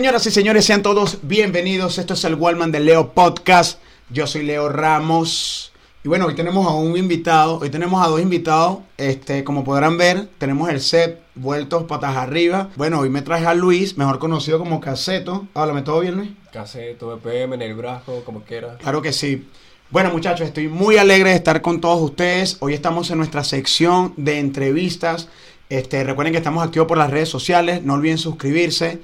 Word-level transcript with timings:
Señoras 0.00 0.26
y 0.26 0.30
señores, 0.30 0.64
sean 0.64 0.80
todos 0.80 1.18
bienvenidos. 1.20 1.98
Esto 1.98 2.14
es 2.14 2.24
el 2.24 2.34
Wallman 2.34 2.72
de 2.72 2.80
Leo 2.80 3.12
Podcast. 3.12 3.78
Yo 4.08 4.26
soy 4.26 4.44
Leo 4.44 4.70
Ramos. 4.70 5.74
Y 6.02 6.08
bueno, 6.08 6.24
hoy 6.24 6.34
tenemos 6.34 6.66
a 6.66 6.70
un 6.70 6.96
invitado, 6.96 7.58
hoy 7.58 7.68
tenemos 7.68 8.02
a 8.02 8.08
dos 8.08 8.18
invitados. 8.18 8.78
Este, 8.96 9.44
como 9.44 9.62
podrán 9.62 9.98
ver, 9.98 10.26
tenemos 10.38 10.70
el 10.70 10.80
set 10.80 11.20
vueltos 11.34 11.82
patas 11.82 12.16
arriba. 12.16 12.70
Bueno, 12.76 13.00
hoy 13.00 13.10
me 13.10 13.20
traje 13.20 13.44
a 13.44 13.52
Luis, 13.52 13.98
mejor 13.98 14.18
conocido 14.18 14.58
como 14.58 14.80
Caseto. 14.80 15.48
Háblame 15.52 15.82
todo 15.82 16.00
bien, 16.00 16.16
Luis. 16.16 16.30
Caseto, 16.50 17.14
BPM, 17.18 17.56
en 17.56 17.60
el 17.60 17.74
brazo, 17.74 18.22
como 18.24 18.40
quiera. 18.42 18.78
Claro 18.78 19.02
que 19.02 19.12
sí. 19.12 19.48
Bueno, 19.90 20.10
muchachos, 20.12 20.46
estoy 20.46 20.68
muy 20.68 20.96
alegre 20.96 21.28
de 21.28 21.36
estar 21.36 21.60
con 21.60 21.78
todos 21.78 22.00
ustedes. 22.00 22.56
Hoy 22.60 22.72
estamos 22.72 23.10
en 23.10 23.18
nuestra 23.18 23.44
sección 23.44 24.14
de 24.16 24.38
entrevistas. 24.38 25.28
Este, 25.68 26.02
recuerden 26.04 26.32
que 26.32 26.38
estamos 26.38 26.64
activos 26.64 26.88
por 26.88 26.96
las 26.96 27.10
redes 27.10 27.28
sociales. 27.28 27.82
No 27.82 27.94
olviden 27.94 28.16
suscribirse. 28.16 29.00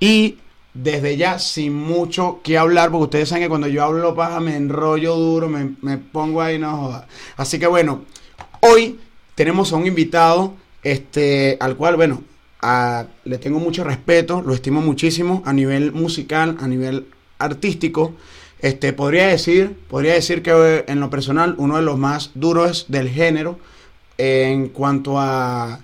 Y 0.00 0.38
desde 0.74 1.16
ya, 1.16 1.38
sin 1.38 1.74
mucho 1.74 2.40
que 2.42 2.56
hablar, 2.56 2.90
porque 2.90 3.04
ustedes 3.04 3.28
saben 3.28 3.44
que 3.44 3.48
cuando 3.48 3.66
yo 3.66 3.82
hablo 3.82 4.14
paja 4.14 4.40
me 4.40 4.56
enrollo 4.56 5.16
duro, 5.16 5.48
me, 5.48 5.74
me 5.82 5.98
pongo 5.98 6.40
ahí, 6.40 6.58
no 6.58 6.76
joda. 6.76 7.08
Así 7.36 7.58
que 7.58 7.66
bueno, 7.66 8.04
hoy 8.60 8.98
tenemos 9.34 9.72
a 9.72 9.76
un 9.76 9.86
invitado, 9.86 10.54
este, 10.82 11.56
al 11.60 11.76
cual, 11.76 11.96
bueno, 11.96 12.22
le 13.24 13.38
tengo 13.38 13.58
mucho 13.58 13.84
respeto, 13.84 14.42
lo 14.42 14.54
estimo 14.54 14.80
muchísimo 14.80 15.42
a 15.44 15.52
nivel 15.52 15.92
musical, 15.92 16.56
a 16.60 16.66
nivel 16.66 17.06
artístico. 17.38 18.14
Este, 18.60 18.92
podría 18.92 19.28
decir, 19.28 19.76
podría 19.88 20.14
decir 20.14 20.42
que 20.42 20.50
eh, 20.50 20.84
en 20.88 20.98
lo 21.00 21.10
personal, 21.10 21.54
uno 21.58 21.76
de 21.76 21.82
los 21.82 21.98
más 21.98 22.32
duros 22.34 22.86
del 22.88 23.08
género 23.08 23.58
en 24.16 24.68
cuanto 24.70 25.20
a 25.20 25.80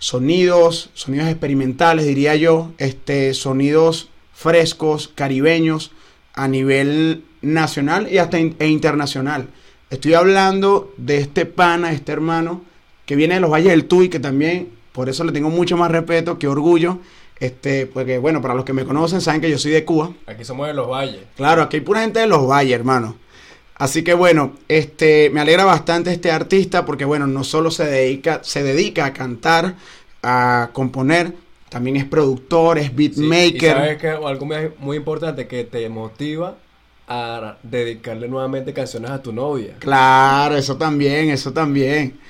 sonidos, 0.00 0.90
sonidos 0.94 1.28
experimentales, 1.28 2.06
diría 2.06 2.34
yo, 2.34 2.72
este, 2.78 3.32
sonidos 3.34 4.08
frescos, 4.34 5.08
caribeños, 5.14 5.92
a 6.34 6.48
nivel 6.48 7.22
nacional 7.42 8.08
y 8.10 8.18
hasta 8.18 8.38
in- 8.40 8.56
e 8.58 8.66
internacional. 8.68 9.48
Estoy 9.90 10.14
hablando 10.14 10.92
de 10.96 11.18
este 11.18 11.44
pana, 11.46 11.92
este 11.92 12.12
hermano, 12.12 12.62
que 13.04 13.14
viene 13.14 13.34
de 13.34 13.40
los 13.40 13.50
Valles 13.50 13.70
del 13.70 13.84
Tuy, 13.84 14.08
que 14.08 14.18
también, 14.20 14.70
por 14.92 15.08
eso 15.10 15.22
le 15.22 15.32
tengo 15.32 15.50
mucho 15.50 15.76
más 15.76 15.90
respeto, 15.90 16.38
que 16.38 16.48
orgullo, 16.48 16.98
este, 17.38 17.86
porque, 17.86 18.18
bueno, 18.18 18.40
para 18.40 18.54
los 18.54 18.64
que 18.64 18.72
me 18.72 18.84
conocen, 18.86 19.20
saben 19.20 19.40
que 19.42 19.50
yo 19.50 19.58
soy 19.58 19.72
de 19.72 19.84
Cuba. 19.84 20.12
Aquí 20.26 20.44
somos 20.44 20.66
de 20.66 20.74
los 20.74 20.88
valles. 20.88 21.20
Claro, 21.36 21.62
aquí 21.62 21.76
hay 21.76 21.82
pura 21.82 22.00
gente 22.00 22.20
de 22.20 22.26
los 22.26 22.46
valles, 22.46 22.72
hermano. 22.74 23.16
Así 23.80 24.04
que 24.04 24.12
bueno, 24.12 24.52
este, 24.68 25.30
me 25.30 25.40
alegra 25.40 25.64
bastante 25.64 26.12
este 26.12 26.30
artista 26.30 26.84
porque 26.84 27.06
bueno, 27.06 27.26
no 27.26 27.44
solo 27.44 27.70
se 27.70 27.86
dedica, 27.86 28.40
se 28.44 28.62
dedica 28.62 29.06
a 29.06 29.14
cantar, 29.14 29.74
a 30.22 30.68
componer, 30.74 31.32
también 31.70 31.96
es 31.96 32.04
productor, 32.04 32.76
es 32.76 32.88
Sí, 32.88 32.92
beatmaker. 32.94 33.54
Y 33.54 33.80
sabes 33.80 33.96
que 33.96 34.08
algo 34.08 34.46
muy, 34.80 34.96
importante 34.98 35.48
que 35.48 35.64
te 35.64 35.88
motiva 35.88 36.56
a 37.08 37.56
dedicarle 37.62 38.28
nuevamente 38.28 38.74
canciones 38.74 39.12
a 39.12 39.22
tu 39.22 39.32
novia. 39.32 39.76
Claro, 39.78 40.56
eso 40.56 40.76
también, 40.76 41.30
eso 41.30 41.50
también. 41.50 42.20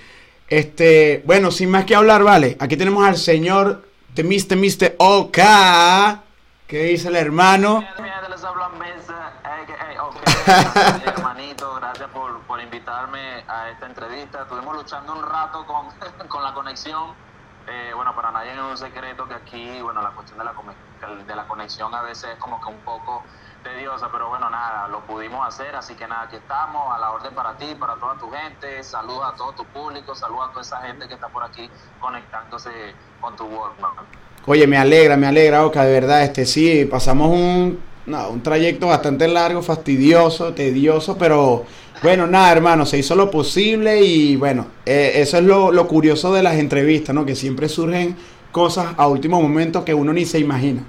Este, 0.48 1.20
bueno, 1.26 1.50
sin 1.50 1.68
más 1.68 1.84
que 1.84 1.96
hablar, 1.96 2.22
vale. 2.22 2.56
Aquí 2.60 2.76
tenemos 2.76 3.04
al 3.04 3.16
señor 3.16 3.82
de 4.14 4.22
Mr. 4.22 4.56
Mr. 4.56 4.94
OK. 4.98 5.38
¿Qué 6.68 6.84
dice 6.84 7.08
el 7.08 7.16
hermano? 7.16 7.80
Mi 7.80 7.86
gente 7.86 8.30
les 8.30 8.44
habla 8.44 8.68
Mesa, 8.78 9.29
hermanito, 11.04 11.74
gracias 11.74 12.08
por, 12.10 12.40
por 12.42 12.60
invitarme 12.60 13.44
a 13.48 13.70
esta 13.70 13.86
entrevista. 13.86 14.42
Estuvimos 14.42 14.76
luchando 14.76 15.12
un 15.12 15.22
rato 15.22 15.66
con, 15.66 15.86
con 16.28 16.42
la 16.42 16.54
conexión. 16.54 17.12
Eh, 17.68 17.92
bueno, 17.94 18.14
para 18.14 18.30
nadie 18.30 18.52
es 18.52 18.58
un 18.58 18.76
secreto 18.76 19.28
que 19.28 19.34
aquí, 19.34 19.80
bueno, 19.82 20.02
la 20.02 20.10
cuestión 20.10 20.38
de 20.38 20.44
la, 20.44 20.52
de 21.24 21.36
la 21.36 21.46
conexión 21.46 21.94
a 21.94 22.02
veces 22.02 22.30
es 22.30 22.38
como 22.38 22.60
que 22.60 22.68
un 22.68 22.78
poco 22.78 23.22
tediosa, 23.62 24.08
pero 24.10 24.28
bueno, 24.28 24.48
nada, 24.48 24.88
lo 24.88 25.00
pudimos 25.00 25.46
hacer, 25.46 25.76
así 25.76 25.94
que 25.94 26.06
nada, 26.08 26.22
aquí 26.22 26.36
estamos, 26.36 26.94
a 26.94 26.98
la 26.98 27.10
orden 27.10 27.34
para 27.34 27.56
ti, 27.56 27.74
para 27.78 27.94
toda 27.96 28.14
tu 28.14 28.30
gente, 28.30 28.82
saludos 28.82 29.32
a 29.32 29.36
todo 29.36 29.52
tu 29.52 29.64
público, 29.66 30.14
saludos 30.14 30.48
a 30.48 30.50
toda 30.50 30.62
esa 30.62 30.80
gente 30.80 31.06
que 31.06 31.14
está 31.14 31.28
por 31.28 31.44
aquí 31.44 31.68
conectándose 32.00 32.70
con 33.20 33.36
tu 33.36 33.44
Walkman. 33.44 33.92
Oye, 34.46 34.66
me 34.66 34.78
alegra, 34.78 35.16
me 35.16 35.26
alegra, 35.26 35.64
Oka, 35.66 35.84
de 35.84 35.92
verdad, 35.92 36.22
este 36.22 36.46
sí, 36.46 36.86
pasamos 36.86 37.28
un, 37.28 37.82
no, 38.10 38.28
un 38.28 38.42
trayecto 38.42 38.88
bastante 38.88 39.28
largo, 39.28 39.62
fastidioso, 39.62 40.52
tedioso, 40.52 41.16
pero 41.16 41.64
bueno, 42.02 42.26
nada, 42.26 42.52
hermano, 42.52 42.84
se 42.84 42.98
hizo 42.98 43.14
lo 43.14 43.30
posible 43.30 44.02
y 44.02 44.36
bueno, 44.36 44.66
eh, 44.84 45.12
eso 45.16 45.38
es 45.38 45.44
lo, 45.44 45.70
lo 45.70 45.86
curioso 45.86 46.32
de 46.32 46.42
las 46.42 46.54
entrevistas, 46.56 47.14
¿no? 47.14 47.24
Que 47.24 47.36
siempre 47.36 47.68
surgen 47.68 48.16
cosas 48.52 48.94
a 48.96 49.06
último 49.06 49.40
momento 49.40 49.84
que 49.84 49.94
uno 49.94 50.12
ni 50.12 50.24
se 50.24 50.38
imagina. 50.38 50.82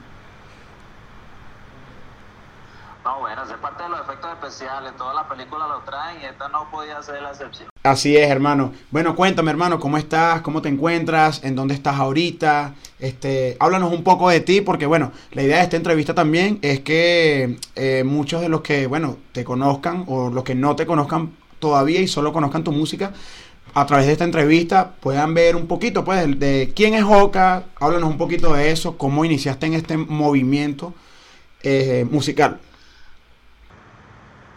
No, 3.04 3.20
bueno, 3.20 3.44
es 3.44 3.52
parte 3.58 3.84
de 3.84 3.90
los 3.90 4.02
efectos 4.02 4.32
especiales. 4.52 4.96
Todas 4.98 5.16
las 5.16 5.26
películas 5.26 5.70
lo 5.70 5.80
traen 5.80 6.22
y 6.22 6.26
esta 6.26 6.50
no 6.50 6.70
podía 6.70 7.02
ser 7.02 7.22
la 7.22 7.30
excepción. 7.30 7.70
Así 7.84 8.16
es, 8.16 8.30
hermano. 8.30 8.74
Bueno, 8.92 9.16
cuéntame, 9.16 9.50
hermano, 9.50 9.80
¿cómo 9.80 9.98
estás? 9.98 10.42
¿Cómo 10.42 10.62
te 10.62 10.70
encuentras? 10.70 11.44
¿En 11.44 11.56
dónde 11.56 11.74
estás 11.74 11.96
ahorita? 11.96 12.76
Este, 13.00 13.58
háblanos 13.60 13.92
un 13.92 14.04
poco 14.04 14.30
de 14.30 14.42
ti, 14.42 14.62
porque 14.62 14.86
bueno, 14.86 15.12
la 15.32 15.42
idea 15.42 15.58
de 15.58 15.64
esta 15.64 15.78
entrevista 15.78 16.14
también 16.14 16.60
es 16.62 16.82
que 16.82 17.58
eh, 17.76 18.04
muchos 18.06 18.42
de 18.42 18.50
los 18.50 18.62
que, 18.62 18.88
bueno, 18.88 19.18
te 19.32 19.44
conozcan 19.44 20.06
o 20.08 20.30
los 20.30 20.44
que 20.44 20.54
no 20.54 20.76
te 20.76 20.86
conozcan 20.86 21.34
todavía 21.60 22.02
y 22.02 22.08
solo 22.08 22.34
conozcan 22.34 22.64
tu 22.64 22.72
música, 22.72 23.14
a 23.74 23.86
través 23.86 24.06
de 24.06 24.12
esta 24.12 24.26
entrevista 24.26 24.96
puedan 25.00 25.34
ver 25.34 25.56
un 25.56 25.66
poquito, 25.66 26.04
pues, 26.04 26.40
de, 26.40 26.74
quién 26.76 26.94
es 26.94 27.04
Oka, 27.04 27.64
háblanos 27.80 28.10
un 28.10 28.18
poquito 28.18 28.54
de 28.54 28.72
eso, 28.72 28.98
cómo 28.98 29.24
iniciaste 29.24 29.66
en 29.68 29.74
este 29.74 29.98
movimiento 29.98 30.94
eh, 31.64 32.06
musical. 32.10 32.60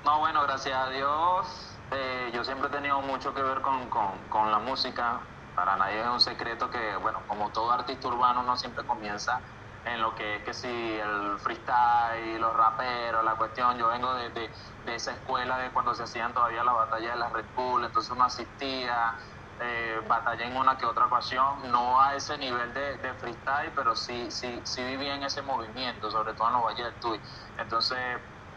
No, 0.04 0.18
bueno, 0.18 0.42
gracias 0.42 0.76
a 0.76 0.90
Dios. 0.90 1.82
eh, 1.90 2.30
yo 2.34 2.44
siempre 2.44 2.68
he 2.68 2.70
tenido 2.70 3.00
mucho 3.00 3.32
que 3.32 3.42
ver 3.42 3.62
con, 3.62 3.88
con, 3.88 4.28
con 4.28 4.50
la 4.50 4.58
música. 4.58 5.30
Para 5.54 5.76
nadie 5.76 6.00
es 6.00 6.06
un 6.08 6.20
secreto 6.20 6.68
que, 6.68 6.96
bueno, 6.96 7.24
como 7.26 7.52
todo 7.52 7.70
artista 7.72 8.08
urbano, 8.08 8.40
uno 8.40 8.56
siempre 8.56 8.84
comienza 8.84 9.42
en 9.84 10.00
lo 10.02 10.14
que 10.14 10.36
es 10.36 10.42
que 10.44 10.52
si 10.54 10.68
el 10.68 11.38
freestyle, 11.38 12.38
los 12.40 12.54
raperos, 12.54 13.24
la 13.24 13.36
cuestión. 13.36 13.78
Yo 13.78 13.88
vengo 13.88 14.14
de, 14.14 14.30
de, 14.30 14.52
esa 14.94 15.12
escuela 15.12 15.58
de 15.58 15.72
cuando 15.72 15.94
se 15.94 16.02
hacían 16.02 16.34
todavía 16.34 16.64
las 16.64 16.74
batallas 16.74 17.12
de 17.12 17.18
la 17.18 17.30
Red 17.30 17.46
Bull, 17.54 17.84
entonces 17.84 18.10
uno 18.10 18.24
asistía, 18.24 19.14
eh, 19.58 20.00
batallé 20.06 20.46
en 20.46 20.56
una 20.56 20.76
que 20.76 20.86
otra 20.86 21.06
ocasión, 21.06 21.70
no 21.70 22.00
a 22.00 22.14
ese 22.16 22.36
nivel 22.38 22.72
de, 22.74 22.98
de 22.98 23.14
freestyle, 23.14 23.72
pero 23.74 23.94
sí, 23.94 24.30
sí, 24.30 24.60
sí 24.64 24.84
viví 24.84 25.08
en 25.08 25.22
ese 25.22 25.42
movimiento, 25.42 26.10
sobre 26.10 26.34
todo 26.34 26.48
en 26.48 26.54
los 26.54 26.64
Valles 26.64 26.84
del 26.86 26.98
Tuy. 26.98 27.22
Entonces, 27.56 27.98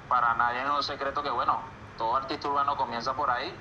para 0.08 0.34
nadie 0.36 0.64
es 0.64 0.70
un 0.70 0.84
secreto 0.84 1.22
que, 1.24 1.30
bueno, 1.30 1.60
todo 1.98 2.16
artista 2.16 2.48
urbano 2.48 2.76
comienza 2.78 3.16
por 3.16 3.30
ahí. 3.30 3.54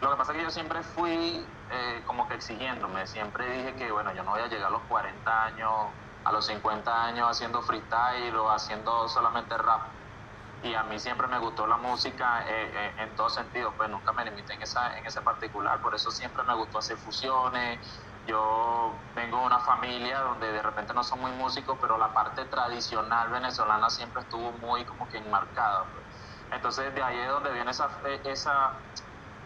Lo 0.00 0.10
que 0.10 0.16
pasa 0.16 0.32
es 0.32 0.38
que 0.38 0.44
yo 0.44 0.50
siempre 0.50 0.82
fui 0.82 1.46
eh, 1.70 2.02
como 2.06 2.28
que 2.28 2.34
exigiéndome, 2.34 3.06
siempre 3.06 3.48
dije 3.50 3.74
que, 3.76 3.90
bueno, 3.92 4.12
yo 4.14 4.22
no 4.22 4.32
voy 4.32 4.40
a 4.40 4.48
llegar 4.48 4.68
a 4.68 4.70
los 4.70 4.82
40 4.82 5.44
años, 5.44 5.70
a 6.24 6.32
los 6.32 6.46
50 6.46 7.04
años 7.06 7.30
haciendo 7.30 7.62
freestyle 7.62 8.36
o 8.36 8.50
haciendo 8.50 9.08
solamente 9.08 9.56
rap. 9.56 9.80
Y 10.62 10.74
a 10.74 10.82
mí 10.84 10.98
siempre 10.98 11.26
me 11.28 11.38
gustó 11.38 11.66
la 11.66 11.76
música 11.76 12.42
eh, 12.48 12.70
eh, 12.74 12.94
en 12.98 13.14
todos 13.16 13.34
sentidos, 13.34 13.74
pues 13.76 13.88
nunca 13.90 14.12
me 14.12 14.24
limité 14.24 14.54
en, 14.54 14.62
esa, 14.62 14.96
en 14.98 15.06
ese 15.06 15.20
particular, 15.22 15.80
por 15.80 15.94
eso 15.94 16.10
siempre 16.10 16.42
me 16.44 16.54
gustó 16.54 16.78
hacer 16.78 16.96
fusiones. 16.96 18.03
Yo 18.26 18.94
vengo 19.14 19.38
de 19.40 19.46
una 19.46 19.60
familia 19.60 20.20
donde 20.20 20.50
de 20.52 20.62
repente 20.62 20.94
no 20.94 21.04
son 21.04 21.20
muy 21.20 21.32
músicos, 21.32 21.78
pero 21.80 21.98
la 21.98 22.12
parte 22.14 22.44
tradicional 22.46 23.28
venezolana 23.30 23.90
siempre 23.90 24.22
estuvo 24.22 24.52
muy 24.52 24.84
como 24.84 25.08
que 25.08 25.18
enmarcada. 25.18 25.84
pues. 25.92 26.06
Entonces 26.50 26.94
de 26.94 27.02
ahí 27.02 27.18
es 27.18 27.28
donde 27.28 27.52
viene 27.52 27.70
esa, 27.70 27.88
eh, 28.06 28.22
esa 28.24 28.72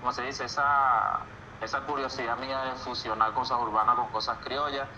¿cómo 0.00 0.12
se 0.12 0.22
dice? 0.22 0.44
Esa, 0.44 1.26
esa 1.60 1.80
curiosidad 1.86 2.38
mía 2.38 2.60
de 2.62 2.76
fusionar 2.76 3.32
cosas 3.34 3.58
urbanas 3.60 3.96
con 3.96 4.08
cosas 4.10 4.38
criollas. 4.44 4.88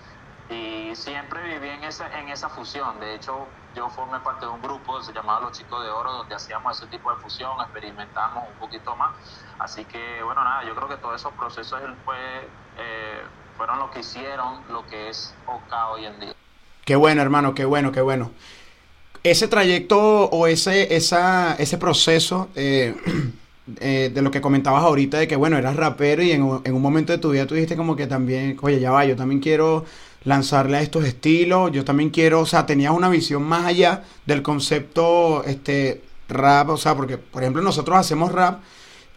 Y 0.49 0.95
siempre 0.97 1.43
viví 1.45 1.69
en 1.69 1.85
esa, 1.85 2.19
en 2.19 2.29
esa 2.29 2.49
fusión. 2.51 2.99
De 2.99 3.15
hecho, 3.15 3.57
yo 3.73 3.89
formé 3.89 4.21
parte 4.21 4.47
de 4.47 4.53
un 4.53 4.61
grupo, 4.61 5.01
se 5.01 5.13
llamaba 5.13 5.41
Los 5.41 5.53
Chicos 5.53 5.83
de 5.85 5.91
Oro, 5.91 6.13
donde 6.13 6.35
hacíamos 6.35 6.77
ese 6.77 6.89
tipo 6.89 7.11
de 7.15 7.19
fusión, 7.19 7.61
experimentamos 7.61 8.49
un 8.49 8.59
poquito 8.59 8.97
más. 8.97 9.13
Así 9.59 9.87
que, 9.87 10.23
bueno, 10.25 10.43
nada, 10.43 10.65
yo 10.65 10.75
creo 10.75 10.89
que 10.89 10.97
todos 10.97 11.15
esos 11.21 11.35
procesos 11.35 11.81
fue, 12.05 12.53
eh, 12.75 13.31
fueron 13.61 13.79
lo 13.79 13.91
que 13.91 14.01
hicieron 14.01 14.55
lo 14.73 14.87
que 14.87 15.11
es 15.11 15.35
OK 15.47 15.71
hoy 15.93 16.07
en 16.07 16.19
día. 16.19 16.33
Qué 16.87 16.97
bueno, 16.97 17.21
hermano, 17.21 17.55
qué 17.55 17.67
bueno, 17.67 17.93
qué 17.93 18.01
bueno. 18.01 18.31
Ese 19.23 19.49
trayecto 19.49 19.99
o 20.31 20.47
ese, 20.47 20.97
esa, 20.97 21.57
ese 21.57 21.77
proceso 21.77 22.49
eh, 22.55 22.95
eh, 23.81 24.11
de 24.15 24.23
lo 24.23 24.31
que 24.31 24.41
comentabas 24.41 24.83
ahorita, 24.83 25.19
de 25.19 25.29
que 25.29 25.37
bueno, 25.37 25.59
eras 25.59 25.77
rapero 25.77 26.23
y 26.23 26.31
en 26.31 26.43
un 26.43 26.81
momento 26.81 27.13
de 27.13 27.19
tu 27.19 27.33
vida 27.33 27.47
tú 27.47 27.55
dijiste 27.55 27.77
como 27.77 27.97
que 27.97 28.07
también, 28.07 28.57
oye, 28.63 28.81
ya 28.81 28.93
va, 28.93 29.05
yo 29.05 29.15
también 29.15 29.43
quiero 29.43 29.85
lanzarle 30.25 30.79
a 30.79 30.81
estos 30.81 31.05
estilos, 31.05 31.71
yo 31.71 31.85
también 31.85 32.09
quiero, 32.09 32.41
o 32.41 32.47
sea, 32.47 32.65
tenías 32.65 32.95
una 32.95 33.11
visión 33.11 33.43
más 33.43 33.67
allá 33.67 34.05
del 34.25 34.41
concepto 34.41 35.45
este 35.45 36.03
rap, 36.31 36.71
o 36.71 36.79
sea, 36.79 36.95
porque 36.95 37.19
por 37.19 37.43
ejemplo 37.43 37.61
nosotros 37.61 37.99
hacemos 37.99 38.33
rap 38.33 38.61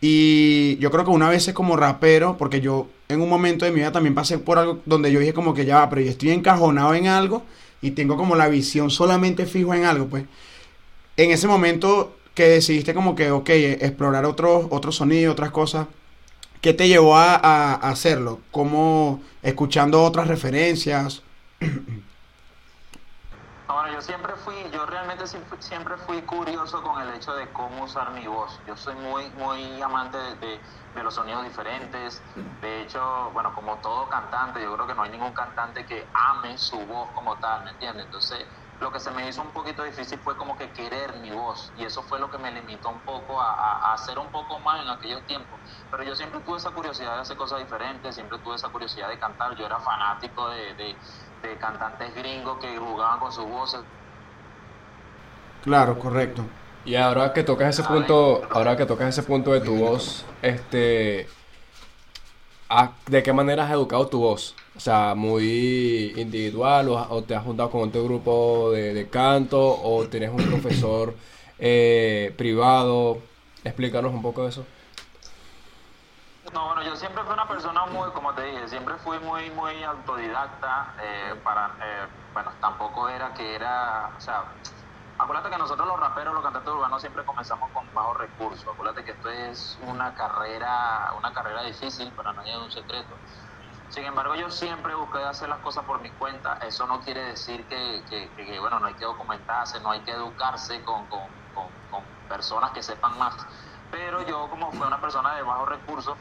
y 0.01 0.75
yo 0.80 0.92
creo 0.92 1.06
que 1.06 1.12
una 1.12 1.30
vez 1.30 1.48
es 1.48 1.54
como 1.54 1.78
rapero, 1.78 2.36
porque 2.38 2.60
yo 2.60 2.90
en 3.13 3.21
un 3.21 3.30
momento 3.30 3.65
de 3.65 3.71
mi 3.71 3.77
vida 3.77 3.92
también 3.92 4.15
pasé 4.15 4.38
por 4.39 4.57
algo 4.60 4.80
donde 4.86 5.12
yo 5.12 5.19
dije 5.19 5.33
como 5.33 5.54
que 5.54 5.65
ya 5.65 5.80
va, 5.80 5.89
pero 5.89 6.01
yo 6.01 6.10
estoy 6.10 6.31
encajonado 6.31 6.94
en 6.95 7.07
algo 7.07 7.44
y 7.81 7.92
tengo 7.92 8.18
como 8.18 8.36
la 8.36 8.48
visión 8.48 8.89
solamente 8.89 9.45
fijo 9.45 9.74
en 9.74 9.86
algo, 9.86 10.07
pues 10.07 10.25
en 11.18 11.31
ese 11.31 11.48
momento 11.48 12.15
que 12.33 12.48
decidiste 12.48 12.94
como 12.94 13.15
que, 13.15 13.31
ok, 13.31 13.50
explorar 13.50 14.25
otros 14.25 14.68
otros 14.71 14.95
sonidos, 14.95 15.33
otras 15.33 15.51
cosas, 15.51 15.88
¿qué 16.62 16.74
te 16.74 16.88
llevó 16.88 17.15
a, 17.18 17.36
a 17.36 17.74
hacerlo? 17.89 18.39
¿Cómo 18.51 19.21
escuchando 19.44 20.04
otras 20.04 20.27
referencias? 20.27 21.21
Bueno, 23.74 23.92
yo 23.92 24.02
siempre 24.02 24.36
fui, 24.36 24.70
yo 24.72 24.86
realmente 24.86 25.25
siempre 25.25 25.98
fui 25.98 26.22
curioso 26.22 26.84
con 26.84 27.02
el 27.02 27.12
hecho 27.16 27.34
de 27.34 27.52
cómo 27.52 27.86
usar 27.86 28.12
mi 28.12 28.28
voz. 28.28 28.62
Yo 28.68 28.78
soy 28.78 28.94
muy, 28.94 29.31
muy 29.31 29.81
amante 29.81 30.16
de, 30.36 30.62
los 31.04 31.16
sonidos 31.16 31.44
diferentes. 31.44 32.22
De 32.62 32.84
hecho, 32.84 33.31
bueno, 33.34 33.52
como 33.56 33.80
todo 33.80 34.08
cantante, 34.10 34.62
yo 34.62 34.72
creo 34.75 34.86
que 34.86 34.94
no 34.94 35.02
hay 35.02 35.10
ningún 35.10 35.34
cantante 35.34 35.88
que 35.88 36.08
ame 36.14 36.56
su 36.60 36.86
voz 36.86 37.10
como 37.16 37.40
tal, 37.40 37.64
¿me 37.64 37.72
entiendes? 37.72 38.06
Entonces, 38.06 38.46
lo 38.80 38.92
que 38.92 39.00
se 39.00 39.10
me 39.10 39.28
hizo 39.28 39.42
un 39.42 39.52
poquito 39.52 39.81
difícil 39.81 40.19
fue 40.19 40.38
como 40.38 40.56
que 40.56 40.72
querer 40.72 41.18
mi 41.18 41.31
voz 41.31 41.72
y 41.76 41.84
eso 41.84 42.04
fue 42.04 42.19
lo 42.19 42.30
que 42.30 42.38
me 42.38 42.52
limitó 42.52 42.90
un 42.90 43.02
poco 43.02 43.42
a, 43.42 43.92
hacer 43.94 44.19
un 44.19 44.30
poco 44.30 44.60
más 44.60 44.84
en 44.84 44.90
aquellos 44.90 45.26
tiempos. 45.26 45.60
Pero 45.90 46.04
yo 46.04 46.16
siempre 46.16 46.42
tuve 46.42 46.58
esa 46.58 46.69
curiosidad 46.69 47.16
de 47.16 47.22
hacer 47.22 47.38
cosas 47.38 47.58
diferentes, 47.58 48.14
siempre 48.14 48.38
tuve 48.38 48.56
esa 48.56 48.69
curiosidad 48.69 49.10
de 49.10 49.18
cantar. 49.18 49.56
Yo 49.56 49.66
era 49.66 49.80
fanático 49.80 50.48
de 50.50 50.96
cantantes 51.60 52.13
gringos 52.16 52.57
que 52.60 52.78
jugaban 52.78 53.19
con 53.19 53.31
sus 53.31 53.45
voces. 53.45 53.81
Claro, 55.63 55.98
correcto. 55.98 56.44
Y 56.86 56.95
ahora 56.95 57.31
que 57.31 57.44
tocas 57.44 57.80
ese 57.80 57.88
punto, 57.88 58.42
ahora 58.50 58.75
que 58.75 58.86
tocas 58.86 59.10
ese 59.10 59.24
punto 59.24 59.54
de 59.54 59.62
tu 59.62 59.75
voz, 59.75 60.25
este, 60.42 61.28
¿de 63.07 63.24
qué 63.24 63.31
manera 63.31 63.66
has 63.66 63.72
educado 63.72 64.07
tu 64.07 64.19
voz? 64.19 64.56
O 64.75 64.80
sea, 64.80 65.16
muy 65.16 66.13
individual 66.18 66.90
o, 66.90 67.24
te 67.24 67.36
has 67.36 67.44
juntado 67.44 67.69
con 67.69 67.90
otro 67.90 68.04
grupo 68.04 68.72
de, 68.72 69.07
canto 69.10 69.80
o 69.81 70.06
tienes 70.07 70.31
un 70.31 70.44
profesor 70.44 71.16
eh, 71.60 72.34
privado. 72.38 73.19
Explícanos 73.63 74.13
un 74.13 74.22
poco 74.22 74.44
de 74.44 74.50
eso. 74.50 74.66
No, 76.54 76.68
bueno, 76.68 76.84
yo 76.84 76.96
siempre 76.96 77.24
fui 77.24 77.34
una 77.34 77.48
persona 77.48 77.86
muy, 77.88 78.12
como 78.12 78.32
te 78.36 78.44
dije, 78.44 78.68
siempre 78.68 78.96
fui 78.98 79.18
muy, 79.20 79.50
muy 79.52 79.84
autodidacta. 79.84 80.94
Eh, 81.02 81.42
para, 81.44 81.76
eh, 81.82 82.08
bueno, 82.32 82.52
tampoco 82.62 83.10
era 83.10 83.34
que 83.34 83.56
era, 83.56 84.12
o 84.16 84.22
sea, 84.22 84.44
acuérdate 85.18 85.50
que 85.50 85.58
nosotros 85.58 85.88
los 85.88 86.00
raperos, 86.00 86.32
los 86.32 86.44
cantantes 86.44 86.72
urbanos 86.72 87.02
siempre 87.02 87.26
comenzamos 87.26 87.72
con 87.72 87.92
bajos 87.92 88.18
recursos. 88.20 88.68
Acuérdate 88.72 89.04
que 89.04 89.12
esto 89.12 89.30
es 89.30 89.80
una 89.82 90.14
carrera, 90.14 91.12
una 91.18 91.34
carrera 91.34 91.64
difícil, 91.64 92.12
para 92.12 92.34
nadie 92.34 92.52
es 92.52 92.60
un 92.60 92.72
secreto. 92.72 93.16
Sin 93.90 94.06
embargo, 94.06 94.36
yo 94.36 94.52
siempre 94.52 94.94
busqué 94.94 95.24
hacer 95.24 95.50
las 95.50 95.60
cosas 95.60 95.86
por 95.86 96.02
mi 96.02 96.12
cuenta. 96.12 96.60
Eso 96.62 96.86
no 96.86 97.00
quiere 97.02 97.24
decir 97.26 97.68
que, 97.68 98.04
que, 98.36 98.60
bueno, 98.60 98.80
no 98.80 98.86
hay 98.88 98.94
que 98.94 99.06
documentarse, 99.06 99.80
no 99.80 99.90
hay 99.90 100.02
que 100.02 100.12
educarse 100.12 100.84
con, 100.84 101.08
con, 101.08 101.32
con, 101.52 101.66
con 101.90 102.04
personas 102.28 102.72
que 102.72 102.84
sepan 102.84 103.18
más. 103.18 103.36
Pero 103.90 104.22
yo, 104.22 104.50
como 104.50 104.72
fui 104.72 104.86
una 104.86 105.02
persona 105.02 105.36
de 105.36 105.44
bajos 105.44 105.70
recursos, 105.70 106.18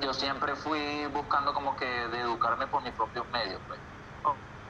yo 0.00 0.12
siempre 0.14 0.54
fui 0.56 1.06
buscando 1.06 1.52
como 1.52 1.76
que 1.76 1.86
de 1.86 2.20
educarme 2.20 2.66
por 2.66 2.82
mis 2.82 2.92
propios 2.92 3.26
medios. 3.28 3.60
Pues. 3.66 3.80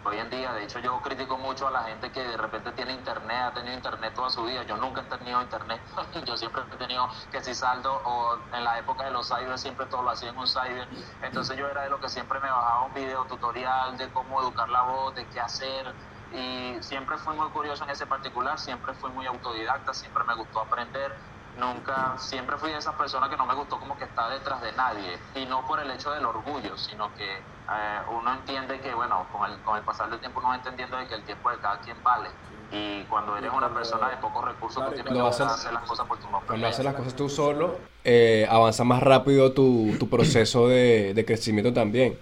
Hoy 0.04 0.16
en 0.16 0.30
día, 0.30 0.52
de 0.52 0.64
hecho, 0.64 0.78
yo 0.78 1.00
critico 1.02 1.36
mucho 1.36 1.66
a 1.66 1.70
la 1.70 1.82
gente 1.82 2.10
que 2.10 2.22
de 2.22 2.36
repente 2.36 2.72
tiene 2.72 2.92
internet, 2.92 3.36
ha 3.36 3.52
tenido 3.52 3.75
internet 3.75 4.14
toda 4.14 4.30
su 4.30 4.44
vida. 4.44 4.62
Yo 4.62 4.76
nunca 4.76 5.02
he 5.02 5.04
tenido 5.04 5.42
internet. 5.42 5.82
yo 6.25 6.36
siempre 6.36 6.62
he 6.62 6.76
tenido 6.76 7.08
que 7.30 7.42
si 7.42 7.54
saldo 7.54 8.00
o 8.04 8.38
en 8.52 8.64
la 8.64 8.78
época 8.78 9.04
de 9.04 9.10
los 9.10 9.28
cyber 9.28 9.58
siempre 9.58 9.86
todo 9.86 10.02
lo 10.02 10.10
hacía 10.10 10.30
en 10.30 10.38
un 10.38 10.46
cyber. 10.46 10.88
Entonces 11.22 11.56
yo 11.58 11.69
era 11.69 11.82
de 11.82 11.90
lo 11.90 12.00
que 12.00 12.08
siempre 12.08 12.40
me 12.40 12.48
bajaba 12.48 12.86
un 12.86 12.94
video 12.94 13.24
tutorial 13.26 13.98
de 13.98 14.08
cómo 14.10 14.40
educar 14.40 14.69
la 14.69 14.82
voz, 14.82 15.14
de 15.14 15.26
qué 15.26 15.40
hacer. 15.40 15.94
Y 16.32 16.76
siempre 16.81 17.19
fui 17.19 17.34
muy 17.36 17.48
curioso 17.50 17.84
en 17.84 17.90
ese 17.90 18.06
particular, 18.06 18.58
siempre 18.58 18.94
fui 18.94 19.10
muy 19.10 19.26
autodidacta, 19.26 19.92
siempre 19.92 20.24
me 20.24 20.34
gustó 20.36 20.60
aprender 20.60 21.14
nunca, 21.58 22.16
siempre 22.19 22.56
fui 22.56 22.70
de 22.70 22.78
esas 22.78 22.94
personas 22.94 23.28
que 23.28 23.37
no 23.37 23.46
me 23.46 23.55
gustó 23.55 23.78
como 23.78 23.96
que 23.99 24.05
está 24.05 24.31
detrás 24.31 24.62
de 24.62 24.72
nadie, 24.72 25.19
y 25.34 25.44
no 25.46 25.66
por 25.66 25.81
el 25.81 25.90
hecho 25.90 26.10
del 26.12 26.25
orgullo, 26.25 26.76
sino 26.78 27.14
que 27.14 27.37
eh, 27.37 27.99
uno 28.16 28.32
entiende 28.32 28.81
que, 28.81 28.94
bueno, 28.94 29.26
con 29.32 29.50
el, 29.50 29.58
con 29.60 29.76
el 29.76 29.82
pasar 29.82 30.08
del 30.10 30.20
tiempo 30.20 30.40
uno 30.40 30.50
va 30.50 30.56
entendiendo 30.56 30.96
de 30.96 31.06
que 31.06 31.14
el 31.14 31.25
tiempo 31.25 31.50
de 31.50 31.58
cada 31.58 31.81
quien 31.81 31.96
vale, 32.02 32.28
y 32.70 33.02
cuando 33.05 33.37
eres 33.37 33.50
una 33.52 33.72
persona 33.72 34.10
de 34.10 34.16
pocos 34.19 34.44
recursos, 34.44 34.84
tú 34.84 34.93
tienes 34.93 35.12
que 35.12 35.20
hacer 35.20 35.72
las 35.72 35.84
cosas 35.84 36.06
por 36.06 36.19
tu 36.19 36.28
propio 36.28 36.46
Cuando 36.46 36.66
haces 36.69 36.84
las 36.84 36.94
cosas 36.94 37.14
tú 37.14 37.28
solo, 37.28 37.76
eh, 38.05 38.46
avanza 38.50 38.84
más 38.84 39.02
rápido 39.02 39.52
tu, 39.52 39.96
tu 39.99 40.08
proceso 40.08 40.69
de, 40.69 41.14
de 41.14 41.25
crecimiento 41.25 41.72
también. 41.72 42.19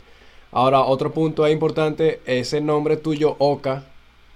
Ahora, 0.52 0.80
otro 0.80 1.12
punto 1.12 1.46
importante, 1.48 2.22
ese 2.24 2.60
nombre 2.60 2.96
tuyo, 2.96 3.36
Oka, 3.38 3.82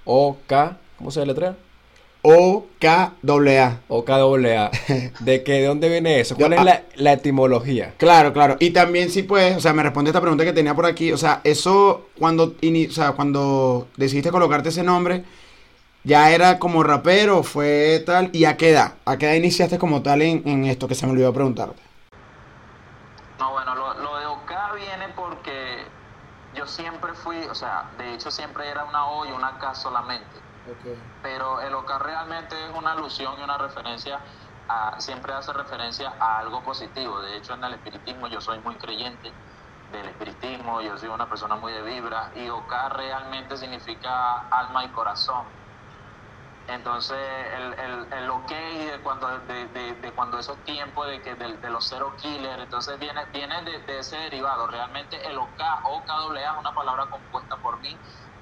Oka, 0.04 0.78
¿cómo 0.98 1.10
se 1.10 1.20
deletrea? 1.20 1.56
O-K-A-A. 2.22 3.80
O-K-A-A. 3.88 4.70
¿De 5.20 5.42
qué, 5.42 5.52
de 5.52 5.66
dónde 5.66 5.88
viene 5.88 6.20
eso? 6.20 6.36
¿Cuál 6.36 6.52
es 6.52 6.64
la, 6.64 6.82
la, 6.96 7.12
etimología? 7.14 7.94
Claro, 7.96 8.32
claro. 8.32 8.56
Y 8.60 8.70
también 8.70 9.10
sí 9.10 9.22
puedes, 9.22 9.56
o 9.56 9.60
sea, 9.60 9.72
me 9.72 9.82
responde 9.82 10.10
esta 10.10 10.20
pregunta 10.20 10.44
que 10.44 10.52
tenía 10.52 10.74
por 10.74 10.86
aquí. 10.86 11.12
O 11.12 11.16
sea, 11.16 11.40
eso 11.44 12.08
cuando, 12.18 12.54
o 12.62 12.92
sea, 12.92 13.12
cuando 13.12 13.88
decidiste 13.96 14.30
colocarte 14.30 14.68
ese 14.68 14.82
nombre, 14.82 15.24
¿ya 16.04 16.30
era 16.30 16.58
como 16.58 16.82
rapero? 16.82 17.42
¿Fue 17.42 18.02
tal? 18.04 18.30
¿Y 18.32 18.44
a 18.44 18.56
qué 18.56 18.70
edad? 18.70 18.94
¿A 19.06 19.16
qué 19.16 19.26
edad 19.26 19.34
iniciaste 19.34 19.78
como 19.78 20.02
tal 20.02 20.20
en, 20.22 20.42
en 20.46 20.66
esto 20.66 20.88
que 20.88 20.94
se 20.94 21.06
me 21.06 21.12
olvidó 21.12 21.32
preguntarte? 21.32 21.80
No, 23.38 23.52
bueno, 23.52 23.74
lo, 23.74 23.94
lo 23.94 24.18
de 24.18 24.26
OK 24.26 24.52
viene 24.74 25.08
porque 25.16 25.78
yo 26.54 26.66
siempre 26.66 27.14
fui, 27.14 27.38
o 27.50 27.54
sea, 27.54 27.90
de 27.96 28.14
hecho 28.14 28.30
siempre 28.30 28.68
era 28.68 28.84
una 28.84 29.06
O 29.06 29.24
y 29.24 29.30
una 29.30 29.58
K 29.58 29.74
solamente. 29.74 30.49
Pero 31.22 31.60
el 31.60 31.74
OCA 31.74 31.98
realmente 31.98 32.54
es 32.64 32.76
una 32.76 32.92
alusión 32.92 33.34
y 33.38 33.42
una 33.42 33.58
referencia, 33.58 34.20
siempre 34.98 35.32
hace 35.32 35.52
referencia 35.52 36.12
a 36.20 36.38
algo 36.38 36.62
positivo. 36.62 37.20
De 37.20 37.36
hecho, 37.36 37.54
en 37.54 37.64
el 37.64 37.74
espiritismo 37.74 38.28
yo 38.28 38.40
soy 38.40 38.58
muy 38.60 38.76
creyente 38.76 39.32
del 39.92 40.06
espiritismo, 40.06 40.80
yo 40.80 40.96
soy 40.96 41.08
una 41.08 41.28
persona 41.28 41.56
muy 41.56 41.72
de 41.72 41.82
vibra 41.82 42.30
y 42.36 42.48
OCA 42.48 42.88
realmente 42.90 43.56
significa 43.56 44.48
alma 44.48 44.84
y 44.84 44.88
corazón. 44.88 45.44
Entonces, 46.68 47.18
el, 47.56 47.72
el, 47.80 48.12
el 48.12 48.30
ok 48.30 48.50
de 48.50 49.00
cuando, 49.02 49.26
de, 49.40 49.66
de, 49.66 50.12
cuando 50.12 50.38
esos 50.38 50.56
tiempos 50.58 51.08
de, 51.08 51.20
que 51.20 51.34
de, 51.34 51.70
los 51.70 51.88
cero 51.88 52.14
killers, 52.20 52.62
entonces 52.62 52.96
viene, 53.00 53.24
viene 53.32 53.62
de, 53.62 53.98
ese 53.98 54.16
derivado. 54.16 54.68
Realmente 54.68 55.16
el 55.28 55.36
OK, 55.38 55.60
OKWA 55.84 56.40
es 56.40 56.58
una 56.58 56.72
palabra 56.72 57.06
compuesta 57.06 57.56
por 57.56 57.80
mí 57.80 57.98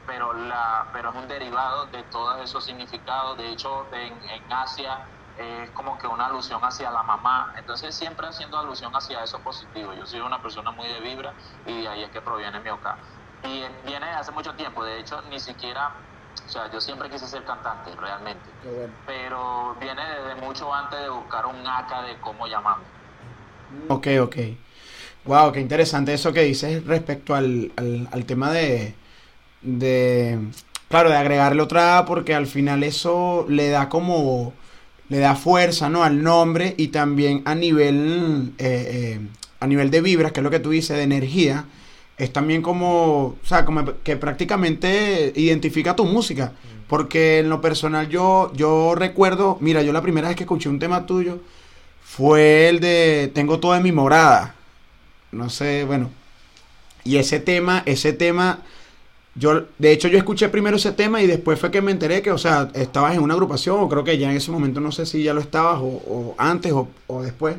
pero, 0.09 0.33
la, 0.33 0.89
pero 0.93 1.11
es 1.11 1.15
un 1.15 1.29
derivado 1.29 1.87
de 1.87 2.03
todos 2.05 2.43
esos 2.43 2.65
significados. 2.65 3.39
De 3.39 3.53
hecho, 3.53 3.87
en, 3.93 4.15
en 4.31 4.53
Asia 4.53 5.07
es 5.39 5.71
como 5.71 5.97
que 5.99 6.09
una 6.09 6.27
alusión 6.27 6.61
hacia 6.65 6.91
la 6.91 7.05
mamá. 7.05 7.55
Entonces, 7.57 7.95
siempre 7.95 8.27
haciendo 8.27 8.59
alusión 8.59 8.93
hacia 8.97 9.23
eso 9.23 9.39
positivo. 9.39 9.93
Yo 9.95 10.05
soy 10.07 10.21
una 10.21 10.43
persona 10.43 10.73
muy 10.73 10.89
de 10.89 11.01
vibra 11.01 11.33
y 11.67 11.83
de 11.83 11.89
ahí 11.89 12.03
es 12.03 12.11
que 12.11 12.21
proviene 12.21 12.59
mi 12.59 12.71
oka. 12.71 12.97
Y 13.45 13.63
viene 13.87 14.07
hace 14.07 14.33
mucho 14.33 14.53
tiempo. 14.55 14.83
De 14.83 14.99
hecho, 14.99 15.23
ni 15.31 15.39
siquiera 15.39 15.93
o 16.47 16.51
sea, 16.51 16.71
yo 16.73 16.81
siempre 16.81 17.11
quise 17.11 17.27
ser 17.27 17.45
cantante, 17.45 17.91
realmente. 17.97 18.41
Pero 19.07 19.77
viene 19.81 20.03
desde 20.03 20.41
mucho 20.41 20.73
antes 20.73 20.99
de 20.99 21.09
buscar 21.11 21.47
un 21.47 21.67
acá 21.67 22.03
de 22.03 22.17
cómo 22.21 22.47
llamarme. 22.47 22.85
Ok, 23.89 24.07
ok. 24.21 24.37
Wow, 25.25 25.53
qué 25.53 25.61
interesante 25.61 26.15
eso 26.15 26.33
que 26.33 26.43
dices 26.43 26.87
respecto 26.87 27.35
al, 27.35 27.71
al, 27.77 28.09
al 28.13 28.25
tema 28.25 28.51
de, 28.51 28.95
de, 29.63 30.39
claro, 30.89 31.11
de 31.11 31.17
agregarle 31.17 31.63
otra 31.63 31.99
A 31.99 32.05
porque 32.05 32.35
al 32.35 32.47
final 32.47 32.83
eso 32.83 33.47
le 33.49 33.69
da 33.69 33.89
como, 33.89 34.53
le 35.09 35.19
da 35.19 35.35
fuerza, 35.37 35.89
¿no? 35.89 36.05
Al 36.05 36.23
nombre 36.23 36.75
y 36.77 36.89
también 36.89 37.43
a 37.45 37.55
nivel, 37.55 38.53
eh, 38.59 39.19
eh, 39.19 39.21
a 39.61 39.67
nivel 39.67 39.91
de 39.91 40.01
vibras, 40.01 40.33
que 40.33 40.41
es 40.41 40.45
lo 40.45 40.51
que 40.51 40.61
tú 40.61 40.71
dices, 40.71 40.97
de 40.97 41.03
energía, 41.03 41.67
es 42.17 42.33
también 42.33 42.63
como, 42.63 43.37
o 43.43 43.47
sea, 43.47 43.65
como 43.65 43.85
que 44.03 44.17
prácticamente 44.17 45.33
identifica 45.37 45.97
tu 45.97 46.05
música. 46.05 46.53
Porque 46.89 47.41
en 47.41 47.51
lo 47.51 47.61
personal 47.61 48.09
yo, 48.09 48.51
yo 48.55 48.95
recuerdo, 48.95 49.59
mira, 49.61 49.83
yo 49.83 49.93
la 49.93 50.03
primera 50.03 50.29
vez 50.29 50.37
que 50.37 50.45
escuché 50.45 50.71
un 50.71 50.79
tema 50.79 51.05
tuyo 51.05 51.39
fue 52.03 52.69
el 52.69 52.81
de 52.81 53.31
Tengo 53.35 53.61
todo 53.61 53.77
en 53.77 53.83
mi 53.83 53.93
morada. 53.93 54.55
No 55.31 55.51
sé, 55.51 55.85
bueno. 55.85 56.11
Y 57.05 57.19
ese 57.19 57.41
tema, 57.41 57.83
ese 57.87 58.13
tema 58.15 58.61
yo, 59.35 59.67
de 59.79 59.93
hecho, 59.93 60.09
yo 60.09 60.19
escuché 60.19 60.49
primero 60.49 60.77
ese 60.77 60.93
tema 60.93 61.23
y 61.23 61.27
después 61.27 61.59
fue 61.59 61.71
que 61.71 61.83
me 61.83 61.93
enteré 61.93 62.23
que, 62.23 62.31
o 62.31 62.39
sea, 62.39 62.71
estabas 62.75 63.15
en 63.15 63.21
una 63.21 63.35
agrupación, 63.35 63.81
o 63.81 63.89
creo 63.89 64.05
que 64.05 64.19
ya 64.19 64.31
en 64.31 64.37
ese 64.37 64.51
momento 64.51 64.81
no 64.81 64.93
sé 64.93 65.07
si 65.07 65.23
ya 65.23 65.35
lo 65.35 65.41
estabas, 65.41 65.79
o, 65.81 66.35
antes 66.39 66.73
o, 66.73 67.23
después. 67.23 67.57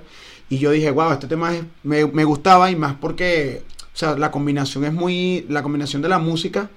Y 0.49 0.57
yo 0.57 0.71
dije, 0.71 0.91
wow, 0.91 1.13
este 1.13 1.27
tema 1.27 1.53
me, 1.83 2.05
me, 2.05 2.23
gustaba 2.23 2.71
y 2.71 2.75
más 2.75 2.95
porque, 2.95 3.61
o 3.93 3.97
sea, 3.97 4.17
la 4.17 4.31
combinación 4.31 4.83
es 4.83 4.93
muy, 4.93 5.45
la 5.49 5.61
combinación 5.63 6.01
de 6.01 6.09
la 6.09 6.19
música 6.19 6.69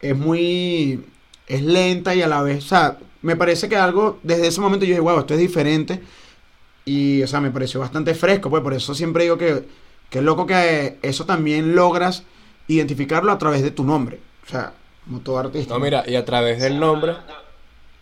es 0.00 0.16
muy, 0.16 1.04
es 1.46 1.62
lenta 1.62 2.14
y 2.14 2.22
a 2.22 2.28
la 2.28 2.42
vez, 2.42 2.64
o 2.64 2.68
sea, 2.68 2.98
me 3.22 3.36
parece 3.36 3.68
que 3.68 3.76
algo, 3.76 4.18
desde 4.22 4.46
ese 4.46 4.60
momento 4.60 4.84
yo 4.84 4.90
dije, 4.90 5.00
wow, 5.00 5.20
esto 5.20 5.34
es 5.34 5.40
diferente. 5.40 6.00
Y, 6.84 7.22
o 7.22 7.26
sea, 7.26 7.40
me 7.40 7.50
pareció 7.50 7.80
bastante 7.80 8.14
fresco, 8.14 8.48
pues 8.48 8.62
por 8.62 8.72
eso 8.72 8.94
siempre 8.94 9.24
digo 9.24 9.36
que, 9.36 9.64
que 10.08 10.18
es 10.18 10.24
loco 10.24 10.46
que 10.46 10.98
eso 11.02 11.26
también 11.26 11.74
logras 11.74 12.22
identificarlo 12.68 13.32
a 13.32 13.38
través 13.38 13.62
de 13.62 13.70
tu 13.70 13.84
nombre. 13.84 14.20
O 14.48 14.50
sea, 14.50 14.72
como 15.04 15.20
todo 15.20 15.38
artista. 15.38 15.74
No, 15.74 15.80
mira, 15.80 16.04
y 16.06 16.16
a 16.16 16.24
través 16.24 16.60
del 16.60 16.80
nombre, 16.80 17.12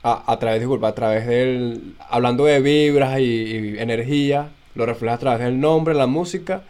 a, 0.02 0.32
a 0.32 0.38
través, 0.38 0.60
disculpa, 0.60 0.88
a 0.88 0.94
través 0.94 1.26
del, 1.26 1.96
hablando 2.08 2.44
de 2.44 2.60
vibras 2.60 3.18
y, 3.18 3.22
y 3.24 3.78
energía, 3.78 4.48
lo 4.74 4.86
reflejas 4.86 5.16
a 5.16 5.20
través 5.20 5.40
del 5.40 5.60
nombre, 5.60 5.94
la 5.94 6.06
música, 6.06 6.62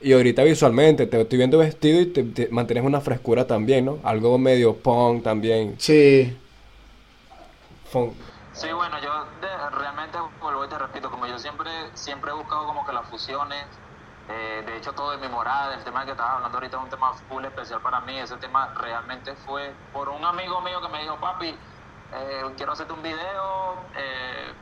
y 0.00 0.12
ahorita 0.12 0.44
visualmente, 0.44 1.06
te 1.06 1.20
estoy 1.20 1.38
viendo 1.38 1.58
vestido 1.58 2.00
y 2.00 2.06
te, 2.06 2.22
te 2.24 2.48
mantienes 2.48 2.84
una 2.84 3.00
frescura 3.00 3.46
también, 3.46 3.84
¿no? 3.86 3.98
Algo 4.04 4.38
medio 4.38 4.76
punk 4.76 5.24
también. 5.24 5.74
Sí, 5.78 6.32
Funk. 7.90 8.12
Sí, 8.52 8.68
bueno, 8.72 8.96
yo 9.00 9.10
de- 9.40 9.70
realmente 9.78 10.18
vuelvo 10.40 10.64
y 10.64 10.68
te 10.68 10.78
repito, 10.78 11.10
como 11.10 11.26
yo 11.26 11.38
siempre 11.38 11.70
siempre 11.94 12.30
he 12.30 12.34
buscado 12.34 12.66
como 12.66 12.84
que 12.86 12.92
las 12.92 13.06
fusiones, 13.08 13.64
eh, 14.28 14.62
de 14.66 14.76
hecho 14.76 14.92
todo 14.92 15.12
de 15.12 15.18
mi 15.18 15.28
morada, 15.28 15.74
el 15.74 15.84
tema 15.84 16.04
que 16.04 16.10
estabas 16.12 16.34
hablando 16.34 16.58
ahorita 16.58 16.76
es 16.76 16.82
un 16.82 16.90
tema 16.90 17.12
full 17.28 17.44
especial 17.44 17.80
para 17.80 18.00
mí, 18.00 18.18
ese 18.18 18.36
tema 18.36 18.74
realmente 18.74 19.34
fue 19.34 19.72
por 19.92 20.08
un 20.08 20.24
amigo 20.24 20.60
mío 20.60 20.80
que 20.80 20.88
me 20.88 21.02
dijo, 21.02 21.16
papi, 21.16 21.56
eh, 22.12 22.42
quiero 22.56 22.72
hacerte 22.72 22.92
un 22.92 23.02
video, 23.02 23.74
eh, 23.96 24.52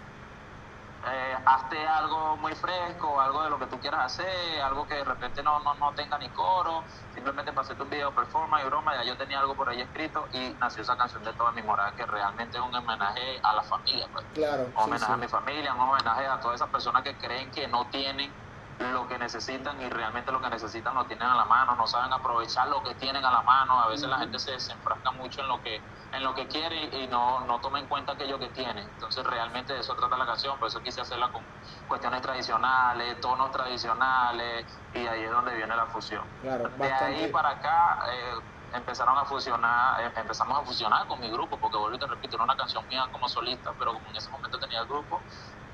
eh, 1.09 1.37
hazte 1.45 1.87
algo 1.87 2.37
muy 2.39 2.53
fresco, 2.55 3.21
algo 3.21 3.43
de 3.45 3.51
lo 3.51 3.59
que 3.59 3.67
tú 3.67 3.79
quieras 3.79 4.07
hacer, 4.07 4.61
algo 4.61 4.89
que 4.89 4.95
de 4.95 5.05
repente 5.05 5.43
no, 5.43 5.61
no, 5.61 5.75
no 5.75 5.93
tenga 5.93 6.19
ni 6.19 6.29
coro, 6.31 6.83
simplemente 7.15 7.53
para 7.53 7.63
hacerte 7.63 7.83
un 7.85 7.91
video 7.91 8.13
performance 8.13 8.65
y 8.65 8.69
broma, 8.69 8.97
ya 8.97 9.05
yo 9.05 9.17
tenía 9.17 9.39
algo 9.39 9.55
por 9.55 9.69
ahí 9.69 9.81
escrito 9.81 10.27
y 10.33 10.57
nació 10.59 10.83
esa 10.83 10.97
canción 10.97 11.23
de 11.23 11.33
toda 11.35 11.53
mi 11.53 11.63
morada 11.63 11.93
que 11.93 12.05
realmente 12.07 12.59
es 12.59 12.63
un 12.63 12.75
homenaje 12.75 13.39
a 13.41 13.55
la 13.55 13.63
familia, 13.63 14.09
pues. 14.13 14.25
claro. 14.35 14.65
un 14.65 14.83
homenaje 14.83 15.13
a 15.13 15.17
mi 15.17 15.29
familia, 15.29 15.75
un 15.75 15.81
homenaje 15.81 16.27
a 16.27 16.41
todas 16.41 16.57
esas 16.57 16.71
personas 16.71 17.03
que 17.03 17.17
creen 17.17 17.53
que 17.53 17.69
no 17.69 17.87
tienen 17.87 18.33
lo 18.79 19.09
que 19.09 19.19
necesitan 19.19 19.81
y 19.81 19.89
realmente 19.89 20.31
lo 20.33 20.41
que 20.41 20.51
necesitan 20.51 20.95
lo 20.95 21.07
tienen 21.07 21.27
a 21.27 21.35
la 21.35 21.45
mano, 21.45 21.77
no 21.77 21.87
saben 21.87 22.13
aprovechar 22.13 22.69
lo 22.69 22.83
que 22.83 22.95
tienen 22.95 23.25
a 23.25 23.31
la 23.31 23.43
mano, 23.43 23.81
a 23.81 23.89
veces 23.89 24.09
la 24.09 24.19
gente 24.19 24.39
se 24.39 24.53
desenfrasca 24.53 25.13
mucho 25.13 25.41
en 25.41 25.49
lo 25.49 25.63
que 25.63 25.81
en 26.13 26.23
lo 26.23 26.35
que 26.35 26.47
quiere 26.47 26.85
y, 26.97 27.07
no, 27.09 27.41
no 27.47 27.61
toma 27.61 27.79
en 27.81 27.87
cuenta 27.87 28.13
aquello 28.13 28.39
que 28.39 28.49
tiene. 28.51 28.83
Entonces 28.83 29.25
realmente 29.25 29.73
de 29.73 29.81
eso 29.81 29.95
trata 29.97 30.17
la 30.17 30.25
canción, 30.25 30.59
por 30.59 30.69
eso 30.69 30.81
quise 30.81 31.01
hacerla 31.01 31.31
con 31.31 31.45
cuestiones 31.87 32.23
tradicionales, 32.23 33.21
tonos 33.21 33.51
tradicionales 33.51 34.67
y 34.95 35.07
ahí 35.07 35.25
es 35.25 35.31
donde 35.31 35.55
viene 35.55 35.75
la 35.75 35.87
fusión. 35.87 36.25
Claro, 36.41 36.69
De 36.69 36.93
ahí 36.93 37.31
para 37.31 37.51
acá 37.51 37.99
eh, 38.11 38.35
empezaron 38.73 39.17
a 39.19 39.25
fusionar, 39.25 40.01
eh, 40.01 40.13
empezamos 40.17 40.59
a 40.59 40.65
fusionar 40.65 41.07
con 41.07 41.21
mi 41.21 41.31
grupo, 41.31 41.59
porque 41.59 41.77
vuelvo 41.77 41.97
y 41.97 41.99
te 41.99 42.07
repito, 42.07 42.37
era 42.37 42.45
una 42.45 42.57
canción 42.57 42.87
mía 42.89 43.07
como 43.11 43.29
solista, 43.29 43.73
pero 43.79 43.93
como 43.95 44.09
en 44.11 44.17
ese 44.17 44.31
momento 44.31 44.59
tenía 44.59 44.81
el 44.81 44.87
grupo, 44.87 45.21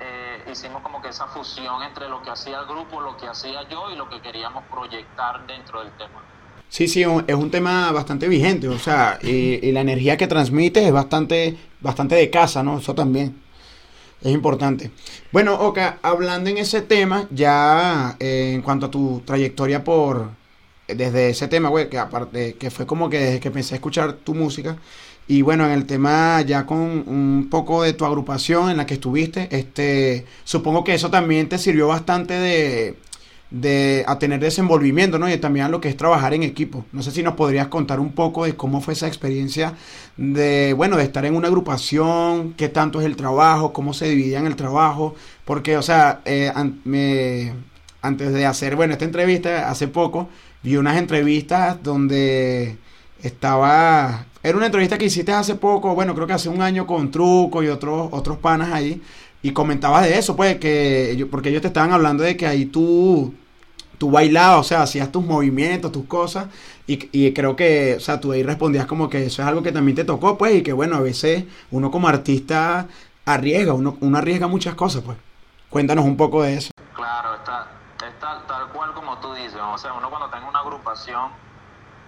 eh, 0.03 0.51
hicimos 0.51 0.83
como 0.83 1.01
que 1.01 1.09
esa 1.09 1.27
fusión 1.29 1.83
entre 1.83 2.09
lo 2.09 2.23
que 2.23 2.31
hacía 2.31 2.61
el 2.61 2.67
grupo, 2.67 3.01
lo 3.01 3.17
que 3.17 3.27
hacía 3.27 3.69
yo 3.69 3.91
y 3.91 3.97
lo 3.97 4.09
que 4.09 4.21
queríamos 4.21 4.65
proyectar 4.65 5.47
dentro 5.47 5.81
del 5.81 5.93
tema. 5.93 6.23
Sí, 6.69 6.89
sí, 6.89 7.03
es 7.03 7.35
un 7.35 7.51
tema 7.51 7.93
bastante 7.93 8.29
vigente, 8.29 8.67
o 8.69 8.79
sea, 8.79 9.19
y, 9.23 9.67
y 9.67 9.73
la 9.73 9.83
energía 9.83 10.17
que 10.17 10.27
transmite 10.27 10.87
es 10.87 10.93
bastante, 10.93 11.57
bastante 11.81 12.15
de 12.15 12.31
casa, 12.31 12.63
¿no? 12.63 12.79
Eso 12.79 12.95
también 12.95 13.43
es 14.23 14.33
importante. 14.33 14.91
Bueno, 15.33 15.55
Oka, 15.55 15.99
hablando 16.03 16.49
en 16.51 16.59
ese 16.59 16.83
tema, 16.83 17.27
ya 17.31 18.17
eh, 18.21 18.53
en 18.55 18.63
cuanto 18.63 18.87
a 18.87 18.91
tu 18.91 19.23
trayectoria 19.25 19.83
por, 19.83 20.31
desde 20.87 21.31
ese 21.31 21.49
tema, 21.49 21.69
güey, 21.69 21.91
que 21.91 21.99
aparte, 21.99 22.55
que 22.55 22.71
fue 22.71 22.87
como 22.87 23.11
que 23.11 23.19
desde 23.19 23.41
que 23.41 23.49
empecé 23.49 23.75
a 23.75 23.77
escuchar 23.77 24.13
tu 24.15 24.35
música, 24.35 24.77
y 25.29 25.43
bueno, 25.43 25.65
en 25.65 25.73
el 25.73 25.87
tema 25.87 26.41
ya 26.43 26.67
con 26.67 26.79
un 26.79 27.49
poco 27.51 27.83
de 27.83 27.93
tu 27.93 28.05
agrupación 28.05 28.71
en 28.71 28.77
la 28.77 28.87
que 28.87 28.95
estuviste, 28.95 29.49
este, 29.57 30.27
supongo 30.45 30.85
que 30.85 30.95
eso 30.95 31.11
también 31.11 31.49
te 31.49 31.59
sirvió 31.59 31.89
bastante 31.89 32.35
de, 32.35 32.97
de 33.53 34.03
a 34.07 34.19
tener 34.19 34.41
desenvolvimiento, 34.41 35.19
¿no? 35.19 35.31
Y 35.31 35.37
también 35.37 35.67
a 35.67 35.69
lo 35.69 35.81
que 35.81 35.89
es 35.91 35.97
trabajar 35.97 36.33
en 36.33 36.43
equipo. 36.43 36.87
No 36.93 37.03
sé 37.03 37.11
si 37.11 37.23
nos 37.23 37.35
podrías 37.35 37.69
contar 37.69 38.01
un 38.01 38.13
poco 38.13 38.45
de 38.45 38.57
cómo 38.57 38.81
fue 38.81 38.95
esa 38.95 39.07
experiencia 39.07 39.75
de, 40.17 40.73
bueno, 40.73 40.97
de 40.97 41.05
estar 41.05 41.25
en 41.27 41.37
una 41.37 41.49
agrupación, 41.49 42.55
qué 42.55 42.69
tanto 42.71 43.01
es 43.01 43.07
el 43.07 43.15
trabajo, 43.17 43.73
cómo 43.73 43.93
se 43.93 44.09
dividían 44.09 44.47
el 44.47 44.57
trabajo, 44.57 45.15
porque, 45.45 45.77
o 45.77 45.83
sea, 45.83 46.23
eh, 46.25 46.51
me, 46.85 47.53
antes 48.01 48.33
de 48.33 48.47
hacer, 48.47 48.75
bueno, 48.75 48.95
esta 48.95 49.05
entrevista, 49.05 49.71
hace 49.71 49.87
poco, 49.87 50.29
vi 50.63 50.77
unas 50.77 50.97
entrevistas 50.97 51.83
donde 51.83 52.79
estaba, 53.23 54.27
era 54.43 54.57
una 54.57 54.67
entrevista 54.67 54.99
que 54.99 55.07
hiciste 55.07 55.33
hace 55.33 55.55
poco, 55.55 55.95
bueno, 55.95 56.15
creo 56.15 56.27
que 56.27 56.33
hace 56.33 56.49
un 56.49 56.63
año 56.63 56.87
con 56.87 57.11
Truco 57.11 57.63
y 57.63 57.69
otros, 57.69 58.09
otros 58.13 58.39
panas 58.39 58.73
ahí, 58.73 59.03
y 59.43 59.53
comentabas 59.53 60.05
de 60.05 60.19
eso, 60.19 60.37
pues, 60.37 60.57
que 60.59 61.27
porque 61.31 61.51
ellos 61.51 61.63
te 61.63 61.69
estaban 61.69 61.93
hablando 61.93 62.23
de 62.23 62.37
que 62.37 62.47
ahí 62.47 62.67
tú, 62.67 63.35
tú 63.99 64.11
bailabas, 64.11 64.61
o 64.61 64.65
sea, 64.65 64.83
hacías 64.83 65.13
tus 65.13 65.25
movimientos, 65.25 65.93
tus 65.93 66.07
cosas, 66.07 66.47
y, 66.87 67.09
y 67.13 67.33
creo 67.33 67.57
que, 67.57 67.95
o 67.97 68.01
sea, 68.01 68.21
tú 68.21 68.33
ahí 68.33 68.43
respondías 68.43 68.87
como 68.87 69.09
que 69.09 69.27
eso 69.27 69.43
es 69.43 69.49
algo 69.49 69.63
que 69.63 69.73
también 69.73 69.97
te 69.97 70.05
tocó, 70.05 70.37
pues, 70.39 70.57
y 70.57 70.63
que 70.63 70.73
bueno, 70.73 70.97
a 70.97 71.01
veces 71.01 71.45
uno 71.71 71.91
como 71.91 72.09
artista 72.09 72.89
arriesga, 73.25 73.75
uno, 73.75 73.97
uno 74.01 74.19
arriesga 74.19 74.47
muchas 74.47 74.75
cosas, 74.75 75.03
pues. 75.03 75.19
Cuéntanos 75.71 76.05
un 76.05 76.19
poco 76.19 76.43
de 76.43 76.57
eso. 76.57 76.71
Claro, 76.95 77.35
está, 77.37 77.67
está 78.07 78.43
tal 78.47 78.69
cual 78.73 78.93
como 78.93 79.17
tú 79.21 79.33
dices. 79.33 79.57
O 79.57 79.79
sea, 79.79 79.95
uno 79.95 80.11
cuando 80.11 80.37
en 80.37 80.45
una 80.45 80.59
agrupación, 80.59 81.31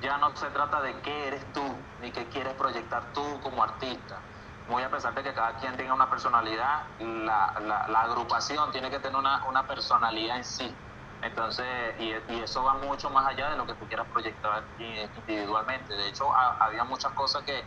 ya 0.05 0.19
no 0.19 0.37
se 0.37 0.51
trata 0.51 0.83
de 0.83 1.01
qué 1.03 1.29
eres 1.29 1.53
tú, 1.53 1.93
ni 1.99 2.13
qué 2.13 2.29
quieres 2.29 2.55
proyectar 2.55 3.13
tú 3.13 3.41
como 3.41 3.63
artista. 3.63 4.27
Muy 4.67 4.83
a 4.83 4.91
pesar 4.91 5.15
de 5.15 5.23
que 5.23 5.35
cada 5.35 5.57
quien 5.57 5.77
tenga 5.77 5.95
una 5.95 6.09
personalidad, 6.11 6.83
la, 6.99 7.55
la, 7.61 7.85
la 7.89 8.01
agrupación 8.03 8.71
tiene 8.73 8.91
que 8.91 9.01
tener 9.01 9.17
una, 9.19 9.45
una 9.47 9.67
personalidad 9.67 10.37
en 10.39 10.45
sí. 10.45 10.81
Entonces, 11.21 11.67
y, 11.99 12.13
y 12.33 12.41
eso 12.43 12.65
va 12.65 12.75
mucho 12.75 13.11
más 13.11 13.27
allá 13.27 13.51
de 13.51 13.57
lo 13.57 13.67
que 13.67 13.75
tú 13.77 13.87
quieras 13.89 14.09
proyectar 14.13 14.71
i- 14.77 15.11
individualmente. 15.15 15.95
De 15.95 16.09
hecho, 16.09 16.35
ha- 16.37 16.57
había 16.67 16.85
muchas 16.85 17.13
cosas 17.15 17.43
que, 17.45 17.65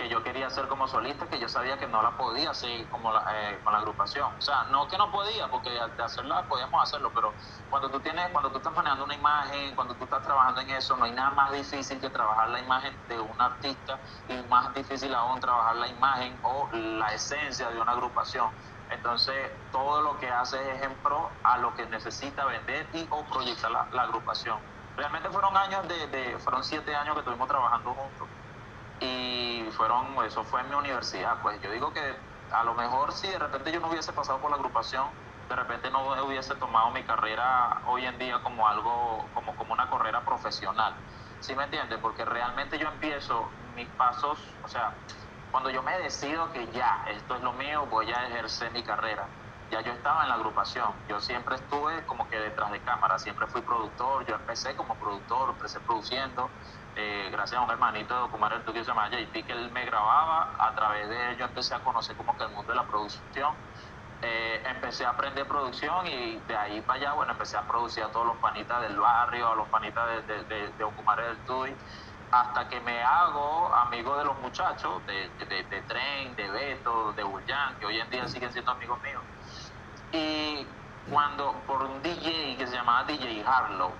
que 0.00 0.08
yo 0.08 0.22
quería 0.22 0.46
hacer 0.46 0.66
como 0.66 0.88
solista 0.88 1.28
que 1.28 1.38
yo 1.38 1.46
sabía 1.46 1.78
que 1.78 1.86
no 1.86 2.00
la 2.00 2.16
podía 2.16 2.52
hacer 2.52 2.88
como 2.88 3.12
la- 3.12 3.22
eh, 3.34 3.60
con 3.62 3.74
la 3.74 3.80
agrupación. 3.80 4.26
O 4.38 4.40
sea, 4.40 4.64
no 4.70 4.88
que 4.88 4.96
no 4.96 5.10
podía, 5.12 5.50
porque 5.50 5.70
de 5.70 6.02
hacerla 6.02 6.48
podíamos 6.48 6.82
hacerlo, 6.82 7.12
pero 7.14 7.36
cuando 7.68 7.90
tú 7.90 8.00
tienes, 8.00 8.30
cuando 8.30 8.50
tú 8.50 8.58
estás 8.58 8.72
manejando 8.72 9.04
una 9.04 9.14
imagen, 9.14 9.74
cuando 9.74 9.96
tú 9.98 10.04
estás 10.04 10.22
trabajando 10.22 10.62
en 10.62 10.70
eso, 10.70 10.96
no 10.96 11.04
hay 11.04 11.12
nada 11.12 11.30
más 11.32 11.52
difícil 11.52 12.00
que 12.00 12.08
trabajar 12.08 12.48
la 12.48 12.60
imagen 12.60 12.98
de 13.08 13.20
un 13.20 13.38
artista 13.42 14.00
y 14.26 14.42
más 14.48 14.72
difícil 14.72 15.14
aún 15.14 15.38
trabajar 15.38 15.76
la 15.76 15.88
imagen 15.88 16.38
o 16.42 16.70
la 16.72 17.12
esencia 17.12 17.68
de 17.68 17.78
una 17.78 17.92
agrupación. 17.92 18.50
Entonces, 18.88 19.36
todo 19.70 20.00
lo 20.00 20.16
que 20.16 20.30
hace 20.30 20.56
es 20.72 20.82
en 20.82 20.98
pro 21.02 21.40
a 21.42 21.58
lo 21.58 21.74
que 21.74 21.86
necesita 21.86 22.46
vender 22.46 22.88
y 22.94 23.06
o 23.10 23.26
proyectar 23.26 23.70
la, 23.70 24.02
agrupación. 24.02 24.58
Realmente 24.96 25.28
fueron 25.30 25.54
años 25.58 25.86
de, 25.88 26.38
fueron 26.38 26.64
siete 26.64 26.94
años 26.96 27.14
que 27.14 27.20
estuvimos 27.20 27.46
trabajando 27.48 27.94
juntos 27.94 28.39
y 29.00 29.68
fueron, 29.72 30.22
eso 30.24 30.44
fue 30.44 30.60
en 30.60 30.68
mi 30.68 30.74
universidad, 30.74 31.40
pues 31.42 31.60
yo 31.60 31.70
digo 31.70 31.92
que 31.92 32.00
a 32.50 32.64
lo 32.64 32.74
mejor 32.74 33.12
si 33.12 33.28
de 33.28 33.38
repente 33.38 33.72
yo 33.72 33.80
no 33.80 33.88
hubiese 33.88 34.12
pasado 34.12 34.40
por 34.40 34.50
la 34.50 34.56
agrupación, 34.56 35.10
de 35.48 35.56
repente 35.56 35.90
no 35.90 36.24
hubiese 36.24 36.54
tomado 36.56 36.90
mi 36.90 37.02
carrera 37.04 37.82
hoy 37.86 38.06
en 38.06 38.18
día 38.18 38.40
como 38.42 38.68
algo, 38.68 39.30
como, 39.32 39.56
como 39.56 39.72
una 39.72 39.90
carrera 39.90 40.24
profesional. 40.24 40.94
¿Sí 41.40 41.56
me 41.56 41.64
entiendes? 41.64 41.98
Porque 42.00 42.24
realmente 42.24 42.78
yo 42.78 42.88
empiezo 42.88 43.50
mis 43.74 43.88
pasos, 43.96 44.58
o 44.62 44.68
sea, 44.68 44.96
cuando 45.50 45.70
yo 45.70 45.82
me 45.82 45.98
decido 45.98 46.52
que 46.52 46.70
ya, 46.70 47.04
esto 47.08 47.34
es 47.34 47.42
lo 47.42 47.52
mío, 47.54 47.86
voy 47.86 48.12
a 48.12 48.28
ejercer 48.28 48.70
mi 48.72 48.84
carrera. 48.84 49.28
Ya 49.70 49.80
yo 49.80 49.92
estaba 49.92 50.22
en 50.22 50.28
la 50.28 50.34
agrupación, 50.34 50.94
yo 51.08 51.20
siempre 51.20 51.56
estuve 51.56 52.04
como 52.06 52.28
que 52.28 52.38
detrás 52.38 52.70
de 52.70 52.82
cámara, 52.82 53.18
siempre 53.18 53.46
fui 53.48 53.62
productor, 53.62 54.26
yo 54.26 54.36
empecé 54.36 54.76
como 54.76 54.98
productor, 54.98 55.50
empecé 55.50 55.80
produciendo, 55.80 56.52
eh, 56.96 57.28
gracias 57.30 57.60
a 57.60 57.64
un 57.64 57.70
hermanito 57.70 58.14
de 58.14 58.20
documental 58.20 58.64
que 58.64 58.84
se 58.84 58.84
llama 58.84 59.08
JP, 59.08 59.32
que 59.32 59.52
él 59.52 59.70
me 59.72 59.84
grababa, 59.84 60.54
a 60.58 60.74
través 60.74 61.08
de 61.08 61.32
él 61.32 61.40
empecé 61.40 61.74
a 61.74 61.80
conocer 61.80 62.16
como 62.16 62.36
que 62.36 62.44
el 62.44 62.50
mundo 62.50 62.72
de 62.72 62.76
la 62.76 62.86
producción, 62.86 63.54
eh, 64.22 64.62
empecé 64.66 65.06
a 65.06 65.10
aprender 65.10 65.46
producción 65.46 66.06
y 66.06 66.36
de 66.46 66.56
ahí 66.56 66.80
para 66.82 66.98
allá, 66.98 67.12
bueno, 67.14 67.32
empecé 67.32 67.56
a 67.56 67.66
producir 67.66 68.04
a 68.04 68.08
todos 68.12 68.26
los 68.26 68.36
panitas 68.36 68.82
del 68.82 68.98
barrio, 68.98 69.52
a 69.52 69.54
los 69.54 69.68
panitas 69.68 70.26
de, 70.26 70.34
de, 70.34 70.44
de, 70.44 70.68
de 70.72 70.84
Ocumare 70.84 71.24
del 71.24 71.38
Tuy, 71.46 71.74
hasta 72.30 72.68
que 72.68 72.80
me 72.80 73.02
hago 73.02 73.74
amigo 73.74 74.16
de 74.18 74.24
los 74.24 74.38
muchachos, 74.40 75.02
de 75.06 75.82
Tren, 75.86 76.36
de 76.36 76.50
Beto, 76.50 77.12
de 77.12 77.24
Bullán, 77.24 77.78
que 77.78 77.86
hoy 77.86 77.98
en 77.98 78.10
día 78.10 78.28
siguen 78.28 78.52
siendo 78.52 78.72
amigos 78.72 79.00
míos. 79.02 79.22
Y 80.12 80.66
cuando, 81.10 81.54
por 81.66 81.82
un 81.82 82.02
DJ 82.02 82.56
que 82.56 82.66
se 82.66 82.76
llamaba 82.76 83.04
DJ 83.04 83.44
Harlow, 83.44 83.92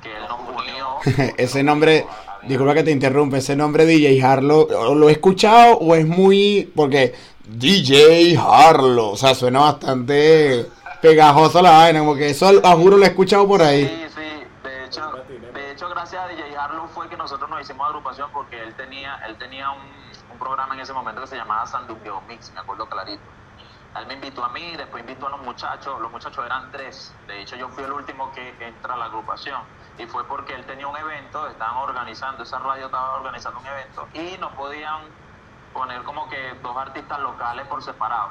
que 0.00 0.16
él 0.16 0.22
nos 0.28 0.40
unió. 0.40 1.34
ese 1.36 1.62
nombre, 1.62 2.06
disculpa 2.42 2.74
que 2.74 2.82
te 2.82 2.90
interrumpa, 2.90 3.38
ese 3.38 3.56
nombre 3.56 3.86
DJ 3.86 4.22
Harlow, 4.22 4.68
¿o 4.70 4.94
¿lo 4.94 5.08
he 5.08 5.12
escuchado 5.12 5.78
o 5.78 5.94
es 5.94 6.06
muy, 6.06 6.70
porque 6.74 7.14
DJ 7.46 8.36
Harlow, 8.38 9.10
o 9.10 9.16
sea, 9.16 9.34
suena 9.34 9.60
bastante 9.60 10.66
pegajoso 11.00 11.62
la 11.62 11.70
vaina, 11.70 12.00
como 12.00 12.14
que 12.14 12.30
eso 12.30 12.50
a 12.62 12.76
juro 12.76 12.96
lo 12.96 13.04
he 13.04 13.08
escuchado 13.08 13.46
por 13.46 13.62
ahí. 13.62 13.86
Sí, 13.86 14.14
sí, 14.14 14.68
de 14.68 14.84
hecho, 14.84 15.12
de 15.54 15.72
hecho 15.72 15.88
gracias 15.88 16.22
a 16.22 16.28
DJ 16.28 16.56
Harlow 16.56 16.88
fue 16.88 17.08
que 17.08 17.16
nosotros 17.16 17.48
nos 17.48 17.60
hicimos 17.60 17.86
agrupación 17.86 18.30
porque 18.32 18.60
él 18.62 18.74
tenía, 18.74 19.16
él 19.28 19.36
tenía 19.36 19.70
un, 19.70 19.80
un 20.32 20.38
programa 20.38 20.74
en 20.74 20.80
ese 20.80 20.92
momento 20.92 21.22
que 21.22 21.26
se 21.26 21.36
llamaba 21.36 21.66
Sandungueo 21.66 22.22
Mix, 22.28 22.52
me 22.52 22.60
acuerdo 22.60 22.86
clarito. 22.86 23.22
Él 23.96 24.06
me 24.06 24.14
invitó 24.14 24.44
a 24.44 24.50
mí, 24.50 24.76
después 24.76 25.00
invitó 25.00 25.26
a 25.26 25.30
los 25.30 25.40
muchachos, 25.40 26.00
los 26.00 26.12
muchachos 26.12 26.46
eran 26.46 26.70
tres, 26.70 27.12
de 27.26 27.42
hecho 27.42 27.56
yo 27.56 27.68
fui 27.70 27.82
el 27.82 27.92
último 27.92 28.30
que, 28.32 28.56
entra 28.60 28.94
a 28.94 28.96
la 28.96 29.06
agrupación 29.06 29.60
y 29.98 30.06
fue 30.06 30.26
porque 30.28 30.54
él 30.54 30.64
tenía 30.64 30.86
un 30.86 30.96
evento, 30.96 31.48
estaban 31.48 31.76
organizando, 31.76 32.44
esa 32.44 32.60
radio 32.60 32.86
estaba 32.86 33.14
organizando 33.14 33.58
un 33.58 33.66
evento 33.66 34.08
y 34.12 34.38
no 34.38 34.54
podían 34.54 35.08
poner 35.72 36.04
como 36.04 36.28
que 36.28 36.54
dos 36.62 36.76
artistas 36.76 37.18
locales 37.18 37.66
por 37.66 37.82
separado. 37.82 38.30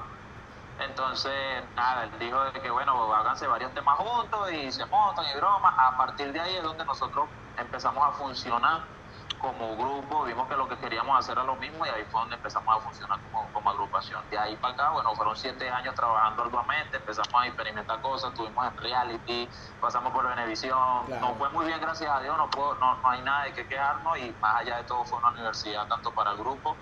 Entonces, 0.79 1.33
nada, 1.75 2.05
él 2.05 2.19
dijo 2.19 2.41
de 2.45 2.61
que 2.61 2.71
bueno, 2.71 3.13
háganse 3.13 3.45
varios 3.47 3.73
temas 3.73 3.97
juntos 3.97 4.51
y 4.53 4.71
se 4.71 4.85
montan 4.85 5.25
y 5.33 5.37
bromas. 5.37 5.73
A 5.77 5.97
partir 5.97 6.31
de 6.31 6.39
ahí 6.39 6.55
es 6.55 6.63
donde 6.63 6.85
nosotros 6.85 7.27
empezamos 7.57 8.01
a 8.07 8.13
funcionar 8.13 8.98
como 9.39 9.77
grupo, 9.77 10.23
vimos 10.25 10.47
que 10.47 10.55
lo 10.55 10.67
que 10.67 10.77
queríamos 10.77 11.17
hacer 11.17 11.33
era 11.37 11.43
lo 11.43 11.55
mismo 11.55 11.85
y 11.85 11.89
ahí 11.89 12.03
fue 12.05 12.21
donde 12.21 12.35
empezamos 12.35 12.75
a 12.75 12.79
funcionar 12.81 13.21
como, 13.23 13.51
como 13.51 13.69
agrupación. 13.69 14.21
De 14.29 14.37
ahí 14.37 14.55
para 14.57 14.73
acá, 14.73 14.91
bueno, 14.91 15.15
fueron 15.15 15.35
siete 15.35 15.69
años 15.69 15.95
trabajando 15.95 16.43
arduamente, 16.43 16.97
empezamos 16.97 17.33
a 17.33 17.47
experimentar 17.47 18.01
cosas, 18.01 18.31
estuvimos 18.31 18.67
en 18.67 18.77
reality, 18.77 19.49
pasamos 19.79 20.11
por 20.11 20.27
Venevisión, 20.27 21.09
nos 21.21 21.37
fue 21.37 21.49
muy 21.49 21.65
bien, 21.65 21.79
gracias 21.79 22.11
a 22.11 22.19
Dios, 22.19 22.37
no, 22.37 22.49
puedo, 22.49 22.75
no, 22.75 23.01
no 23.01 23.09
hay 23.09 23.21
nada 23.21 23.45
de 23.45 23.53
qué 23.53 23.67
quejarnos 23.67 24.17
y 24.19 24.37
más 24.41 24.57
allá 24.57 24.77
de 24.77 24.83
todo 24.83 25.05
fue 25.05 25.19
una 25.19 25.31
universidad 25.31 25.87
tanto 25.87 26.13
para 26.13 26.31
el 26.31 26.37
grupo 26.37 26.77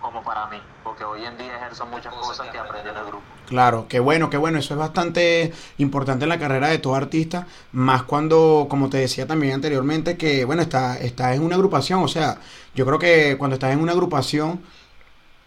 como 0.00 0.22
para 0.22 0.46
mí, 0.46 0.58
porque 0.84 1.04
hoy 1.04 1.24
en 1.24 1.36
día 1.38 1.56
ejerzo 1.56 1.86
muchas 1.86 2.14
cosas 2.14 2.48
que 2.48 2.58
aprendí 2.58 2.90
en 2.90 2.96
el 2.96 3.04
grupo. 3.04 3.22
Claro, 3.46 3.86
qué 3.88 4.00
bueno, 4.00 4.30
qué 4.30 4.36
bueno, 4.36 4.58
eso 4.58 4.74
es 4.74 4.80
bastante 4.80 5.52
importante 5.78 6.24
en 6.24 6.28
la 6.28 6.38
carrera 6.38 6.68
de 6.68 6.78
todo 6.78 6.94
artista, 6.94 7.46
más 7.72 8.02
cuando, 8.02 8.66
como 8.68 8.90
te 8.90 8.98
decía 8.98 9.26
también 9.26 9.54
anteriormente, 9.54 10.16
que 10.16 10.44
bueno, 10.44 10.62
está, 10.62 10.98
está 10.98 11.34
en 11.34 11.42
una 11.42 11.56
agrupación, 11.56 12.02
o 12.02 12.08
sea, 12.08 12.38
yo 12.74 12.84
creo 12.86 12.98
que 12.98 13.36
cuando 13.38 13.54
estás 13.54 13.72
en 13.72 13.80
una 13.80 13.92
agrupación, 13.92 14.60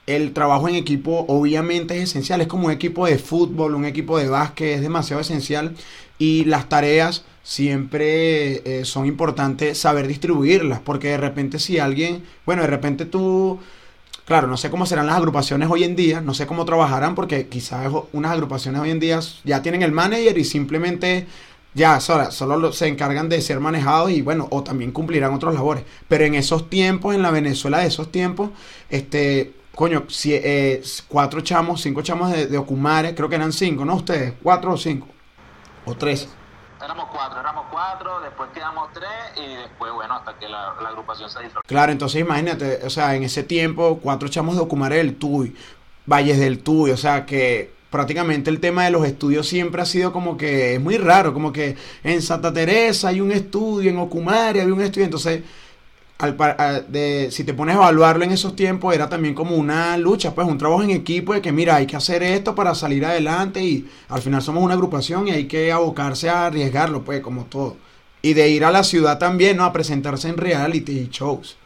el 0.10 0.34
trabajo 0.34 0.68
en 0.68 0.74
equipo 0.74 1.26
obviamente 1.28 1.96
es 1.98 2.10
esencial, 2.10 2.42
es 2.42 2.48
como 2.48 2.66
un 2.66 2.72
equipo 2.72 3.06
de 3.06 3.20
fútbol, 3.20 3.76
un 3.76 3.86
equipo 3.86 4.18
de 4.18 4.28
básquet, 4.28 4.78
es 4.78 4.82
demasiado 4.82 5.22
esencial. 5.22 5.76
Y 6.18 6.46
las 6.46 6.68
tareas 6.68 7.24
siempre 7.44 8.80
eh, 8.80 8.86
son 8.86 9.06
importantes 9.06 9.78
saber 9.78 10.08
distribuirlas, 10.08 10.80
porque 10.80 11.10
de 11.10 11.18
repente 11.18 11.60
si 11.60 11.78
alguien, 11.78 12.24
bueno, 12.44 12.64
de 12.64 12.68
repente 12.70 13.06
tú 13.06 13.60
Claro, 14.30 14.46
no 14.46 14.58
sé 14.58 14.70
cómo 14.70 14.86
serán 14.86 15.08
las 15.08 15.16
agrupaciones 15.16 15.70
hoy 15.72 15.84
en 15.84 15.96
día, 15.96 16.22
no 16.22 16.36
sé 16.36 16.46
cómo 16.46 16.64
trabajarán, 16.64 17.16
porque 17.16 17.48
quizás 17.48 17.92
unas 18.14 18.32
agrupaciones 18.32 18.80
hoy 18.80 18.92
en 18.92 19.00
día 19.00 19.20
ya 19.44 19.64
tienen 19.64 19.82
el 19.82 19.92
manager 19.92 20.38
y 20.38 20.44
simplemente 20.44 21.26
ya 21.74 22.00
solo, 22.00 22.30
solo 22.30 22.72
se 22.72 22.88
encargan 22.88 23.28
de 23.28 23.42
ser 23.42 23.60
manejados 23.60 24.12
y 24.12 24.22
bueno, 24.22 24.46
o 24.52 24.64
también 24.64 24.92
cumplirán 24.92 25.34
otros 25.34 25.56
labores. 25.56 25.84
Pero 26.08 26.26
en 26.26 26.36
esos 26.36 26.70
tiempos, 26.70 27.16
en 27.16 27.24
la 27.24 27.32
Venezuela 27.32 27.80
de 27.80 27.88
esos 27.88 28.12
tiempos, 28.12 28.52
este, 28.92 29.52
coño, 29.74 30.04
si, 30.10 30.36
eh, 30.36 30.84
cuatro 31.08 31.42
chamos, 31.42 31.82
cinco 31.82 32.04
chamos 32.04 32.32
de, 32.32 32.46
de 32.46 32.58
Ocumare, 32.60 33.16
creo 33.16 33.30
que 33.30 33.36
eran 33.36 33.52
cinco, 33.52 33.84
¿no? 33.84 33.96
Ustedes, 33.96 34.34
cuatro 34.44 34.74
o 34.74 34.78
cinco, 34.78 35.08
o 35.86 35.96
tres. 35.96 36.28
Éramos 36.84 37.10
cuatro, 37.12 37.40
éramos 37.40 37.66
cuatro, 37.72 38.22
después 38.22 38.50
quedamos 38.54 38.90
tres 38.94 39.10
y 39.36 39.56
después, 39.56 39.92
bueno, 39.92 40.16
hasta 40.16 40.34
que 40.40 40.48
la, 40.48 40.70
agrupación 40.70 41.30
se 41.30 41.46
hizo. 41.46 41.60
Claro, 41.66 41.92
entonces 41.92 42.22
imagínate, 42.22 42.80
o 42.86 42.90
sea, 42.90 43.16
en 43.16 43.24
ese 43.24 43.44
tiempo, 43.44 44.00
cuatro 44.02 44.30
chamos 44.30 44.56
de 44.56 44.62
Ocumare 44.62 44.98
del 44.98 45.16
Tuy, 45.18 45.56
Valles 46.06 46.40
del 46.40 46.60
Tuy, 46.64 46.92
o 46.92 46.98
sea, 46.98 47.26
que 47.26 47.74
prácticamente 47.90 48.50
el 48.50 48.60
tema 48.60 48.86
de 48.86 48.92
los 48.92 49.06
estudios 49.06 49.48
siempre 49.48 49.82
ha 49.82 49.86
sido 49.86 50.14
como 50.14 50.38
que 50.38 50.76
es 50.76 50.82
muy 50.82 50.98
raro, 50.98 51.34
como 51.34 51.52
que 51.52 51.76
en 52.04 52.22
Santa 52.22 52.54
Teresa 52.54 53.10
hay 53.10 53.20
un 53.20 53.32
estudio, 53.32 53.90
en 53.90 53.98
Ocumare 53.98 54.62
hay 54.62 54.72
un 54.72 54.82
estudio, 54.82 55.06
entonces 55.06 55.44
al, 56.20 56.36
de, 56.92 57.30
si 57.32 57.46
te 57.46 57.54
pones 57.54 57.76
a 57.76 57.80
evaluarlo 57.80 58.26
en 58.26 58.32
esos 58.32 58.54
tiempos, 58.54 58.94
era 58.94 59.08
también 59.08 59.34
como 59.34 59.56
una 59.56 59.98
lucha, 59.98 60.36
pues 60.36 60.46
un 60.48 60.58
trabajo 60.58 60.84
en 60.84 60.90
equipo 60.90 61.34
de 61.34 61.42
que, 61.42 61.54
mira, 61.54 61.76
hay 61.76 61.88
que 61.88 61.96
hacer 61.96 62.24
esto 62.24 62.54
para 62.54 62.76
salir 62.76 63.06
adelante 63.06 63.64
y 63.64 63.90
al 64.10 64.22
final 64.22 64.42
somos 64.42 64.62
una 64.62 64.74
agrupación 64.74 65.30
y 65.30 65.32
hay 65.32 65.48
que 65.48 65.72
abocarse 65.72 66.30
a 66.30 66.48
arriesgarlo, 66.48 67.04
pues 67.04 67.22
como 67.22 67.46
todo. 67.46 67.78
Y 68.22 68.34
de 68.34 68.50
ir 68.50 68.66
a 68.66 68.72
la 68.72 68.84
ciudad 68.84 69.18
también, 69.18 69.56
¿no? 69.56 69.64
A 69.64 69.72
presentarse 69.72 70.28
en 70.28 70.36
reality 70.36 71.08
shows. 71.10 71.58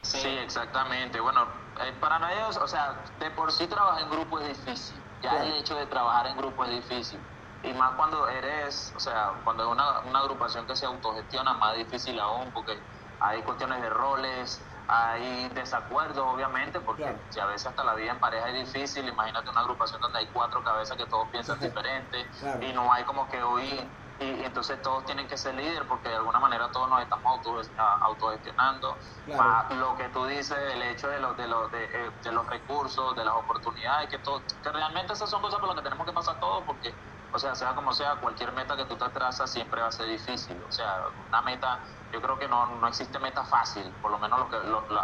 Sí, 0.00 0.28
exactamente. 0.42 1.20
Bueno, 1.20 1.42
eh, 1.82 1.92
para 2.00 2.18
nadie, 2.18 2.42
o 2.44 2.66
sea, 2.66 2.96
de 3.20 3.30
por 3.32 3.52
sí 3.52 3.66
trabajar 3.66 4.04
en 4.04 4.10
grupo 4.10 4.40
es 4.40 4.48
difícil. 4.48 4.96
Ya 5.22 5.44
el 5.44 5.52
hecho 5.60 5.76
de 5.76 5.84
trabajar 5.86 6.28
en 6.28 6.36
grupo 6.38 6.64
es 6.64 6.70
difícil 6.70 7.18
y 7.64 7.72
más 7.72 7.92
cuando 7.94 8.28
eres, 8.28 8.92
o 8.96 9.00
sea, 9.00 9.32
cuando 9.42 9.64
es 9.64 9.70
una, 9.70 10.00
una 10.00 10.18
agrupación 10.20 10.66
que 10.66 10.76
se 10.76 10.86
autogestiona, 10.86 11.54
más 11.54 11.76
difícil 11.76 12.18
aún, 12.20 12.50
porque 12.52 12.78
hay 13.20 13.42
cuestiones 13.42 13.80
de 13.80 13.90
roles, 13.90 14.62
hay 14.86 15.48
desacuerdos, 15.50 16.26
obviamente, 16.26 16.78
porque 16.80 17.16
si 17.30 17.40
a 17.40 17.46
veces 17.46 17.68
hasta 17.68 17.82
la 17.84 17.94
vida 17.94 18.12
en 18.12 18.20
pareja 18.20 18.48
es 18.50 18.66
difícil, 18.66 19.08
imagínate 19.08 19.48
una 19.48 19.60
agrupación 19.60 20.00
donde 20.00 20.18
hay 20.18 20.26
cuatro 20.26 20.62
cabezas 20.62 20.96
que 20.96 21.06
todos 21.06 21.28
piensan 21.30 21.58
diferente 21.58 22.26
y 22.60 22.72
no 22.72 22.92
hay 22.92 23.04
como 23.04 23.28
que 23.30 23.42
oír, 23.42 23.88
y, 24.20 24.44
entonces 24.44 24.80
todos 24.82 25.04
tienen 25.06 25.26
que 25.26 25.36
ser 25.36 25.54
líder 25.54 25.88
porque 25.88 26.08
de 26.08 26.16
alguna 26.16 26.38
manera 26.38 26.70
todos 26.70 26.88
nos 26.88 27.02
estamos 27.02 27.24
auto, 27.24 27.60
autogestionando. 28.02 28.96
lo 29.26 29.96
que 29.96 30.08
tú 30.10 30.26
dices, 30.26 30.56
el 30.72 30.82
hecho 30.82 31.08
de 31.08 31.18
los, 31.18 31.36
de, 31.36 31.48
los, 31.48 31.72
de, 31.72 31.84
eh, 31.84 32.10
de 32.22 32.32
los 32.32 32.46
recursos, 32.46 33.16
de 33.16 33.24
las 33.24 33.34
oportunidades, 33.34 34.10
que, 34.10 34.18
todo, 34.18 34.42
que 34.62 34.70
realmente 34.70 35.14
esas 35.14 35.30
son 35.30 35.40
cosas 35.40 35.58
por 35.58 35.68
las 35.68 35.76
que 35.76 35.82
tenemos 35.82 36.06
que 36.06 36.12
pasar 36.12 36.38
todos 36.38 36.62
porque 36.64 36.94
o 37.34 37.38
sea, 37.38 37.52
sea 37.56 37.74
como 37.74 37.92
sea, 37.92 38.14
cualquier 38.20 38.52
meta 38.52 38.76
que 38.76 38.84
tú 38.84 38.96
te 38.96 39.08
trazas 39.08 39.50
siempre 39.50 39.80
va 39.80 39.88
a 39.88 39.92
ser 39.92 40.06
difícil. 40.06 40.62
O 40.62 40.70
sea, 40.70 40.88
una 41.26 41.42
meta, 41.42 41.82
yo 42.12 42.22
creo 42.22 42.38
que 42.38 42.46
no, 42.46 42.64
no 42.76 42.86
existe 42.86 43.18
meta 43.18 43.44
fácil, 43.44 43.92
por 44.00 44.12
lo 44.12 44.20
menos 44.20 44.38
lo 44.38 44.48
que, 44.48 44.56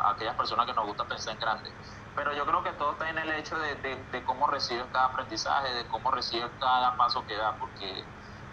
aquellas 0.05 0.37
personas 0.37 0.65
que 0.65 0.73
nos 0.73 0.87
gusta 0.87 1.09
pensar 1.09 1.35
en 1.35 1.41
grande. 1.41 1.75
Pero 2.15 2.33
yo 2.33 2.47
creo 2.47 2.63
que 2.63 2.73
todo 2.75 2.93
está 2.93 3.11
en 3.11 3.19
el 3.19 3.33
hecho 3.33 3.59
de, 3.59 3.75
de, 4.13 4.25
cómo 4.25 4.47
recibes 4.47 4.87
cada 4.93 5.07
aprendizaje, 5.07 5.75
de 5.75 5.89
cómo 5.89 6.13
recibes 6.13 6.53
cada 6.61 6.97
paso 6.97 7.27
que 7.27 7.37
da, 7.37 7.59
porque, 7.59 8.05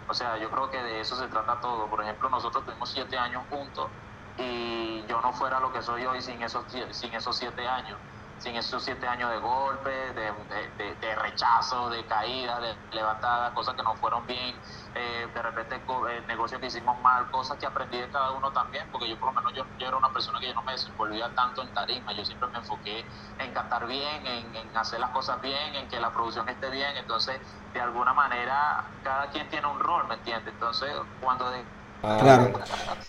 o 0.08 0.14
sea, 0.14 0.36
yo 0.38 0.50
creo 0.50 0.70
que 0.70 0.82
de 0.82 0.98
eso 0.98 1.14
se 1.14 1.28
trata 1.28 1.60
todo. 1.60 1.88
Por 1.88 2.02
ejemplo, 2.02 2.28
nosotros 2.30 2.64
tuvimos 2.64 2.90
siete 2.90 3.16
años 3.16 3.44
juntos 3.48 3.92
y 4.38 5.06
yo 5.06 5.20
no 5.20 5.32
fuera 5.32 5.60
lo 5.60 5.70
que 5.70 5.82
soy 5.82 6.04
hoy 6.04 6.20
sin 6.20 6.42
esos, 6.42 6.66
sin 6.90 7.14
esos 7.14 7.36
siete 7.36 7.68
años 7.68 8.00
sin 8.38 8.56
esos 8.56 8.84
siete 8.84 9.06
años 9.06 9.30
de 9.30 9.38
golpe, 9.38 9.90
de, 9.90 10.32
de, 10.76 10.94
de, 10.96 11.14
rechazo, 11.16 11.90
de 11.90 12.06
caída, 12.06 12.60
de 12.60 12.78
levantada, 12.90 13.52
cosas 13.52 13.74
que 13.74 13.82
no 13.82 13.96
fueron 13.96 14.26
bien, 14.26 14.60
eh, 14.94 15.30
de 15.34 15.42
repente 15.42 15.76
eh, 16.10 16.24
negocios 16.28 16.60
que 16.60 16.68
hicimos 16.68 17.00
mal, 17.02 17.30
cosas 17.30 17.58
que 17.58 17.66
aprendí 17.66 17.98
de 17.98 18.10
cada 18.10 18.32
uno 18.32 18.52
también, 18.52 18.88
porque 18.90 19.08
yo 19.08 19.18
por 19.18 19.34
lo 19.34 19.34
menos 19.34 19.52
yo, 19.54 19.66
era 19.78 19.96
una 19.96 20.12
persona 20.12 20.38
que 20.40 20.48
yo 20.48 20.54
no 20.54 20.62
me 20.62 20.72
desenvolvía 20.72 21.34
tanto 21.34 21.62
en 21.62 21.72
tarima, 21.72 22.12
yo 22.12 22.24
siempre 22.24 22.48
me 22.50 22.58
enfoqué 22.58 23.08
en 23.38 23.52
cantar 23.52 23.86
bien, 23.86 24.26
en, 24.26 24.54
en 24.54 24.76
hacer 24.76 25.00
las 25.00 25.10
cosas 25.10 25.40
bien, 25.40 25.74
en 25.74 25.88
que 25.88 26.00
la 26.00 26.12
producción 26.12 26.48
esté 26.48 26.70
bien, 26.70 26.96
entonces 26.96 27.40
de 27.72 27.80
alguna 27.80 28.14
manera 28.14 28.98
cada 29.02 29.30
quien 29.30 29.48
tiene 29.48 29.66
un 29.66 29.80
rol, 29.80 30.06
¿me 30.08 30.14
entiendes? 30.14 30.54
Entonces 30.54 30.94
cuando 31.18 31.50
de, 31.50 31.66
Claro. 32.00 32.52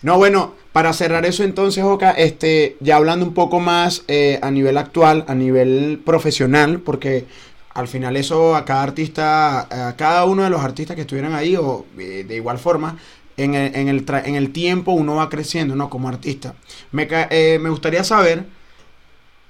No, 0.02 0.16
bueno, 0.16 0.54
para 0.72 0.92
cerrar 0.92 1.26
eso 1.26 1.44
entonces, 1.44 1.84
Oka, 1.84 2.12
este, 2.12 2.76
ya 2.80 2.96
hablando 2.96 3.26
un 3.26 3.34
poco 3.34 3.60
más 3.60 4.04
eh, 4.08 4.38
a 4.42 4.50
nivel 4.50 4.78
actual, 4.78 5.24
a 5.28 5.34
nivel 5.34 6.00
profesional, 6.04 6.80
porque 6.80 7.26
al 7.74 7.88
final 7.88 8.16
eso 8.16 8.56
a 8.56 8.64
cada 8.64 8.82
artista, 8.82 9.88
a 9.88 9.96
cada 9.96 10.24
uno 10.24 10.42
de 10.42 10.50
los 10.50 10.62
artistas 10.62 10.94
que 10.94 11.02
estuvieran 11.02 11.34
ahí, 11.34 11.56
o 11.56 11.86
eh, 11.98 12.24
de 12.26 12.36
igual 12.36 12.58
forma, 12.58 12.98
en 13.36 13.54
el, 13.54 13.74
en, 13.74 13.88
el 13.88 14.04
en 14.24 14.34
el 14.34 14.52
tiempo 14.52 14.92
uno 14.92 15.16
va 15.16 15.28
creciendo, 15.28 15.76
¿no? 15.76 15.90
Como 15.90 16.08
artista. 16.08 16.54
Me, 16.92 17.08
eh, 17.10 17.58
me 17.60 17.70
gustaría 17.70 18.04
saber 18.04 18.46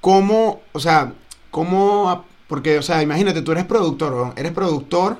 cómo, 0.00 0.62
o 0.72 0.80
sea, 0.80 1.12
cómo, 1.50 2.24
porque, 2.48 2.78
o 2.78 2.82
sea, 2.82 3.02
imagínate, 3.02 3.42
tú 3.42 3.52
eres 3.52 3.64
productor, 3.64 4.32
eres 4.36 4.52
productor 4.52 5.18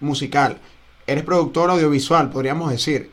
musical 0.00 0.58
eres 1.06 1.24
productor 1.24 1.70
audiovisual, 1.70 2.30
podríamos 2.30 2.70
decir, 2.70 3.10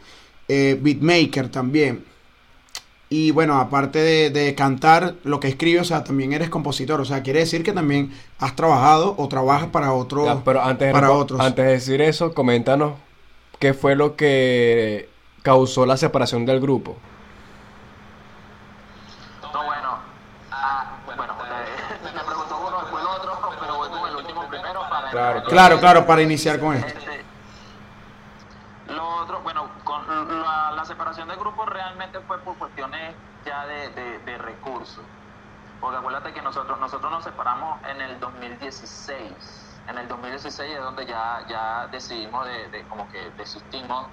eh, 0.48 0.78
beatmaker 0.82 1.50
también. 1.50 2.06
Y 3.10 3.32
bueno, 3.32 3.60
aparte 3.60 4.00
de, 4.30 4.56
cantar 4.56 5.16
lo 5.24 5.42
que 5.42 5.50
escribes, 5.50 5.82
o 5.82 5.86
sea, 5.86 6.04
también 6.06 6.32
eres 6.32 6.50
compositor. 6.50 7.02
O 7.02 7.06
sea, 7.06 7.24
quiere 7.24 7.40
decir 7.40 7.62
que 7.62 7.74
también 7.74 8.14
has 8.40 8.56
trabajado 8.56 9.16
o 9.18 9.28
trabajas 9.28 9.68
para 9.68 9.92
otros. 9.92 10.40
pero 10.46 10.62
antes, 10.62 10.94
para 10.94 11.12
otros. 11.12 11.42
antes 11.42 11.66
de 11.66 11.72
decir 11.74 12.02
eso, 12.02 12.34
coméntanos 12.34 12.94
qué 13.60 13.74
fue 13.74 13.96
lo 13.96 14.16
que 14.16 15.10
causó 15.44 15.86
la 15.86 15.98
separación 15.98 16.46
del 16.46 16.62
grupo. 16.62 16.96
No, 19.42 19.66
bueno, 19.66 19.98
ah, 20.52 20.98
bueno, 21.06 21.34
eh, 21.34 22.14
me 22.16 22.24
preguntó 22.24 22.66
uno, 22.66 22.80
después 22.82 23.04
el 23.04 23.10
otro, 23.10 23.40
pero 23.60 23.76
voy 23.76 23.90
con 23.90 24.10
el 24.10 24.16
último 24.16 24.48
primero 24.48 24.82
para... 24.90 25.12
Claro, 25.12 25.44
claro, 25.44 25.80
claro, 25.80 26.06
para 26.06 26.22
iniciar 26.22 26.60
con 26.60 26.76
esto. 26.78 27.02
la, 30.76 30.86
separación 30.86 31.28
del 31.28 31.38
fue 32.20 32.38
por 32.40 32.58
cuestiones 32.58 33.16
ya 33.46 33.66
de, 33.66 34.38
recursos. 34.38 35.04
Porque 35.80 35.98
acuérdate 35.98 36.34
que 36.34 36.42
nosotros, 36.42 36.80
nosotros 36.80 37.12
nos 37.12 37.24
separamos 37.24 37.80
en 37.88 38.02
el 38.02 38.20
2016. 38.20 39.80
En 39.88 39.98
el 39.98 40.08
2016 40.08 40.72
es 40.72 40.84
donde 40.84 41.06
ya, 41.06 41.44
ya 41.48 41.88
decidimos 41.88 42.46
de, 42.46 42.86
como 42.88 43.10
que 43.10 43.32
desistimos 43.32 44.08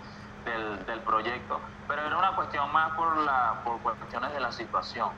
del, 0.44 1.00
proyecto. 1.00 1.60
Pero 1.86 2.02
era 2.02 2.18
una 2.18 2.34
cuestión 2.36 2.70
más 2.72 2.92
por, 2.92 3.16
la, 3.18 3.60
por 3.64 3.78
cuestiones 3.80 4.32
de 4.32 4.40
la 4.40 4.52
situación. 4.52 5.10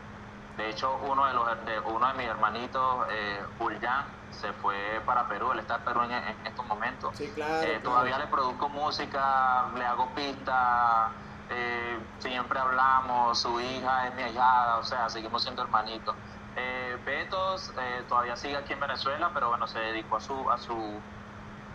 De 0.56 0.68
hecho, 0.68 0.98
uno 1.08 1.26
de, 1.26 1.34
los, 1.34 1.46
de, 1.66 1.80
uno 1.80 2.06
de 2.08 2.14
mis 2.14 2.26
hermanitos, 2.26 3.06
eh, 3.10 3.40
Julián, 3.58 4.04
se 4.30 4.52
fue 4.54 5.00
para 5.06 5.28
Perú, 5.28 5.52
él 5.52 5.60
está 5.60 5.76
en 5.76 5.82
Perú 5.82 6.02
en, 6.02 6.46
estos 6.46 6.66
momentos. 6.66 7.16
Sí, 7.16 7.30
claro, 7.34 7.62
eh, 7.62 7.80
Todavía 7.82 8.18
le 8.18 8.26
produzco 8.26 8.68
música, 8.68 9.66
le 9.76 9.84
hago 9.84 10.08
pistas, 10.14 11.10
eh, 11.50 11.98
siempre 12.18 12.58
hablamos, 12.58 13.38
su 13.38 13.60
hija 13.60 14.06
es 14.06 14.14
mi 14.14 14.22
hijada, 14.22 14.78
o 14.78 14.84
sea, 14.84 15.08
seguimos 15.08 15.42
siendo 15.42 15.62
hermanitos. 15.62 16.14
Eh, 16.56 16.96
Betos 17.04 17.72
eh, 17.78 18.04
todavía 18.08 18.36
sigue 18.36 18.56
aquí 18.56 18.72
en 18.72 18.80
Venezuela, 18.80 19.30
pero 19.34 19.48
bueno, 19.48 19.66
se 19.66 19.78
dedicó 19.78 20.16
a 20.16 20.20
su, 20.20 20.50
a 20.50 20.58
su, 20.58 21.00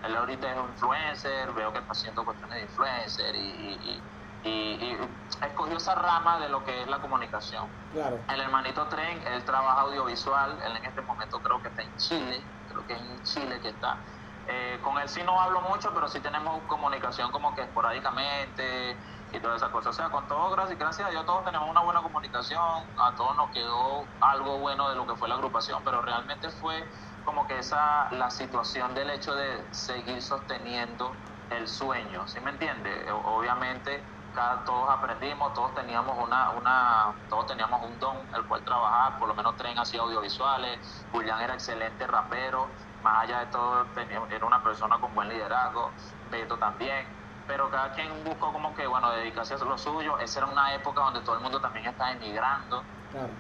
él 0.04 0.16
ahorita 0.16 0.52
es 0.52 0.58
un 0.58 0.70
influencer, 0.70 1.52
veo 1.54 1.74
que 1.74 1.80
está 1.80 1.92
haciendo 1.92 2.24
cuestiones 2.24 2.58
de 2.58 2.62
influencer 2.64 3.36
y, 3.36 3.40
y, 3.40 4.02
escogió 5.42 5.78
esa 5.78 5.96
rama 5.96 6.38
de 6.40 6.50
lo 6.50 6.64
que 6.64 6.84
es 6.84 6.88
la 6.88 7.00
comunicación. 7.00 7.68
Claro. 7.94 8.20
El 8.30 8.42
hermanito 8.42 8.86
Tren, 8.88 9.20
él 9.28 9.44
trabaja 9.44 9.82
audiovisual, 9.82 10.60
él 10.64 10.78
en 10.78 10.86
este 10.86 11.02
momento 11.02 11.40
creo 11.40 11.60
que 11.64 11.70
está 11.70 11.82
en 11.82 11.98
Chile, 11.98 12.42
creo 12.70 12.86
que 12.86 12.94
es 12.94 13.02
en 13.02 13.24
Chile 13.24 13.60
que 13.60 13.70
está. 13.70 13.98
Eh, 14.48 14.80
con 14.84 14.98
él 15.00 15.10
sí 15.10 15.22
no 15.24 15.42
hablo 15.42 15.62
mucho, 15.62 15.92
pero 15.94 16.08
sí 16.08 16.20
tenemos 16.20 16.62
comunicación 16.68 17.32
como 17.32 17.56
que 17.56 17.64
esporádicamente 17.64 18.96
y 19.36 19.40
todas 19.40 19.58
esas 19.58 19.70
cosas. 19.70 19.90
O 19.90 19.94
sea, 19.94 20.10
con 20.10 20.28
todo, 20.28 20.50
gracias, 20.52 20.80
gracias 20.80 21.08
a 21.08 21.12
Dios, 21.12 21.26
todos 21.26 21.44
tenemos 21.46 21.70
una 21.70 21.82
buena 21.82 22.02
comunicación, 22.02 22.84
a 22.98 23.16
todos 23.16 23.36
nos 23.36 23.50
quedó 23.52 24.06
algo 24.22 24.60
bueno 24.60 24.90
de 24.90 24.96
lo 24.96 25.06
que 25.06 25.16
fue 25.16 25.28
la 25.28 25.36
agrupación, 25.36 25.82
pero 25.84 26.02
realmente 26.02 26.50
fue 26.50 26.88
como 27.24 27.48
que 27.48 27.60
esa, 27.60 28.10
la 28.12 28.30
situación 28.30 28.94
del 28.94 29.10
hecho 29.10 29.36
de 29.36 29.66
seguir 29.72 30.22
sosteniendo 30.22 31.12
el 31.50 31.68
sueño, 31.68 32.28
¿sí 32.28 32.40
me 32.40 32.52
entiende? 32.52 33.12
Obviamente, 33.12 34.04
cada, 34.34 34.64
todos 34.64 34.90
aprendimos, 34.90 35.54
todos 35.54 35.74
teníamos 35.76 36.18
una, 36.22 36.52
una, 36.52 37.14
todos 37.30 37.48
teníamos 37.48 37.84
un 37.84 38.00
don 38.00 38.18
el 38.36 38.46
cual 38.46 38.64
trabajar, 38.64 39.18
por 39.18 39.28
lo 39.28 39.36
menos 39.36 39.56
Tren 39.56 39.78
hacía 39.78 40.02
audiovisuales, 40.02 41.06
Julián 41.12 41.42
era 41.42 41.54
excelente 41.54 42.06
rapero, 42.08 42.68
más 43.02 43.24
allá 43.24 43.40
de 43.40 43.46
todo 43.48 43.86
tenía, 43.94 44.22
era 44.30 44.46
una 44.46 44.64
persona 44.64 45.00
con 45.00 45.14
buen 45.14 45.30
liderazgo, 45.30 45.92
Beto 46.30 46.58
también, 46.58 47.08
pero 47.46 47.70
cada 47.70 47.92
quien 47.92 48.24
buscó 48.24 48.52
como 48.52 48.74
que, 48.74 48.88
bueno, 48.88 49.12
dedicarse 49.12 49.54
a 49.54 49.58
lo 49.58 49.78
suyo. 49.78 50.18
Esa 50.20 50.40
era 50.40 50.48
una 50.48 50.74
época 50.74 51.02
donde 51.02 51.22
todo 51.22 51.36
el 51.36 51.42
mundo 51.42 51.62
también 51.62 51.86
estaba 51.86 52.12
emigrando. 52.12 52.88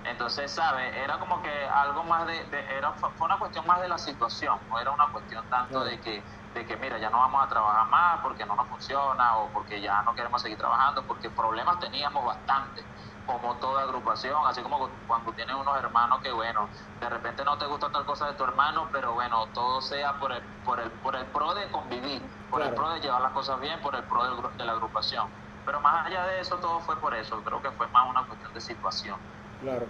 Entonces, 0.06 0.54
¿sabes? 0.54 0.96
Era 0.96 1.20
como 1.20 1.41
que 1.41 1.68
algo 1.68 2.04
más 2.06 2.26
de, 2.28 2.48
era, 2.70 2.94
fue 2.94 3.26
una 3.26 3.38
cuestión 3.38 3.65
más 3.68 3.82
de 3.82 3.89
la 3.89 3.98
situación, 3.98 4.58
no 4.70 4.80
era 4.80 4.91
una 4.91 5.12
cuestión 5.12 5.46
tanto 5.50 5.84
de 5.84 6.00
que 6.00 6.26
de 6.54 6.65
que 6.65 6.78
mira, 6.78 6.98
ya 6.98 7.10
no 7.10 7.18
vamos 7.18 7.44
a 7.44 7.50
trabajar 7.50 7.86
más 7.89 8.22
porque 8.22 8.46
no 8.46 8.56
nos 8.56 8.70
funciona 8.70 9.36
o 9.39 9.52
porque 9.52 9.82
ya 9.82 10.02
no 10.04 10.15
queremos 10.15 10.41
seguir 10.41 10.58
trabajando, 10.58 11.06
porque 11.06 11.30
problemas 11.30 11.80
teníamos 11.80 12.24
bastante 12.24 12.88
como 13.26 13.56
toda 13.56 13.84
agrupación, 13.84 14.36
así 14.46 14.62
como 14.62 14.90
cuando 15.08 15.32
tienes 15.34 15.56
unos 15.56 15.78
hermanos 15.78 16.20
que, 16.22 16.32
bueno, 16.32 16.70
de 17.00 17.10
repente 17.10 17.44
no 17.44 17.58
te 17.58 17.66
gusta 17.66 17.92
tal 17.92 18.06
cosa 18.06 18.28
de 18.28 18.34
tu 18.34 18.44
hermano, 18.44 18.88
pero 18.92 19.14
bueno, 19.14 19.48
todo 19.54 19.82
sea 19.82 20.18
por 20.20 20.32
el, 20.32 20.42
por 20.64 20.80
el, 20.80 20.92
por 20.92 21.16
el 21.16 21.26
pro 21.26 21.54
de 21.54 21.70
convivir, 21.72 22.22
por 22.50 22.62
el 22.62 22.74
pro 22.74 22.90
de 22.92 23.00
llevar 23.00 23.22
las 23.22 23.32
cosas 23.32 23.60
bien, 23.60 23.80
por 23.82 23.96
el 23.96 24.04
pro 24.04 24.24
de 24.58 24.66
la 24.66 24.72
agrupación. 24.74 25.26
Pero 25.66 25.82
más 25.82 26.06
allá 26.06 26.26
de 26.28 26.40
eso, 26.40 26.56
todo 26.58 26.80
fue 26.82 26.96
por 26.98 27.16
eso, 27.16 27.42
creo 27.44 27.62
que 27.62 27.72
fue 27.72 27.88
más 27.88 28.10
una 28.10 28.26
cuestión 28.28 28.54
de 28.54 28.62
situación. 28.62 29.18
Claro. 29.62 29.88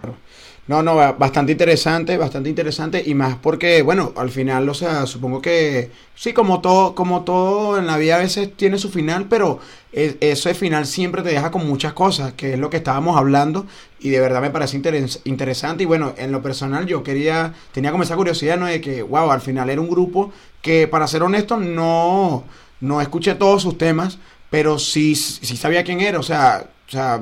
No, 0.67 0.81
no, 0.81 0.95
bastante 1.15 1.51
interesante, 1.51 2.17
bastante 2.17 2.49
interesante 2.49 3.03
y 3.05 3.13
más 3.13 3.35
porque, 3.35 3.81
bueno, 3.81 4.13
al 4.15 4.29
final, 4.29 4.67
o 4.69 4.73
sea, 4.73 5.05
supongo 5.05 5.41
que 5.41 5.91
sí, 6.15 6.33
como 6.33 6.61
todo, 6.61 6.95
como 6.95 7.23
todo 7.23 7.77
en 7.77 7.85
la 7.87 7.97
vida 7.97 8.15
a 8.15 8.19
veces 8.19 8.55
tiene 8.55 8.77
su 8.77 8.89
final, 8.89 9.25
pero 9.29 9.59
e, 9.97 10.17
ese 10.19 10.53
final 10.53 10.85
siempre 10.85 11.21
te 11.21 11.29
deja 11.29 11.51
con 11.51 11.65
muchas 11.65 11.93
cosas, 11.93 12.33
que 12.33 12.53
es 12.53 12.59
lo 12.59 12.69
que 12.69 12.77
estábamos 12.77 13.17
hablando 13.17 13.65
y 13.97 14.09
de 14.09 14.19
verdad 14.19 14.41
me 14.41 14.49
parece 14.49 14.75
interesante 15.23 15.83
y 15.83 15.85
bueno, 15.85 16.13
en 16.17 16.33
lo 16.33 16.41
personal 16.41 16.85
yo 16.85 17.01
quería, 17.01 17.53
tenía 17.71 17.91
como 17.91 18.03
esa 18.03 18.17
curiosidad, 18.17 18.57
¿no? 18.57 18.65
De 18.65 18.81
que, 18.81 19.01
wow, 19.01 19.31
al 19.31 19.39
final 19.39 19.69
era 19.69 19.79
un 19.79 19.89
grupo 19.89 20.33
que, 20.61 20.89
para 20.89 21.07
ser 21.07 21.23
honesto, 21.23 21.57
no, 21.57 22.43
no 22.81 22.99
escuché 22.99 23.35
todos 23.35 23.61
sus 23.61 23.77
temas, 23.77 24.19
pero 24.49 24.79
sí, 24.79 25.15
sí 25.15 25.55
sabía 25.55 25.85
quién 25.85 26.01
era, 26.01 26.19
o 26.19 26.23
sea, 26.23 26.67
o 26.87 26.91
sea 26.91 27.21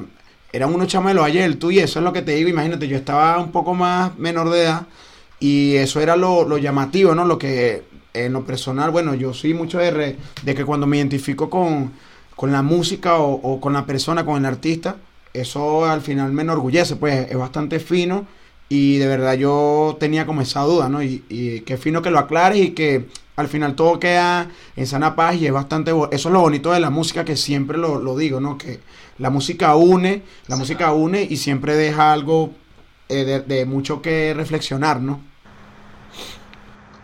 eran 0.51 0.73
unos 0.73 0.87
chamelos 0.87 1.25
ayer, 1.25 1.55
tú 1.59 1.69
y 1.69 1.77
eso 1.77 1.99
es 1.99 2.03
lo 2.03 2.11
que 2.11 2.23
te 2.23 2.33
digo, 2.33 2.49
imagínate, 2.49 2.87
yo 2.87 2.97
estaba 2.97 3.37
un 3.37 3.51
poco 3.51 3.75
más 3.75 4.17
menor 4.17 4.49
de 4.49 4.63
edad 4.63 4.87
y 5.39 5.75
eso 5.75 6.01
era 6.01 6.15
lo, 6.15 6.57
llamativo, 6.57 7.13
¿no? 7.13 7.23
Lo 7.25 7.37
que 7.37 7.83
en 8.15 8.33
lo 8.33 8.45
personal, 8.45 8.89
bueno, 8.89 9.13
yo 9.13 9.31
soy 9.33 9.53
mucho 9.53 9.77
de, 9.77 10.17
de 10.41 10.55
que 10.55 10.65
cuando 10.65 10.87
me 10.87 10.97
identifico 10.97 11.49
con, 11.49 11.91
la 12.51 12.61
música 12.61 13.17
o, 13.17 13.59
con 13.61 13.73
la 13.73 13.85
persona, 13.85 14.25
con 14.25 14.37
el 14.37 14.45
artista, 14.45 14.97
eso 15.33 15.85
al 15.85 16.01
final 16.01 16.31
me 16.31 16.43
enorgullece, 16.43 16.95
pues 16.95 17.29
es 17.29 17.37
bastante 17.37 17.79
fino 17.79 18.25
y 18.69 18.97
de 18.97 19.07
verdad 19.07 19.33
yo 19.35 19.97
tenía 19.99 20.25
como 20.25 20.41
esa 20.41 20.61
duda, 20.61 20.89
¿no? 20.89 21.03
Y, 21.03 21.23
y 21.29 21.61
qué 21.61 21.77
fino 21.77 22.01
que 22.01 22.11
lo 22.11 22.19
aclares 22.19 22.59
y 22.59 22.71
que 22.71 23.07
al 23.35 23.47
final 23.47 23.75
todo 23.75 23.99
queda 23.99 24.49
en 24.75 24.87
sana 24.87 25.15
paz 25.15 25.35
y 25.35 25.47
es 25.47 25.53
bastante... 25.53 25.91
Eso 26.11 26.29
es 26.29 26.33
lo 26.33 26.41
bonito 26.41 26.71
de 26.71 26.79
la 26.79 26.89
música 26.89 27.25
que 27.25 27.35
siempre 27.35 27.77
lo, 27.77 27.99
lo 27.99 28.15
digo, 28.15 28.39
¿no? 28.39 28.57
Que 28.57 28.79
la 29.17 29.29
música 29.29 29.75
une, 29.75 30.21
la 30.47 30.55
música 30.55 30.91
une 30.93 31.23
y 31.23 31.37
siempre 31.37 31.75
deja 31.75 32.13
algo 32.13 32.51
eh, 33.09 33.43
de, 33.45 33.65
mucho 33.65 34.01
que 34.01 34.33
reflexionar, 34.33 35.01
¿no? 35.01 35.19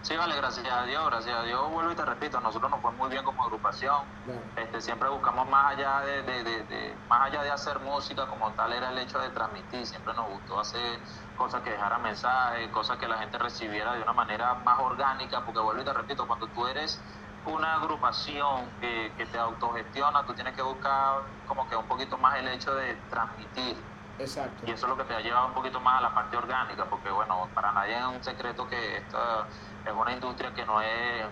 Sí, 0.10 0.18
vale, 0.18 0.36
gracias 0.38 0.68
a 0.68 0.86
Dios, 0.86 1.06
gracias 1.06 1.38
a 1.38 1.44
Dios, 1.44 1.70
vuelvo 1.70 1.92
y 1.92 1.96
te 1.96 2.04
repito, 2.04 2.42
nosotros 2.42 2.72
nos 2.72 2.82
fue 2.82 2.92
muy 2.94 3.12
bien 3.12 3.24
como 3.24 3.44
agrupación, 3.44 4.08
este, 4.56 4.82
siempre 4.82 5.08
buscamos 5.08 5.48
más 5.48 5.76
allá 5.76 6.02
de, 6.02 6.24
de, 6.24 6.98
más 7.08 7.28
allá 7.28 7.44
de 7.44 7.52
hacer 7.52 7.80
música 7.82 8.26
como 8.26 8.52
tal, 8.54 8.74
era 8.74 8.90
el 8.90 8.98
hecho 8.98 9.20
de 9.20 9.30
transmitir, 9.30 9.86
siempre 9.86 10.16
nos 10.16 10.28
gustó 10.30 10.60
hacer 10.60 11.00
cosas 11.36 11.62
que 11.62 11.70
dejaran 11.70 12.02
mensajes, 12.02 12.72
cosas 12.72 12.98
que 12.98 13.08
la 13.08 13.20
gente 13.20 13.38
recibiera 13.38 13.94
de 13.94 14.02
una 14.02 14.14
manera 14.14 14.56
más 14.56 14.80
orgánica, 14.80 15.46
porque 15.46 15.60
vuelvo 15.60 15.84
y 15.84 15.86
te 15.86 15.94
repito, 15.94 16.26
cuando 16.26 16.48
tú 16.48 16.66
eres 16.66 17.00
una 17.46 17.76
agrupación 17.76 18.80
que, 18.80 19.14
te 19.32 19.38
autogestiona, 19.38 20.26
tú 20.26 20.34
tienes 20.34 20.56
que 20.56 20.64
buscar 20.64 21.22
como 21.46 21.68
que 21.68 21.76
un 21.76 21.88
poquito 21.88 22.18
más 22.18 22.36
el 22.40 22.48
hecho 22.48 22.74
de 22.74 22.96
transmitir. 23.12 23.89
Exacto. 24.20 24.66
Y 24.66 24.72
eso 24.72 24.86
es 24.86 24.90
lo 24.90 24.98
que 24.98 25.06
te 25.06 25.16
ha 25.16 25.22
llevado 25.22 25.48
un 25.48 25.54
poquito 25.54 25.80
más 25.80 26.00
a 26.00 26.02
la 26.02 26.14
parte 26.14 26.38
orgánica, 26.38 26.86
porque 26.90 27.10
bueno, 27.10 27.48
para 27.54 27.72
nadie 27.72 27.98
es 27.98 28.06
un 28.06 28.24
secreto 28.24 28.68
que 28.68 28.98
esta 28.98 29.48
es 29.86 29.94
una 29.94 30.12
industria 30.12 30.54
que 30.54 30.66
no 30.66 30.82
es, 30.82 31.26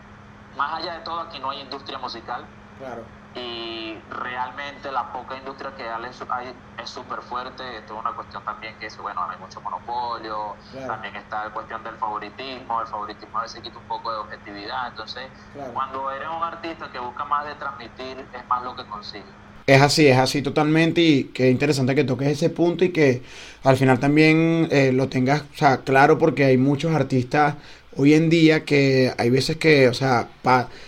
más 0.56 0.74
allá 0.74 0.94
de 0.94 1.00
todo, 1.02 1.20
aquí 1.20 1.40
no 1.40 1.50
hay 1.50 1.62
industria 1.62 1.98
musical. 1.98 2.46
Claro 2.78 3.04
y 3.38 4.00
realmente 4.10 4.92
la 4.92 5.12
poca 5.12 5.38
industria 5.38 5.76
que 5.76 5.88
hay 5.88 6.56
es 6.78 6.90
súper 6.90 7.22
fuerte. 7.22 7.78
Esto 7.78 7.96
es 7.96 8.00
una 8.00 8.14
cuestión 8.14 8.44
también 8.44 8.78
que 8.80 8.88
es, 8.88 8.98
bueno, 8.98 9.22
hay 9.30 9.38
mucho 9.38 9.62
monopolio, 9.62 10.56
también 10.88 11.16
está 11.16 11.46
la 11.46 11.52
cuestión 11.52 11.84
del 11.84 11.98
favoritismo, 11.98 12.82
el 12.82 12.88
favoritismo 12.88 13.38
a 13.40 13.42
veces 13.44 13.62
quita 13.62 13.78
un 13.78 13.88
poco 13.88 14.12
de 14.12 14.18
objetividad. 14.18 14.88
Entonces, 14.88 15.30
cuando 15.74 16.12
eres 16.12 16.28
un 16.30 16.44
artista 16.44 16.90
que 16.92 17.00
busca 17.00 17.26
más 17.26 17.46
de 17.46 17.56
transmitir, 17.56 18.28
es 18.34 18.48
más 18.48 18.64
lo 18.64 18.76
que 18.76 18.86
consigue. 18.88 19.32
Es 19.68 19.82
así, 19.82 20.08
es 20.08 20.18
así 20.18 20.42
totalmente 20.42 21.02
y 21.02 21.24
qué 21.26 21.52
interesante 21.52 21.94
que 21.94 22.06
toques 22.06 22.30
ese 22.30 22.50
punto 22.50 22.86
y 22.86 22.90
que 22.90 23.22
al 23.64 23.76
final 23.76 24.00
también 24.00 24.70
eh, 24.72 24.94
lo 24.94 25.10
tengas 25.10 25.44
claro 25.84 26.18
porque 26.18 26.46
hay 26.46 26.58
muchos 26.58 26.96
artistas 26.96 27.56
hoy 27.98 28.14
en 28.14 28.30
día 28.30 28.64
que 28.64 29.12
hay 29.18 29.30
veces 29.30 29.58
que, 29.58 29.90
o 29.90 29.94
sea, 29.94 30.30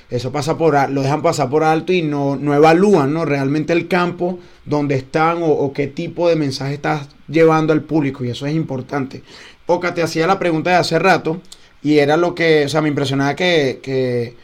eso 0.10 0.32
pasa 0.32 0.58
por, 0.58 0.90
lo 0.92 1.02
dejan 1.02 1.22
pasar 1.22 1.50
por 1.50 1.64
alto 1.64 1.92
y 1.92 2.04
no, 2.04 2.36
no 2.36 2.54
evalúan, 2.54 3.14
¿no? 3.14 3.26
Realmente 3.26 3.74
el 3.74 3.88
campo 3.88 4.40
donde 4.64 4.96
están 4.96 5.40
o, 5.42 5.74
qué 5.74 5.88
tipo 5.88 6.30
de 6.30 6.36
mensaje 6.36 6.76
estás 6.76 7.10
llevando 7.28 7.74
al 7.74 7.82
público 7.82 8.24
y 8.24 8.30
eso 8.30 8.46
es 8.46 8.54
importante. 8.54 9.24
Oka, 9.66 9.94
te 9.94 10.04
hacía 10.04 10.28
la 10.28 10.40
pregunta 10.40 10.70
de 10.70 10.78
hace 10.78 11.00
rato 11.00 11.42
y 11.82 11.98
era 11.98 12.16
lo 12.16 12.36
que, 12.36 12.66
o 12.66 12.70
sea, 12.70 12.82
me 12.82 12.90
impresionaba 12.90 13.36
que, 13.36 13.80
que, 13.82 14.36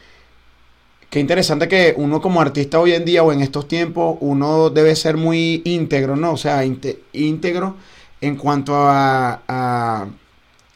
que 1.10 1.20
interesante 1.20 1.68
que 1.68 1.94
uno 1.96 2.20
como 2.20 2.40
artista 2.40 2.80
hoy 2.80 2.92
en 2.92 3.04
día 3.04 3.22
o 3.22 3.32
en 3.32 3.40
estos 3.40 3.68
tiempos, 3.68 4.18
uno 4.20 4.70
debe 4.70 4.96
ser 4.96 5.16
muy 5.16 5.62
íntegro, 5.64 6.16
¿no? 6.16 6.32
O 6.32 6.36
sea, 6.36 6.64
íntegro 7.12 7.76
en 8.20 8.36
cuanto 8.36 8.74
a 8.76 10.08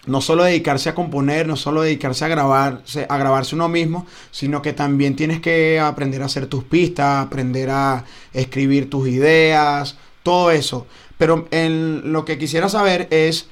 no 0.06 0.20
solo 0.20 0.44
dedicarse 0.44 0.88
a 0.88 0.94
componer, 0.94 1.46
no 1.46 1.56
solo 1.56 1.82
dedicarse 1.82 2.24
a 2.24 2.28
grabarse, 2.28 3.06
a 3.08 3.18
grabarse 3.18 3.54
uno 3.54 3.68
mismo, 3.68 4.06
sino 4.30 4.62
que 4.62 4.72
también 4.72 5.14
tienes 5.14 5.40
que 5.40 5.78
aprender 5.78 6.22
a 6.22 6.26
hacer 6.26 6.46
tus 6.46 6.64
pistas, 6.64 7.26
aprender 7.26 7.70
a 7.70 8.04
escribir 8.32 8.88
tus 8.88 9.08
ideas, 9.08 9.98
todo 10.22 10.50
eso. 10.50 10.86
Pero 11.18 11.46
en 11.50 12.12
lo 12.12 12.24
que 12.24 12.38
quisiera 12.38 12.68
saber 12.68 13.08
es 13.10 13.48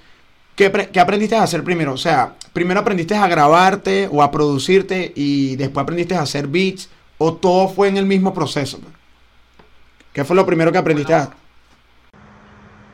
¿qué, 0.59 0.91
qué 0.93 1.01
aprendiste 1.01 1.37
a 1.37 1.45
hacer 1.45 1.63
primero. 1.63 1.93
O 1.93 1.97
sea, 1.97 2.35
primero 2.53 2.81
aprendiste 2.81 3.15
a 3.15 3.27
grabarte 3.29 4.09
o 4.13 4.23
a 4.23 4.31
producirte 4.31 5.13
y 5.15 5.57
después 5.57 5.85
aprendiste 5.85 6.17
a 6.17 6.23
hacer 6.23 6.49
beats 6.49 6.91
o 7.17 7.35
todo 7.35 7.69
fue 7.69 7.89
en 7.89 7.97
el 7.97 8.05
mismo 8.05 8.35
proceso. 8.35 8.79
¿Qué 10.13 10.25
fue 10.25 10.35
lo 10.35 10.45
primero 10.45 10.73
que 10.73 10.79
aprendiste 10.79 11.15
a 11.15 11.23
hacer? 11.23 11.35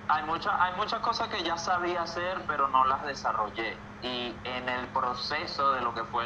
hay, 0.08 0.22
muchas 0.24 0.52
hay 0.60 0.72
muchas 0.76 1.00
cosas 1.00 1.28
que 1.28 1.42
ya 1.42 1.56
sabía 1.56 2.02
hacer, 2.02 2.42
pero 2.46 2.68
no 2.68 2.84
las 2.84 3.04
desarrollé. 3.06 3.76
Y 4.02 4.34
en 4.44 4.68
el 4.68 4.86
proceso 4.88 5.72
de 5.72 5.80
lo 5.80 5.94
que 5.94 6.04
fue 6.04 6.24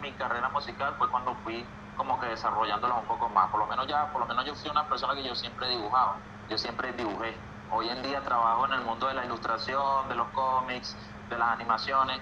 mi 0.00 0.12
carrera 0.12 0.48
musical 0.50 0.94
fue 0.98 1.10
cuando 1.10 1.34
fui 1.42 1.66
como 1.96 2.20
que 2.20 2.26
desarrollándolas 2.26 2.98
un 2.98 3.06
poco 3.06 3.28
más. 3.28 3.50
Por 3.50 3.60
lo 3.60 3.66
menos 3.66 3.88
ya, 3.88 4.12
por 4.12 4.20
lo 4.20 4.26
menos 4.26 4.46
yo 4.46 4.54
fui 4.54 4.70
una 4.70 4.88
persona 4.88 5.14
que 5.14 5.24
yo 5.24 5.34
siempre 5.34 5.68
dibujaba, 5.68 6.16
yo 6.48 6.56
siempre 6.56 6.92
dibujé. 6.92 7.34
Hoy 7.68 7.88
en 7.88 8.02
día 8.02 8.22
trabajo 8.22 8.66
en 8.66 8.74
el 8.74 8.82
mundo 8.82 9.06
de 9.08 9.14
la 9.14 9.24
ilustración, 9.24 10.08
de 10.08 10.14
los 10.14 10.28
cómics, 10.30 10.96
de 11.28 11.38
las 11.38 11.48
animaciones, 11.48 12.20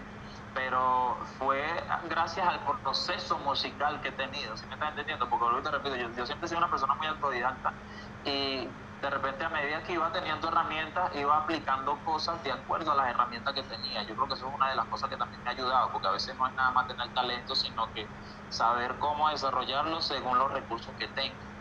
pero 0.53 1.19
fue 1.39 1.65
gracias 2.05 2.47
al 2.47 2.65
proceso 2.83 3.39
musical 3.41 4.01
que 4.01 4.09
he 4.09 4.13
tenido, 4.13 4.57
si 4.57 4.67
me 4.67 4.75
estás 4.75 4.91
entendiendo? 4.91 5.29
Porque 5.29 5.63
te 5.63 5.71
repito, 5.71 5.97
yo, 5.97 6.11
yo 6.13 6.27
siempre 6.27 6.47
he 6.47 6.49
sido 6.49 6.59
una 6.59 6.71
persona 6.71 6.95
muy 6.95 7.07
autodidacta 7.09 7.75
y 8.23 8.85
de 9.05 9.11
repente 9.11 9.45
a 9.45 9.51
medida 9.51 9.83
que 9.83 9.93
iba 9.93 10.11
teniendo 10.13 10.49
herramientas, 10.49 11.15
iba 11.15 11.37
aplicando 11.37 12.03
cosas 12.03 12.43
de 12.43 12.53
acuerdo 12.53 12.93
a 12.93 12.95
las 12.95 13.09
herramientas 13.09 13.53
que 13.53 13.63
tenía. 13.65 14.03
Yo 14.05 14.17
creo 14.17 14.29
que 14.29 14.35
eso 14.35 14.49
es 14.49 14.55
una 14.55 14.71
de 14.71 14.77
las 14.77 14.87
cosas 14.87 15.11
que 15.11 15.17
también 15.19 15.43
me 15.43 15.51
ha 15.51 15.53
ayudado, 15.53 15.93
porque 15.93 16.09
a 16.09 16.13
veces 16.13 16.35
no 16.39 16.47
es 16.47 16.55
nada 16.55 16.73
más 16.73 16.87
tener 16.87 17.13
talento, 17.13 17.55
sino 17.55 17.93
que 17.93 18.15
saber 18.49 18.99
cómo 18.99 19.29
desarrollarlo 19.29 20.01
según 20.01 20.39
los 20.39 20.51
recursos 20.53 20.95
que 20.97 21.09
tengo. 21.09 21.54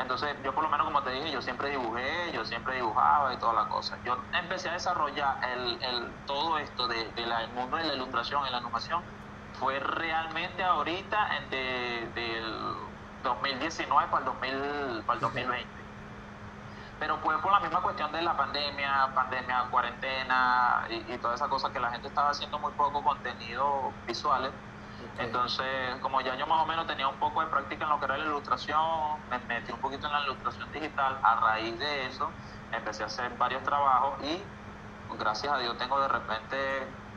Entonces, 0.00 0.36
yo 0.42 0.54
por 0.54 0.64
lo 0.64 0.70
menos, 0.70 0.86
como 0.86 1.02
te 1.02 1.10
dije, 1.10 1.30
yo 1.30 1.42
siempre 1.42 1.70
dibujé, 1.70 2.32
yo 2.32 2.44
siempre 2.44 2.76
dibujaba 2.76 3.32
y 3.34 3.38
toda 3.38 3.52
la 3.52 3.68
cosa. 3.68 3.98
Yo 4.04 4.24
empecé 4.32 4.70
a 4.70 4.72
desarrollar 4.72 5.38
el, 5.44 5.82
el 5.82 6.12
todo 6.26 6.58
esto 6.58 6.88
del 6.88 7.14
de, 7.14 7.46
mundo 7.54 7.76
de 7.76 7.84
la 7.84 7.94
ilustración 7.94 8.46
y 8.46 8.50
la 8.50 8.58
animación. 8.58 9.02
Fue 9.54 9.78
realmente 9.78 10.62
ahorita, 10.64 11.36
en 11.36 11.50
de, 11.50 12.10
del 12.14 12.74
2019 13.22 14.08
para 14.10 14.18
el, 14.20 14.24
2000, 14.24 15.04
para 15.04 15.14
el 15.14 15.20
2020 15.20 15.80
pero 17.00 17.16
fue 17.20 17.40
por 17.40 17.50
la 17.50 17.60
misma 17.60 17.80
cuestión 17.80 18.12
de 18.12 18.20
la 18.20 18.36
pandemia, 18.36 19.10
pandemia, 19.14 19.68
cuarentena 19.70 20.84
y, 20.90 21.16
toda 21.16 21.34
esa 21.34 21.48
cosa 21.48 21.72
que 21.72 21.80
la 21.80 21.90
gente 21.90 22.08
estaba 22.08 22.28
haciendo 22.28 22.58
muy 22.58 22.72
poco 22.72 23.02
contenido 23.02 23.94
visuales. 24.06 24.52
Entonces, 25.18 25.96
como 26.00 26.20
ya 26.20 26.34
yo 26.36 26.46
más 26.46 26.62
o 26.62 26.66
menos 26.66 26.86
tenía 26.86 27.08
un 27.08 27.18
poco 27.18 27.40
de 27.40 27.48
práctica 27.48 27.84
en 27.84 27.90
lo 27.90 27.98
que 27.98 28.06
era 28.06 28.16
la 28.16 28.24
ilustración, 28.24 28.80
me 29.28 29.38
metí 29.40 29.72
un 29.72 29.80
poquito 29.80 30.06
en 30.06 30.12
la 30.12 30.22
ilustración 30.22 30.70
digital, 30.72 31.18
a 31.22 31.40
raíz 31.40 31.78
de 31.78 32.06
eso 32.06 32.30
empecé 32.72 33.02
a 33.02 33.06
hacer 33.06 33.36
varios 33.36 33.62
trabajos 33.62 34.22
y 34.24 34.42
gracias 35.18 35.52
a 35.52 35.58
Dios 35.58 35.76
tengo 35.76 36.00
de 36.00 36.08
repente 36.08 36.56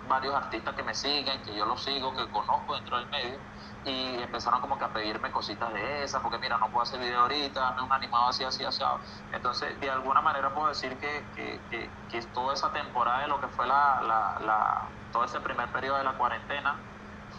varios 0.07 0.35
artistas 0.35 0.75
que 0.75 0.83
me 0.83 0.93
siguen, 0.93 1.41
que 1.43 1.55
yo 1.55 1.65
los 1.65 1.81
sigo, 1.83 2.13
que 2.15 2.29
conozco 2.29 2.75
dentro 2.75 2.97
del 2.97 3.07
medio 3.09 3.39
y 3.85 4.21
empezaron 4.21 4.61
como 4.61 4.77
que 4.77 4.85
a 4.85 4.93
pedirme 4.93 5.31
cositas 5.31 5.73
de 5.73 6.03
esas, 6.03 6.21
porque 6.21 6.37
mira, 6.39 6.57
no 6.57 6.69
puedo 6.71 6.83
hacer 6.83 6.99
video 6.99 7.21
ahorita, 7.21 7.73
me 7.73 7.83
un 7.83 7.91
animado 7.91 8.27
así, 8.27 8.43
así, 8.43 8.63
así. 8.63 8.83
Entonces, 9.31 9.79
de 9.79 9.89
alguna 9.89 10.21
manera 10.21 10.53
puedo 10.53 10.67
decir 10.67 10.97
que, 10.99 11.29
que, 11.35 11.91
que, 12.09 12.21
toda 12.33 12.53
esa 12.53 12.71
temporada 12.71 13.21
de 13.21 13.27
lo 13.27 13.39
que 13.39 13.47
fue 13.47 13.67
la, 13.67 14.01
la, 14.01 14.37
la, 14.45 14.91
todo 15.11 15.25
ese 15.25 15.39
primer 15.41 15.71
periodo 15.71 15.97
de 15.97 16.03
la 16.03 16.17
cuarentena 16.17 16.79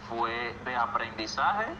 fue 0.08 0.60
de 0.64 0.76
aprendizaje 0.76 1.78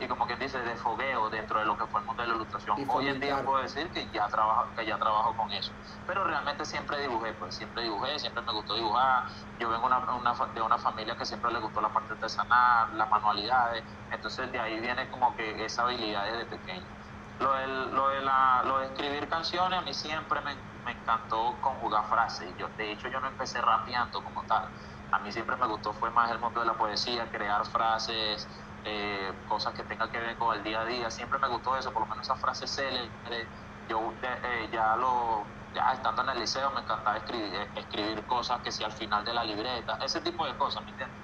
y 0.00 0.08
como 0.08 0.26
quien 0.26 0.38
dice, 0.38 0.58
de 0.60 0.76
fogueo 0.76 1.28
dentro 1.28 1.58
de 1.60 1.66
lo 1.66 1.76
que 1.76 1.86
fue 1.86 2.00
el 2.00 2.06
mundo 2.06 2.22
de 2.22 2.28
la 2.30 2.34
ilustración. 2.34 2.74
Hoy 2.88 3.08
en 3.08 3.20
día 3.20 3.44
puedo 3.44 3.62
decir 3.62 3.90
que 3.92 4.10
ya 4.10 4.26
trabajo, 4.28 4.72
que 4.74 4.86
ya 4.86 4.98
trabajo 4.98 5.36
con 5.36 5.52
eso. 5.52 5.74
Pero 6.06 6.24
realmente 6.24 6.64
siempre 6.64 6.98
dibujé, 7.00 7.34
pues 7.34 7.54
siempre 7.54 7.82
dibujé, 7.82 8.18
siempre 8.18 8.42
me 8.42 8.52
gustó 8.52 8.74
dibujar. 8.76 9.24
Yo 9.58 9.68
vengo 9.68 9.84
una, 9.86 9.98
una, 10.14 10.34
de 10.54 10.62
una 10.62 10.78
familia 10.78 11.16
que 11.16 11.26
siempre 11.26 11.52
le 11.52 11.60
gustó 11.60 11.82
la 11.82 11.92
parte 11.92 12.14
artesanal, 12.14 12.96
las 12.96 13.10
manualidades. 13.10 13.84
Entonces 14.08 14.50
de 14.50 14.58
ahí 14.58 14.80
viene 14.80 15.10
como 15.10 15.34
que 15.36 15.66
esa 15.66 15.82
habilidad 15.82 16.24
desde 16.24 16.46
pequeño. 16.46 16.96
Lo 17.38 17.52
de, 17.52 17.66
lo 17.66 18.08
de, 18.08 18.22
la, 18.22 18.62
lo 18.64 18.78
de 18.78 18.86
escribir 18.86 19.28
canciones 19.28 19.78
a 19.78 19.82
mí 19.82 19.92
siempre 19.92 20.40
me, 20.40 20.56
me 20.82 20.92
encantó 20.92 21.60
conjugar 21.60 22.06
frases. 22.08 22.54
Yo, 22.56 22.68
de 22.70 22.92
hecho 22.92 23.08
yo 23.08 23.20
no 23.20 23.28
empecé 23.28 23.60
rapeando 23.60 24.22
como 24.24 24.44
tal. 24.46 24.64
A 25.12 25.18
mí 25.20 25.32
siempre 25.32 25.56
me 25.56 25.66
gustó 25.66 25.92
fue 25.92 26.10
más 26.10 26.30
el 26.30 26.38
mundo 26.38 26.60
de 26.60 26.66
la 26.66 26.74
poesía, 26.74 27.30
crear 27.30 27.64
frases, 27.66 28.48
eh, 28.84 29.32
cosas 29.48 29.74
que 29.74 29.84
tengan 29.84 30.10
que 30.10 30.18
ver 30.18 30.36
con 30.38 30.56
el 30.56 30.62
día 30.62 30.80
a 30.80 30.84
día. 30.84 31.10
Siempre 31.10 31.38
me 31.38 31.48
gustó 31.48 31.76
eso, 31.76 31.92
por 31.92 32.02
lo 32.02 32.08
menos 32.08 32.26
esa 32.26 32.36
frase 32.36 32.66
célebre. 32.66 33.48
Yo 33.88 34.14
eh, 34.22 34.68
ya 34.72 34.96
lo, 34.96 35.44
ya 35.74 35.92
estando 35.92 36.22
en 36.22 36.30
el 36.30 36.38
liceo 36.40 36.70
me 36.70 36.80
encantaba 36.80 37.16
escribir, 37.16 37.54
eh, 37.54 37.70
escribir 37.74 38.26
cosas 38.26 38.60
que 38.60 38.70
si 38.70 38.84
al 38.84 38.92
final 38.92 39.24
de 39.24 39.34
la 39.34 39.44
libreta, 39.44 39.98
ese 40.04 40.20
tipo 40.20 40.46
de 40.46 40.56
cosas, 40.56 40.84
¿me 40.84 40.90
entiendes? 40.90 41.16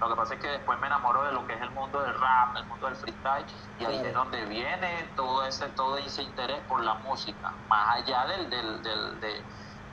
Lo 0.00 0.08
que 0.08 0.16
pasa 0.16 0.34
es 0.34 0.40
que 0.40 0.48
después 0.48 0.78
me 0.80 0.86
enamoro 0.86 1.24
de 1.24 1.32
lo 1.32 1.46
que 1.46 1.54
es 1.54 1.60
el 1.60 1.70
mundo 1.70 2.00
del 2.00 2.18
rap, 2.18 2.56
el 2.56 2.66
mundo 2.66 2.86
del 2.86 2.96
freestyle, 2.96 3.44
y 3.78 3.84
ahí 3.84 4.00
es 4.04 4.14
donde 4.14 4.46
viene 4.46 5.12
todo 5.14 5.44
ese, 5.44 5.68
todo 5.70 5.98
ese 5.98 6.22
interés 6.22 6.60
por 6.62 6.82
la 6.82 6.94
música, 6.94 7.52
más 7.68 7.96
allá 7.96 8.26
del, 8.26 8.48
del, 8.48 8.82
del 8.82 9.20
de, 9.20 9.44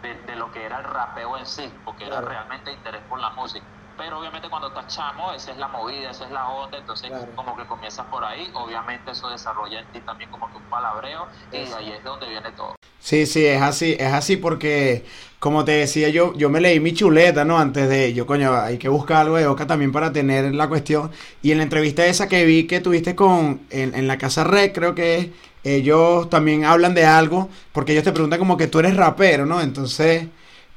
de, 0.02 0.36
lo 0.36 0.52
que 0.52 0.64
era 0.64 0.80
el 0.80 0.84
rapeo 0.84 1.38
en 1.38 1.46
sí, 1.46 1.72
porque 1.84 2.06
era 2.06 2.22
realmente 2.22 2.72
interés 2.72 3.02
por 3.04 3.20
la 3.20 3.32
música 3.32 3.66
pero 3.98 4.20
obviamente 4.20 4.48
cuando 4.48 4.68
estás 4.68 4.88
chamo, 4.96 5.34
esa 5.34 5.52
es 5.52 5.58
la 5.58 5.68
movida, 5.68 6.12
esa 6.12 6.26
es 6.26 6.32
la 6.32 6.48
onda, 6.50 6.78
entonces 6.78 7.12
como 7.36 7.58
que 7.58 7.66
comienzas 7.66 8.06
por 8.06 8.24
ahí, 8.24 8.48
obviamente 8.54 9.12
eso 9.12 9.28
desarrolla 9.30 9.80
en 9.80 9.92
ti 9.92 10.00
también 10.02 10.30
como 10.30 10.50
que 10.52 10.58
un 10.58 10.70
palabreo 10.70 11.28
y 11.52 11.56
ahí 11.56 11.92
es 11.92 12.04
donde 12.04 12.30
viene 12.30 12.52
todo. 12.52 12.76
Sí, 13.00 13.26
sí, 13.26 13.46
es 13.46 13.62
así, 13.62 13.96
es 14.00 14.14
así 14.14 14.38
porque, 14.38 15.06
como 15.40 15.66
te 15.66 15.72
decía 15.72 16.10
yo, 16.10 16.34
yo 16.36 16.50
me 16.50 16.62
leí 16.62 16.80
mi 16.80 16.94
chuleta, 16.94 17.44
¿no? 17.44 17.58
Antes 17.58 17.90
de, 17.90 18.14
yo 18.14 18.28
coño, 18.28 18.54
hay 18.54 18.78
que 18.78 18.90
buscar 18.90 19.22
algo 19.22 19.38
de 19.38 19.48
Oca 19.48 19.66
también 19.66 19.92
para 19.92 20.12
tener 20.12 20.54
la 20.54 20.68
cuestión. 20.68 21.12
Y 21.42 21.52
en 21.52 21.58
la 21.58 21.64
entrevista 21.64 22.06
esa 22.06 22.28
que 22.28 22.46
vi 22.46 22.68
que 22.68 22.82
tuviste 22.82 23.16
con, 23.16 23.66
en, 23.70 23.96
en 23.96 24.08
la 24.08 24.18
Casa 24.18 24.44
Red, 24.44 24.74
creo 24.74 24.94
que 24.94 25.18
es, 25.18 25.30
ellos 25.76 26.30
también 26.30 26.66
hablan 26.66 26.94
de 26.94 27.06
algo, 27.06 27.50
porque 27.72 27.92
ellos 27.92 28.04
te 28.04 28.12
preguntan 28.12 28.40
como 28.40 28.58
que 28.58 28.68
tú 28.68 28.80
eres 28.80 28.96
rapero, 28.96 29.46
¿no? 29.46 29.62
Entonces 29.62 30.28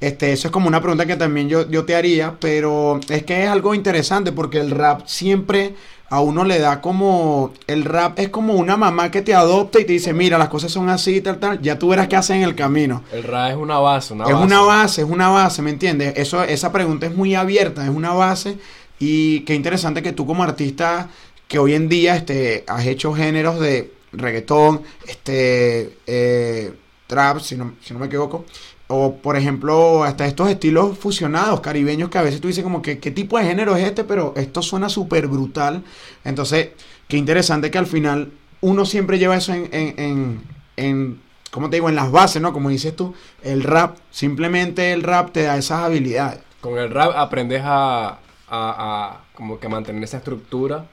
este, 0.00 0.32
eso 0.32 0.48
es 0.48 0.52
como 0.52 0.66
una 0.66 0.80
pregunta 0.80 1.04
que 1.04 1.16
también 1.16 1.48
yo, 1.50 1.68
yo 1.68 1.84
te 1.84 1.94
haría, 1.94 2.36
pero 2.40 3.00
es 3.10 3.22
que 3.24 3.44
es 3.44 3.50
algo 3.50 3.74
interesante 3.74 4.32
porque 4.32 4.58
el 4.58 4.70
rap 4.70 5.02
siempre 5.04 5.74
a 6.08 6.20
uno 6.20 6.42
le 6.42 6.58
da 6.58 6.80
como, 6.80 7.52
el 7.66 7.84
rap 7.84 8.18
es 8.18 8.30
como 8.30 8.54
una 8.54 8.78
mamá 8.78 9.10
que 9.10 9.20
te 9.20 9.34
adopta 9.34 9.78
y 9.78 9.84
te 9.84 9.92
dice, 9.92 10.14
mira, 10.14 10.38
las 10.38 10.48
cosas 10.48 10.72
son 10.72 10.88
así, 10.88 11.20
tal, 11.20 11.38
tal, 11.38 11.60
ya 11.60 11.78
tú 11.78 11.88
verás 11.90 12.08
qué 12.08 12.16
haces 12.16 12.36
en 12.36 12.42
el 12.42 12.54
camino. 12.54 13.04
El 13.12 13.24
rap 13.24 13.50
es 13.50 13.56
una 13.56 13.78
base, 13.78 14.14
una 14.14 14.24
es 14.24 14.34
una 14.34 14.60
base, 14.62 15.02
es 15.02 15.08
una 15.08 15.28
base, 15.28 15.60
¿me 15.60 15.70
entiendes? 15.70 16.14
Eso, 16.16 16.42
esa 16.44 16.72
pregunta 16.72 17.04
es 17.04 17.14
muy 17.14 17.34
abierta, 17.34 17.84
es 17.84 17.90
una 17.90 18.14
base 18.14 18.56
y 18.98 19.40
qué 19.40 19.54
interesante 19.54 20.02
que 20.02 20.12
tú 20.12 20.26
como 20.26 20.42
artista 20.42 21.10
que 21.46 21.58
hoy 21.58 21.74
en 21.74 21.90
día 21.90 22.16
este, 22.16 22.64
has 22.68 22.86
hecho 22.86 23.12
géneros 23.12 23.60
de 23.60 23.92
reggaetón, 24.12 24.82
este, 25.06 25.98
eh, 26.06 26.72
trap, 27.06 27.40
si 27.40 27.56
no, 27.56 27.74
si 27.82 27.92
no 27.92 28.00
me 28.00 28.06
equivoco, 28.06 28.44
o 28.92 29.16
por 29.16 29.36
ejemplo, 29.36 30.02
hasta 30.02 30.26
estos 30.26 30.50
estilos 30.50 30.98
fusionados, 30.98 31.60
caribeños, 31.60 32.10
que 32.10 32.18
a 32.18 32.22
veces 32.22 32.40
tú 32.40 32.48
dices 32.48 32.64
como 32.64 32.82
que 32.82 32.98
qué 32.98 33.12
tipo 33.12 33.38
de 33.38 33.44
género 33.44 33.76
es 33.76 33.84
este, 33.84 34.02
pero 34.02 34.34
esto 34.36 34.62
suena 34.62 34.88
súper 34.88 35.28
brutal. 35.28 35.84
Entonces, 36.24 36.70
qué 37.06 37.16
interesante 37.16 37.70
que 37.70 37.78
al 37.78 37.86
final 37.86 38.32
uno 38.60 38.84
siempre 38.84 39.18
lleva 39.18 39.36
eso 39.36 39.52
en, 39.54 39.68
en, 39.72 40.42
en, 40.76 41.20
¿cómo 41.52 41.70
te 41.70 41.76
digo? 41.76 41.88
En 41.88 41.94
las 41.94 42.10
bases, 42.10 42.42
¿no? 42.42 42.52
Como 42.52 42.68
dices 42.68 42.96
tú, 42.96 43.14
el 43.42 43.62
rap, 43.62 43.96
simplemente 44.10 44.92
el 44.92 45.04
rap 45.04 45.30
te 45.30 45.44
da 45.44 45.56
esas 45.56 45.82
habilidades. 45.84 46.40
Con 46.60 46.76
el 46.76 46.90
rap 46.90 47.12
aprendes 47.14 47.62
a, 47.64 48.08
a, 48.08 48.18
a 48.48 49.24
como 49.34 49.60
que 49.60 49.68
mantener 49.68 50.02
esa 50.02 50.16
estructura 50.16 50.86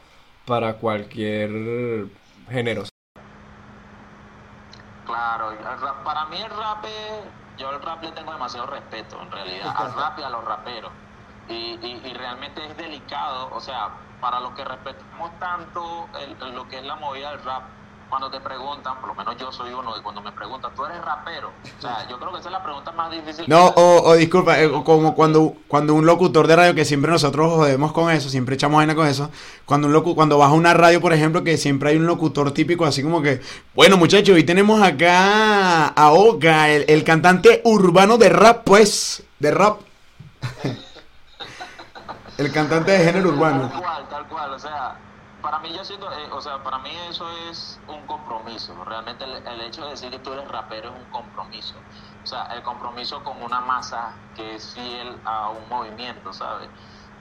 para 0.45 0.75
cualquier 0.75 2.05
género. 2.49 2.83
Claro, 5.07 5.53
para 6.03 6.25
mí 6.25 6.41
el 6.41 6.51
rap 6.51 6.85
yo 7.57 7.69
al 7.69 7.81
rap 7.81 8.03
le 8.03 8.11
tengo 8.11 8.31
demasiado 8.31 8.67
respeto, 8.67 9.19
en 9.21 9.31
realidad, 9.31 9.73
al 9.75 9.93
rap 9.93 10.19
y 10.19 10.23
a 10.23 10.29
los 10.29 10.43
raperos. 10.43 10.91
Y, 11.47 11.79
y, 11.81 12.13
realmente 12.13 12.63
es 12.65 12.75
delicado, 12.75 13.49
o 13.53 13.59
sea, 13.61 13.89
para 14.19 14.39
los 14.41 14.51
que 14.51 14.65
respetamos 14.65 15.31
tanto 15.39 16.09
lo 16.53 16.67
que 16.67 16.79
es 16.79 16.83
la 16.83 16.95
movida 16.97 17.31
del 17.31 17.43
rap, 17.43 17.63
cuando 18.09 18.29
te 18.29 18.39
preguntan, 18.39 18.99
por 18.99 19.09
lo 19.09 19.15
menos 19.15 19.37
yo 19.37 19.51
soy 19.51 19.73
uno 19.73 19.95
de 19.95 20.01
cuando 20.01 20.21
me 20.21 20.31
preguntan, 20.31 20.71
¿tú 20.75 20.85
eres 20.85 21.03
rapero? 21.03 21.51
O 21.77 21.81
sea, 21.81 22.07
yo 22.09 22.17
creo 22.17 22.31
que 22.31 22.39
esa 22.39 22.49
es 22.49 22.53
la 22.53 22.63
pregunta 22.63 22.91
más 22.91 23.11
difícil. 23.11 23.45
No, 23.47 23.73
o, 23.75 24.13
disculpa, 24.15 24.61
eh, 24.61 24.71
como 24.83 25.13
cuando, 25.13 25.55
cuando 25.67 25.93
un 25.93 26.05
locutor 26.05 26.47
de 26.47 26.55
radio, 26.55 26.75
que 26.75 26.85
siempre 26.85 27.11
nosotros 27.11 27.51
jodemos 27.51 27.91
con 27.91 28.11
eso, 28.11 28.29
siempre 28.29 28.55
echamos 28.55 28.77
vaina 28.77 28.95
con 28.95 29.07
eso, 29.07 29.29
cuando 29.65 29.87
un 29.87 29.93
locu 29.93 30.15
cuando 30.15 30.37
vas 30.37 30.49
a 30.49 30.53
una 30.53 30.73
radio, 30.73 31.01
por 31.01 31.13
ejemplo, 31.13 31.43
que 31.43 31.57
siempre 31.57 31.89
hay 31.89 31.97
un 31.97 32.05
locutor 32.05 32.51
típico, 32.51 32.85
así 32.85 33.03
como 33.03 33.21
que, 33.21 33.41
bueno 33.75 33.97
muchachos, 33.97 34.35
hoy 34.35 34.43
tenemos 34.43 34.81
acá 34.81 35.87
a 35.87 36.11
Oka, 36.11 36.69
el, 36.69 36.85
el 36.87 37.03
cantante 37.03 37.61
urbano 37.65 38.17
de 38.17 38.29
rap, 38.29 38.63
pues, 38.63 39.23
de 39.39 39.51
rap. 39.51 39.79
el 42.37 42.51
cantante 42.51 42.91
de 42.91 43.03
género 43.03 43.29
urbano. 43.29 43.69
Tal 43.69 43.81
cual, 43.81 44.09
tal 44.09 44.27
cual, 44.27 44.53
o 44.53 44.59
sea 44.59 45.06
para 45.47 45.59
mí 45.59 45.71
yo 45.73 45.85
siento, 45.85 46.11
eh, 46.11 46.29
o 46.33 46.41
sea, 46.41 46.61
para 46.61 46.79
mí 46.79 46.89
eso 47.09 47.25
es 47.49 47.81
un 47.87 48.05
compromiso. 48.05 48.83
Realmente 48.83 49.23
el, 49.23 49.61
hecho 49.61 49.85
de 49.85 49.91
decir 49.91 50.11
que 50.11 50.19
tú 50.19 50.33
eres 50.33 50.45
rapero 50.49 50.89
es 50.89 50.95
un 50.95 51.09
compromiso. 51.09 51.79
O 52.21 52.25
sea, 52.25 52.47
el 52.47 52.61
compromiso 52.63 53.23
con 53.23 53.41
una 53.41 53.61
masa 53.61 54.21
que 54.33 54.55
es 54.55 54.73
fiel 54.73 55.21
a 55.23 55.51
un 55.51 55.69
movimiento, 55.69 56.33
¿sabes? 56.33 56.69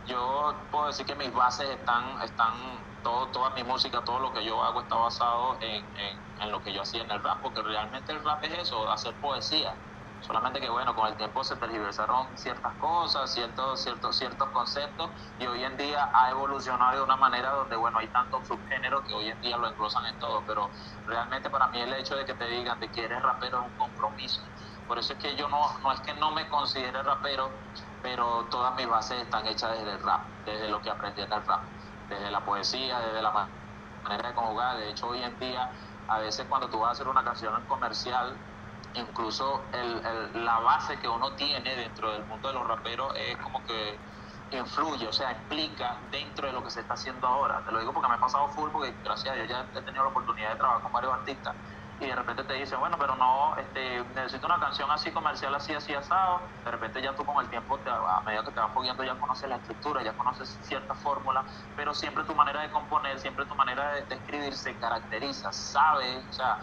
Yo 0.06 0.66
puedo 0.72 0.88
decir 0.88 1.06
que 1.06 1.14
mis 1.14 1.32
bases 1.32 1.70
están, 1.70 2.20
están 2.20 2.84
todo, 3.00 3.30
toda 3.30 3.50
mi 3.50 3.62
música, 3.62 4.02
todo 4.02 4.18
lo 4.18 4.32
que 4.32 4.44
yo 4.44 4.60
hago 4.60 4.80
está 4.80 4.96
basado 4.96 5.58
en, 5.60 5.88
en, 5.96 6.20
en 6.40 6.50
lo 6.50 6.60
que 6.64 6.72
yo 6.72 6.82
hacía 6.82 7.02
en 7.02 7.10
el 7.12 7.22
rap, 7.22 7.40
porque 7.42 7.62
realmente 7.62 8.10
el 8.10 8.24
rap 8.24 8.42
es 8.42 8.58
eso, 8.58 8.90
hacer 8.90 9.20
poesía. 9.20 9.78
Solamente 10.26 10.60
que 10.60 10.68
bueno, 10.68 10.92
con 10.96 11.06
el 11.06 11.16
tiempo 11.16 11.44
se 11.44 11.54
tergiversaron 11.54 12.36
ciertas 12.36 12.74
cosas, 12.78 13.32
ciertos, 13.32 13.80
ciertos, 13.80 14.18
ciertos 14.18 14.50
conceptos 14.50 15.12
y 15.38 15.46
hoy 15.46 15.62
en 15.62 15.76
día 15.76 16.10
ha 16.12 16.30
evolucionado 16.30 16.96
de 16.96 17.02
una 17.02 17.16
manera 17.16 17.52
donde 17.52 17.76
bueno, 17.76 18.00
hay 18.00 18.08
tantos 18.08 18.48
subgéneros 18.48 19.04
que 19.06 19.14
hoy 19.14 19.28
en 19.28 19.40
día 19.40 19.56
lo 19.56 19.68
enclosan 19.68 20.04
en 20.06 20.18
todo, 20.18 20.44
pero 20.44 20.72
realmente 21.06 21.48
para 21.48 21.68
mí 21.68 21.80
el 21.80 21.92
hecho 21.94 22.16
de 22.16 22.24
que 22.24 22.34
te 22.34 22.44
digan 22.48 22.80
de 22.80 22.90
que 22.90 23.04
eres 23.04 23.22
rapero 23.22 23.58
es 23.60 23.66
un 23.66 23.76
compromiso. 23.76 24.42
Por 24.84 24.98
eso 24.98 25.12
es 25.12 25.18
que 25.20 25.36
yo 25.36 25.48
no, 25.48 25.60
no 25.84 25.92
es 25.92 26.00
que 26.00 26.12
no 26.14 26.32
me 26.32 26.48
considere 26.48 27.00
rapero, 27.04 27.62
pero 28.02 28.48
todas 28.48 28.74
mis 28.74 28.88
bases 28.88 29.22
están 29.22 29.46
hechas 29.46 29.78
desde 29.78 29.92
el 29.92 30.02
rap, 30.02 30.22
desde 30.44 30.68
lo 30.68 30.82
que 30.82 30.90
aprendí 30.90 31.22
en 31.22 31.32
el 31.32 31.46
rap, 31.46 31.70
desde 32.08 32.32
la 32.32 32.44
poesía, 32.44 32.98
desde 32.98 33.22
la 33.22 33.30
manera 34.02 34.28
de 34.28 34.34
conjugar. 34.34 34.76
De 34.78 34.90
hecho, 34.90 35.06
hoy 35.06 35.22
en 35.22 35.38
día, 35.38 35.70
a 36.08 36.18
veces 36.18 36.46
cuando 36.48 36.68
tú 36.68 36.80
vas 36.80 36.88
a 36.88 36.92
hacer 36.94 37.06
una 37.06 37.22
canción 37.22 37.64
comercial, 37.66 38.40
incluso 38.96 39.68
el, 39.72 40.44
la 40.44 40.60
base 40.60 40.98
que 40.98 41.08
uno 41.08 41.34
tiene 41.36 41.76
dentro 41.76 42.12
del 42.12 42.26
mundo 42.26 42.48
de 42.48 42.54
los 42.54 42.66
raperos 42.66 43.12
es 43.16 43.38
como 43.38 43.64
que 43.64 44.02
influye, 44.50 45.08
o 45.08 45.12
sea, 45.12 45.32
explica 45.32 46.06
dentro 46.10 46.46
de 46.46 46.52
lo 46.52 46.62
que 46.62 46.70
se 46.70 46.80
está 46.80 46.94
haciendo 46.94 47.26
ahora. 47.26 47.64
Te 47.64 47.72
lo 47.72 47.80
digo 47.80 47.92
porque 47.92 48.08
me 48.08 48.16
he 48.16 48.18
pasado 48.18 48.48
full, 48.50 48.70
porque 48.70 49.00
gracias 49.02 49.32
a 49.32 49.36
Dios 49.36 49.48
ya 49.48 49.70
he 49.74 49.82
tenido 49.82 50.04
la 50.04 50.10
oportunidad 50.10 50.50
de 50.50 50.56
trabajar 50.56 50.82
con 50.82 50.92
varios 50.92 51.12
artistas 51.14 51.56
y 51.98 52.06
de 52.06 52.14
repente 52.14 52.44
te 52.44 52.52
dicen, 52.54 52.78
bueno, 52.78 52.98
pero 52.98 53.16
no, 53.16 53.56
este, 53.56 54.04
necesito 54.14 54.46
una 54.46 54.60
canción 54.60 54.90
así 54.90 55.12
comercial, 55.12 55.54
así, 55.54 55.72
así, 55.74 55.94
asado. 55.94 56.46
De 56.62 56.70
repente 56.70 57.00
ya 57.00 57.14
tú 57.14 57.24
con 57.24 57.42
el 57.42 57.48
tiempo, 57.48 57.80
te, 57.80 57.90
a 57.90 58.22
medida 58.26 58.44
que 58.44 58.52
te 58.52 58.60
vas 58.60 58.72
fogueando, 58.74 59.02
ya 59.02 59.18
conoces 59.18 59.48
la 59.48 59.56
estructura, 59.56 60.02
ya 60.02 60.14
conoces 60.14 60.58
cierta 60.62 60.94
fórmula, 60.94 61.46
pero 61.74 61.94
siempre 61.94 62.24
tu 62.24 62.34
manera 62.34 62.60
de 62.60 62.70
componer, 62.70 63.18
siempre 63.18 63.46
tu 63.46 63.54
manera 63.56 63.94
de, 63.94 64.06
de 64.06 64.14
escribir 64.16 64.54
se 64.54 64.78
caracteriza, 64.78 65.50
sabes, 65.52 66.26
o 66.28 66.32
sea, 66.32 66.58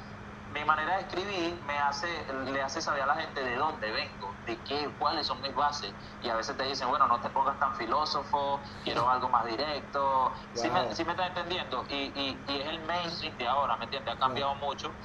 mi 0.54 0.63
manera 0.66 0.96
de 0.96 1.02
escribir 1.02 1.63
me 1.63 1.78
hace, 1.80 2.08
le 2.46 2.62
hace 2.62 2.82
saber 2.82 3.02
a 3.02 3.08
la 3.08 3.16
gente 3.16 3.44
de 3.44 3.56
dónde 3.56 3.92
vengo, 3.92 4.38
de 4.46 4.63
qué, 4.63 4.96
cuáles 4.98 5.26
son 5.26 5.42
mis 5.42 5.54
bases. 5.54 5.96
Y 6.22 6.30
a 6.30 6.36
veces 6.36 6.56
te 6.56 6.63
dicen, 6.63 6.89
bueno, 6.89 7.08
no 7.08 7.20
te 7.20 7.30
pongas 7.32 7.60
tan 7.60 7.76
filósofo, 7.76 8.63
quiero 8.84 9.10
algo 9.10 9.30
más 9.30 9.46
directo. 9.46 10.34
¿Sí, 10.54 10.70
me, 10.70 10.94
¿Sí, 10.96 11.04
me, 11.04 11.12
estás 11.12 11.30
entendiendo? 11.30 11.86
Y, 11.89 11.96
y, 11.96 12.44
y, 12.48 12.62
es 12.62 12.68
el 12.68 12.82
mainstream 12.82 13.36
de 13.38 13.48
ahora, 13.48 13.78
¿me 13.78 13.86
entiendes? 13.86 14.13
Ha 14.13 14.20
cambiado 14.20 14.56
mucho 14.56 14.96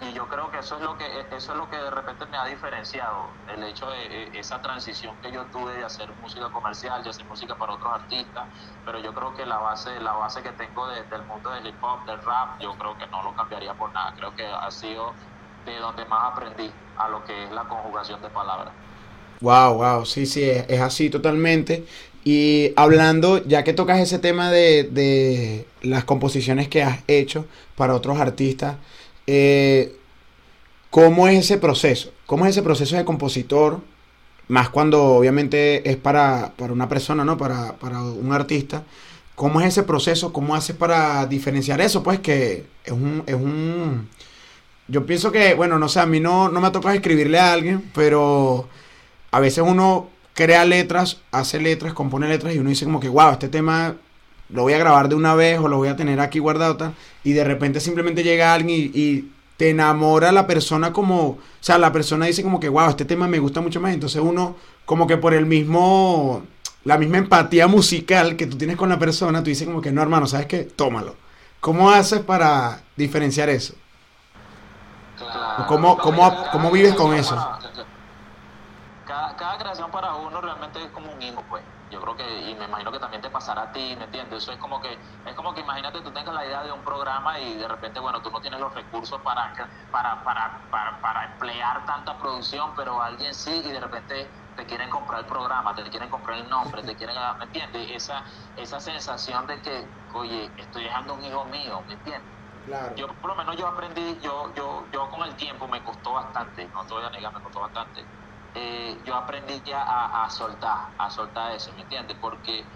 y 0.00 0.12
yo 0.12 0.28
creo 0.28 0.50
que 0.50 0.58
eso 0.58 0.76
es 0.76 0.82
lo 0.82 0.98
que 0.98 1.06
eso 1.34 1.52
es 1.52 1.58
lo 1.58 1.70
que 1.70 1.76
de 1.76 1.90
repente 1.90 2.26
me 2.26 2.36
ha 2.36 2.44
diferenciado 2.44 3.28
el 3.54 3.64
hecho 3.64 3.88
de 3.88 4.38
esa 4.38 4.60
transición 4.60 5.14
que 5.22 5.32
yo 5.32 5.44
tuve 5.46 5.72
de 5.74 5.84
hacer 5.84 6.08
música 6.20 6.50
comercial 6.50 7.02
de 7.02 7.10
hacer 7.10 7.24
música 7.24 7.54
para 7.56 7.72
otros 7.72 7.92
artistas 7.92 8.44
pero 8.84 8.98
yo 9.00 9.14
creo 9.14 9.34
que 9.34 9.46
la 9.46 9.56
base 9.58 9.98
la 10.00 10.12
base 10.12 10.42
que 10.42 10.50
tengo 10.52 10.86
del 10.88 11.22
mundo 11.22 11.50
del 11.50 11.66
hip 11.66 11.82
hop 11.82 12.04
del 12.04 12.18
rap 12.22 12.60
yo 12.60 12.74
creo 12.76 12.98
que 12.98 13.06
no 13.06 13.22
lo 13.22 13.34
cambiaría 13.34 13.72
por 13.74 13.90
nada 13.92 14.12
creo 14.16 14.34
que 14.34 14.46
ha 14.46 14.70
sido 14.70 15.14
de 15.64 15.78
donde 15.78 16.04
más 16.04 16.32
aprendí 16.32 16.70
a 16.98 17.08
lo 17.08 17.24
que 17.24 17.44
es 17.44 17.50
la 17.52 17.64
conjugación 17.64 18.20
de 18.20 18.28
palabras 18.28 18.72
Wow, 19.40 19.74
wow, 19.74 20.06
sí, 20.06 20.24
sí, 20.24 20.44
es, 20.44 20.64
es 20.66 20.80
así 20.80 21.10
totalmente. 21.10 21.84
Y 22.24 22.72
hablando, 22.74 23.44
ya 23.46 23.62
que 23.64 23.72
tocas 23.72 24.00
ese 24.00 24.18
tema 24.18 24.50
de, 24.50 24.84
de 24.84 25.66
las 25.82 26.04
composiciones 26.04 26.68
que 26.68 26.82
has 26.82 27.00
hecho 27.06 27.44
para 27.76 27.94
otros 27.94 28.18
artistas, 28.18 28.76
eh, 29.26 29.96
¿cómo 30.90 31.28
es 31.28 31.38
ese 31.38 31.58
proceso? 31.58 32.12
¿Cómo 32.26 32.46
es 32.46 32.50
ese 32.50 32.62
proceso 32.62 32.96
de 32.96 33.04
compositor? 33.04 33.80
Más 34.48 34.68
cuando 34.68 35.04
obviamente 35.04 35.88
es 35.90 35.96
para, 35.96 36.52
para 36.56 36.72
una 36.72 36.88
persona, 36.88 37.24
¿no? 37.24 37.36
Para, 37.36 37.76
para, 37.76 38.02
un 38.02 38.32
artista. 38.32 38.84
¿Cómo 39.34 39.60
es 39.60 39.68
ese 39.68 39.82
proceso? 39.82 40.32
¿Cómo 40.32 40.54
haces 40.54 40.76
para 40.76 41.26
diferenciar 41.26 41.80
eso? 41.80 42.02
Pues 42.02 42.20
que 42.20 42.66
es 42.84 42.92
un... 42.92 43.22
Es 43.26 43.34
un 43.34 44.08
yo 44.88 45.04
pienso 45.04 45.32
que, 45.32 45.54
bueno, 45.54 45.78
no 45.80 45.88
sé, 45.88 45.98
a 45.98 46.06
mí 46.06 46.20
no, 46.20 46.48
no 46.48 46.60
me 46.60 46.70
toca 46.70 46.94
escribirle 46.94 47.40
a 47.40 47.52
alguien, 47.52 47.90
pero 47.92 48.68
a 49.32 49.40
veces 49.40 49.64
uno 49.66 50.08
crea 50.32 50.64
letras, 50.64 51.22
hace 51.32 51.58
letras, 51.60 51.92
compone 51.92 52.28
letras 52.28 52.54
y 52.54 52.58
uno 52.58 52.70
dice 52.70 52.84
como 52.84 53.00
que, 53.00 53.08
wow, 53.08 53.32
este 53.32 53.48
tema 53.48 53.96
lo 54.48 54.62
voy 54.62 54.74
a 54.74 54.78
grabar 54.78 55.08
de 55.08 55.14
una 55.14 55.34
vez 55.34 55.58
o 55.58 55.68
lo 55.68 55.78
voy 55.78 55.88
a 55.88 55.96
tener 55.96 56.20
aquí 56.20 56.38
guardado 56.38 56.76
tal, 56.76 56.94
y 57.24 57.32
de 57.32 57.44
repente 57.44 57.80
simplemente 57.80 58.22
llega 58.22 58.54
alguien 58.54 58.90
y, 58.92 59.00
y, 59.00 59.32
te 59.56 59.70
enamora 59.70 60.32
la 60.32 60.46
persona 60.46 60.92
como, 60.92 61.28
o 61.28 61.38
sea, 61.60 61.78
la 61.78 61.90
persona 61.90 62.26
dice 62.26 62.42
como 62.42 62.60
que, 62.60 62.68
wow, 62.68 62.90
este 62.90 63.06
tema 63.06 63.26
me 63.26 63.38
gusta 63.38 63.62
mucho 63.62 63.80
más, 63.80 63.94
entonces 63.94 64.20
uno 64.22 64.54
como 64.84 65.06
que 65.06 65.16
por 65.16 65.32
el 65.32 65.46
mismo, 65.46 66.42
la 66.84 66.98
misma 66.98 67.16
empatía 67.16 67.66
musical 67.66 68.36
que 68.36 68.46
tú 68.46 68.58
tienes 68.58 68.76
con 68.76 68.90
la 68.90 68.98
persona, 68.98 69.42
tú 69.42 69.48
dices 69.48 69.66
como 69.66 69.80
que, 69.80 69.92
no, 69.92 70.02
hermano, 70.02 70.26
¿sabes 70.26 70.44
qué? 70.44 70.64
Tómalo. 70.64 71.16
¿Cómo 71.60 71.90
haces 71.90 72.20
para 72.20 72.82
diferenciar 72.96 73.48
eso? 73.48 73.74
Claro. 75.16 75.66
¿Cómo, 75.68 75.96
cómo, 75.96 76.44
cómo 76.52 76.70
vives 76.70 76.92
con 76.92 77.14
eso? 77.14 77.34
Cada, 79.06 79.34
cada 79.36 79.56
creación 79.56 79.90
para 79.90 80.14
uno 80.16 80.38
realmente 80.38 80.84
es 80.84 80.90
como 80.90 81.10
un 81.10 81.22
hijo, 81.22 81.42
pues 81.48 81.62
creo 82.06 82.16
que 82.16 82.50
y 82.50 82.54
me 82.54 82.66
imagino 82.66 82.92
que 82.92 83.00
también 83.00 83.20
te 83.20 83.30
pasará 83.30 83.62
a 83.62 83.72
ti 83.72 83.94
me 83.96 84.04
entiendes 84.04 84.42
eso 84.42 84.52
es 84.52 84.58
como 84.58 84.80
que 84.80 85.00
es 85.24 85.34
como 85.34 85.52
que 85.52 85.60
imagínate 85.60 86.02
tú 86.02 86.12
tengas 86.12 86.34
la 86.34 86.46
idea 86.46 86.62
de 86.62 86.72
un 86.72 86.82
programa 86.84 87.38
y 87.40 87.56
de 87.56 87.66
repente 87.68 87.98
bueno 88.00 88.22
tú 88.22 88.30
no 88.30 88.40
tienes 88.40 88.60
los 88.60 88.72
recursos 88.74 89.20
para 89.24 89.52
para 89.90 90.22
para 90.22 90.68
para, 90.70 91.00
para 91.00 91.24
emplear 91.32 91.84
tanta 91.84 92.18
producción 92.18 92.72
pero 92.76 93.02
alguien 93.02 93.34
sí 93.34 93.62
y 93.64 93.72
de 93.72 93.80
repente 93.80 94.32
te 94.54 94.66
quieren 94.66 94.88
comprar 94.88 95.20
el 95.20 95.26
programa 95.26 95.74
te 95.74 95.82
quieren 95.90 96.08
comprar 96.08 96.38
el 96.38 96.48
nombre 96.48 96.82
te 96.82 96.96
quieren 96.96 97.16
me 97.38 97.44
entiendes 97.44 97.90
esa 97.90 98.24
esa 98.54 98.80
sensación 98.80 99.46
de 99.46 99.60
que 99.60 99.90
oye 100.12 100.54
estoy 100.56 100.84
dejando 100.84 101.14
un 101.14 101.24
hijo 101.24 101.44
mío 101.46 101.84
me 101.88 101.94
entiendes 101.94 102.36
Claro. 102.64 102.96
Yo 102.96 103.06
por 103.20 103.30
lo 103.30 103.36
menos 103.36 103.56
yo 103.56 103.68
aprendí, 103.68 104.18
yo, 104.20 104.52
yo, 104.54 104.88
yo 104.90 105.08
con 105.08 105.22
el 105.22 105.36
tiempo 105.36 105.68
me 105.68 105.84
costó 105.84 106.14
bastante, 106.14 106.68
no 106.74 106.84
te 106.84 106.94
voy 106.94 107.04
a 107.04 107.10
negar, 107.10 107.32
me 107.32 107.40
costó 107.40 107.60
bastante 107.60 108.08
eh, 108.58 109.02
yo 109.04 109.14
aprendí 109.14 109.62
ya 109.62 109.82
a, 109.82 110.24
a, 110.24 110.30
soltar, 110.30 110.94
a 110.96 111.10
soltar 111.10 111.52
eso, 111.52 111.74
¿me 111.74 111.82
entiendes? 111.82 112.16
Porque, 112.18 112.70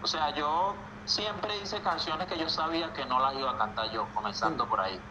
o 0.00 0.06
sea, 0.06 0.34
yo 0.34 1.00
siempre 1.06 1.56
hice 1.62 1.80
canciones 1.80 2.26
que 2.28 2.38
yo 2.38 2.50
sabía 2.50 2.92
que 2.92 3.06
no 3.06 3.18
las 3.18 3.34
iba 3.34 3.50
a 3.50 3.56
cantar 3.56 3.90
yo, 3.90 4.12
comenzando 4.12 4.68
por 4.68 4.80
ahí. 4.82 5.02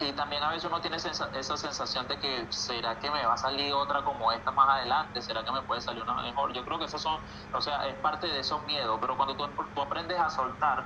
Y 0.00 0.12
también 0.12 0.42
a 0.42 0.50
veces 0.50 0.64
uno 0.64 0.80
tiene 0.80 0.98
sensa 0.98 1.30
esa 1.34 1.56
sensación 1.56 2.08
de 2.08 2.18
que, 2.18 2.48
¿será 2.50 2.98
que 2.98 3.10
me 3.12 3.24
va 3.24 3.34
a 3.34 3.36
salir 3.36 3.72
otra 3.74 4.02
como 4.04 4.32
esta 4.32 4.50
más 4.50 4.68
adelante? 4.76 5.22
¿Será 5.22 5.44
que 5.44 5.52
me 5.52 5.62
puede 5.62 5.80
salir 5.82 6.02
una 6.02 6.20
mejor? 6.22 6.52
Yo 6.52 6.64
creo 6.64 6.78
que 6.80 6.86
esos 6.86 7.00
son, 7.02 7.20
o 7.52 7.60
sea, 7.60 7.86
es 7.86 7.96
parte 8.00 8.26
de 8.26 8.40
esos 8.40 8.64
miedos, 8.64 8.98
pero 9.00 9.16
cuando 9.16 9.36
tú, 9.36 9.44
tú 9.74 9.82
aprendes 9.82 10.18
a 10.18 10.30
soltar, 10.30 10.84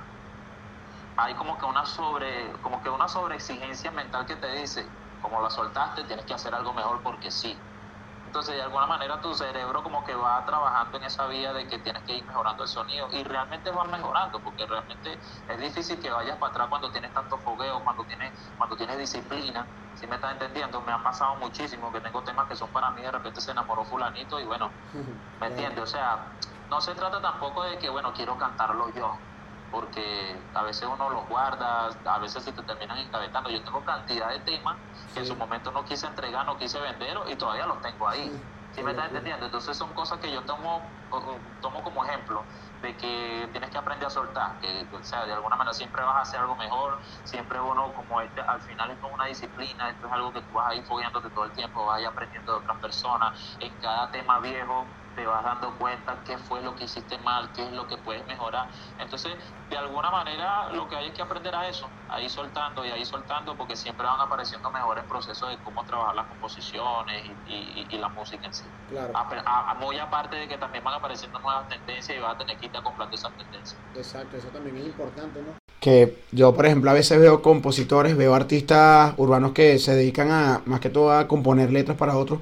hay 1.15 1.35
como 1.35 1.57
que 1.57 1.65
una 1.65 1.85
sobre, 1.85 2.53
como 2.61 2.81
que 2.81 2.89
una 2.89 3.07
sobreexigencia 3.07 3.91
mental 3.91 4.25
que 4.27 4.35
te 4.35 4.47
dice, 4.51 4.91
como 5.19 5.41
la 5.41 5.49
soltaste, 5.49 6.03
tienes 6.05 6.25
que 6.25 6.33
hacer 6.35 6.53
algo 6.53 6.73
mejor 6.73 7.01
porque 7.01 7.31
sí. 7.31 7.72
Entonces, 8.33 8.55
de 8.55 8.63
alguna 8.63 8.87
manera, 8.87 9.21
tu 9.21 9.31
cerebro 9.35 9.83
como 9.83 10.03
que 10.03 10.15
va 10.15 10.43
trabajando 10.43 10.97
en 10.97 11.03
esa 11.03 11.27
vía 11.27 11.53
de 11.53 11.67
que 11.67 11.77
tienes 11.77 12.03
que 12.03 12.15
ir 12.15 12.25
mejorando 12.25 12.63
el 12.63 12.67
sonido 12.67 13.07
y 13.11 13.23
realmente 13.23 13.69
vas 13.69 13.87
mejorando, 13.87 14.41
porque 14.41 14.65
realmente 14.65 15.19
es 15.45 15.59
difícil 15.59 16.01
que 16.01 16.09
vayas 16.09 16.39
para 16.39 16.49
atrás 16.49 16.67
cuando 16.67 16.91
tienes 16.91 17.13
tanto 17.13 17.37
fogueo, 17.37 17.83
cuando 17.83 18.03
tienes, 18.05 18.51
cuando 18.57 18.75
tienes 18.75 18.97
disciplina. 18.97 19.69
Si 19.93 20.07
me 20.07 20.15
estás 20.15 20.31
entendiendo, 20.31 20.81
me 20.81 20.91
han 20.91 21.03
pasado 21.03 21.35
muchísimo 21.35 21.91
que 21.91 22.01
tengo 22.01 22.23
temas 22.23 22.47
que 22.47 22.55
son 22.55 22.71
para 22.71 22.89
mí, 22.89 23.03
de 23.03 23.11
repente 23.11 23.39
se 23.39 23.51
enamoró 23.51 23.85
fulanito 23.85 24.39
y 24.39 24.45
bueno, 24.45 24.73
¿me 25.39 25.45
entiendes? 25.45 25.83
O 25.83 25.85
sea, 25.85 26.33
no 26.71 26.81
se 26.81 26.95
trata 26.95 27.21
tampoco 27.21 27.61
de 27.65 27.77
que, 27.77 27.87
bueno, 27.87 28.13
quiero 28.13 28.35
cantarlo 28.35 28.89
yo, 28.95 29.25
porque 29.73 30.45
a 30.53 30.61
veces 30.61 30.87
uno 30.87 31.09
los 31.09 31.27
guarda, 31.27 31.87
a 32.05 32.19
veces 32.19 32.43
se 32.43 32.53
te 32.53 32.61
terminan 32.61 32.99
encabezando. 32.99 33.49
Yo 33.49 33.63
tengo 33.63 33.83
cantidad 33.83 34.29
de 34.29 34.39
temas 34.41 34.77
que 35.11 35.21
en 35.21 35.25
su 35.25 35.35
momento 35.35 35.71
no 35.71 35.83
quise 35.83 36.05
entregar, 36.05 36.45
no 36.45 36.57
quise 36.57 36.79
vender 36.79 37.17
y 37.27 37.35
todavía 37.35 37.65
los 37.65 37.81
tengo 37.81 38.07
ahí. 38.07 38.31
¿Sí 38.69 38.83
me 38.83 38.91
estás 38.91 39.07
entendiendo? 39.07 39.47
Entonces 39.47 39.75
son 39.75 39.91
cosas 39.95 40.19
que 40.19 40.31
yo 40.31 40.45
tomo, 40.45 40.93
tomo 41.59 41.81
como 41.81 42.05
ejemplo 42.05 42.45
de 42.81 42.95
que 42.95 43.49
tienes 43.51 43.71
que 43.71 43.77
aprender 43.79 44.05
a 44.05 44.11
soltar, 44.11 44.59
que 44.59 44.87
o 44.91 45.01
sea, 45.01 45.25
de 45.25 45.33
alguna 45.33 45.55
manera 45.55 45.73
siempre 45.73 46.03
vas 46.03 46.17
a 46.17 46.21
hacer 46.21 46.39
algo 46.39 46.55
mejor, 46.55 46.99
siempre 47.23 47.59
uno 47.59 47.93
como 47.95 48.21
este, 48.21 48.41
al 48.41 48.61
final 48.61 48.91
es 48.91 48.99
como 48.99 49.15
una 49.15 49.25
disciplina, 49.25 49.89
esto 49.89 50.05
es 50.05 50.13
algo 50.13 50.31
que 50.33 50.43
tú 50.43 50.53
vas 50.53 50.69
a 50.71 50.75
ir 50.75 50.83
fogueándote 50.85 51.31
todo 51.31 51.45
el 51.45 51.51
tiempo, 51.53 51.85
vas 51.85 51.97
a 51.97 52.01
ir 52.01 52.07
aprendiendo 52.07 52.51
de 52.51 52.59
otras 52.59 52.77
personas, 52.77 53.57
en 53.59 53.79
cada 53.79 54.11
tema 54.11 54.39
viejo 54.39 55.02
te 55.15 55.25
vas 55.25 55.43
dando 55.43 55.77
cuenta 55.77 56.17
qué 56.25 56.37
fue 56.37 56.61
lo 56.61 56.75
que 56.75 56.85
hiciste 56.85 57.17
mal, 57.19 57.51
qué 57.53 57.63
es 57.63 57.71
lo 57.71 57.87
que 57.87 57.97
puedes 57.97 58.25
mejorar. 58.27 58.67
Entonces, 58.99 59.33
de 59.69 59.77
alguna 59.77 60.11
manera, 60.11 60.71
lo 60.73 60.87
que 60.87 60.95
hay 60.95 61.07
es 61.07 61.13
que 61.13 61.21
aprender 61.21 61.53
a 61.55 61.67
eso, 61.67 61.87
a 62.09 62.19
ir 62.21 62.29
soltando 62.29 62.85
y 62.85 62.89
a 62.89 62.97
ir 62.97 63.05
soltando, 63.05 63.55
porque 63.55 63.75
siempre 63.75 64.05
van 64.05 64.19
apareciendo 64.19 64.71
mejores 64.71 65.03
procesos 65.05 65.49
de 65.49 65.57
cómo 65.63 65.83
trabajar 65.85 66.15
las 66.15 66.27
composiciones 66.27 67.25
y, 67.25 67.53
y, 67.53 67.87
y 67.89 67.97
la 67.97 68.09
música 68.09 68.47
en 68.47 68.53
sí. 68.53 68.65
Claro. 68.89 69.13
A, 69.15 69.71
a, 69.71 69.73
muy 69.75 69.97
aparte 69.97 70.35
de 70.35 70.47
que 70.47 70.57
también 70.57 70.83
van 70.83 70.95
apareciendo 70.95 71.39
nuevas 71.39 71.67
tendencias 71.67 72.17
y 72.17 72.21
vas 72.21 72.35
a 72.35 72.37
tener 72.37 72.57
que 72.57 72.67
irte 72.67 72.81
comprando 72.81 73.15
esas 73.15 73.31
tendencias. 73.37 73.79
Exacto, 73.95 74.37
eso 74.37 74.49
también 74.49 74.77
es 74.77 74.85
importante, 74.85 75.41
¿no? 75.41 75.53
Que 75.79 76.23
yo, 76.31 76.53
por 76.55 76.65
ejemplo, 76.65 76.89
a 76.89 76.93
veces 76.93 77.19
veo 77.19 77.41
compositores, 77.41 78.15
veo 78.15 78.33
artistas 78.33 79.13
urbanos 79.17 79.51
que 79.51 79.79
se 79.79 79.93
dedican 79.95 80.31
a, 80.31 80.61
más 80.65 80.79
que 80.79 80.89
todo, 80.89 81.11
a 81.11 81.27
componer 81.27 81.71
letras 81.71 81.97
para 81.97 82.15
otros. 82.15 82.39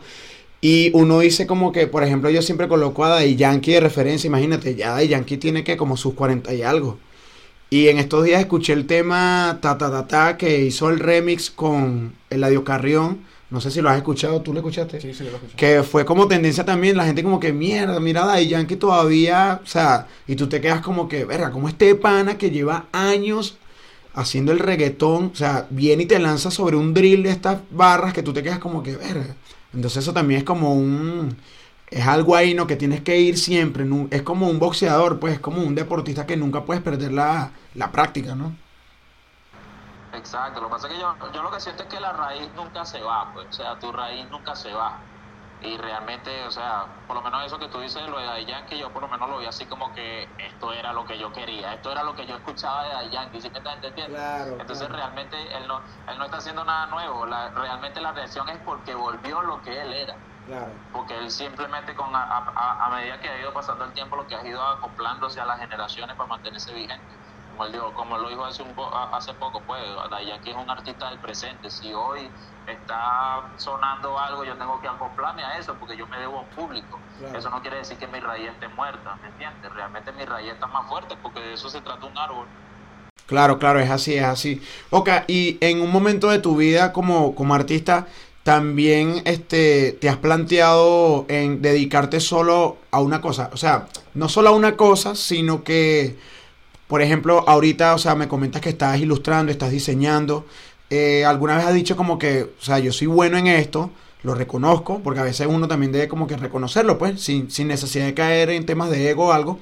Y 0.62 0.92
uno 0.94 1.20
dice 1.20 1.48
como 1.48 1.72
que, 1.72 1.88
por 1.88 2.04
ejemplo, 2.04 2.30
yo 2.30 2.44
siempre 2.44 2.68
coloco 2.68 3.04
a 3.04 3.10
Daddy 3.10 3.36
Yankee 3.36 3.74
de 3.74 3.80
referencia. 3.80 4.28
Imagínate, 4.28 4.76
ya 4.76 4.92
Daddy 4.92 5.08
Yankee 5.08 5.38
tiene 5.38 5.64
que 5.64 5.76
como 5.76 5.98
sus 5.98 6.14
40 6.14 6.54
y 6.54 6.62
algo. 6.62 7.00
Y 7.72 7.88
en 7.88 7.98
estos 7.98 8.26
días 8.26 8.42
escuché 8.42 8.74
el 8.74 8.86
tema 8.86 9.58
Ta 9.62 9.78
Ta 9.78 9.90
Ta 9.90 10.06
Ta 10.06 10.38
que 10.38 10.60
hizo 10.60 10.90
el 10.90 11.00
remix 11.00 11.50
con 11.50 12.14
Eladio 12.30 12.64
Carrión. 12.64 13.20
No 13.50 13.60
sé 13.60 13.72
si 13.72 13.82
lo 13.82 13.90
has 13.90 13.98
escuchado, 13.98 14.42
¿tú 14.42 14.54
lo 14.54 14.60
escuchaste? 14.60 15.02
Sí, 15.02 15.14
sí, 15.14 15.24
lo 15.24 15.32
escuché. 15.32 15.56
Que 15.56 15.82
fue 15.84 16.06
como 16.06 16.28
tendencia 16.28 16.64
también, 16.64 16.96
la 16.96 17.06
gente 17.06 17.24
como 17.24 17.40
que 17.40 17.52
mierda, 17.52 18.00
mira 18.00 18.26
Daddy 18.26 18.48
Yankee 18.48 18.78
todavía, 18.78 19.60
o 19.64 19.68
sea, 19.68 20.08
y 20.28 20.36
tú 20.36 20.48
te 20.48 20.62
quedas 20.62 20.82
como 20.82 21.10
que, 21.10 21.26
verga, 21.26 21.52
como 21.52 21.68
este 21.68 21.96
pana 21.96 22.38
que 22.38 22.50
lleva 22.50 22.88
años 22.94 23.58
haciendo 24.14 24.52
el 24.52 24.60
reggaetón, 24.60 25.32
o 25.34 25.36
sea, 25.36 25.68
viene 25.70 26.04
y 26.04 26.06
te 26.06 26.20
lanza 26.20 26.52
sobre 26.52 26.78
un 26.78 26.94
drill 26.94 27.24
de 27.24 27.32
estas 27.32 27.60
barras 27.72 28.14
que 28.14 28.24
tú 28.24 28.32
te 28.32 28.44
quedas 28.44 28.60
como 28.60 28.84
que, 28.84 28.96
verga. 28.96 29.36
Entonces 29.74 30.04
eso 30.04 30.14
también 30.14 30.40
es 30.40 30.44
como 30.46 30.74
un... 30.74 31.38
Es 31.88 32.08
algo 32.08 32.36
ahí, 32.36 32.54
¿no? 32.54 32.68
Que 32.68 32.78
tienes 32.78 33.02
que 33.02 33.20
ir 33.20 33.38
siempre. 33.38 33.86
Es 34.12 34.22
como 34.24 34.50
un 34.50 34.60
boxeador, 34.60 35.20
pues, 35.20 35.34
es 35.36 35.40
como 35.42 35.62
un 35.62 35.76
deportista 35.76 36.26
que 36.26 36.38
nunca 36.38 36.64
puedes 36.66 36.82
perder 36.84 37.12
la, 37.14 37.52
la 37.74 37.92
práctica, 37.92 38.34
¿no? 38.36 38.56
Exacto, 40.14 40.62
lo 40.62 40.68
que 40.68 40.72
pasa 40.72 40.88
es 40.88 40.94
que 40.94 41.00
yo, 41.00 41.18
yo 41.34 41.44
lo 41.44 41.52
que 41.52 41.60
siento 41.60 41.84
es 41.84 41.90
que 41.90 42.00
la 42.00 42.14
raíz 42.14 42.52
nunca 42.54 42.86
se 42.86 43.02
va, 43.02 43.32
pues, 43.34 43.48
o 43.48 43.52
sea, 43.52 43.80
tu 43.80 43.92
raíz 43.92 44.30
nunca 44.30 44.56
se 44.56 44.74
va. 44.74 45.06
Y 45.64 45.78
realmente, 45.78 46.44
o 46.48 46.52
sea, 46.52 47.04
por 47.08 47.16
lo 47.16 47.22
menos 47.22 47.46
eso 47.46 47.60
que 47.60 47.68
tú 47.68 47.80
dices, 47.80 48.08
lo 48.10 48.18
de 48.18 48.26
Daddy 48.26 48.46
Yankee, 48.48 48.80
yo 48.80 48.92
por 48.92 49.04
lo 49.04 49.08
menos 49.10 49.30
lo 49.30 49.38
vi 49.38 49.46
así 49.46 49.68
como 49.68 49.94
que 49.94 50.36
esto 50.40 50.74
era 50.74 50.92
lo 50.92 51.06
que 51.06 51.20
yo 51.20 51.32
quería, 51.32 51.74
esto 51.76 51.92
era 51.92 52.02
lo 52.04 52.16
que 52.16 52.26
yo 52.26 52.36
escuchaba 52.36 52.84
de 52.86 52.90
Daddy 52.90 53.10
Yankee, 53.12 53.42
¿sí 53.42 53.52
me 53.52 53.60
estás 53.60 53.76
entendiendo? 53.76 54.16
Claro, 54.18 54.58
Entonces 54.60 54.88
claro. 54.88 54.96
realmente 54.96 55.56
él 55.58 55.68
no, 55.68 55.84
él 56.08 56.18
no 56.18 56.26
está 56.26 56.38
haciendo 56.38 56.66
nada 56.66 56.88
nuevo, 56.88 57.28
la, 57.28 57.52
realmente 57.52 58.02
la 58.02 58.12
reacción 58.12 58.50
es 58.50 58.60
porque 58.62 58.96
volvió 58.96 59.42
lo 59.44 59.62
que 59.62 59.80
él 59.82 59.94
era 59.94 60.16
Claro. 60.44 60.82
porque 60.92 61.16
él 61.20 61.30
simplemente 61.30 61.94
con 61.96 62.16
a, 62.16 62.24
a- 62.24 62.88
a 62.88 62.90
medida 62.90 63.20
que 63.22 63.30
ha 63.30 63.40
ido 63.40 63.54
pasando 63.54 63.86
el 63.86 63.94
tiempo 63.94 64.16
lo 64.16 64.26
que 64.26 64.36
ha 64.36 64.44
ido 64.46 64.62
acoplándose 64.64 65.40
a 65.40 65.46
las 65.46 65.60
generaciones 65.60 66.16
para 66.16 66.28
mantenerse 66.28 66.74
vigente 66.74 67.21
como 67.62 67.66
él 67.68 67.72
dijo, 67.74 67.94
como 67.94 68.18
lo 68.18 68.30
dijo 68.30 68.44
hace 68.44 68.64
un 68.64 68.74
po- 68.74 68.90
hace 69.14 69.34
poco 69.36 69.62
pues 69.68 69.82
Daddy 70.10 70.26
Yankee 70.28 70.50
es 70.50 70.56
un 70.56 70.70
artista 70.70 71.10
del 71.10 71.20
presente 71.20 71.70
si 71.70 71.94
hoy 71.94 72.28
está 72.68 73.52
sonando 73.58 74.18
algo 74.18 74.44
yo 74.44 74.56
tengo 74.58 74.80
que 74.82 74.88
acoplarme 74.88 75.44
a 75.44 75.60
eso 75.60 75.76
porque 75.80 75.96
yo 75.96 76.08
me 76.08 76.18
debo 76.18 76.40
a 76.40 76.42
un 76.42 76.50
público 76.50 77.00
Claro. 77.20 77.38
eso 77.38 77.50
no 77.52 77.62
quiere 77.62 77.78
decir 77.78 77.98
que 77.98 78.08
mi 78.08 78.20
raíz 78.20 78.50
esté 78.50 78.68
muerta 78.70 79.16
¿me 79.22 79.28
entiendes? 79.28 79.72
realmente 79.76 80.12
mi 80.14 80.26
raíz 80.26 80.52
está 80.54 80.66
más 80.68 80.88
fuerte 80.88 81.16
porque 81.22 81.40
de 81.40 81.54
eso 81.54 81.70
se 81.70 81.82
trata 81.82 82.06
un 82.06 82.18
árbol 82.18 82.48
Claro, 83.28 83.60
claro, 83.60 83.80
es 83.80 83.90
así, 83.90 84.16
es 84.16 84.26
así. 84.26 84.62
Oka, 84.90 85.24
y 85.26 85.58
en 85.62 85.82
un 85.82 85.90
momento 85.90 86.30
de 86.30 86.40
tu 86.40 86.58
vida 86.58 86.92
como, 86.92 87.34
como 87.34 87.54
artista, 87.54 88.08
también 88.44 89.22
este, 89.24 89.94
te 89.94 90.10
has 90.10 90.18
planteado 90.18 91.26
en 91.30 91.62
dedicarte 91.62 92.20
solo 92.20 92.78
a 92.92 93.00
una 93.00 93.22
cosa. 93.22 93.50
O 93.54 93.58
sea, 93.58 93.88
no 94.16 94.28
solo 94.28 94.50
a 94.50 94.52
una 94.52 94.76
cosa, 94.76 95.16
sino 95.16 95.64
que, 95.64 96.18
por 96.92 97.02
ejemplo, 97.02 97.46
ahorita, 97.48 97.96
o 97.96 97.98
sea, 97.98 98.16
me 98.16 98.28
comentas 98.28 98.62
que 98.62 98.68
estás 98.68 99.00
ilustrando, 99.00 99.50
estás 99.50 99.72
diseñando. 99.72 100.46
Eh, 100.90 101.24
alguna 101.24 101.56
vez 101.56 101.66
has 101.66 101.74
dicho 101.74 101.96
como 101.96 102.20
que, 102.20 102.44
o 102.44 102.62
sea, 102.62 102.80
yo 102.80 102.92
soy 102.92 103.08
bueno 103.08 103.38
en 103.38 103.48
esto, 103.48 103.92
lo 104.24 104.36
reconozco, 104.36 105.00
porque 105.02 105.22
a 105.22 105.24
veces 105.24 105.48
uno 105.50 105.70
también 105.70 105.94
debe 105.94 106.10
como 106.10 106.28
que 106.28 106.36
reconocerlo, 106.36 106.98
pues, 106.98 107.22
sin, 107.22 107.50
sin 107.50 107.70
necesidad 107.70 108.08
de 108.08 108.14
caer 108.14 108.50
en 108.50 108.66
temas 108.66 108.90
de 108.90 109.10
ego 109.10 109.28
o 109.28 109.32
algo. 109.32 109.58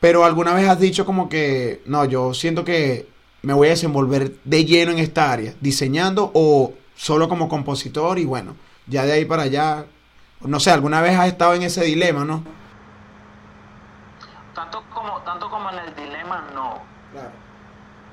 Pero 0.00 0.24
alguna 0.24 0.54
vez 0.54 0.70
has 0.70 0.80
dicho 0.80 1.04
como 1.04 1.28
que, 1.28 1.82
no, 1.84 2.06
yo 2.06 2.32
siento 2.32 2.64
que 2.64 3.06
me 3.42 3.52
voy 3.52 3.66
a 3.66 3.72
desenvolver 3.72 4.36
de 4.44 4.64
lleno 4.64 4.90
en 4.90 5.00
esta 5.00 5.30
área, 5.30 5.52
diseñando 5.60 6.30
o 6.32 6.72
solo 6.96 7.28
como 7.28 7.50
compositor 7.50 8.18
y 8.18 8.24
bueno, 8.24 8.56
ya 8.86 9.04
de 9.04 9.12
ahí 9.12 9.26
para 9.26 9.42
allá, 9.42 9.84
no 10.40 10.58
sé, 10.58 10.70
alguna 10.70 11.02
vez 11.02 11.14
has 11.18 11.28
estado 11.28 11.52
en 11.52 11.60
ese 11.60 11.84
dilema, 11.84 12.24
¿no? 12.24 12.42
Tanto 15.00 15.12
como, 15.12 15.22
tanto 15.24 15.50
como 15.50 15.70
en 15.70 15.78
el 15.78 15.94
dilema 15.94 16.42
no 16.42 16.96
Claro. 17.10 17.42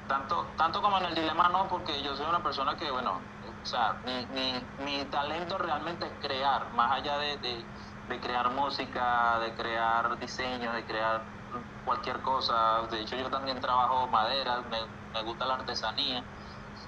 Tanto, 0.06 0.56
tanto 0.58 0.82
como 0.82 0.98
en 1.00 1.06
el 1.06 1.16
dilema 1.16 1.50
no, 1.50 1.68
porque 1.68 2.02
yo 2.02 2.16
soy 2.16 2.28
una 2.28 2.42
persona 2.42 2.78
que, 2.78 2.90
bueno, 2.92 3.30
o 3.42 3.66
sea, 3.66 4.00
mi, 4.06 4.26
mi, 4.28 4.54
mi 4.78 5.06
talento 5.10 5.58
realmente 5.58 6.06
es 6.08 6.14
crear, 6.20 6.72
más 6.72 6.94
allá 6.94 7.18
de, 7.18 7.38
de, 7.40 7.70
de 8.08 8.22
crear 8.22 8.52
música, 8.52 9.38
de 9.40 9.54
crear 9.54 10.18
diseño, 10.18 10.72
de 10.72 10.86
crear 10.86 11.34
cualquier 11.84 12.22
cosa. 12.22 12.88
De 12.90 13.02
hecho, 13.02 13.18
yo 13.18 13.30
también 13.30 13.60
trabajo 13.60 14.10
madera, 14.10 14.62
me, 14.62 14.78
me 15.14 15.24
gusta 15.24 15.46
la 15.46 15.56
artesanía, 15.56 16.26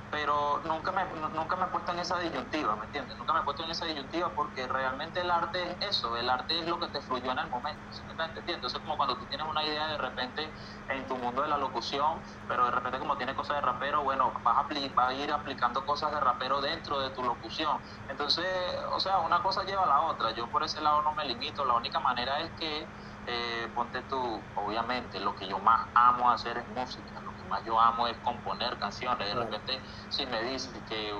pero 0.09 0.61
nunca 0.63 0.91
me, 0.91 1.05
nunca 1.29 1.55
me 1.55 1.65
he 1.65 1.69
puesto 1.69 1.91
en 1.91 1.99
esa 1.99 2.17
disyuntiva, 2.19 2.75
¿me 2.75 2.85
entiendes? 2.85 3.17
Nunca 3.17 3.33
me 3.33 3.39
he 3.39 3.43
puesto 3.43 3.63
en 3.63 3.71
esa 3.71 3.85
disyuntiva 3.85 4.33
porque 4.33 4.67
realmente 4.67 5.21
el 5.21 5.29
arte 5.29 5.61
es 5.63 5.77
eso, 5.81 6.17
el 6.17 6.29
arte 6.29 6.59
es 6.59 6.67
lo 6.67 6.79
que 6.79 6.87
te 6.89 7.01
fluyó 7.01 7.31
en 7.31 7.39
el 7.39 7.49
momento, 7.49 7.91
¿sí 7.91 8.03
me 8.05 8.13
estás 8.13 8.29
entendiendo? 8.29 8.67
Eso 8.67 8.77
es 8.77 8.83
como 8.83 8.97
cuando 8.97 9.17
tú 9.19 9.27
tienes 9.27 9.47
una 9.47 9.63
idea 9.63 9.87
de 9.87 9.97
repente 9.97 10.53
en 10.87 11.05
tu 11.05 11.15
mundo 11.15 11.43
de 11.43 11.49
la 11.49 11.57
locución, 11.57 12.21
pero 12.47 12.65
de 12.65 12.71
repente 12.71 12.97
como 12.97 13.17
tienes 13.17 13.35
cosas 13.35 13.57
de 13.57 13.61
rapero, 13.61 14.03
bueno, 14.03 14.33
vas 14.43 14.57
a, 14.57 14.67
vas 14.95 15.09
a 15.09 15.13
ir 15.13 15.31
aplicando 15.31 15.85
cosas 15.85 16.11
de 16.11 16.19
rapero 16.19 16.59
dentro 16.61 16.99
de 16.99 17.11
tu 17.11 17.23
locución. 17.23 17.79
Entonces, 18.07 18.45
o 18.91 18.99
sea, 18.99 19.19
una 19.19 19.41
cosa 19.43 19.63
lleva 19.63 19.83
a 19.83 19.87
la 19.87 20.01
otra, 20.01 20.31
yo 20.31 20.49
por 20.49 20.63
ese 20.63 20.81
lado 20.81 21.03
no 21.03 21.13
me 21.13 21.25
limito, 21.25 21.65
la 21.65 21.75
única 21.75 21.99
manera 21.99 22.39
es 22.39 22.51
que, 22.53 22.91
eh, 23.25 23.71
ponte 23.75 24.03
tú, 24.03 24.49
obviamente, 24.55 25.19
lo 25.19 25.35
que 25.35 25.47
yo 25.47 25.59
más 25.59 25.79
amo 25.93 26.31
hacer 26.31 26.57
es 26.57 26.67
música, 26.67 27.21
más 27.49 27.65
yo 27.65 27.79
amo 27.79 28.07
es 28.07 28.15
componer 28.23 28.77
canciones, 28.77 29.27
de 29.27 29.35
repente 29.35 29.79
si 30.09 30.25
me 30.27 30.41
dices 30.43 30.71
que, 30.87 31.13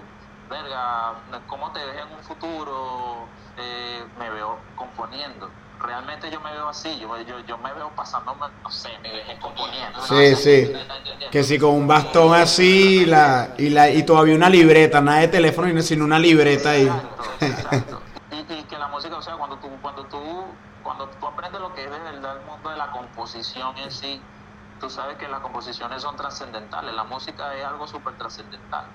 verga, 0.50 1.16
¿cómo 1.48 1.72
te 1.72 1.84
ves 1.86 1.98
en 1.98 2.18
un 2.18 2.24
futuro? 2.24 3.28
Eh, 3.58 4.04
me 4.18 4.30
veo 4.30 4.58
componiendo. 4.76 5.50
Realmente 5.80 6.30
yo 6.30 6.42
me 6.42 6.52
veo 6.52 6.68
así, 6.68 7.00
yo, 7.00 7.18
yo, 7.22 7.40
yo 7.48 7.58
me 7.58 7.72
veo 7.74 7.90
pasándome, 7.96 8.48
no 8.64 8.70
sé, 8.70 8.90
me 9.02 9.12
vejez 9.14 9.40
componiendo. 9.40 10.02
Sí, 10.02 10.36
sí. 10.36 10.74
Que 11.32 11.44
si 11.44 11.58
con 11.58 11.72
un 11.72 11.88
bastón 11.88 12.34
así 12.34 13.06
la, 13.06 13.54
y, 13.58 13.70
la, 13.70 13.90
y 13.90 14.04
todavía 14.04 14.36
una 14.36 14.50
libreta, 14.50 15.00
nada 15.00 15.20
de 15.20 15.30
teléfono, 15.30 15.82
sino 15.82 16.04
una 16.04 16.20
libreta 16.20 16.72
ahí. 16.72 16.88
Exacto, 16.88 17.24
exacto. 17.42 18.02
Y, 18.32 18.54
y 18.54 18.64
que 18.64 18.78
la 18.78 18.88
música, 18.88 19.18
o 19.18 19.22
sea, 19.22 19.36
cuando 19.38 19.58
tú, 19.58 19.70
cuando 19.82 20.06
tú, 20.06 20.46
cuando 20.84 21.08
tú 21.08 21.26
aprendes 21.26 21.60
lo 21.60 21.74
que 21.74 21.84
es 21.84 21.92
de 21.92 21.98
verdad 21.98 22.38
el 22.38 22.46
mundo 22.46 22.70
de 22.70 22.78
la 22.78 22.92
composición 22.92 23.76
en 23.78 23.92
sí, 23.92 24.22
tú 24.80 24.90
sabes 24.90 25.18
que 25.18 25.28
las 25.30 25.42
composiciones 25.42 26.02
son 26.02 26.16
trascendentales, 26.16 26.94
la 26.94 27.04
música 27.06 27.56
es 27.56 27.66
algo 27.66 27.88
súper 27.88 28.18
trascendental, 28.18 28.86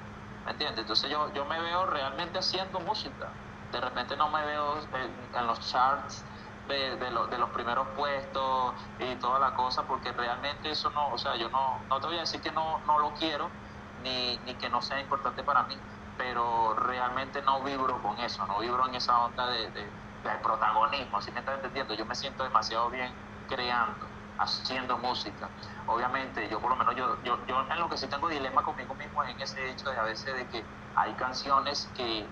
¿me 0.45 0.53
entiendes? 0.53 0.81
Entonces 0.81 1.11
yo, 1.11 1.33
yo 1.33 1.45
me 1.47 1.61
veo 1.61 1.87
realmente 1.87 2.39
haciendo 2.39 2.81
música, 2.81 3.37
de 3.71 3.81
repente 3.81 4.17
no 4.17 4.31
me 4.31 4.45
veo 4.45 4.79
en, 4.93 5.31
en 5.35 5.47
los 5.47 5.61
charts 5.71 6.25
de, 6.65 6.97
de, 6.97 7.11
lo- 7.11 7.27
de 7.29 7.39
los 7.39 7.51
primeros 7.51 7.89
puestos 7.97 8.75
y 8.99 9.17
toda 9.19 9.39
la 9.39 9.55
cosa, 9.55 9.87
porque 9.87 10.13
realmente 10.13 10.71
eso 10.71 10.91
no, 10.91 11.11
o 11.11 11.19
sea, 11.19 11.37
yo 11.37 11.49
no, 11.51 11.87
no 11.91 12.01
te 12.01 12.07
voy 12.07 12.17
a 12.17 12.21
decir 12.21 12.41
que 12.41 12.53
no, 12.53 12.83
no 12.87 12.99
lo 12.99 13.13
quiero, 13.15 13.57
ni, 13.97 14.39
ni 14.45 14.57
que 14.59 14.69
no 14.71 14.81
sea 14.83 15.01
importante 15.01 15.45
para 15.45 15.65
mí, 15.65 15.83
pero 16.17 16.75
realmente 16.75 17.43
no 17.43 17.63
vibro 17.63 18.01
con 18.03 18.19
eso, 18.21 18.47
no 18.47 18.59
vibro 18.61 18.87
en 18.89 18.95
esa 18.95 19.25
onda 19.25 19.47
de, 19.49 19.71
de, 19.73 19.95
protagonismo, 20.43 21.21
¿sí 21.21 21.33
me 21.33 21.41
estás 21.41 21.57
entendiendo? 21.57 21.95
Yo 21.95 22.07
me 22.07 22.15
siento 22.15 22.45
demasiado 22.45 22.91
bien 22.91 23.15
creando, 23.47 24.14
haciendo 24.39 24.99
música. 24.99 25.51
Obviamente, 25.87 26.49
yo 26.49 26.61
por 26.61 26.71
lo 26.71 26.77
menos, 26.77 26.95
yo, 26.97 27.23
yo, 27.23 27.45
yo 27.47 27.61
en 27.71 27.79
lo 27.79 27.89
que 27.89 27.97
sí 27.97 28.07
tengo 28.09 28.29
dilema 28.29 28.63
conmigo 28.63 28.95
mismo 28.95 29.23
es 29.23 29.31
en 29.35 29.41
ese 29.41 29.71
hecho 29.71 29.91
de 29.91 29.99
a 29.99 30.03
veces 30.03 30.35
de 30.35 30.49
que 30.49 30.67
hay 30.95 31.15
canciones 31.15 31.93
que 31.95 32.29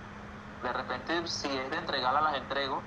de 0.63 0.73
repente 0.73 1.27
si 1.27 1.49
es 1.49 1.71
de 1.71 1.77
entregarlas 1.77 2.23
las 2.23 2.37
entrego, 2.37 2.85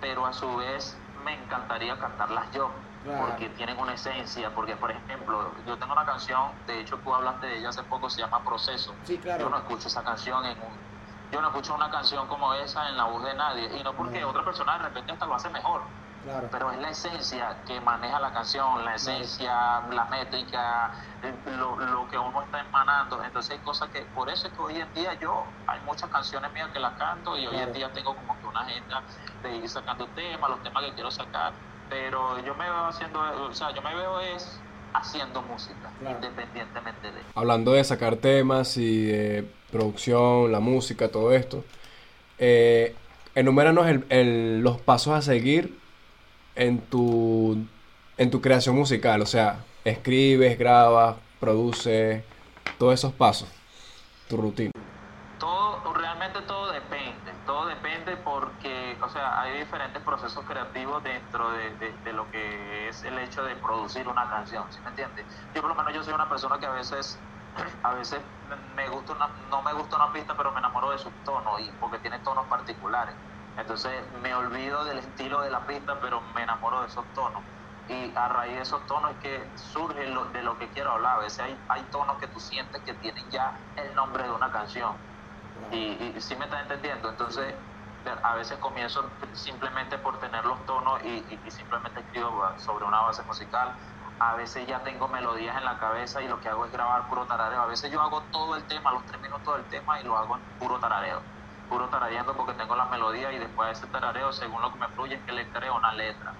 pero 0.00 0.26
a 0.26 0.32
su 0.32 0.56
vez 0.56 1.00
me 1.24 1.42
encantaría 1.42 1.98
cantarlas 1.98 2.50
yo, 2.52 2.70
porque 3.02 3.48
tienen 3.50 3.78
una 3.78 3.94
esencia, 3.94 4.54
porque 4.54 4.76
por 4.76 4.90
ejemplo, 4.90 5.54
yo 5.64 5.78
tengo 5.78 5.92
una 5.92 6.04
canción, 6.04 6.52
de 6.66 6.80
hecho 6.80 6.98
tú 7.00 7.14
hablaste 7.14 7.46
de 7.46 7.58
ella 7.58 7.70
hace 7.70 7.82
poco, 7.84 8.10
se 8.10 8.20
llama 8.22 8.44
Proceso. 8.44 8.98
Sí, 9.02 9.18
claro. 9.20 9.44
Yo 9.44 9.50
no 9.50 9.58
escucho 9.58 9.88
esa 9.88 10.04
canción 10.04 10.44
en 10.44 10.60
un, 10.60 10.78
yo 11.30 11.40
no 11.40 11.48
escucho 11.48 11.74
una 11.74 11.90
canción 11.90 12.26
como 12.28 12.52
esa 12.54 12.88
en 12.88 12.96
la 12.96 13.04
voz 13.04 13.24
de 13.24 13.34
nadie, 13.34 13.76
y 13.78 13.82
no 13.82 13.96
porque 13.96 14.24
otra 14.24 14.44
persona 14.44 14.78
de 14.78 14.84
repente 14.84 15.12
hasta 15.12 15.26
lo 15.26 15.34
hace 15.34 15.48
mejor, 15.50 15.88
Claro. 16.26 16.48
pero 16.50 16.72
es 16.72 16.78
la 16.80 16.90
esencia 16.90 17.56
que 17.66 17.80
maneja 17.80 18.18
la 18.18 18.32
canción, 18.32 18.84
la 18.84 18.96
esencia, 18.96 19.82
la 19.92 20.06
métrica, 20.10 20.90
eh, 21.22 21.32
lo, 21.56 21.76
lo 21.78 22.08
que 22.08 22.18
uno 22.18 22.42
está 22.42 22.60
emanando. 22.60 23.22
Entonces 23.22 23.52
hay 23.52 23.58
cosas 23.58 23.88
que, 23.90 24.00
por 24.14 24.28
eso 24.28 24.48
es 24.48 24.52
que 24.52 24.60
hoy 24.60 24.74
en 24.80 24.92
día 24.92 25.14
yo, 25.20 25.44
hay 25.68 25.78
muchas 25.86 26.10
canciones 26.10 26.52
mías 26.52 26.68
que 26.72 26.80
las 26.80 26.94
canto 26.94 27.38
y 27.38 27.46
hoy 27.46 27.56
en 27.56 27.72
día 27.72 27.92
tengo 27.92 28.16
como 28.16 28.36
que 28.40 28.46
una 28.46 28.60
agenda 28.62 29.02
de 29.42 29.56
ir 29.56 29.68
sacando 29.68 30.04
temas, 30.08 30.50
los 30.50 30.60
temas 30.64 30.82
que 30.82 30.92
quiero 30.94 31.12
sacar, 31.12 31.52
pero 31.88 32.44
yo 32.44 32.56
me 32.56 32.64
veo 32.64 32.86
haciendo, 32.86 33.20
o 33.20 33.54
sea, 33.54 33.72
yo 33.72 33.80
me 33.82 33.94
veo 33.94 34.18
es 34.20 34.58
haciendo 34.94 35.42
música, 35.42 35.90
Claro. 36.00 36.16
independientemente 36.16 37.12
de... 37.12 37.20
Hablando 37.36 37.70
de 37.72 37.84
sacar 37.84 38.16
temas 38.16 38.76
y 38.78 39.04
de 39.06 39.48
producción, 39.70 40.50
la 40.50 40.58
música, 40.58 41.08
todo 41.08 41.32
esto, 41.32 41.64
eh, 42.38 42.96
enuméranos 43.36 43.86
el- 43.86 44.04
el- 44.08 44.60
los 44.62 44.80
pasos 44.80 45.14
a 45.14 45.22
seguir 45.22 45.78
en 46.56 46.88
tu, 46.88 47.70
en 48.16 48.30
tu 48.30 48.40
creación 48.40 48.76
musical. 48.76 49.22
O 49.22 49.26
sea, 49.26 49.68
escribes, 49.84 50.58
grabas, 50.58 51.22
produces, 51.38 52.26
todos 52.78 52.94
esos 52.94 53.14
pasos, 53.14 53.50
tu 54.28 54.36
rutina. 54.38 54.72
Todo, 55.38 55.92
realmente 55.92 56.40
todo 56.42 56.72
depende, 56.72 57.34
todo 57.44 57.66
depende 57.66 58.16
porque, 58.16 58.98
o 59.02 59.08
sea, 59.10 59.38
hay 59.38 59.58
diferentes 59.58 60.02
procesos 60.02 60.46
creativos 60.46 61.02
dentro 61.02 61.50
de, 61.50 61.76
lo 62.14 62.30
que 62.30 62.88
es 62.88 63.04
el 63.04 63.18
hecho 63.18 63.44
de 63.44 63.56
producir 63.56 64.08
una 64.08 64.26
canción, 64.30 64.72
¿sí 64.72 64.80
me 64.82 64.88
entiendes? 64.90 65.26
Yo 65.52 65.60
por 65.60 65.68
lo 65.70 65.76
menos 65.76 65.92
yo 65.92 66.02
soy 66.02 66.14
una 66.14 66.26
persona 66.28 66.58
que 66.58 66.64
a 66.64 66.70
veces, 66.70 67.22
a 67.82 67.92
veces 67.94 68.22
me- 68.74 68.88
gusta 68.88 69.14
no 69.50 69.62
me 69.62 69.74
gusta 69.74 69.96
una 69.96 70.10
pista, 70.12 70.34
pero 70.38 70.52
me 70.52 70.58
enamoro 70.60 70.90
de 70.90 70.98
sus 70.98 71.22
tonos, 71.22 71.60
y 71.60 71.72
porque 71.78 71.98
tiene 71.98 72.20
tonos 72.20 72.46
particulares. 72.48 73.14
Entonces 73.56 74.12
me 74.12 74.34
olvido 74.34 74.84
del 74.84 74.98
estilo 74.98 75.40
de 75.40 75.50
la 75.50 75.66
pista, 75.66 75.98
pero 76.00 76.20
me 76.34 76.42
enamoro 76.42 76.80
de 76.82 76.86
esos 76.86 77.12
tonos. 77.12 77.44
Y 77.88 78.14
a 78.16 78.28
raíz 78.28 78.56
de 78.56 78.62
esos 78.62 78.86
tonos 78.86 79.12
es 79.12 79.18
que 79.18 79.52
surge 79.56 80.06
lo- 80.08 80.26
de 80.26 80.42
lo 80.42 80.58
que 80.58 80.70
quiero 80.70 80.92
hablar. 80.92 81.16
A 81.16 81.20
veces 81.20 81.40
hay, 81.68 81.84
tonos 81.90 82.18
que 82.18 82.28
tú 82.28 82.40
sientes 82.40 82.82
que 82.84 82.94
tienen 82.94 83.30
ya 83.30 83.52
el 83.76 83.94
nombre 83.94 84.24
de 84.24 84.30
una 84.32 84.50
canción. 84.50 85.00
Y, 85.70 86.16
y 86.16 86.20
sí 86.20 86.36
me 86.36 86.44
estás 86.46 86.62
entendiendo. 86.62 87.08
Entonces, 87.10 87.56
a 88.22 88.34
veces 88.34 88.58
comienzo 88.58 89.16
simplemente 89.32 89.98
por 89.98 90.18
tener 90.18 90.44
los 90.44 90.64
tonos 90.66 91.02
y, 91.04 91.50
simplemente 91.50 92.00
escribo 92.00 92.42
sobre 92.58 92.84
una 92.84 93.00
base 93.02 93.22
musical. 93.24 93.74
A 94.18 94.34
veces 94.34 94.66
ya 94.66 94.82
tengo 94.82 95.08
melodías 95.08 95.56
en 95.56 95.64
la 95.64 95.78
cabeza 95.78 96.22
y 96.22 96.28
lo 96.28 96.40
que 96.40 96.48
hago 96.48 96.64
es 96.66 96.72
grabar 96.72 97.06
puro 97.08 97.26
tarareo. 97.26 97.60
A 97.62 97.66
veces 97.66 97.90
yo 97.90 98.00
hago 98.00 98.28
todo 98.30 98.54
el 98.56 98.66
tema, 98.66 98.92
los 98.92 99.04
tres 99.06 99.20
minutos 99.22 99.54
del 99.56 99.68
tema 99.68 100.00
y 100.00 100.04
lo 100.04 100.16
hago 100.16 100.36
en 100.36 100.42
puro 100.58 100.78
tarareo. 100.80 101.22
Puro 101.68 101.88
tarareando 101.88 102.36
porque 102.36 102.54
tengo 102.54 102.76
la 102.76 102.86
melodía 102.86 103.32
y 103.32 103.38
después 103.38 103.66
de 103.68 103.72
ese 103.72 103.86
tarareo, 103.88 104.32
según 104.32 104.62
lo 104.62 104.72
que 104.72 104.78
me 104.78 104.88
fluye, 104.90 105.16
es 105.16 105.24
que 105.24 105.32
le 105.32 105.50
creo 105.50 105.76
una 105.76 105.92
letra. 105.94 106.32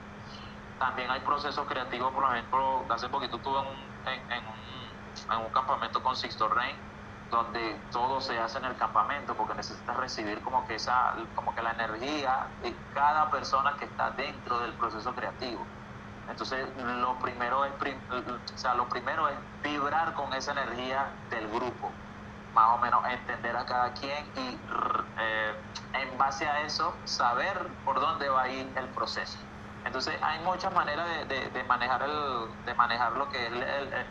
También 0.79 1.11
hay 1.11 1.21
procesos 1.21 1.67
creativos, 1.67 2.13
por 2.13 2.25
ejemplo, 2.33 2.87
hace 2.91 3.09
poquito 3.09 3.37
estuve 3.37 3.59
en, 3.61 4.47
un, 4.47 5.45
en 5.47 5.51
campamento 5.53 6.03
con 6.03 6.15
Sixto 6.17 6.49
Rain 6.49 6.77
donde 7.31 7.89
todo 7.91 8.21
se 8.21 8.39
hace 8.39 8.59
en 8.59 8.67
el 8.67 8.77
campamento 8.77 9.37
porque 9.37 9.55
necesitas 9.55 9.97
recibir 9.97 10.41
como 10.43 10.65
que 10.67 10.77
esa 10.77 11.15
como 11.35 11.55
que 11.55 11.63
la 11.63 11.73
energía 11.73 12.53
de 12.63 12.77
cada 12.95 13.31
persona 13.31 13.75
que 13.79 13.87
está 13.87 14.11
dentro 14.13 14.61
del 14.61 14.77
proceso 14.77 15.13
creativo 15.15 15.67
entonces 16.29 16.69
lo 16.77 17.19
primero 17.19 17.65
es 17.65 17.73
o 17.73 18.57
sea, 18.57 18.75
lo 18.75 18.89
primero 18.89 19.29
es 19.29 19.39
vibrar 19.63 20.15
con 20.15 20.33
esa 20.35 20.53
energía 20.53 21.19
del 21.31 21.49
grupo 21.49 21.93
más 22.53 22.79
o 22.79 22.79
menos 22.79 23.01
entender 23.09 23.57
a 23.57 23.67
cada 23.67 23.93
quien 23.93 24.25
y 24.37 24.61
eh, 25.19 25.53
en 25.95 26.19
base 26.19 26.47
a 26.47 26.63
eso 26.67 26.95
saber 27.05 27.67
por 27.85 28.01
dónde 28.01 28.29
va 28.29 28.43
a 28.43 28.49
ir 28.49 28.67
el 28.77 28.87
proceso 28.89 29.39
entonces 29.85 30.15
hay 30.21 30.41
muchas 30.41 30.73
maneras 30.73 31.07
de, 31.29 31.51
de, 31.51 31.65
manejar 31.65 32.03
el 32.03 32.65
de 32.65 32.75
manejar 32.75 33.13
lo 33.13 33.29
que 33.31 33.47
es 33.47 33.53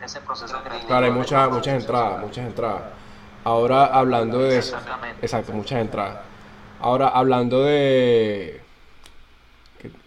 ese 0.02 0.20
proceso 0.20 0.58
creativo 0.62 0.88
claro 0.88 1.06
hay 1.06 1.12
muchas 1.12 1.50
muchas 1.50 1.74
entradas 1.82 2.20
muchas 2.20 2.46
entradas 2.46 2.82
Ahora 3.46 3.84
hablando 3.86 4.40
de 4.42 4.58
eso. 4.58 4.76
Exacto, 5.22 5.52
muchas 5.52 5.80
entradas. 5.80 6.18
Ahora 6.80 7.06
hablando 7.06 7.62
de. 7.62 8.60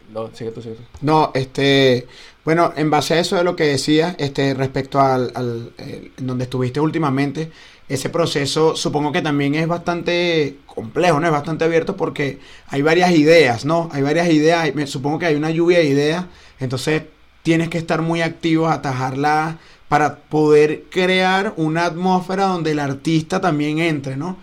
No, 0.10 0.30
sigue 0.34 0.52
tú, 0.52 0.62
sigue 0.62 0.76
tú. 0.76 0.82
No, 1.00 1.32
este. 1.34 2.06
Bueno, 2.44 2.74
en 2.76 2.90
base 2.90 3.14
a 3.14 3.20
eso 3.20 3.38
de 3.38 3.46
lo 3.46 3.56
que 3.56 3.64
decías, 3.64 4.14
este, 4.18 4.54
respecto 4.54 5.00
al, 5.00 5.32
al 5.36 5.72
eh, 5.78 6.12
donde 6.18 6.44
estuviste 6.44 6.82
últimamente, 6.82 7.50
ese 7.90 8.10
proceso 8.10 8.76
supongo 8.76 9.12
que 9.12 9.22
también 9.22 9.56
es 9.56 9.68
bastante 9.68 10.58
complejo, 10.66 11.20
¿no? 11.20 11.26
Es 11.26 11.34
bastante 11.34 11.66
abierto 11.66 11.98
porque 11.98 12.40
hay 12.68 12.82
varias 12.82 13.12
ideas, 13.12 13.66
¿no? 13.66 13.90
Hay 13.92 14.04
varias 14.04 14.30
ideas, 14.30 14.74
me, 14.76 14.88
supongo 14.88 15.20
que 15.20 15.26
hay 15.26 15.36
una 15.36 15.50
lluvia 15.50 15.80
de 15.80 15.86
ideas, 15.86 16.26
entonces 16.60 17.04
tienes 17.44 17.70
que 17.70 17.80
estar 17.80 18.02
muy 18.02 18.22
activo, 18.22 18.70
atajarla 18.70 19.58
para 19.88 20.18
poder 20.18 20.84
crear 20.92 21.54
una 21.58 21.86
atmósfera 21.86 22.46
donde 22.46 22.72
el 22.72 22.80
artista 22.80 23.42
también 23.42 23.80
entre, 23.80 24.16
¿no? 24.16 24.38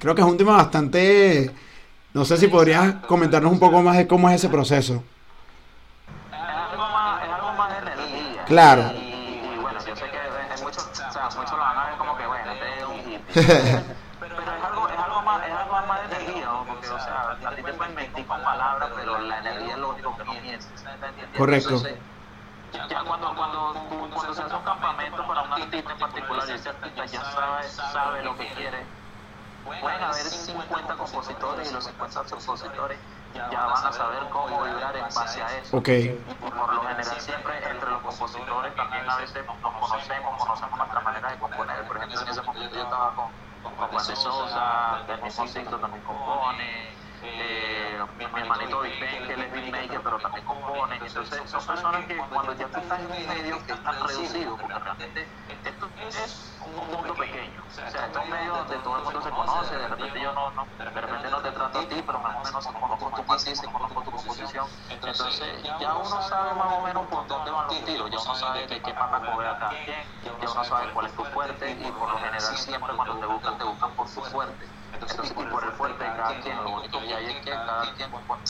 creo 0.00 0.14
que 0.14 0.22
es 0.22 0.26
un 0.26 0.36
tema 0.36 0.56
bastante... 0.56 1.50
No 2.14 2.24
sé 2.26 2.36
si 2.36 2.48
podrías 2.48 2.96
comentarnos 3.06 3.52
un 3.52 3.58
poco 3.58 3.80
más 3.82 3.96
de 3.96 4.06
cómo 4.06 4.28
es 4.28 4.36
ese 4.36 4.50
proceso. 4.50 5.02
Es 6.30 6.38
algo 6.38 6.82
más, 6.82 7.24
es 7.24 7.30
algo 7.30 7.52
más 7.52 7.70
de 7.72 7.78
energía. 7.78 8.44
Claro. 8.44 8.82
Y, 8.94 9.58
bueno, 9.60 9.78
yo 9.86 9.96
sé 9.96 10.04
que 10.10 10.18
hay 10.18 10.62
muchos, 10.62 10.86
o 10.90 10.94
sea, 10.94 11.28
muchos 11.36 11.52
lo 11.52 11.58
van 11.58 11.78
a 11.78 11.86
ver 11.86 11.96
como 11.96 12.16
que, 12.18 12.26
bueno, 12.26 12.52
este 12.52 12.78
es 12.78 12.84
un 12.84 13.00
hippie. 13.12 13.21
Pero, 13.34 14.40
es, 14.40 14.64
algo, 14.64 14.88
es, 14.88 14.98
algo 14.98 15.22
más, 15.22 15.46
es 15.46 15.52
algo 15.52 15.86
más 15.86 16.10
de 16.10 16.16
energía, 16.16 16.44
¿no? 16.46 16.64
Porque, 16.66 16.88
o 16.88 16.98
sea, 16.98 17.30
a 17.30 17.54
ti 17.54 17.62
te 17.62 17.72
pueden 17.72 17.94
mentir 17.94 18.26
con 18.26 18.42
palabras, 18.42 18.90
pero 18.94 19.18
la 19.18 19.38
energía 19.38 19.72
es 19.72 19.78
lo 19.78 19.90
único 19.90 20.16
que 20.16 20.24
no 20.24 20.32
piensas. 20.40 20.84
Correcto 21.36 21.82
ya 22.72 23.04
cuando, 23.04 23.34
cuando, 23.34 23.74
cuando 23.90 24.34
se 24.34 24.42
hace 24.42 24.54
un 24.54 24.62
campamento 24.62 25.26
para 25.26 25.42
un 25.42 25.52
artista 25.52 25.92
en 25.92 25.98
particular 25.98 26.50
ese 26.50 26.68
artista 26.68 27.06
ya 27.06 27.24
sabe, 27.24 27.68
sabe 27.68 28.24
lo 28.24 28.36
que 28.36 28.46
quiere, 28.54 28.84
pueden 29.64 30.02
haber 30.02 30.22
50 30.22 30.94
compositores 30.94 31.70
y 31.70 31.74
los 31.74 31.84
50 31.84 32.24
compositores 32.30 32.98
ya 33.34 33.66
van 33.66 33.86
a 33.86 33.92
saber 33.92 34.28
cómo 34.30 34.62
vibrar 34.64 34.96
en 34.96 35.04
base 35.14 35.42
a 35.42 35.58
eso. 35.58 35.76
Okay. 35.76 36.22
Y 36.28 36.34
por 36.34 36.74
lo 36.74 36.82
general 36.82 37.20
siempre 37.20 37.56
entre 37.68 37.90
los 37.90 38.02
compositores 38.02 38.74
también 38.74 39.08
a 39.08 39.16
veces 39.16 39.44
nos 39.46 39.56
conocemos, 39.58 40.38
conocemos 40.38 40.78
nuestra 40.78 41.00
manera 41.00 41.30
de 41.30 41.38
componer. 41.38 41.86
Por 41.86 41.96
ejemplo, 41.96 42.20
en 42.20 42.28
ese 42.28 42.42
momento 42.42 42.74
yo 42.74 42.82
estaba 42.82 43.14
con, 43.14 43.26
con 43.62 43.88
Juan 43.88 44.06
de 44.06 44.16
Sosa, 44.16 45.04
el 45.08 45.22
mismo 45.22 45.46
Ciclo 45.48 45.78
también 45.78 46.02
compone 46.04 46.92
eh, 47.24 47.98
mi, 48.18 48.24
hermanito 48.24 48.80
Vipen, 48.80 49.26
que 49.26 49.34
él 49.34 49.42
es 49.42 49.52
beatmaker, 49.52 50.00
pero 50.02 50.18
también 50.18 50.44
compone. 50.44 50.96
Entonces, 50.96 51.42
son 51.46 51.64
personas 51.64 52.04
que 52.06 52.16
cuando 52.16 52.52
ya 52.54 52.66
tú 52.66 52.80
estás 52.80 53.00
en 53.00 53.06
un 53.06 53.28
medio 53.28 53.66
que 53.66 53.72
es 53.72 53.82
tan 53.82 54.06
reducido, 54.06 54.56
porque 54.56 54.78
realmente 54.78 55.28
esto 55.64 55.88
es 56.08 56.52
un 56.66 56.92
mundo 56.92 57.14
pequeño. 57.14 57.62
O 57.68 57.70
sea, 57.70 57.86
esto 57.86 58.18
es 58.18 58.24
un 58.24 58.30
medio 58.30 58.56
donde 58.56 58.76
todo 58.78 58.96
el 58.98 59.04
mundo 59.04 59.22
se 59.22 59.30
conoce, 59.30 59.76
de 59.76 59.88
repente 59.88 60.20
yo 60.20 60.32
no, 60.32 60.50
no 60.50 60.66
de 60.78 60.84
repente 60.84 61.30
no 61.30 61.40
te 61.40 61.50
trato 61.52 61.78
a 61.78 61.88
ti, 61.88 62.02
pero 62.04 62.18
más 62.18 62.36
o 62.36 62.44
menos 62.44 62.66
conozco 62.66 62.88
tu 62.88 62.91
país, 63.44 63.60
conozco 63.60 64.02
tu 64.02 64.10
composición. 64.10 64.66
Entonces, 64.90 65.62
ya 65.80 65.94
uno 65.96 66.22
sabe 66.22 66.54
más 66.54 66.72
o 66.72 66.80
menos 66.82 67.06
por 67.08 67.26
dónde 67.26 67.50
van 67.50 67.66
los 67.66 67.84
tiros, 67.84 68.10
ya 68.10 68.18
uno 68.20 68.34
sabe 68.34 68.66
que 68.66 68.80
qué 68.82 68.94
pasa 68.94 69.20
coger 69.20 69.48
a 69.48 69.58
cada 69.58 69.84
quien, 69.84 70.06
ya 70.22 70.50
uno 70.50 70.64
sabe 70.64 70.92
cuál 70.92 71.06
es 71.06 71.14
tu 71.14 71.24
fuerte, 71.24 71.70
y 71.70 71.92
por 71.92 72.10
lo 72.10 72.18
general 72.18 72.56
siempre 72.56 72.96
cuando 72.96 73.18
te 73.18 73.26
buscan, 73.26 73.58
te 73.58 73.64
buscan 73.64 73.94
por 73.94 74.08
su 74.08 74.22
fuerte. 74.22 74.68
Entonces, 74.92 75.30
y 75.30 75.34
por 75.34 75.64
el 75.64 75.72
fuerte 75.72 76.04
de 76.04 76.10
cada 76.10 76.40
quien, 76.40 76.62
lo 76.62 76.70
único 76.70 77.00
que 77.00 77.14
hay 77.14 77.26
es 77.26 77.44
que 77.44 77.50
cada 77.50 77.94
quien, 77.94 78.12
o 78.12 78.42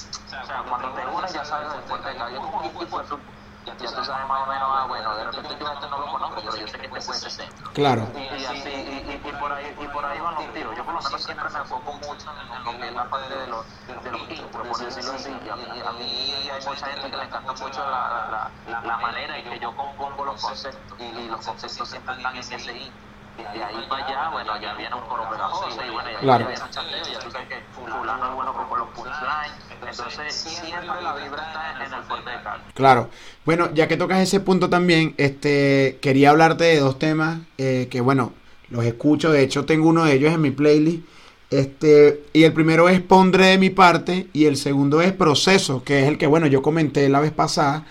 sea, 0.47 0.64
cuando 0.68 0.93
te 0.93 1.07
unes 1.07 1.32
ya 1.32 1.45
sabes 1.45 1.72
el 1.74 1.82
fuerte 1.82 2.09
de 2.09 2.16
cada 2.16 2.30
quien. 2.30 3.41
Ya 3.64 3.76
tú 3.76 3.86
sabes 3.86 4.28
más 4.28 4.42
o 4.42 4.46
menos, 4.46 4.68
ah, 4.68 4.86
bueno, 4.88 5.16
de 5.16 5.24
repente 5.24 5.56
yo 5.60 5.72
este 5.72 5.88
no 5.88 5.98
lo 5.98 6.06
conozco, 6.10 6.40
pero 6.44 6.56
yo 6.56 6.66
sé 6.66 6.78
que 6.78 6.86
este 6.86 6.88
puede 6.88 7.02
ser 7.02 7.30
centro. 7.30 7.70
Claro. 7.72 8.08
Y, 8.14 8.44
así, 8.44 8.68
y, 8.68 9.20
y, 9.24 9.32
por 9.38 9.52
ahí, 9.52 9.76
y 9.80 9.86
por 9.86 10.04
ahí 10.04 10.20
van 10.20 10.34
los 10.34 10.52
tiros. 10.52 10.76
Yo 10.76 10.84
por 10.84 10.94
lo 10.94 11.00
menos 11.00 11.22
siempre 11.22 11.48
me 11.48 11.58
enfoco 11.58 11.92
mucho 11.92 12.30
en, 12.30 12.64
lo 12.64 12.78
que 12.78 12.88
es 12.88 12.94
la 12.94 13.04
parte 13.04 13.34
de 13.34 13.46
los, 13.46 13.66
de 13.86 14.10
los 14.10 14.30
intros, 14.30 14.66
por 14.66 14.78
decirlo 14.78 15.12
así. 15.12 15.30
A 15.30 15.56
mí, 15.56 15.82
a 15.86 15.92
mí 15.92 16.50
hay 16.50 16.66
mucha 16.66 16.86
gente 16.86 17.10
que 17.10 17.16
le 17.16 17.22
encanta 17.22 17.52
mucho 17.52 17.90
la, 17.90 18.50
la, 18.66 18.80
la, 18.80 18.96
manera 18.98 19.38
en 19.38 19.48
que 19.48 19.58
yo 19.60 19.76
compongo 19.76 20.24
los 20.24 20.42
conceptos. 20.42 20.98
Y, 20.98 21.28
los 21.28 21.46
conceptos 21.46 21.88
siempre 21.88 22.16
están 22.16 22.34
en 22.34 22.40
ese 22.40 22.72
intro 22.72 23.12
de 23.36 23.62
ahí 23.62 23.86
para 23.88 24.06
allá, 24.06 24.30
bueno, 24.30 24.60
ya 24.60 24.74
viene 24.74 24.94
un 24.94 25.02
coro 25.02 25.28
pegajoso 25.30 25.80
y 25.86 25.90
bueno, 25.90 26.10
ya, 26.10 26.18
claro. 26.20 26.46
viene 26.46 26.62
un 26.62 26.70
chanteo, 26.70 27.12
ya 27.12 27.18
tú 27.18 27.30
sabes 27.30 27.48
que 27.48 27.56
fulano 27.74 28.28
es 28.28 28.34
bueno 28.34 28.52
con 28.68 28.78
los 28.78 28.88
punchlines, 28.88 29.52
entonces 29.88 30.34
siempre 30.34 31.02
la 31.02 31.14
vibra 31.14 31.46
está 31.46 31.84
en, 31.84 31.92
el 31.92 32.02
fuerte 32.04 32.30
de 32.30 32.42
Cali. 32.42 32.62
Claro, 32.74 33.10
bueno, 33.44 33.70
ya 33.74 33.88
que 33.88 33.96
tocas 33.96 34.20
ese 34.20 34.40
punto 34.40 34.68
también, 34.68 35.14
este, 35.16 35.98
quería 36.00 36.30
hablarte 36.30 36.64
de 36.64 36.78
dos 36.78 36.98
temas 36.98 37.38
eh, 37.58 37.88
que 37.90 38.00
bueno, 38.00 38.32
los 38.70 38.84
escucho, 38.84 39.30
de 39.30 39.42
hecho 39.42 39.64
tengo 39.64 39.88
uno 39.88 40.04
de 40.04 40.14
ellos 40.14 40.32
en 40.32 40.40
mi 40.40 40.50
playlist, 40.50 41.04
este, 41.52 42.24
y 42.32 42.44
el 42.44 42.54
primero 42.54 42.88
es 42.88 43.00
Pondré 43.02 43.46
de 43.48 43.58
mi 43.58 43.68
parte 43.68 44.28
y 44.32 44.46
el 44.46 44.56
segundo 44.56 45.02
es 45.02 45.12
Proceso, 45.12 45.84
que 45.84 46.00
es 46.00 46.08
el 46.08 46.16
que, 46.16 46.26
bueno, 46.26 46.46
yo 46.46 46.62
comenté 46.62 47.06
la 47.10 47.20
vez 47.20 47.30
pasada. 47.30 47.84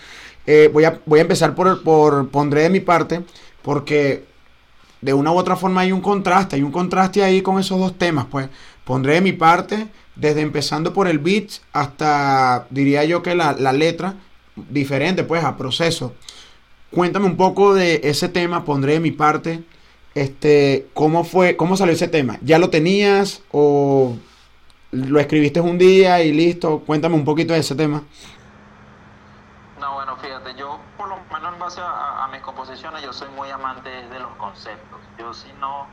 Eh, 0.47 0.67
voy, 0.73 0.85
a, 0.85 0.99
voy 1.05 1.19
a 1.19 1.21
empezar 1.21 1.53
por, 1.53 1.83
por 1.83 2.27
Pondré 2.29 2.63
de 2.63 2.71
mi 2.71 2.79
parte, 2.79 3.21
porque 3.61 4.30
de 5.01 5.13
una 5.13 5.31
u 5.31 5.37
otra 5.37 5.55
forma 5.55 5.81
hay 5.81 5.91
un 5.91 6.01
contraste, 6.01 6.55
hay 6.55 6.63
un 6.63 6.71
contraste 6.71 7.23
ahí 7.23 7.41
con 7.41 7.59
esos 7.59 7.79
dos 7.79 7.97
temas, 7.97 8.25
pues 8.29 8.49
pondré 8.85 9.15
de 9.15 9.21
mi 9.21 9.33
parte, 9.33 9.87
desde 10.15 10.41
empezando 10.41 10.93
por 10.93 11.07
el 11.07 11.19
beat 11.19 11.49
hasta, 11.73 12.67
diría 12.69 13.03
yo 13.05 13.23
que 13.23 13.35
la, 13.35 13.53
letra, 13.73 14.15
diferente 14.69 15.23
pues 15.23 15.43
a 15.43 15.57
proceso. 15.57 16.13
Cuéntame 16.91 17.25
un 17.25 17.37
poco 17.37 17.73
de 17.73 18.01
ese 18.03 18.29
tema, 18.29 18.65
pondré 18.65 18.93
de 18.93 18.99
mi 18.99 19.11
parte, 19.11 19.63
este, 20.13 20.87
¿cómo 20.93 21.23
fue, 21.23 21.55
cómo 21.55 21.77
salió 21.77 21.93
ese 21.93 22.07
tema? 22.07 22.37
¿Ya 22.43 22.59
lo 22.59 22.69
tenías 22.69 23.41
o 23.51 24.17
lo 24.91 25.19
escribiste 25.19 25.61
un 25.61 25.77
día 25.77 26.21
y 26.21 26.33
listo? 26.33 26.83
Cuéntame 26.85 27.15
un 27.15 27.23
poquito 27.23 27.53
de 27.53 27.59
ese 27.59 27.75
tema. 27.75 28.03
No, 30.21 30.27
fíjate, 30.27 30.55
yo 30.55 30.79
por 30.97 31.09
lo 31.09 31.17
menos 31.31 31.53
en 31.53 31.59
base 31.59 31.81
a, 31.83 32.27
mis 32.31 32.41
composiciones, 32.41 33.01
yo 33.01 33.11
soy 33.11 33.29
muy 33.29 33.49
amante 33.49 33.89
de 33.89 34.19
los 34.19 34.35
conceptos. 34.35 34.99
Yo 35.17 35.33
si 35.33 35.51
no, 35.53 35.87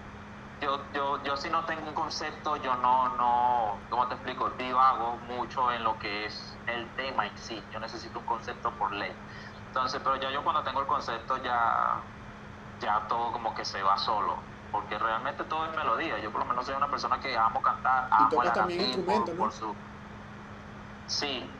yo, 0.61 0.93
yo, 0.93 1.23
yo 1.25 1.37
si 1.37 1.49
no 1.49 1.65
tengo 1.65 1.89
un 1.89 1.95
concepto, 1.95 2.57
yo 2.57 2.77
no, 2.77 3.17
no, 3.17 3.79
¿cómo 3.89 4.07
te 4.09 4.15
explico? 4.15 4.51
Divago 4.51 5.17
mucho 5.29 5.73
en 5.73 5.83
lo 5.83 5.99
que 5.99 6.27
es 6.27 6.59
el 6.67 6.95
tema 6.95 7.27
en 7.27 7.37
sí. 7.39 7.63
Yo 7.73 7.81
necesito 7.81 8.19
un 8.19 8.27
concepto 8.27 8.71
por 8.77 8.93
ley. 8.93 9.13
Entonces, 9.67 10.01
pero 10.05 10.17
ya 10.17 10.31
yo 10.31 10.45
cuando 10.45 10.63
tengo 10.63 10.81
el 10.81 10.87
concepto 10.87 11.37
ya, 11.39 12.05
ya 12.81 13.07
todo 13.09 13.33
como 13.33 13.55
que 13.55 13.65
se 13.65 13.83
va 13.83 13.97
solo. 13.97 14.43
Porque 14.71 14.99
realmente 14.99 15.45
todo 15.45 15.65
es 15.65 15.77
melodía. 15.77 16.19
Yo 16.19 16.31
por 16.31 16.43
lo 16.43 16.47
menos 16.47 16.67
soy 16.67 16.75
una 16.75 16.91
persona 16.91 17.19
que 17.19 17.37
amo 17.37 17.63
cantar, 17.63 18.09
amo 18.11 18.43
el 18.43 18.53
también 18.53 19.07
por, 19.07 19.37
por 19.37 19.53
su... 19.53 19.75
Sí, 21.07 21.51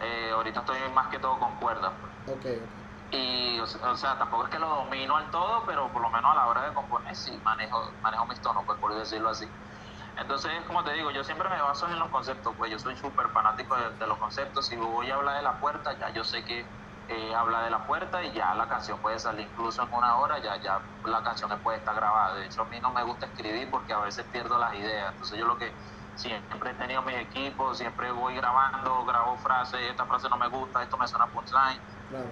eh, 0.00 0.30
ahorita 0.32 0.60
estoy 0.60 0.78
más 0.92 1.08
que 1.08 1.20
todo 1.20 1.38
con 1.38 1.56
cuerdas. 1.56 1.92
Pues. 2.00 2.15
Okay, 2.28 2.68
Y, 3.10 3.58
o 3.60 3.66
sea, 3.66 4.18
tampoco 4.18 4.44
es 4.44 4.50
que 4.50 4.58
lo 4.58 4.68
domino 4.68 5.16
al 5.16 5.30
todo, 5.30 5.64
pero 5.64 5.92
por 5.92 6.02
lo 6.02 6.10
menos 6.10 6.32
a 6.32 6.34
la 6.34 6.46
hora 6.48 6.62
de 6.62 6.74
componer 6.74 7.14
sí 7.14 7.40
manejo, 7.44 7.96
manejo 8.02 8.26
mis 8.26 8.40
tonos, 8.40 8.64
pues 8.66 8.78
por 8.78 8.94
decirlo 8.94 9.30
así. 9.30 9.48
Entonces, 10.16 10.50
como 10.66 10.82
te 10.82 10.92
digo, 10.92 11.10
yo 11.10 11.22
siempre 11.22 11.48
me 11.48 11.60
baso 11.60 11.86
en 11.86 11.98
los 11.98 12.10
conceptos, 12.10 12.54
pues 12.56 12.70
yo 12.70 12.78
soy 12.78 12.96
súper 12.96 13.28
fanático 13.30 13.76
de, 13.76 14.06
los 14.06 14.18
conceptos. 14.18 14.66
Si 14.66 14.76
voy 14.76 15.10
a 15.10 15.14
hablar 15.14 15.36
de 15.36 15.42
la 15.42 15.60
puerta, 15.60 15.96
ya 15.98 16.10
yo 16.10 16.24
sé 16.24 16.44
que 16.44 16.66
eh, 17.08 17.34
habla 17.34 17.62
de 17.62 17.70
la 17.70 17.86
puerta 17.86 18.24
y 18.24 18.32
ya 18.32 18.54
la 18.54 18.66
canción 18.66 18.98
puede 19.00 19.18
salir 19.20 19.46
incluso 19.46 19.82
en 19.82 19.92
una 19.92 20.16
hora, 20.16 20.38
ya, 20.42 20.60
ya 20.60 20.82
la 21.04 21.22
canción 21.22 21.50
puede 21.62 21.78
estar 21.78 21.94
grabada. 21.94 22.34
De 22.36 22.46
hecho, 22.46 22.62
a 22.62 22.68
mí 22.70 22.80
no 22.80 22.92
me 22.92 23.04
gusta 23.04 23.26
escribir 23.26 23.70
porque 23.70 23.92
a 23.92 24.00
veces 24.00 24.26
pierdo 24.26 24.58
las 24.58 24.74
ideas. 24.74 25.12
Entonces, 25.12 25.38
yo 25.38 25.46
lo 25.46 25.58
que 25.58 25.76
siempre 26.14 26.70
he 26.70 26.74
tenido 26.74 27.02
mis 27.02 27.16
equipos, 27.18 27.76
siempre 27.78 28.10
voy 28.10 28.34
grabando, 28.34 29.04
grabo 29.04 29.36
frases, 29.36 29.80
esta 29.82 30.06
frase 30.06 30.28
no 30.30 30.38
me 30.38 30.48
gusta, 30.48 30.82
esto 30.82 30.96
me 30.96 31.06
suena 31.06 31.30
punchline. 31.30 31.80
Claro. 32.08 32.28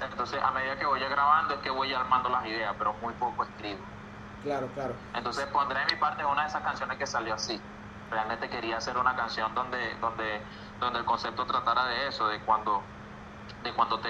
Entonces, 0.00 0.40
a 0.42 0.50
medida 0.50 0.76
que 0.78 0.86
voy 0.86 1.00
grabando 1.00 1.54
es 1.54 1.60
que 1.60 1.70
voy 1.70 1.92
armando 1.94 2.28
las 2.28 2.44
ideas, 2.46 2.74
pero 2.78 2.94
muy 3.02 3.14
poco 3.14 3.44
escribo. 3.44 3.84
Claro, 4.42 4.68
claro. 4.74 4.94
Entonces 5.14 5.46
pondré 5.46 5.80
mi 5.90 5.96
parte 5.98 6.24
una 6.24 6.42
de 6.42 6.48
esas 6.48 6.62
canciones 6.62 6.98
que 6.98 7.06
salió 7.06 7.34
así. 7.34 7.60
Realmente 8.10 8.48
quería 8.50 8.76
hacer 8.76 8.96
una 8.98 9.16
canción 9.16 9.54
donde, 9.54 9.94
donde, 10.00 10.44
donde 10.80 10.98
el 10.98 11.04
concepto 11.04 11.46
tratara 11.46 11.86
de 11.86 12.08
eso, 12.08 12.28
de 12.28 12.40
cuando 12.44 12.82
de 13.64 13.72
cuando 13.72 13.98
te, 13.98 14.08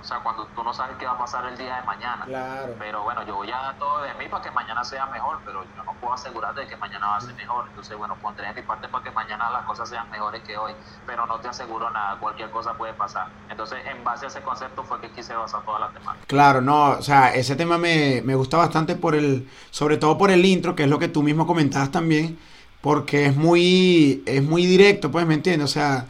o 0.00 0.04
sea, 0.04 0.20
cuando 0.20 0.46
tú 0.54 0.62
no 0.62 0.72
sabes 0.72 0.96
qué 0.96 1.06
va 1.06 1.12
a 1.12 1.18
pasar 1.18 1.44
el 1.46 1.58
día 1.58 1.76
de 1.76 1.82
mañana. 1.82 2.24
Claro. 2.24 2.74
Pero 2.78 3.02
bueno, 3.02 3.26
yo 3.26 3.34
voy 3.34 3.50
a 3.50 3.56
dar 3.56 3.78
todo 3.78 4.02
de 4.02 4.14
mí 4.14 4.28
para 4.30 4.42
que 4.44 4.50
mañana 4.52 4.84
sea 4.84 5.06
mejor, 5.06 5.40
pero 5.44 5.64
yo 5.64 5.82
no 5.84 5.92
puedo 6.00 6.14
asegurar 6.14 6.54
de 6.54 6.66
que 6.66 6.76
mañana 6.76 7.08
va 7.08 7.16
a 7.16 7.20
ser 7.20 7.34
mejor. 7.34 7.66
Entonces, 7.68 7.98
bueno, 7.98 8.16
pondré 8.22 8.46
de 8.46 8.54
mi 8.54 8.62
parte 8.62 8.88
para 8.88 9.02
que 9.02 9.10
mañana 9.10 9.50
las 9.50 9.64
cosas 9.64 9.88
sean 9.88 10.08
mejores 10.10 10.42
que 10.42 10.56
hoy, 10.56 10.72
pero 11.04 11.26
no 11.26 11.40
te 11.40 11.48
aseguro 11.48 11.90
nada, 11.90 12.18
cualquier 12.20 12.50
cosa 12.50 12.74
puede 12.74 12.94
pasar. 12.94 13.28
Entonces, 13.50 13.78
en 13.86 14.04
base 14.04 14.26
a 14.26 14.28
ese 14.28 14.40
concepto 14.40 14.84
fue 14.84 15.00
que 15.00 15.10
quise 15.10 15.34
basar 15.34 15.62
toda 15.64 15.80
la 15.80 15.88
temática. 15.88 16.24
Claro, 16.28 16.60
no, 16.60 16.90
o 16.90 17.02
sea, 17.02 17.34
ese 17.34 17.56
tema 17.56 17.78
me, 17.78 18.22
me 18.24 18.36
gusta 18.36 18.56
bastante 18.56 18.94
por 18.94 19.16
el, 19.16 19.48
sobre 19.70 19.96
todo 19.96 20.16
por 20.16 20.30
el 20.30 20.44
intro, 20.46 20.76
que 20.76 20.84
es 20.84 20.88
lo 20.88 21.00
que 21.00 21.08
tú 21.08 21.24
mismo 21.24 21.46
comentabas 21.46 21.90
también, 21.90 22.38
porque 22.80 23.26
es 23.26 23.36
muy, 23.36 24.22
es 24.26 24.42
muy 24.42 24.64
directo, 24.66 25.10
pues, 25.10 25.26
¿me 25.26 25.34
entiendes? 25.34 25.70
O 25.70 25.72
sea, 25.72 26.06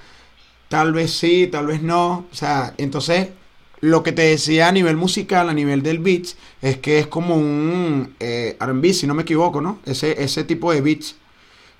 tal 0.72 0.94
vez 0.94 1.12
sí, 1.12 1.48
tal 1.48 1.66
vez 1.66 1.82
no. 1.82 2.24
O 2.32 2.34
sea, 2.34 2.72
entonces 2.78 3.28
lo 3.80 4.02
que 4.02 4.12
te 4.12 4.22
decía 4.22 4.68
a 4.68 4.72
nivel 4.72 4.96
musical, 4.96 5.50
a 5.50 5.52
nivel 5.52 5.82
del 5.82 5.98
beats, 5.98 6.38
es 6.62 6.78
que 6.78 6.98
es 6.98 7.06
como 7.08 7.36
un 7.36 8.16
eh, 8.20 8.56
RB, 8.58 8.94
si 8.94 9.06
no 9.06 9.12
me 9.12 9.20
equivoco, 9.20 9.60
¿no? 9.60 9.80
Ese, 9.84 10.22
ese 10.24 10.44
tipo 10.44 10.72
de 10.72 10.80
beats. 10.80 11.16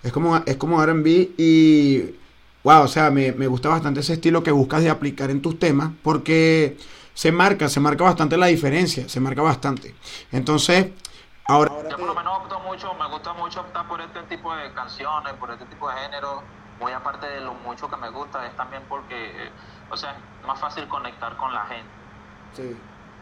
Es 0.03 0.13
como, 0.13 0.37
es 0.45 0.57
como 0.59 0.85
RB 0.85 1.07
y. 1.39 2.17
Wow, 2.65 2.83
o 2.83 2.89
sea, 2.89 3.11
me, 3.11 3.31
gusta 3.31 3.71
bastante 3.71 4.01
ese 4.01 4.13
estilo 4.13 4.43
que 4.43 4.51
buscas 4.51 4.83
de 4.83 4.91
aplicar 4.91 5.31
en 5.31 5.41
tus 5.41 5.59
temas 5.59 5.91
porque 6.03 6.77
se 7.15 7.33
marca, 7.33 7.71
se 7.71 7.81
marca 7.81 8.05
bastante 8.05 8.37
la 8.37 8.47
diferencia, 8.47 9.09
se 9.09 9.21
marca 9.21 9.41
bastante. 9.41 9.95
Entonces, 10.33 10.89
ahora. 11.47 11.73
Mucho, 11.73 12.95
me 12.95 13.09
gusta 13.09 13.33
mucho 13.35 13.61
optar 13.61 13.89
por 13.89 14.01
este 14.03 14.23
tipo 14.25 14.55
de 14.55 14.71
canciones, 14.73 15.33
por 15.35 15.51
este 15.51 15.65
tipo 15.67 15.89
de 15.89 15.97
género 15.97 16.43
muy 16.83 16.93
aparte 16.93 17.27
de 17.27 17.41
lo 17.41 17.55
mucho 17.55 17.89
que 17.89 17.97
me 17.97 18.11
gusta, 18.11 18.45
es 18.45 18.57
también 18.57 18.83
porque, 18.89 19.51
o 19.89 19.97
sea, 19.97 20.17
es 20.41 20.47
más 20.47 20.59
fácil 20.61 20.87
conectar 20.89 21.37
con 21.37 21.55
la 21.55 21.65
gente. 21.67 21.91
Sí. 22.55 22.77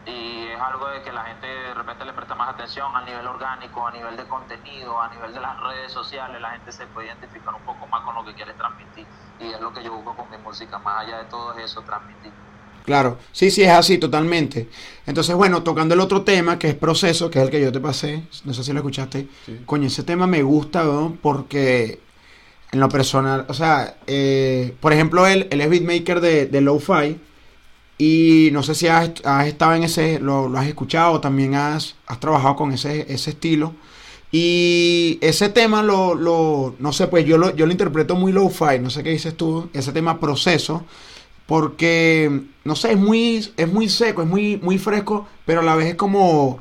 Y 0.07 0.47
es 0.47 0.59
algo 0.59 0.87
de 0.87 1.03
que 1.03 1.11
la 1.11 1.23
gente 1.25 1.45
de 1.45 1.73
repente 1.75 2.03
le 2.05 2.13
presta 2.13 2.33
más 2.33 2.49
atención 2.55 2.93
a 2.95 3.05
nivel 3.05 3.27
orgánico, 3.27 3.85
a 3.85 3.91
nivel 3.91 4.17
de 4.17 4.23
contenido, 4.23 4.99
a 4.99 5.13
nivel 5.13 5.31
de 5.31 5.39
las 5.39 5.59
redes 5.61 5.91
sociales, 5.91 6.41
la 6.41 6.51
gente 6.51 6.71
se 6.71 6.87
puede 6.87 7.07
identificar 7.07 7.53
un 7.53 7.61
poco 7.61 7.85
más 7.85 8.01
con 8.01 8.15
lo 8.15 8.25
que 8.25 8.33
quiere 8.33 8.53
transmitir. 8.53 9.05
Y 9.39 9.53
es 9.53 9.61
lo 9.61 9.71
que 9.71 9.83
yo 9.83 9.93
busco 9.93 10.15
con 10.15 10.29
mi 10.31 10.37
música, 10.37 10.79
más 10.79 11.05
allá 11.05 11.19
de 11.19 11.25
todo 11.25 11.55
eso, 11.59 11.81
transmitir. 11.83 12.31
Claro, 12.83 13.19
sí, 13.31 13.51
sí, 13.51 13.61
es 13.61 13.69
así, 13.69 13.99
totalmente. 13.99 14.69
Entonces, 15.05 15.35
bueno, 15.35 15.61
tocando 15.61 15.93
el 15.93 15.99
otro 15.99 16.23
tema, 16.23 16.57
que 16.57 16.69
es 16.69 16.75
proceso, 16.75 17.29
que 17.29 17.37
es 17.37 17.45
el 17.45 17.51
que 17.51 17.61
yo 17.61 17.71
te 17.71 17.79
pasé, 17.79 18.27
no 18.43 18.55
sé 18.55 18.63
si 18.63 18.73
lo 18.73 18.79
escuchaste, 18.79 19.27
coño, 19.67 19.85
ese 19.85 20.01
tema 20.01 20.25
me 20.25 20.41
gusta, 20.41 20.83
¿no? 20.83 21.15
porque 21.21 22.01
en 22.71 22.79
lo 22.79 22.89
personal, 22.89 23.45
o 23.49 23.53
sea, 23.53 23.97
eh, 24.07 24.73
por 24.79 24.93
ejemplo, 24.93 25.27
él, 25.27 25.47
él 25.51 25.61
es 25.61 25.69
beatmaker 25.69 26.21
de, 26.21 26.45
de 26.45 26.61
Lo-Fi. 26.61 27.17
Y 27.97 28.49
no 28.51 28.63
sé 28.63 28.73
si 28.73 28.87
has, 28.87 29.11
estado 29.45 29.75
en 29.75 29.83
ese, 29.83 30.19
lo, 30.19 30.47
has 30.57 30.65
escuchado, 30.65 31.21
también 31.21 31.53
has, 31.53 31.95
has 32.07 32.19
trabajado 32.19 32.55
con 32.55 32.71
ese, 32.71 33.05
ese 33.13 33.29
estilo. 33.31 33.73
Y 34.31 35.19
ese 35.21 35.49
tema 35.49 35.83
lo, 35.83 36.15
lo, 36.15 36.75
no 36.79 36.93
sé, 36.93 37.07
pues 37.07 37.25
yo 37.25 37.37
lo, 37.37 37.55
yo 37.55 37.65
lo 37.65 37.71
interpreto 37.71 38.15
muy 38.15 38.31
low-fi, 38.31 38.79
no 38.79 38.89
sé 38.89 39.03
qué 39.03 39.11
dices 39.11 39.35
tú, 39.37 39.69
ese 39.73 39.91
tema 39.91 40.19
proceso, 40.19 40.85
porque, 41.45 42.41
no 42.63 42.75
sé, 42.75 42.93
es 42.93 42.97
muy, 42.97 43.47
es 43.57 43.71
muy 43.71 43.89
seco, 43.89 44.21
es 44.23 44.27
muy, 44.27 44.57
muy 44.57 44.79
fresco, 44.79 45.27
pero 45.45 45.59
a 45.59 45.63
la 45.63 45.75
vez 45.75 45.89
es 45.89 45.95
como, 45.95 46.59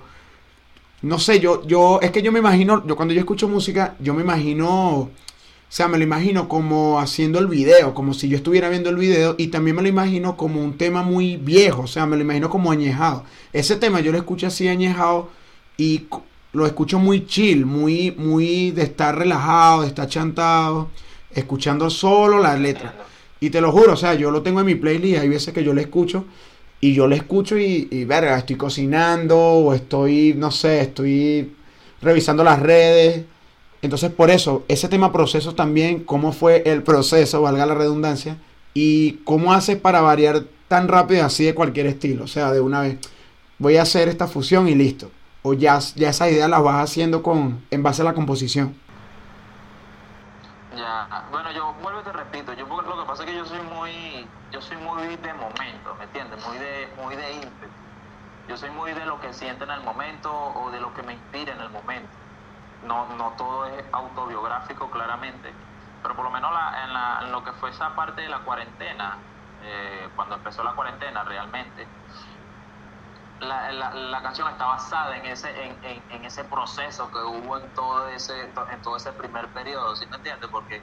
no 1.03 1.19
sé, 1.19 1.41
yo, 1.41 1.67
yo, 1.67 2.01
es 2.03 2.11
que 2.11 2.23
yo 2.23 2.33
me 2.33 2.41
imagino, 2.41 2.85
yo 2.87 2.97
cuando 2.97 3.15
yo 3.15 3.21
escucho 3.21 3.49
música, 3.49 3.95
yo 4.01 4.13
me 4.15 4.23
imagino 4.23 5.09
o 5.71 5.73
sea, 5.73 5.87
me 5.87 5.99
lo 5.99 6.03
imagino 6.03 6.49
como 6.49 6.99
haciendo 6.99 7.39
el 7.39 7.47
video, 7.47 7.95
como 7.95 8.13
si 8.13 8.29
yo 8.29 8.37
estuviera 8.37 8.69
viendo 8.69 8.91
el 8.91 8.97
video 8.97 9.37
y 9.39 9.47
también 9.47 9.77
me 9.77 9.83
lo 9.83 9.89
imagino 9.89 10.37
como 10.37 10.61
un 10.61 10.77
tema 10.77 11.05
muy 11.05 11.37
viejo, 11.37 11.83
o 11.83 11.87
sea, 11.87 12.07
me 12.07 12.17
lo 12.17 12.23
imagino 12.23 12.51
como 12.51 12.73
añejado. 12.73 13.23
Ese 13.53 13.77
tema 13.77 14.01
yo 14.01 14.11
lo 14.11 14.19
escucho 14.19 14.49
así 14.49 14.67
añejado 14.67 15.31
y 15.77 16.09
lo 16.55 16.67
escucho 16.67 16.99
muy 16.99 17.25
chill, 17.25 17.67
muy, 17.67 18.11
muy 18.11 18.73
de 18.73 18.83
estar 18.83 19.17
relajado, 19.17 19.83
de 19.83 19.87
estar 19.87 20.09
chantado, 20.09 20.89
escuchando 21.33 21.89
solo 21.89 22.41
las 22.41 22.59
letras. 22.59 22.93
Y 23.39 23.51
te 23.51 23.61
lo 23.61 23.71
juro, 23.71 23.93
o 23.93 23.97
sea, 23.97 24.15
yo 24.15 24.33
lo 24.33 24.43
tengo 24.43 24.59
en 24.59 24.67
mi 24.67 24.75
playlist, 24.75 25.21
hay 25.21 25.29
veces 25.29 25.55
que 25.55 25.63
yo 25.63 25.73
lo 25.73 25.81
escucho 25.81 26.25
y 26.81 26.95
yo 26.95 27.07
lo 27.07 27.15
escucho 27.15 27.57
y, 27.57 27.87
y 27.93 28.05
verga, 28.07 28.37
estoy 28.39 28.57
cocinando 28.57 29.39
o 29.39 29.73
estoy, 29.73 30.35
no 30.37 30.51
sé, 30.51 30.81
estoy 30.81 31.53
revisando 32.03 32.43
las 32.43 32.59
redes 32.59 33.25
entonces, 33.83 34.11
por 34.11 34.31
eso, 34.31 34.65
ese 34.69 34.89
tema 34.89 35.13
proceso 35.13 35.55
también, 35.55 36.05
cómo 36.05 36.33
fue 36.33 36.63
el 36.67 36.83
proceso, 36.83 37.41
valga 37.41 37.65
la 37.65 37.75
redundancia, 37.75 38.37
y 38.75 39.15
cómo 39.25 39.53
haces 39.53 39.79
para 39.79 40.03
variar 40.03 40.43
tan 40.69 40.87
rápido 40.87 41.25
así 41.25 41.45
de 41.45 41.55
cualquier 41.55 41.87
estilo. 41.87 42.25
O 42.25 42.29
sea, 42.29 42.53
de 42.53 42.61
una 42.61 42.83
vez, 42.83 42.99
voy 43.59 43.79
a 43.79 43.83
hacer 43.83 44.09
esta 44.09 44.27
fusión 44.27 44.69
y 44.69 44.75
listo. 44.75 45.11
O 45.43 45.55
ya, 45.55 45.79
ya 45.97 46.11
esas 46.11 46.31
ideas 46.31 46.51
las 46.51 46.63
vas 46.63 46.85
haciendo 46.85 47.23
con, 47.23 47.65
en 47.71 47.83
base 47.83 48.03
a 48.03 48.05
la 48.05 48.13
composición. 48.13 48.77
Ya, 50.77 51.27
bueno, 51.31 51.51
yo 51.53 51.75
vuelvo 51.83 52.01
y 52.01 52.05
te 52.05 52.13
repito, 52.13 52.53
yo 52.53 52.67
lo 52.67 53.01
que 53.01 53.07
pasa 53.07 53.25
es 53.25 53.31
que 53.31 53.37
yo 53.37 53.47
soy 53.47 53.61
muy, 53.63 54.27
yo 54.53 54.61
soy 54.61 54.77
muy 54.77 55.17
de 55.17 55.33
momento, 55.35 55.95
¿me 55.99 56.05
entiendes? 56.05 56.39
Muy 56.47 56.59
de, 56.59 56.89
muy 57.03 57.17
de 57.17 57.33
ímpetu. 57.33 57.73
Yo 58.49 58.57
soy 58.57 58.71
muy 58.71 58.93
de 58.93 59.07
lo 59.07 59.21
que 59.21 59.33
siento 59.33 59.65
en 59.65 59.71
el 59.71 59.83
momento 59.83 60.31
o 60.31 60.71
de 60.71 60.81
lo 60.81 60.93
que 60.93 61.03
me 61.03 61.15
inspira 61.15 61.55
en 61.55 61.61
el 61.61 61.71
momento 61.71 62.09
no, 62.85 63.07
no 63.17 63.33
todo 63.37 63.67
es 63.67 63.85
autobiográfico 63.93 64.91
claramente, 64.91 65.53
pero 66.03 66.15
por 66.15 66.25
lo 66.25 66.31
menos 66.31 66.51
en, 67.23 67.33
lo 67.33 67.45
que 67.45 67.53
fue 67.53 67.71
esa 67.71 67.95
parte 67.95 68.23
de 68.23 68.29
la 68.29 68.41
cuarentena, 68.41 69.19
eh, 69.63 70.09
cuando 70.17 70.37
empezó 70.37 70.65
la 70.65 70.73
cuarentena 70.73 71.25
realmente, 71.25 71.87
la, 73.41 74.21
canción 74.23 74.49
está 74.49 74.67
basada 74.67 75.17
en 75.17 75.27
ese, 75.27 75.49
en, 75.83 76.25
ese 76.25 76.45
proceso 76.45 77.11
que 77.11 77.19
hubo 77.19 77.59
en 77.59 77.69
todo 77.75 78.09
ese, 78.09 78.43
en 78.43 78.83
todo 78.83 78.97
ese 78.97 79.13
primer 79.13 79.49
periodo, 79.49 79.97
¿sí 79.97 80.07
me 80.07 80.17
entiendes? 80.17 80.49
Porque, 80.51 80.83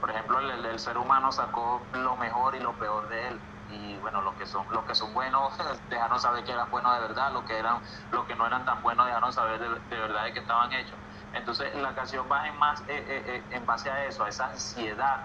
por 0.00 0.10
ejemplo, 0.10 0.40
el, 0.40 0.78
ser 0.78 0.96
humano 0.96 1.32
sacó 1.32 1.82
lo 1.92 2.16
mejor 2.16 2.54
y 2.54 2.60
lo 2.60 2.72
peor 2.74 3.08
de 3.08 3.28
él 3.28 3.40
y 3.70 3.96
bueno 3.98 4.22
los 4.22 4.32
que 4.36 4.46
son 4.46 4.64
los 4.70 4.82
que 4.84 4.94
son 4.94 5.12
buenos 5.12 5.52
dejaron 5.90 6.18
saber 6.18 6.42
que 6.42 6.52
eran 6.52 6.70
buenos 6.70 6.94
de 6.94 7.00
verdad 7.00 7.30
los 7.34 7.42
que 7.44 7.58
eran 7.58 7.82
los 8.12 8.24
que 8.24 8.34
no 8.34 8.46
eran 8.46 8.64
tan 8.64 8.82
buenos 8.82 9.04
dejaron 9.04 9.30
saber 9.30 9.58
de, 9.60 9.68
de 9.68 10.00
verdad 10.00 10.24
de 10.24 10.32
que 10.32 10.38
estaban 10.38 10.72
hechos 10.72 10.96
entonces 11.32 11.74
la 11.74 11.94
canción 11.94 12.26
va 12.30 12.46
en, 12.48 12.56
más, 12.58 12.80
eh, 12.82 12.84
eh, 12.88 13.22
eh, 13.26 13.46
en 13.50 13.66
base 13.66 13.90
a 13.90 14.04
eso, 14.06 14.24
a 14.24 14.28
esa 14.28 14.46
ansiedad 14.46 15.24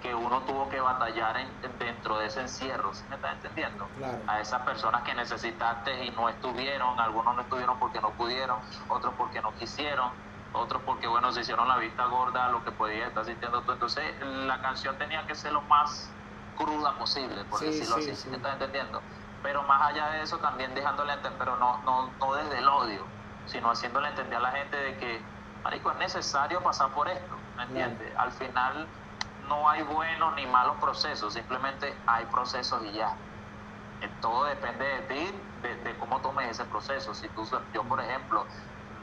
que 0.00 0.14
uno 0.14 0.42
tuvo 0.42 0.68
que 0.68 0.80
batallar 0.80 1.36
dentro 1.78 2.18
de 2.18 2.26
ese 2.26 2.40
encierro, 2.42 2.92
¿sí 2.92 3.04
me 3.08 3.16
estás 3.16 3.34
entendiendo? 3.36 3.88
A 4.26 4.40
esas 4.40 4.62
personas 4.62 5.02
que 5.02 5.14
necesitaste 5.14 6.04
y 6.04 6.10
no 6.10 6.28
estuvieron, 6.28 7.00
algunos 7.00 7.34
no 7.34 7.42
estuvieron 7.42 7.78
porque 7.78 8.00
no 8.00 8.12
pudieron, 8.12 8.60
otros 8.88 9.14
porque 9.16 9.40
no 9.40 9.54
quisieron, 9.54 10.12
otros 10.52 10.82
porque, 10.84 11.06
bueno, 11.06 11.32
se 11.32 11.40
hicieron 11.40 11.66
la 11.66 11.78
vista 11.78 12.04
gorda 12.06 12.46
a 12.46 12.50
lo 12.50 12.62
que 12.62 12.72
podía 12.72 13.06
estar 13.06 13.24
sintiendo 13.24 13.62
tú. 13.62 13.72
Entonces 13.72 14.04
la 14.20 14.60
canción 14.60 14.96
tenía 14.98 15.26
que 15.26 15.34
ser 15.34 15.52
lo 15.52 15.62
más 15.62 16.10
cruda 16.56 16.98
posible, 16.98 17.44
por 17.44 17.60
decirlo 17.60 17.96
así, 17.96 18.14
¿sí 18.14 18.28
me 18.28 18.36
estás 18.36 18.52
entendiendo? 18.52 19.02
Pero 19.42 19.62
más 19.64 19.90
allá 19.90 20.08
de 20.10 20.22
eso 20.22 20.38
también 20.38 20.74
dejándole 20.74 21.12
entender, 21.12 21.38
pero 21.38 21.56
no, 21.56 21.82
no, 21.84 22.12
no 22.18 22.34
desde 22.34 22.58
el 22.58 22.68
odio, 22.68 23.06
sino 23.46 23.70
haciéndole 23.70 24.08
entender 24.08 24.36
a 24.38 24.40
la 24.40 24.52
gente 24.52 24.76
de 24.76 24.96
que 24.98 25.35
marico, 25.64 25.90
es 25.90 25.98
necesario 25.98 26.62
pasar 26.62 26.90
por 26.90 27.08
esto, 27.08 27.36
¿me 27.56 27.64
entiendes? 27.64 28.12
Al 28.16 28.32
final 28.32 28.86
no 29.48 29.68
hay 29.68 29.82
buenos 29.82 30.34
ni 30.34 30.46
malos 30.46 30.76
procesos, 30.80 31.32
simplemente 31.32 31.94
hay 32.06 32.24
procesos 32.26 32.84
y 32.84 32.92
ya. 32.92 33.16
Eh, 34.00 34.10
todo 34.20 34.44
depende 34.44 34.84
de 34.84 35.00
ti, 35.02 35.40
de, 35.62 35.96
cómo 35.98 36.20
tomes 36.20 36.50
ese 36.50 36.64
proceso. 36.64 37.14
Si 37.14 37.28
tú, 37.28 37.48
yo, 37.72 37.82
por 37.84 38.00
ejemplo, 38.00 38.44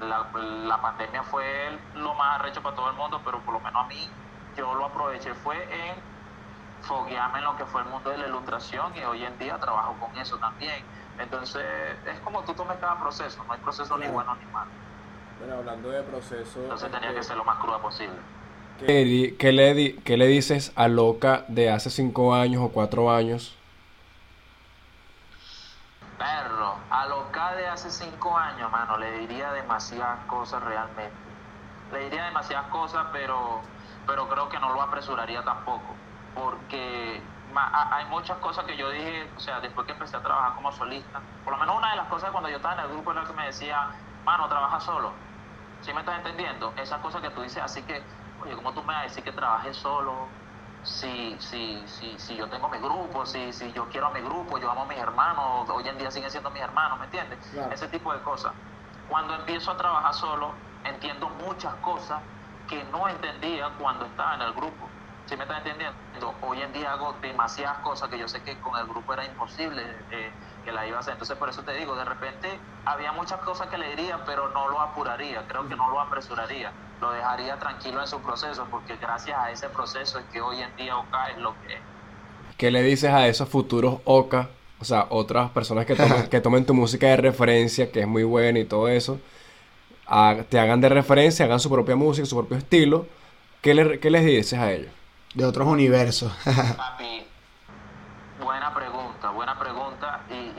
la, 0.01 0.81
pandemia 0.81 1.23
fue 1.23 1.79
lo 1.95 2.13
más 2.13 2.39
arrecho 2.39 2.61
para 2.61 2.75
todo 2.75 2.89
el 2.89 2.95
mundo, 2.95 3.21
pero 3.23 3.39
por 3.39 3.55
lo 3.55 3.59
menos 3.59 3.83
a 3.83 3.87
mí, 3.87 4.09
yo 4.55 4.73
lo 4.75 4.85
aproveché 4.85 5.33
fue 5.33 5.57
en 5.87 5.95
foguearme 6.81 7.39
en 7.39 7.45
lo 7.45 7.55
que 7.55 7.65
fue 7.65 7.81
el 7.81 7.87
mundo 7.87 8.09
de 8.09 8.17
la 8.17 8.27
ilustración 8.27 8.95
y 8.95 9.03
hoy 9.03 9.23
en 9.23 9.37
día 9.39 9.57
trabajo 9.59 9.95
con 9.99 10.15
eso 10.17 10.37
también. 10.37 10.83
Entonces, 11.17 11.63
es 12.05 12.19
como 12.19 12.43
tú 12.43 12.53
tomes 12.53 12.77
cada 12.77 12.99
proceso, 12.99 13.43
no 13.45 13.53
hay 13.53 13.59
proceso 13.59 13.97
ni 13.97 14.07
bueno 14.07 14.35
ni 14.35 14.45
malo. 14.47 14.69
Bueno, 15.39 15.55
hablando 15.57 15.89
de 15.89 16.03
proceso... 16.03 16.61
Entonces 16.61 16.91
tenía 16.91 17.09
que 17.11 17.19
este, 17.19 17.29
ser 17.29 17.37
lo 17.37 17.43
más 17.43 17.57
cruda 17.59 17.79
posible. 17.79 18.15
¿Qué, 18.79 19.05
le, 19.05 19.95
¿Qué 20.03 20.17
le 20.17 20.27
dices 20.27 20.71
a 20.75 20.87
Loca 20.87 21.45
de 21.47 21.69
hace 21.69 21.89
cinco 21.89 22.33
años 22.33 22.61
o 22.63 22.69
cuatro 22.69 23.11
años? 23.11 23.55
Perro, 26.17 26.75
a 26.89 27.05
Loca 27.07 27.55
de 27.55 27.67
hace 27.67 27.89
cinco 27.89 28.37
años, 28.37 28.71
mano, 28.71 28.97
le 28.97 29.19
diría 29.19 29.53
demasiadas 29.53 30.25
cosas 30.25 30.63
realmente. 30.63 31.11
Le 31.91 32.05
diría 32.05 32.25
demasiadas 32.25 32.67
cosas, 32.67 33.05
pero 33.13 33.61
pero 34.05 34.27
creo 34.27 34.49
que 34.49 34.59
no 34.59 34.73
lo 34.73 34.81
apresuraría 34.81 35.43
tampoco, 35.43 35.95
porque 36.35 37.21
hay 37.55 38.05
muchas 38.05 38.37
cosas 38.37 38.65
que 38.65 38.75
yo 38.75 38.89
dije, 38.89 39.29
o 39.37 39.39
sea, 39.39 39.59
después 39.59 39.85
que 39.85 39.93
empecé 39.93 40.17
a 40.17 40.21
trabajar 40.21 40.55
como 40.55 40.71
solista, 40.71 41.21
por 41.43 41.53
lo 41.53 41.59
menos 41.59 41.77
una 41.77 41.91
de 41.91 41.97
las 41.97 42.07
cosas 42.07 42.31
cuando 42.31 42.49
yo 42.49 42.57
estaba 42.57 42.73
en 42.75 42.79
el 42.81 42.87
grupo 42.87 43.11
era 43.11 43.23
que 43.23 43.33
me 43.33 43.45
decía, 43.45 43.89
mano, 44.25 44.47
trabaja 44.47 44.79
solo. 44.79 45.13
¿Sí 45.81 45.93
me 45.93 45.99
estás 45.99 46.17
entendiendo? 46.17 46.73
Esas 46.77 46.99
cosas 47.01 47.21
que 47.21 47.29
tú 47.31 47.41
dices, 47.41 47.61
así 47.61 47.83
que, 47.83 48.05
oye, 48.41 48.55
¿cómo 48.55 48.73
tú 48.73 48.81
me 48.81 48.93
vas 48.93 49.01
a 49.01 49.03
decir 49.03 49.23
que 49.23 49.31
trabajes 49.33 49.75
solo? 49.77 50.27
Si, 50.81 51.37
si, 51.39 51.87
si, 51.87 52.19
si 52.19 52.35
yo 52.35 52.49
tengo 52.49 52.67
mi 52.69 52.77
grupo, 52.77 53.25
si, 53.25 53.53
si 53.53 53.71
yo 53.71 53.87
quiero 53.89 54.07
a 54.07 54.11
mi 54.11 54.21
grupo, 54.21 54.57
yo 54.57 54.69
amo 54.69 54.83
a 54.83 54.85
mis 54.85 54.97
hermanos, 54.97 55.69
hoy 55.69 55.87
en 55.87 55.97
día 55.97 56.11
siguen 56.11 56.29
siendo 56.29 56.51
mis 56.51 56.61
hermanos, 56.61 56.99
¿me 56.99 57.05
entiendes? 57.05 57.39
Ese 57.71 57.87
tipo 57.87 58.13
de 58.13 58.21
cosas. 58.21 58.53
Cuando 59.07 59.33
empiezo 59.35 59.71
a 59.71 59.77
trabajar 59.77 60.13
solo, 60.13 60.55
entiendo 60.83 61.29
muchas 61.29 61.75
cosas 61.75 62.21
que 62.67 62.83
no 62.85 63.07
entendía 63.07 63.69
cuando 63.77 64.05
estaba 64.05 64.35
en 64.35 64.41
el 64.41 64.53
grupo. 64.53 64.89
¿Sí 65.25 65.37
me 65.37 65.43
estás 65.43 65.59
entendiendo? 65.59 65.97
Hoy 66.41 66.61
en 66.61 66.73
día 66.73 66.91
hago 66.91 67.13
demasiadas 67.21 67.77
cosas 67.79 68.09
que 68.09 68.17
yo 68.19 68.27
sé 68.27 68.43
que 68.43 68.59
con 68.59 68.77
el 68.77 68.85
grupo 68.87 69.13
era 69.13 69.25
imposible 69.25 69.81
eh, 70.11 70.33
que 70.63 70.71
la 70.71 70.87
iba 70.87 70.97
a 70.97 70.99
hacer. 70.99 71.13
Entonces, 71.13 71.37
por 71.37 71.49
eso 71.49 71.61
te 71.63 71.73
digo, 71.73 71.95
de 71.95 72.05
repente 72.05 72.47
había 72.85 73.11
muchas 73.11 73.39
cosas 73.41 73.67
que 73.67 73.77
le 73.77 73.89
diría, 73.89 74.19
pero 74.25 74.49
no 74.49 74.69
lo 74.69 74.79
apuraría, 74.79 75.45
creo 75.47 75.67
que 75.67 75.75
no 75.75 75.89
lo 75.89 75.99
apresuraría. 75.99 76.71
Lo 77.01 77.11
dejaría 77.11 77.57
tranquilo 77.59 78.01
en 78.01 78.07
su 78.07 78.19
proceso, 78.21 78.65
porque 78.71 78.95
gracias 78.97 79.37
a 79.37 79.51
ese 79.51 79.69
proceso 79.69 80.19
es 80.19 80.25
que 80.31 80.41
hoy 80.41 80.61
en 80.61 80.75
día 80.75 80.97
OCA 80.97 81.31
es 81.31 81.37
lo 81.37 81.53
que 81.61 81.73
es. 81.73 81.81
¿Qué 82.57 82.71
le 82.71 82.81
dices 82.81 83.11
a 83.11 83.27
esos 83.27 83.49
futuros 83.49 83.97
OCA? 84.05 84.49
O 84.79 84.85
sea, 84.85 85.07
otras 85.09 85.49
personas 85.51 85.85
que 85.85 85.95
tomen, 85.95 86.27
que 86.29 86.41
tomen 86.41 86.65
tu 86.65 86.73
música 86.73 87.07
de 87.07 87.17
referencia, 87.17 87.91
que 87.91 88.01
es 88.01 88.07
muy 88.07 88.23
buena 88.23 88.59
y 88.59 88.65
todo 88.65 88.87
eso, 88.87 89.19
te 90.49 90.59
hagan 90.59 90.81
de 90.81 90.89
referencia, 90.89 91.45
hagan 91.45 91.59
su 91.59 91.69
propia 91.69 91.95
música, 91.95 92.25
su 92.25 92.35
propio 92.35 92.57
estilo. 92.57 93.07
¿Qué, 93.61 93.73
le, 93.73 93.99
qué 93.99 94.09
les 94.09 94.25
dices 94.25 94.59
a 94.59 94.71
ellos? 94.71 94.91
De 95.33 95.45
otros 95.45 95.67
universos. 95.67 96.31
Papi, 96.77 97.25
buena 98.43 98.73
pregunta, 98.73 99.29
buena 99.31 99.57
pregunta. 99.57 100.21
Y, 100.29 100.52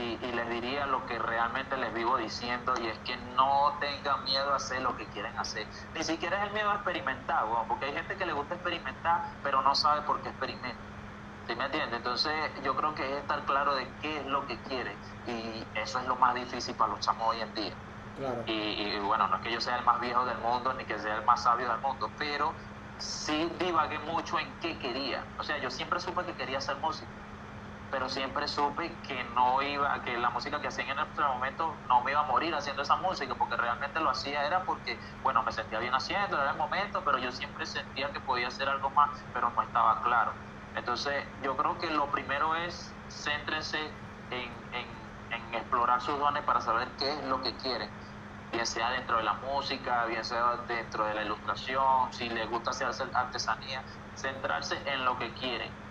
lo 0.87 1.07
que 1.07 1.19
realmente 1.19 1.77
les 1.77 1.93
vivo 1.93 2.17
diciendo 2.17 2.75
y 2.81 2.87
es 2.87 2.99
que 3.01 3.17
no 3.17 3.79
tengan 3.81 4.25
miedo 4.25 4.53
a 4.53 4.57
hacer 4.57 4.83
lo 4.83 4.97
que 4.97 5.09
quieren 5.09 5.37
hacer. 5.39 5.69
Ni 5.95 6.03
siquiera 6.05 6.39
es 6.39 6.49
el 6.49 6.53
miedo 6.53 6.71
a 6.71 6.77
experimentar, 6.77 7.45
porque 7.69 7.87
hay 7.87 7.93
gente 7.93 8.17
que 8.17 8.27
le 8.27 8.33
gusta 8.33 8.55
experimentar, 8.55 9.23
pero 9.43 9.63
no 9.63 9.75
sabe 9.75 10.03
por 10.03 10.23
qué 10.23 10.31
experimenta. 10.31 10.81
¿Sí 11.47 11.55
me 11.57 11.67
entiendes? 11.67 11.99
Entonces 11.99 12.33
yo 12.63 12.75
creo 12.75 12.95
que 12.95 13.05
es 13.13 13.19
estar 13.19 13.45
claro 13.45 13.75
de 13.75 13.87
qué 14.01 14.21
es 14.21 14.27
lo 14.27 14.47
que 14.47 14.63
quiere 14.63 14.99
y 15.27 15.67
eso 15.75 15.99
es 15.99 16.07
lo 16.07 16.17
más 16.17 16.35
difícil 16.35 16.75
para 16.75 16.93
los 16.93 17.01
chamos 17.01 17.23
hoy 17.29 17.41
en 17.41 17.53
día. 17.55 17.77
Y, 18.47 18.99
bueno, 19.01 19.27
no 19.29 19.37
es 19.37 19.43
que 19.43 19.53
yo 19.53 19.61
sea 19.61 19.77
el 19.77 19.85
más 19.85 20.01
viejo 20.01 20.25
del 20.25 20.39
mundo 20.39 20.73
ni 20.75 20.87
que 20.87 20.99
sea 20.99 21.17
el 21.17 21.25
más 21.27 21.43
sabio 21.43 21.69
del 21.69 21.81
mundo, 21.81 22.13
pero 22.17 22.55
sí 22.97 23.51
divagué 23.59 23.99
mucho 23.99 24.39
en 24.39 24.59
qué 24.61 24.79
quería. 24.79 25.27
O 25.37 25.43
sea, 25.43 25.59
yo 25.59 25.71
siempre 25.71 26.01
supe 26.01 26.25
que 26.25 26.35
quería 26.35 26.59
hacer 26.59 26.77
música, 26.77 27.13
pero 27.95 28.09
siempre 28.09 28.49
supe 28.49 29.01
que 29.03 29.23
no 29.37 29.63
iba, 29.63 30.03
que 30.03 30.19
la 30.19 30.29
música 30.31 30.61
que 30.61 30.67
hacía 30.67 30.85
en 30.91 30.99
este 30.99 31.23
momento 31.23 31.81
no 31.89 32.03
me 32.03 32.11
iba 32.11 32.23
a 32.23 32.27
morir 32.27 32.53
haciendo 32.53 32.83
esa 32.83 32.97
música, 32.97 33.37
porque 33.37 33.57
realmente 33.57 34.01
lo 34.01 34.11
hacía 34.11 34.45
era 34.45 34.65
porque, 34.65 34.99
bueno, 35.23 35.45
me 35.45 35.53
sentía 35.53 35.79
bien 35.79 35.95
haciendo, 35.95 36.43
era 36.43 36.51
el 36.51 36.57
momento, 36.57 37.05
pero 37.05 37.19
yo 37.19 37.31
siempre 37.31 37.65
sentía 37.67 38.11
que 38.11 38.19
podía 38.19 38.49
hacer 38.49 38.69
algo 38.69 38.91
más, 38.91 39.25
pero 39.33 39.49
no 39.55 39.63
estaba 39.63 40.03
claro. 40.03 40.35
Entonces, 40.75 41.25
yo 41.41 41.57
creo 41.57 41.79
que 41.79 41.89
lo 41.89 42.11
primero 42.11 42.57
es 42.57 43.01
céntrense 43.09 43.79
en, 44.31 44.51
en 44.73 45.55
explorar 45.55 46.01
sus 46.01 46.19
dones 46.19 46.43
para 46.43 46.61
saber 46.61 46.97
qué 46.99 47.13
es 47.13 47.25
lo 47.27 47.43
que 47.43 47.57
quieren 47.59 47.93
bien 48.51 48.67
sea 48.67 48.91
dentro 48.91 49.19
de 49.19 49.25
la 49.25 49.35
música, 49.35 50.05
bien 50.07 50.25
sea 50.25 50.65
dentro 50.69 51.05
de 51.07 51.15
la 51.15 51.23
ilustración, 51.23 52.13
si 52.13 52.29
les 52.29 52.49
gusta 52.49 52.71
hacer 52.71 53.11
artesanía, 53.13 53.85
centrarse 54.15 54.81
en 54.87 55.05
lo 55.05 55.19
que 55.19 55.33
quieren. 55.35 55.84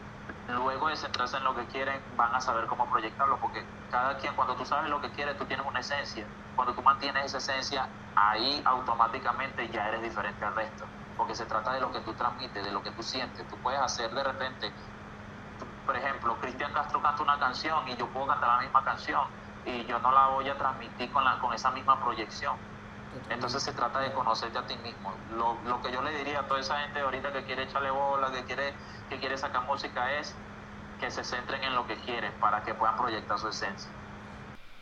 Luego 0.48 0.90
de 0.90 0.98
centrarse 0.98 1.38
en 1.38 1.44
lo 1.44 1.56
que 1.56 1.68
quieren, 1.68 2.04
van 2.12 2.36
a 2.36 2.42
saber 2.42 2.68
cómo 2.68 2.90
proyectarlo, 2.90 3.40
porque 3.40 3.66
cada 3.90 4.18
quien, 4.18 4.36
cuando 4.36 4.56
tú 4.56 4.66
sabes 4.66 4.90
lo 4.90 5.00
que 5.00 5.12
quieres, 5.12 5.38
tú 5.38 5.46
tienes 5.46 5.66
una 5.66 5.80
esencia. 5.80 6.28
Cuando 6.56 6.76
tú 6.76 6.82
mantienes 6.82 7.26
esa 7.26 7.38
esencia, 7.38 7.90
ahí 8.16 8.62
automáticamente 8.66 9.70
ya 9.70 9.88
eres 9.88 10.02
diferente 10.02 10.44
al 10.46 10.56
resto, 10.56 10.86
porque 11.16 11.34
se 11.34 11.46
trata 11.46 11.74
de 11.74 11.82
lo 11.82 11.92
que 11.92 12.02
tú 12.02 12.14
transmites, 12.14 12.64
de 12.64 12.72
lo 12.72 12.84
que 12.84 12.92
tú 12.92 13.02
sientes. 13.04 13.48
Tú 13.48 13.60
puedes 13.62 13.80
hacer 13.80 14.12
de 14.12 14.24
repente, 14.24 14.74
por 15.86 15.96
ejemplo, 15.96 16.38
Cristian 16.40 16.74
Castro 16.74 17.02
canta 17.02 17.24
una 17.24 17.40
canción 17.40 17.88
y 17.88 17.96
yo 17.96 18.12
puedo 18.12 18.28
cantar 18.28 18.50
la 18.50 18.60
misma 18.60 18.84
canción, 18.84 19.22
y 19.64 19.86
yo 19.86 20.00
no 20.00 20.12
la 20.12 20.28
voy 20.28 20.50
a 20.50 20.58
transmitir 20.58 21.10
con, 21.12 21.24
la, 21.24 21.40
con 21.40 21.54
esa 21.54 21.72
misma 21.72 22.00
proyección. 22.02 22.54
Entonces 23.30 23.64
se 23.64 23.74
trata 23.74 24.00
de 24.00 24.12
conocerte 24.14 24.58
a 24.58 24.68
ti 24.68 24.76
mismo. 24.84 25.14
Lo, 25.38 25.58
lo, 25.68 25.82
que 25.82 25.92
yo 25.92 26.02
le 26.02 26.18
diría 26.18 26.42
a 26.42 26.48
toda 26.48 26.60
esa 26.60 26.80
gente 26.80 27.00
ahorita 27.00 27.32
que 27.34 27.44
quiere 27.44 27.64
echarle 27.64 27.92
bola, 27.92 28.32
que 28.32 28.44
quiere, 28.44 28.74
que 29.10 29.18
quiere 29.20 29.38
sacar 29.38 29.64
música 29.64 30.20
es 30.20 30.34
que 31.00 31.12
se 31.12 31.24
centren 31.24 31.64
en 31.64 31.76
lo 31.76 31.86
que 31.88 31.96
quieren 31.98 32.32
para 32.40 32.64
que 32.64 32.74
puedan 32.74 32.98
proyectar 32.98 33.38
su 33.38 33.50
esencia. 33.50 33.90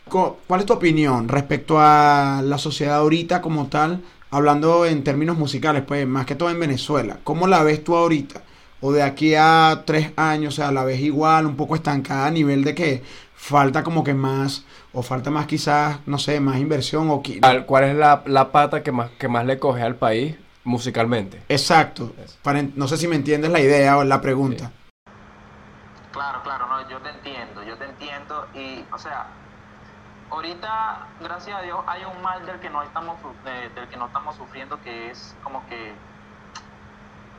¿Cuál 0.07 0.59
es 0.59 0.65
tu 0.65 0.73
opinión 0.73 1.29
respecto 1.29 1.79
a 1.79 2.41
la 2.43 2.57
sociedad 2.57 2.97
ahorita 2.97 3.41
como 3.41 3.67
tal, 3.67 4.03
hablando 4.29 4.85
en 4.85 5.03
términos 5.03 5.37
musicales, 5.37 5.83
pues 5.87 6.05
más 6.05 6.25
que 6.25 6.35
todo 6.35 6.49
en 6.49 6.59
Venezuela? 6.59 7.19
¿Cómo 7.23 7.47
la 7.47 7.63
ves 7.63 7.83
tú 7.83 7.95
ahorita? 7.95 8.41
¿O 8.81 8.91
de 8.91 9.03
aquí 9.03 9.35
a 9.35 9.83
tres 9.85 10.11
años, 10.17 10.55
o 10.55 10.57
sea, 10.57 10.71
la 10.71 10.83
ves 10.83 10.99
igual, 10.99 11.45
un 11.45 11.55
poco 11.55 11.75
estancada 11.75 12.25
a 12.27 12.31
nivel 12.31 12.63
de 12.63 12.75
que 12.75 13.03
falta 13.35 13.83
como 13.83 14.03
que 14.03 14.13
más, 14.13 14.65
o 14.93 15.01
falta 15.03 15.29
más 15.31 15.45
quizás, 15.45 15.99
no 16.05 16.17
sé, 16.17 16.39
más 16.39 16.57
inversión 16.57 17.09
o... 17.09 17.21
¿Cuál 17.65 17.83
es 17.85 17.95
la, 17.95 18.23
la 18.25 18.51
pata 18.51 18.83
que 18.83 18.91
más, 18.91 19.09
que 19.11 19.27
más 19.27 19.45
le 19.45 19.59
coge 19.59 19.81
al 19.83 19.95
país 19.95 20.37
musicalmente? 20.63 21.43
Exacto. 21.49 22.13
Para, 22.43 22.61
no 22.61 22.87
sé 22.87 22.97
si 22.97 23.07
me 23.07 23.15
entiendes 23.15 23.51
la 23.51 23.59
idea 23.59 23.97
o 23.97 24.03
la 24.03 24.21
pregunta. 24.21 24.71
Claro, 26.11 26.43
claro, 26.43 26.67
no, 26.67 26.89
yo 26.89 26.99
te 26.99 27.09
entiendo, 27.09 27.63
yo 27.63 27.77
te 27.77 27.85
entiendo 27.85 28.47
y, 28.53 28.83
o 28.91 28.97
sea, 28.97 29.27
ahorita, 30.29 31.07
gracias 31.21 31.57
a 31.57 31.61
Dios, 31.61 31.79
hay 31.87 32.03
un 32.03 32.21
mal 32.21 32.45
del 32.45 32.59
que 32.59 32.69
no 32.69 32.83
estamos, 32.83 33.17
del 33.45 33.87
que 33.87 33.97
no 33.97 34.07
estamos 34.07 34.35
sufriendo 34.35 34.81
que 34.81 35.11
es 35.11 35.35
como 35.41 35.65
que 35.67 35.93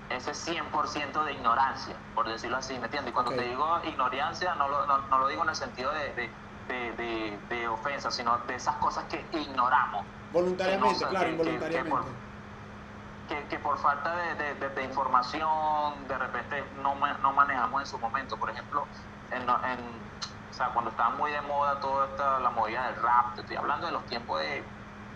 ese 0.09 0.33
100% 0.33 1.25
de 1.25 1.33
ignorancia, 1.33 1.97
por 2.15 2.29
decirlo 2.29 2.59
así, 2.59 2.79
¿me 2.79 2.87
entiendes? 2.87 3.11
Y 3.11 3.15
cuando 3.15 3.33
te 3.33 3.43
digo 3.43 3.81
ignorancia, 3.85 4.55
no 4.55 4.69
lo, 4.69 4.87
no, 4.87 5.19
lo 5.19 5.29
digo 5.29 5.43
en 5.43 5.49
el 5.51 5.57
sentido 5.57 5.93
de, 5.93 6.13
de, 6.15 6.31
de, 6.69 7.69
ofensa, 7.69 8.11
sino 8.11 8.39
de 8.39 8.55
esas 8.55 8.77
cosas 8.77 9.05
que 9.05 9.25
ignoramos. 9.33 10.05
Voluntariamente, 10.33 11.07
claro, 11.07 11.29
involuntariamente. 11.29 12.11
Que, 13.49 13.59
por, 13.59 13.79
falta 13.79 14.15
de, 14.15 14.85
información, 14.85 16.07
de 16.07 16.19
repente 16.19 16.65
no, 16.83 16.95
no 16.95 17.33
manejamos 17.33 17.83
en 17.83 17.87
su 17.87 17.99
momento. 17.99 18.37
Por 18.37 18.51
ejemplo, 18.51 18.87
en, 19.31 19.49
o 19.49 20.55
sea, 20.55 20.69
cuando 20.69 20.91
estaba 20.91 21.11
muy 21.11 21.33
de 21.33 21.41
moda 21.43 21.81
toda 21.81 22.07
esta, 22.07 22.41
la 22.41 22.51
movida 22.51 22.87
del 22.89 23.03
rap, 23.03 23.35
te 23.35 23.41
estoy 23.41 23.57
hablando 23.57 23.87
de 23.87 23.93
los 23.93 24.05
tiempos 24.07 24.41
de, 24.41 24.63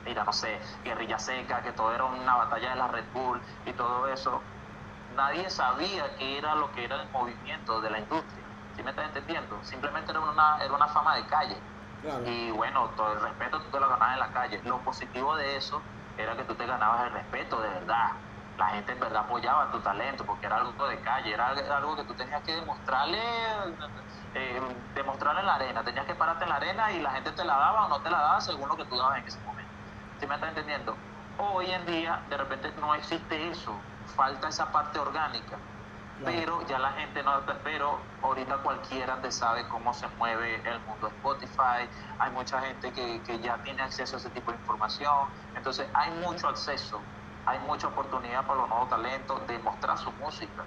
mira, 0.06 0.24
no 0.24 0.32
sé, 0.32 0.58
guerrilla 0.82 1.18
seca, 1.18 1.62
que 1.62 1.72
todo 1.72 1.94
era 1.94 2.04
una 2.04 2.36
batalla 2.36 2.70
de 2.70 2.76
la 2.76 2.88
Red 2.88 3.04
Bull 3.12 3.40
y 3.66 3.72
todo 3.72 4.08
eso 4.08 4.40
nadie 5.16 5.48
sabía 5.50 6.14
qué 6.16 6.38
era 6.38 6.54
lo 6.54 6.70
que 6.72 6.84
era 6.84 7.02
el 7.02 7.08
movimiento 7.10 7.80
de 7.80 7.90
la 7.90 7.98
industria. 7.98 8.44
¿Sí 8.76 8.82
me 8.82 8.90
estás 8.90 9.06
entendiendo? 9.06 9.62
Simplemente 9.62 10.12
era 10.12 10.20
una, 10.20 10.58
era 10.58 10.74
una 10.74 10.88
fama 10.88 11.16
de 11.16 11.26
calle. 11.26 11.66
Y 12.22 12.50
bueno, 12.50 12.94
todo 12.94 13.14
el 13.14 13.20
respeto 13.20 13.62
tú 13.62 13.70
te 13.70 13.80
lo 13.80 13.88
ganabas 13.88 14.14
en 14.14 14.20
la 14.20 14.32
calle. 14.32 14.60
Lo 14.64 14.84
positivo 14.84 15.34
de 15.36 15.56
eso 15.56 15.88
era 16.16 16.36
que 16.36 16.44
tú 16.44 16.56
te 16.56 16.66
ganabas 16.66 17.04
el 17.04 17.12
respeto 17.12 17.60
de 17.62 17.70
verdad. 17.70 18.10
La 18.56 18.68
gente 18.68 18.92
en 18.92 19.00
verdad 19.00 19.24
apoyaba 19.24 19.70
tu 19.70 19.80
talento 19.82 20.26
porque 20.26 20.46
era 20.46 20.56
algo 20.56 20.88
de 20.88 21.00
calle, 21.00 21.32
era 21.34 21.48
algo 21.76 21.96
que 21.96 22.04
tú 22.04 22.14
tenías 22.14 22.42
que 22.42 22.54
demostrarle, 22.54 23.18
eh, 24.34 24.60
demostrarle 24.94 25.40
en 25.40 25.46
la 25.46 25.54
arena. 25.54 25.84
Tenías 25.84 26.06
que 26.06 26.14
pararte 26.16 26.44
en 26.44 26.50
la 26.50 26.56
arena 26.56 26.92
y 26.92 27.00
la 27.00 27.12
gente 27.12 27.32
te 27.32 27.44
la 27.44 27.56
daba 27.56 27.86
o 27.86 27.88
no 27.88 28.02
te 28.02 28.10
la 28.10 28.20
daba 28.20 28.40
según 28.42 28.68
lo 28.68 28.76
que 28.76 28.86
tú 28.86 28.96
dabas 28.98 29.18
en 29.20 29.26
ese 29.26 29.40
momento. 29.42 29.72
¿Sí 30.16 30.26
me 30.26 30.34
estás 30.34 30.50
entendiendo? 30.50 31.02
Hoy 31.36 31.70
en 31.70 31.86
día, 31.86 32.24
de 32.28 32.36
repente, 32.36 32.74
no 32.76 32.94
existe 32.94 33.48
eso 33.50 33.88
falta 34.04 34.48
esa 34.48 34.70
parte 34.70 34.98
orgánica. 34.98 35.62
Pero 36.24 36.62
ya 36.62 36.78
la 36.78 36.92
gente 36.92 37.22
no, 37.22 37.44
pero 37.62 38.14
ahorita 38.22 38.62
cualquiera 38.62 39.20
te 39.20 39.30
sabe 39.30 39.68
cómo 39.68 39.92
se 39.92 40.08
mueve 40.18 40.62
el 40.68 40.82
mundo 40.84 41.08
Spotify, 41.08 41.88
hay 42.18 42.30
mucha 42.32 42.60
gente 42.60 42.92
que, 42.92 43.22
que 43.22 43.38
ya 43.40 43.62
tiene 43.62 43.82
acceso 43.82 44.16
a 44.16 44.18
ese 44.18 44.30
tipo 44.30 44.50
de 44.50 44.58
información, 44.58 45.30
entonces 45.54 45.90
hay 45.94 46.12
mucho 46.12 46.48
acceso, 46.48 47.10
hay 47.44 47.58
mucha 47.60 47.88
oportunidad 47.88 48.46
para 48.46 48.60
los 48.60 48.68
nuevos 48.68 48.88
talentos 48.88 49.46
de 49.46 49.58
mostrar 49.60 49.98
su 49.98 50.12
música. 50.12 50.66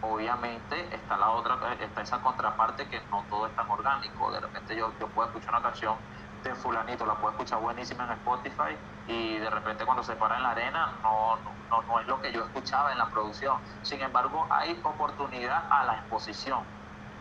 Obviamente 0.00 0.94
está 0.94 1.16
la 1.16 1.30
otra, 1.30 1.74
está 1.74 2.02
esa 2.02 2.20
contraparte 2.20 2.88
que 2.88 3.06
no 3.06 3.24
todo 3.28 3.46
es 3.46 3.54
tan 3.54 3.70
orgánico, 3.70 4.32
de 4.32 4.40
repente 4.40 4.76
yo, 4.76 4.98
yo 4.98 5.12
puedo 5.12 5.28
escuchar 5.28 5.54
una 5.54 5.62
canción 5.62 6.00
de 6.42 6.54
fulanito, 6.54 7.06
la 7.06 7.14
puedo 7.14 7.30
escuchar 7.30 7.60
buenísima 7.60 8.04
en 8.04 8.12
Spotify 8.12 8.76
y 9.06 9.38
de 9.38 9.50
repente 9.50 9.84
cuando 9.84 10.02
se 10.02 10.14
para 10.16 10.36
en 10.36 10.42
la 10.42 10.50
arena 10.50 10.92
no, 11.02 11.36
no, 11.70 11.82
no 11.82 12.00
es 12.00 12.06
lo 12.06 12.20
que 12.20 12.32
yo 12.32 12.44
escuchaba 12.44 12.92
en 12.92 12.98
la 12.98 13.06
producción. 13.06 13.58
Sin 13.82 14.00
embargo, 14.00 14.46
hay 14.50 14.78
oportunidad 14.82 15.64
a 15.70 15.84
la 15.84 15.94
exposición. 15.94 16.60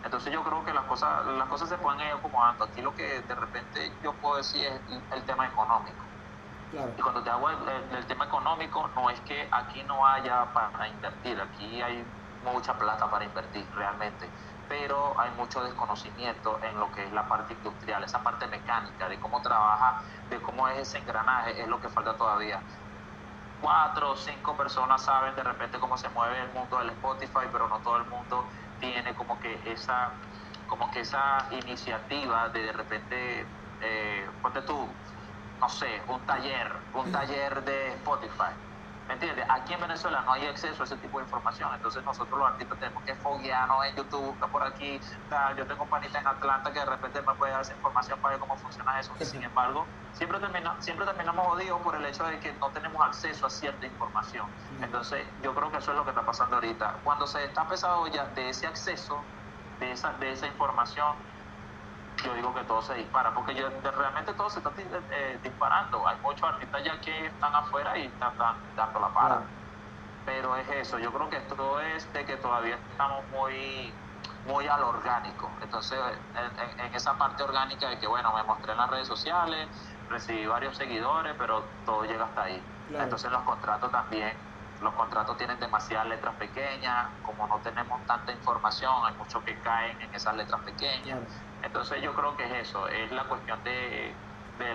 Entonces 0.04 0.34
yo 0.34 0.44
creo 0.44 0.66
que 0.66 0.74
las 0.74 0.86
cosas, 0.86 1.26
las 1.26 1.48
cosas 1.48 1.70
se 1.70 1.78
pueden 1.78 2.00
ir 2.02 2.14
acomodando. 2.14 2.66
Aquí 2.66 2.82
lo 2.82 2.96
que 2.96 3.22
de 3.22 3.36
repente 3.36 3.92
yo 4.04 4.14
puedo 4.14 4.38
decir 4.38 4.66
es 4.66 4.82
el 5.12 5.24
tema 5.24 5.48
económico. 5.48 6.02
Y 6.98 7.02
cuando 7.02 7.22
te 7.22 7.30
hago 7.30 7.50
el, 7.50 8.06
tema 8.08 8.26
económico, 8.26 8.90
no 8.96 9.10
es 9.10 9.20
que 9.22 9.48
aquí 9.52 9.84
no 9.84 10.08
haya 10.08 10.46
para 10.54 10.88
invertir, 10.88 11.40
aquí 11.42 11.82
hay 11.82 12.06
mucha 12.46 12.74
plata 12.74 13.12
para 13.12 13.26
invertir 13.26 13.68
realmente, 13.76 14.30
pero 14.72 15.20
hay 15.20 15.30
mucho 15.32 15.62
desconocimiento 15.66 16.58
en 16.64 16.80
lo 16.80 16.90
que 16.94 17.04
es 17.04 17.12
la 17.12 17.28
parte 17.28 17.54
industrial, 17.54 18.06
esa 18.06 18.24
parte 18.24 18.48
mecánica, 18.48 19.10
de 19.10 19.20
cómo 19.20 19.42
trabaja, 19.42 20.02
de 20.30 20.42
cómo 20.42 20.66
es 20.70 20.88
ese 20.88 20.98
engranaje, 20.98 21.62
es 21.62 21.68
lo 21.68 21.82
que 21.82 21.90
falta 21.90 22.16
todavía. 22.16 22.58
Cuatro 23.60 24.12
o 24.12 24.16
cinco 24.16 24.56
personas 24.56 25.02
saben 25.02 25.36
de 25.36 25.44
repente 25.44 25.78
cómo 25.78 25.98
se 25.98 26.08
mueve 26.10 26.40
el 26.40 26.54
mundo 26.54 26.78
del 26.78 26.92
Spotify, 26.92 27.50
pero 27.52 27.68
no 27.68 27.80
todo 27.80 27.98
el 27.98 28.06
mundo 28.06 28.48
tiene 28.80 29.14
como 29.14 29.38
que 29.42 29.62
esa, 29.70 30.14
como 30.68 30.90
que 30.90 31.02
esa 31.02 31.48
iniciativa 31.52 32.48
de 32.48 32.64
de 32.64 32.72
repente, 32.72 33.46
eh, 33.82 34.30
ponte 34.42 34.62
tú, 34.62 34.88
no 35.60 35.68
sé, 35.68 36.02
un 36.08 36.26
taller, 36.26 36.72
un 36.94 37.12
taller 37.12 37.62
de 37.66 37.90
Spotify 37.96 38.71
¿Me 39.12 39.16
entiendes? 39.16 39.46
Aquí 39.50 39.74
en 39.74 39.82
Venezuela 39.82 40.22
no 40.22 40.32
hay 40.32 40.48
acceso 40.48 40.84
a 40.84 40.86
ese 40.86 40.96
tipo 40.96 41.18
de 41.18 41.26
información, 41.26 41.70
entonces 41.76 42.02
nosotros 42.06 42.40
los 42.40 42.48
artistas 42.48 42.80
tenemos 42.80 43.04
que 43.04 43.14
foguearnos 43.16 43.86
en 43.88 43.96
YouTube, 43.98 44.40
por 44.50 44.64
aquí, 44.64 45.02
tal. 45.30 45.54
yo 45.58 45.68
tengo 45.68 45.86
panita 45.86 46.22
en 46.22 46.28
Atlanta 46.28 46.72
que 46.72 46.80
de 46.80 46.86
repente 46.86 47.22
me 47.22 47.36
puede 47.36 47.52
dar 47.52 47.60
esa 47.60 47.74
información 47.74 48.18
para 48.22 48.36
ver 48.36 48.40
cómo 48.40 48.56
funciona 48.56 48.98
eso, 49.02 49.14
sin 49.20 49.44
embargo, 49.44 49.86
siempre, 50.14 50.40
termina, 50.40 50.78
siempre 50.80 51.06
terminamos 51.06 51.46
jodidos 51.46 51.82
por 51.82 51.94
el 51.98 52.06
hecho 52.06 52.24
de 52.24 52.40
que 52.40 52.54
no 52.54 52.70
tenemos 52.70 53.06
acceso 53.06 53.48
a 53.48 53.50
cierta 53.50 53.86
información. 53.86 54.48
Entonces, 54.82 55.28
yo 55.44 55.54
creo 55.54 55.70
que 55.70 55.80
eso 55.80 55.92
es 55.92 55.98
lo 55.98 56.06
que 56.06 56.12
está 56.12 56.26
pasando 56.26 56.56
ahorita. 56.56 56.96
Cuando 57.04 57.28
se 57.28 57.44
está 57.44 57.68
pesado 57.68 58.08
ya 58.08 58.28
de 58.28 58.48
ese 58.48 58.66
acceso, 58.66 59.22
de 59.82 59.92
esa, 59.92 60.14
de 60.14 60.32
esa 60.32 60.48
información, 60.48 61.18
yo 62.24 62.34
digo 62.36 62.54
que 62.54 62.64
todo 62.64 62.82
se 62.82 62.96
dispara, 62.96 63.34
porque 63.34 63.56
yo, 63.56 63.70
realmente 63.98 64.34
todo 64.34 64.50
se 64.50 64.60
está 64.60 64.72
eh, 64.78 65.40
disparando. 65.44 66.08
Hay 66.08 66.18
muchos 66.22 66.44
artistas 66.48 66.84
ya 66.84 67.00
que 67.02 67.28
están 67.28 67.56
afuera 67.56 67.98
y 67.98 68.06
están, 68.06 68.34
dando 68.76 69.00
la 69.00 69.14
para. 69.14 69.42
Pero 70.26 70.56
es 70.56 70.70
eso, 70.70 71.00
yo 71.00 71.12
creo 71.12 71.30
que 71.30 71.38
esto 71.38 71.80
es 71.80 72.12
de 72.14 72.26
que 72.26 72.38
todavía 72.38 72.76
estamos 72.92 73.28
muy 73.30 73.92
muy 74.46 74.68
al 74.68 74.84
orgánico. 74.84 75.50
Entonces, 75.62 76.00
en, 76.78 76.96
esa 76.96 77.18
parte 77.18 77.44
orgánica 77.44 77.90
de 77.90 78.00
que, 78.00 78.08
bueno, 78.08 78.34
me 78.34 78.44
mostré 78.44 78.72
en 78.72 78.78
las 78.80 78.90
redes 78.90 79.08
sociales, 79.08 79.68
recibí 80.10 80.46
varios 80.46 80.76
seguidores, 80.78 81.36
pero 81.38 81.64
todo 81.86 82.04
llega 82.06 82.26
hasta 82.26 82.44
ahí. 82.44 82.64
Entonces, 82.90 83.32
los 83.32 83.42
contratos 83.44 83.92
también, 83.92 84.34
los 84.82 84.94
contratos 84.96 85.38
tienen 85.38 85.60
demasiadas 85.60 86.08
letras 86.08 86.36
pequeñas, 86.36 87.08
como 87.24 87.48
no 87.48 87.60
tenemos 87.60 88.04
tanta 88.06 88.32
información, 88.32 88.94
hay 89.06 89.16
muchos 89.16 89.44
que 89.44 89.58
caen 89.60 90.00
en 90.02 90.14
esas 90.14 90.36
letras 90.36 90.62
pequeñas. 90.62 91.20
Entonces 91.64 91.98
yo 92.04 92.14
creo 92.14 92.36
que 92.38 92.44
es 92.44 92.70
eso, 92.70 92.88
es 92.88 93.12
la 93.12 93.24
cuestión 93.26 93.60
de, 93.64 94.12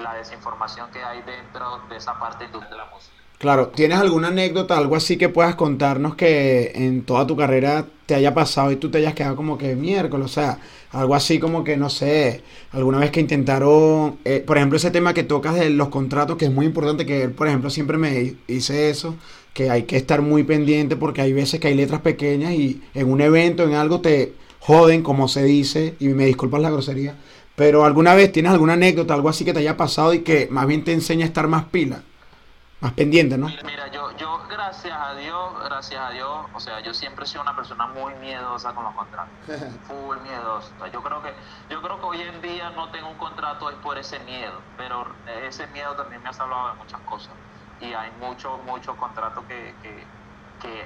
la 0.00 0.14
desinformación 0.14 0.90
que 0.90 1.02
hay 1.02 1.22
dentro 1.22 1.80
de 1.88 1.96
esa 1.96 2.18
parte 2.18 2.46
de 2.46 2.76
la 2.76 2.86
música. 2.86 3.16
Claro, 3.38 3.68
¿tienes 3.68 3.98
alguna 3.98 4.28
anécdota, 4.28 4.78
algo 4.78 4.96
así 4.96 5.18
que 5.18 5.28
puedas 5.28 5.54
contarnos 5.56 6.14
que 6.14 6.72
en 6.74 7.04
toda 7.04 7.26
tu 7.26 7.36
carrera 7.36 7.84
te 8.06 8.14
haya 8.14 8.32
pasado 8.32 8.72
y 8.72 8.76
tú 8.76 8.90
te 8.90 8.98
hayas 8.98 9.12
quedado 9.12 9.36
como 9.36 9.58
que 9.58 9.76
miércoles? 9.76 10.24
O 10.24 10.28
sea, 10.28 10.58
algo 10.90 11.14
así 11.14 11.38
como 11.38 11.62
que, 11.62 11.76
no 11.76 11.90
sé, 11.90 12.42
alguna 12.72 12.98
vez 12.98 13.10
que 13.10 13.20
intentaron, 13.20 14.18
eh, 14.24 14.42
por 14.44 14.56
ejemplo, 14.56 14.78
ese 14.78 14.90
tema 14.90 15.12
que 15.12 15.22
tocas 15.22 15.54
de 15.54 15.68
los 15.68 15.88
contratos, 15.88 16.38
que 16.38 16.46
es 16.46 16.50
muy 16.50 16.64
importante, 16.64 17.04
que 17.04 17.24
él, 17.24 17.32
por 17.32 17.46
ejemplo, 17.46 17.68
siempre 17.68 17.98
me 17.98 18.36
dice 18.48 18.88
eso, 18.88 19.16
que 19.52 19.70
hay 19.70 19.82
que 19.82 19.98
estar 19.98 20.22
muy 20.22 20.42
pendiente 20.42 20.96
porque 20.96 21.20
hay 21.20 21.34
veces 21.34 21.60
que 21.60 21.68
hay 21.68 21.74
letras 21.74 22.00
pequeñas 22.00 22.52
y 22.52 22.82
en 22.94 23.10
un 23.12 23.20
evento, 23.20 23.64
en 23.64 23.74
algo, 23.74 24.00
te 24.00 24.32
joden, 24.66 25.04
como 25.04 25.28
se 25.28 25.44
dice, 25.44 25.96
y 26.00 26.08
me 26.08 26.24
disculpas 26.24 26.60
la 26.60 26.70
grosería, 26.70 27.14
pero 27.54 27.84
alguna 27.84 28.14
vez 28.14 28.32
tienes 28.32 28.50
alguna 28.50 28.72
anécdota, 28.72 29.14
algo 29.14 29.28
así 29.28 29.44
que 29.44 29.52
te 29.52 29.60
haya 29.60 29.76
pasado 29.76 30.12
y 30.12 30.24
que 30.24 30.48
más 30.50 30.66
bien 30.66 30.82
te 30.82 30.92
enseña 30.92 31.24
a 31.24 31.28
estar 31.28 31.46
más 31.46 31.66
pila, 31.66 32.00
más 32.80 32.92
pendiente, 32.94 33.38
¿no? 33.38 33.46
Mira, 33.46 33.92
yo, 33.92 34.10
yo 34.16 34.40
gracias 34.50 34.92
a 34.92 35.14
Dios, 35.14 35.52
gracias 35.64 36.00
a 36.00 36.10
Dios, 36.10 36.46
o 36.52 36.58
sea, 36.58 36.80
yo 36.80 36.92
siempre 36.92 37.24
he 37.24 37.28
sido 37.28 37.42
una 37.42 37.54
persona 37.54 37.86
muy 37.86 38.12
miedosa 38.16 38.74
con 38.74 38.82
los 38.82 38.94
contratos, 38.94 39.32
full 39.86 40.16
miedosa. 40.24 40.72
yo 40.92 41.00
creo 41.00 41.22
que, 41.22 41.32
yo 41.70 41.80
creo 41.80 42.00
que 42.00 42.04
hoy 42.06 42.22
en 42.22 42.42
día 42.42 42.70
no 42.70 42.90
tengo 42.90 43.08
un 43.08 43.18
contrato 43.18 43.70
es 43.70 43.76
por 43.76 43.96
ese 43.98 44.18
miedo, 44.20 44.60
pero 44.76 45.06
ese 45.46 45.68
miedo 45.68 45.94
también 45.94 46.20
me 46.24 46.30
ha 46.30 46.32
salvado 46.32 46.70
de 46.70 46.74
muchas 46.74 47.00
cosas. 47.02 47.32
Y 47.80 47.92
hay 47.92 48.10
muchos, 48.20 48.52
muchos 48.64 48.96
contratos 48.96 49.44
que, 49.46 49.74
que, 49.82 49.94
que 50.60 50.84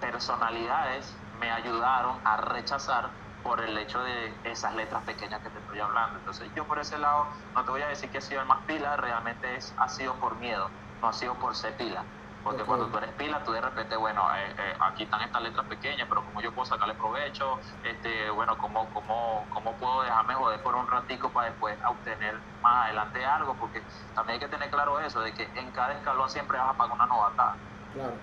personalidades 0.00 1.14
me 1.40 1.50
ayudaron 1.50 2.16
a 2.24 2.36
rechazar 2.36 3.21
por 3.42 3.60
el 3.60 3.76
hecho 3.76 4.02
de 4.02 4.40
esas 4.44 4.74
letras 4.74 5.02
pequeñas 5.04 5.42
que 5.42 5.50
te 5.50 5.58
estoy 5.58 5.80
hablando. 5.80 6.18
Entonces 6.18 6.50
yo 6.54 6.66
por 6.66 6.78
ese 6.78 6.98
lado 6.98 7.28
no 7.54 7.64
te 7.64 7.70
voy 7.70 7.82
a 7.82 7.88
decir 7.88 8.10
que 8.10 8.18
he 8.18 8.22
sido 8.22 8.40
el 8.40 8.46
más 8.46 8.64
pila, 8.66 8.96
realmente 8.96 9.56
es, 9.56 9.74
ha 9.78 9.88
sido 9.88 10.18
por 10.20 10.36
miedo, 10.36 10.70
no 11.00 11.08
ha 11.08 11.12
sido 11.12 11.38
por 11.38 11.54
ser 11.54 11.76
pila. 11.76 12.06
Porque 12.42 12.64
cuando 12.64 12.90
tú 12.90 12.98
eres 12.98 13.12
pila, 13.12 13.44
tú 13.44 13.52
de 13.52 13.60
repente, 13.60 13.96
bueno, 13.96 14.26
eh, 14.34 14.54
eh, 14.58 14.74
aquí 14.80 15.04
están 15.04 15.20
estas 15.22 15.42
letras 15.42 15.64
pequeñas, 15.66 16.08
pero 16.08 16.24
como 16.24 16.40
yo 16.40 16.52
puedo 16.52 16.66
sacarle 16.66 16.94
provecho, 16.94 17.60
este, 17.84 18.30
bueno, 18.30 18.58
¿cómo, 18.58 18.90
cómo, 18.90 19.46
cómo 19.48 19.78
puedo 19.78 20.02
dejarme 20.02 20.34
joder 20.34 20.60
por 20.60 20.74
un 20.74 20.88
ratico 20.88 21.32
para 21.32 21.50
después 21.50 21.78
obtener 21.88 22.42
más 22.60 22.86
adelante 22.86 23.24
algo? 23.24 23.56
Porque 23.56 23.86
también 24.16 24.34
hay 24.34 24.40
que 24.40 24.48
tener 24.48 24.70
claro 24.70 24.98
eso, 24.98 25.20
de 25.20 25.32
que 25.32 25.52
en 25.54 25.70
cada 25.70 25.92
escalón 25.92 26.28
siempre 26.30 26.58
vas 26.58 26.70
a 26.70 26.76
pagar 26.76 26.96
una 26.96 27.06
novatada. 27.06 27.56
Claro. 27.92 28.18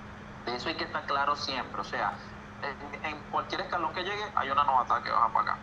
De 0.45 0.55
eso 0.55 0.67
hay 0.67 0.75
que 0.75 0.83
estar 0.83 1.05
claro 1.05 1.37
siempre, 1.37 1.79
o 1.79 1.85
sea, 1.85 2.13
en, 3.03 3.19
cualquier 3.31 3.61
escalón 3.61 3.93
que 3.93 4.03
llegue 4.03 4.25
hay 4.35 4.49
una 4.49 4.63
novatada 4.63 5.03
que 5.03 5.11
vas 5.11 5.29
a 5.29 5.33
pagar. 5.33 5.57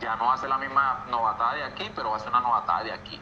Ya 0.00 0.16
no 0.16 0.30
hace 0.30 0.48
la 0.48 0.58
misma 0.58 1.04
novatada 1.10 1.54
de 1.54 1.64
aquí, 1.64 1.90
pero 1.94 2.16
ser 2.18 2.28
una 2.28 2.40
novatada 2.40 2.84
de 2.84 2.92
aquí. 2.92 3.20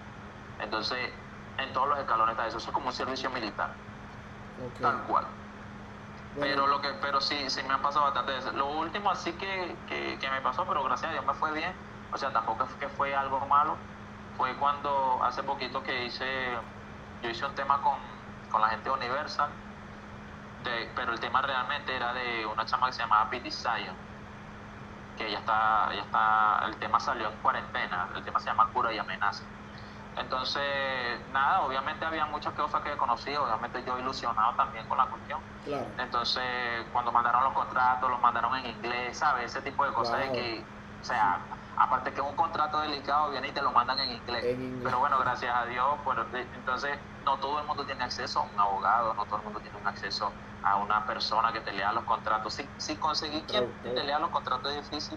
Entonces, 0.61 1.11
en 1.59 1.73
todos 1.73 1.89
los 1.89 1.99
escalones 1.99 2.33
está 2.33 2.47
eso. 2.47 2.59
Eso 2.59 2.69
es 2.69 2.75
como 2.75 2.89
un 2.89 2.93
servicio 2.93 3.31
militar. 3.31 3.71
Tal 4.81 5.03
cual. 5.03 5.27
Pero 6.39 6.67
lo 6.67 6.83
que, 6.83 6.91
pero 7.01 7.21
sí, 7.21 7.49
sí 7.49 7.63
me 7.63 7.75
han 7.75 7.83
pasado 7.83 8.05
bastante 8.05 8.33
veces. 8.33 8.53
Lo 8.55 8.67
último 8.67 9.11
así 9.11 9.33
que, 9.33 9.75
que, 9.89 10.31
me 10.31 10.41
pasó, 10.43 10.67
pero 10.67 10.85
gracias 10.85 11.11
a 11.11 11.13
Dios 11.13 11.25
me 11.25 11.33
fue 11.33 11.53
bien. 11.53 11.73
O 12.13 12.19
sea, 12.19 12.31
tampoco 12.31 12.65
es 12.65 12.71
que 12.75 12.89
fue 12.89 13.15
algo 13.15 13.41
malo. 13.47 13.77
Fue 14.37 14.55
cuando 14.57 15.19
hace 15.25 15.43
poquito 15.43 15.83
que 15.83 16.05
hice, 16.05 16.59
yo 17.23 17.31
hice 17.31 17.47
un 17.47 17.55
tema 17.55 17.81
con, 17.81 17.97
con 18.51 18.61
la 18.61 18.69
gente 18.69 18.91
de 18.91 18.95
Universal 18.95 19.49
pero 20.95 21.13
el 21.13 21.21
tema 21.21 21.43
realmente 21.43 21.95
era 21.95 22.13
de 22.13 22.47
una 22.47 22.65
chama 22.67 22.87
que 22.89 22.93
se 22.95 23.03
llamaba 23.03 23.31
Pity 23.31 23.51
Zion, 23.51 23.97
que 25.17 25.31
ya 25.31 25.39
está, 25.39 25.93
ya 25.95 26.03
está, 26.03 26.67
el 26.67 26.77
tema 26.77 27.01
salió 27.01 27.29
en 27.29 27.37
cuarentena, 27.41 28.09
el 28.15 28.25
tema 28.25 28.39
se 28.41 28.47
llama 28.47 28.69
Cura 28.73 28.93
y 28.93 28.99
Amenaza. 28.99 29.45
Entonces, 30.17 30.63
nada, 31.33 31.61
obviamente 31.61 32.05
había 32.07 32.25
muchas 32.27 32.55
cosas 32.55 32.81
que 32.83 32.93
he 32.93 32.97
conocido, 32.97 33.45
obviamente 33.45 33.83
yo 33.85 33.99
ilusionado 33.99 34.55
también 34.55 34.87
con 34.89 34.97
la 34.97 35.07
cuestión. 35.07 35.41
Entonces, 35.99 36.43
cuando 36.93 37.13
mandaron 37.13 37.45
los 37.45 37.53
contratos, 37.53 38.09
los 38.11 38.21
mandaron 38.21 38.57
en 38.57 38.67
inglés, 38.67 39.19
¿sabes? 39.19 39.51
Ese 39.55 39.61
tipo 39.63 39.85
de 39.85 39.93
cosas 39.93 40.19
de 40.21 40.33
que, 40.33 40.65
o 41.01 41.05
sea, 41.05 41.39
aparte 41.77 42.15
que 42.15 42.23
un 42.23 42.35
contrato 42.35 42.81
delicado 42.81 43.31
viene 43.31 43.49
y 43.49 43.53
te 43.53 43.61
lo 43.61 43.73
mandan 43.73 43.99
en 43.99 44.13
inglés. 44.13 44.43
Pero 44.83 44.99
bueno, 45.01 45.19
gracias 45.19 45.55
a 45.55 45.67
Dios, 45.67 45.87
pues, 46.03 46.17
entonces 46.55 46.99
no 47.27 47.39
todo 47.39 47.61
el 47.61 47.67
mundo 47.67 47.85
tiene 47.85 48.03
acceso 48.05 48.41
a 48.41 48.43
un 48.45 48.59
abogado, 48.59 49.13
no 49.15 49.27
todo 49.27 49.37
el 49.37 49.45
mundo 49.45 49.61
tiene 49.61 49.77
un 49.77 49.87
acceso 49.87 50.33
a 50.67 50.77
una 50.77 51.07
persona 51.07 51.53
que 51.53 51.61
te 51.61 51.73
lea 51.73 51.93
los 51.93 52.05
contratos. 52.05 52.55
Si, 52.55 52.69
si 52.77 52.97
conseguí 52.97 53.43
quien 53.43 53.73
te 53.83 54.03
lea 54.03 54.19
los 54.19 54.31
contratos 54.31 54.73
es 54.73 54.91
difícil, 54.91 55.17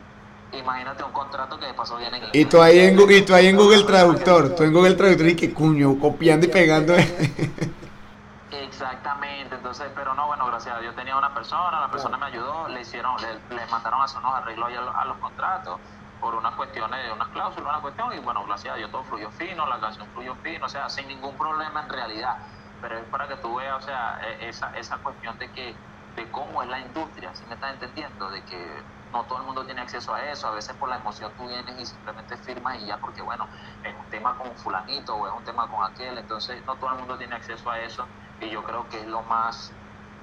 imagínate 0.52 1.04
un 1.04 1.12
contrato 1.12 1.60
que 1.60 1.66
de 1.66 1.74
paso 1.74 1.98
viene 1.98 2.18
en 2.18 2.24
inglés. 2.26 2.42
Y 2.42 2.46
tú 2.46 2.62
ahí 2.62 2.80
en, 2.80 3.00
y 3.00 3.22
tú 3.22 3.34
ahí 3.34 3.48
en 3.48 3.58
Google 3.58 3.84
Traductor, 3.84 4.56
tú 4.56 4.64
en 4.64 4.72
Google 4.72 4.94
Traductor 4.94 5.28
y 5.28 5.36
que 5.36 5.52
cuño, 5.52 6.00
copiando 6.00 6.46
y 6.46 6.50
pegando. 6.50 6.94
Exactamente, 8.52 9.56
entonces, 9.56 9.88
pero 9.96 10.14
no, 10.14 10.28
bueno, 10.28 10.46
gracias 10.46 10.76
a 10.76 10.80
Dios 10.80 10.96
tenía 10.96 11.18
una 11.18 11.34
persona, 11.34 11.82
la 11.82 11.90
persona 11.90 12.18
me 12.18 12.28
ayudó, 12.28 12.68
le 12.68 12.82
hicieron, 12.82 13.16
le, 13.22 13.66
mandaron 13.68 14.02
a 14.02 14.04
hacer 14.04 14.20
unos 14.20 14.34
arreglos 14.36 14.70
a, 14.96 15.06
los 15.06 15.18
contratos 15.18 15.80
por 16.20 16.36
unas 16.36 16.54
cuestiones 16.56 17.04
de 17.06 17.12
unas 17.12 17.28
cláusulas, 17.30 17.70
una 17.70 17.82
cuestión, 17.82 18.14
y 18.14 18.20
bueno, 18.20 18.46
gracias 18.46 18.76
a 18.76 18.78
Dios 18.78 18.92
todo 18.92 19.04
fluyó 19.04 19.32
fino, 19.32 19.66
la 19.66 19.80
canción 19.80 20.08
fluyó 20.14 20.36
fino, 20.44 20.66
o 20.66 20.70
sea, 20.70 20.90
sin 20.90 21.08
ningún 21.08 21.36
problema 21.38 21.84
en 21.84 21.90
realidad. 21.90 22.38
Pero 22.82 23.00
es 23.00 23.06
para 23.06 23.28
que 23.28 23.38
tú 23.38 23.56
veas, 23.56 23.78
o 23.78 23.82
sea, 23.82 24.20
e, 24.22 24.50
esa, 24.50 24.70
esa 24.72 24.98
cuestión 25.00 25.38
de 25.38 25.52
que 25.52 25.78
de 26.16 26.32
cómo 26.32 26.62
es 26.64 26.70
la 26.70 26.80
industria, 26.80 27.34
si 27.36 27.46
me 27.46 27.54
estás 27.56 27.74
entendiendo? 27.74 28.30
De 28.30 28.44
que 28.44 28.84
no 29.12 29.26
todo 29.26 29.40
el 29.40 29.46
mundo 29.46 29.66
tiene 29.66 29.82
acceso 29.82 30.14
a 30.14 30.24
eso, 30.26 30.48
a 30.48 30.52
veces 30.52 30.76
por 30.76 30.90
la 30.90 30.98
emoción 30.98 31.34
tú 31.36 31.48
vienes 31.48 31.80
y 31.80 31.86
simplemente 31.86 32.38
firmas 32.38 32.80
y 32.80 32.88
ya 32.88 33.00
porque 33.00 33.22
bueno, 33.22 33.48
es 33.84 33.96
un 33.96 34.08
tema 34.10 34.38
con 34.38 34.56
fulanito 34.58 35.16
o 35.16 35.28
es 35.28 35.34
un 35.34 35.44
tema 35.44 35.68
con 35.68 35.84
aquel, 35.84 36.18
entonces 36.18 36.64
no 36.66 36.78
todo 36.78 36.92
el 36.92 37.00
mundo 37.00 37.18
tiene 37.18 37.36
acceso 37.36 37.72
a 37.72 37.80
eso 37.80 38.08
y 38.40 38.50
yo 38.50 38.64
creo 38.64 38.88
que 38.88 39.02
es 39.02 39.08
lo 39.08 39.24
más, 39.24 39.74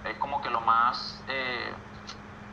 es 0.04 0.16
como 0.18 0.40
que 0.40 0.50
lo 0.50 0.61
más 0.61 1.24
eh, 1.26 1.74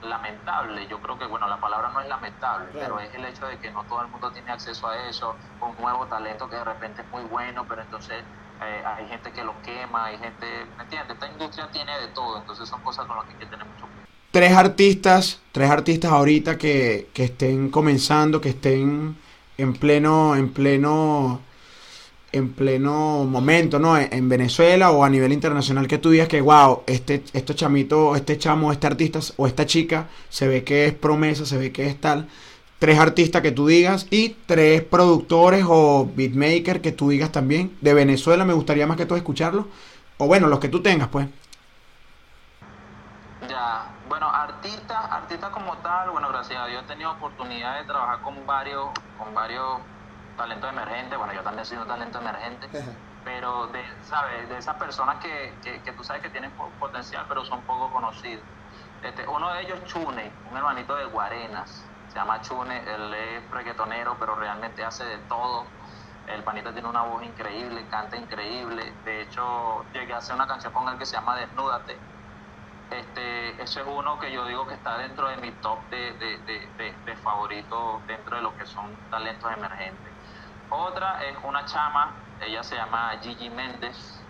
lamentable, 0.02 0.88
yo 0.88 1.00
creo 1.02 1.18
que, 1.18 1.26
bueno, 1.28 1.48
la 1.48 1.60
palabra 1.62 1.90
no 1.90 2.02
es 2.02 2.08
lamentable, 2.08 2.72
pero 2.74 3.00
es 3.00 3.14
el 3.14 3.26
hecho 3.26 3.46
de 3.46 3.60
que 3.60 3.72
no 3.72 3.84
todo 3.86 4.02
el 4.02 4.08
mundo 4.08 4.32
tiene 4.32 4.52
acceso 4.52 4.88
a 4.88 5.08
eso, 5.08 5.38
un 5.60 5.76
nuevo 5.78 6.08
talento 6.08 6.50
que 6.50 6.56
de 6.56 6.64
repente 6.64 7.04
es 7.04 7.12
muy 7.12 7.24
bueno, 7.24 7.66
pero 7.68 7.84
entonces 7.84 8.26
eh, 8.62 8.84
hay 8.86 9.08
gente 9.08 9.32
que 9.32 9.44
lo 9.44 9.54
quema, 9.62 10.06
hay 10.06 10.18
gente, 10.18 10.46
¿me 10.78 10.84
entiendes? 10.84 11.16
Esta 11.16 11.28
industria 11.28 11.70
tiene 11.72 12.00
de 12.00 12.08
todo, 12.08 12.38
entonces 12.38 12.68
son 12.68 12.82
cosas 12.82 13.06
con 13.06 13.18
las 13.18 13.26
que 13.26 13.34
hay 13.34 13.40
que 13.40 13.46
tener 13.46 13.66
mucho 13.66 13.86
cuidado. 13.86 14.08
Tres 14.32 14.54
artistas, 14.54 15.42
tres 15.52 15.70
artistas 15.70 16.12
ahorita 16.12 16.58
que, 16.58 17.10
que 17.14 17.26
estén 17.26 17.70
comenzando, 17.70 18.42
que 18.42 18.50
estén 18.50 19.16
en 19.58 19.74
pleno, 19.74 20.36
en 20.36 20.52
pleno 20.52 21.42
en 22.34 22.52
pleno 22.52 23.26
momento, 23.26 23.80
¿no? 23.80 23.96
En 23.98 24.28
Venezuela 24.28 24.92
o 24.92 25.04
a 25.04 25.10
nivel 25.10 25.32
internacional 25.32 25.88
que 25.88 26.00
tú 26.00 26.10
digas 26.10 26.28
que, 26.28 26.42
wow, 26.42 26.82
este, 26.88 27.24
este 27.32 27.54
chamito, 27.54 28.16
este 28.16 28.38
chamo, 28.40 28.72
este 28.72 28.88
artista 28.88 29.20
o 29.38 29.46
esta 29.46 29.68
chica 29.68 30.10
se 30.30 30.48
ve 30.48 30.64
que 30.64 30.88
es 30.88 30.94
promesa, 30.94 31.46
se 31.46 31.58
ve 31.58 31.72
que 31.72 31.88
es 31.88 32.02
tal. 32.02 32.28
Tres 32.84 33.00
artistas 33.00 33.42
que 33.42 33.54
tú 33.54 33.66
digas 33.66 34.08
y 34.10 34.32
tres 34.46 34.84
productores 34.84 35.64
o 35.66 36.06
beatmakers 36.06 36.82
que 36.82 36.92
tú 36.92 37.08
digas 37.08 37.32
también. 37.32 37.78
De 37.80 37.94
Venezuela 37.94 38.44
me 38.44 38.52
gustaría 38.52 38.86
más 38.86 38.98
que 38.98 39.06
todo 39.06 39.18
escucharlo. 39.18 39.70
O 40.18 40.28
bueno, 40.28 40.48
los 40.48 40.60
que 40.60 40.68
tú 40.68 40.84
tengas, 40.84 41.08
pues. 41.08 41.30
Ya, 43.48 43.86
bueno, 44.10 44.28
artistas, 44.28 44.98
artistas 45.10 45.50
como 45.52 45.78
tal, 45.78 46.10
bueno, 46.10 46.28
gracias 46.28 46.60
a 46.60 46.66
Dios 46.66 46.84
he 46.84 46.88
tenido 46.88 47.12
oportunidad 47.12 47.80
de 47.80 47.86
trabajar 47.86 48.20
con 48.20 48.46
varios, 48.46 48.90
con 49.18 49.34
varios 49.34 49.78
talento 50.36 50.68
emergente, 50.68 51.16
bueno, 51.16 51.32
yo 51.32 51.40
también 51.40 51.66
soy 51.66 51.78
un 51.78 51.88
talento 51.88 52.20
emergente, 52.20 52.68
pero 53.24 53.68
de, 53.68 53.82
¿sabes? 54.04 54.50
De 54.50 54.58
esas 54.58 54.76
personas 54.76 55.24
que, 55.24 55.54
que, 55.64 55.92
tú 55.94 56.04
sabes 56.04 56.22
que 56.22 56.30
tienen 56.32 56.52
potencial, 56.82 57.24
pero 57.30 57.46
son 57.46 57.62
poco 57.62 57.90
conocidos. 57.94 58.44
Este, 59.02 59.26
uno 59.26 59.54
de 59.54 59.62
ellos, 59.62 59.80
Chune, 59.86 60.30
un 60.52 60.58
hermanito 60.58 60.98
de 60.98 61.06
Guarenas, 61.06 61.86
se 62.14 62.20
llama 62.20 62.42
Chune, 62.42 62.78
él 62.78 63.12
es 63.12 63.50
reggaetonero, 63.50 64.16
pero 64.20 64.36
realmente 64.36 64.86
hace 64.86 65.04
de 65.04 65.18
todo. 65.28 65.66
El 66.28 66.44
panita 66.44 66.72
tiene 66.72 66.88
una 66.88 67.02
voz 67.02 67.24
increíble, 67.24 67.88
canta 67.90 68.16
increíble. 68.16 68.94
De 69.04 69.22
hecho, 69.22 69.84
llegué 69.94 70.14
a 70.14 70.18
hacer 70.18 70.36
una 70.36 70.46
canción 70.46 70.72
con 70.74 70.88
él 70.90 70.98
que 71.00 71.08
se 71.08 71.16
llama 71.16 71.36
Desnúdate. 71.36 71.98
Este, 72.92 73.64
ese 73.64 73.82
es 73.82 73.88
uno 73.88 74.20
que 74.20 74.32
yo 74.32 74.46
digo 74.46 74.68
que 74.68 74.76
está 74.76 75.00
dentro 75.00 75.28
de 75.28 75.38
mi 75.38 75.52
top 75.54 75.80
de, 75.90 76.14
de, 76.14 76.38
de, 76.78 76.94
de 77.04 77.16
favoritos 77.18 78.06
dentro 78.06 78.36
de 78.36 78.44
lo 78.44 78.56
que 78.58 78.66
son 78.68 78.96
talentos 79.10 79.52
emergentes. 79.52 80.14
Otra 80.70 81.24
es 81.24 81.36
una 81.44 81.66
chama, 81.66 82.12
ella 82.42 82.62
se 82.62 82.76
llama 82.76 83.12
Gigi 83.24 83.50
Méndez, 83.50 84.22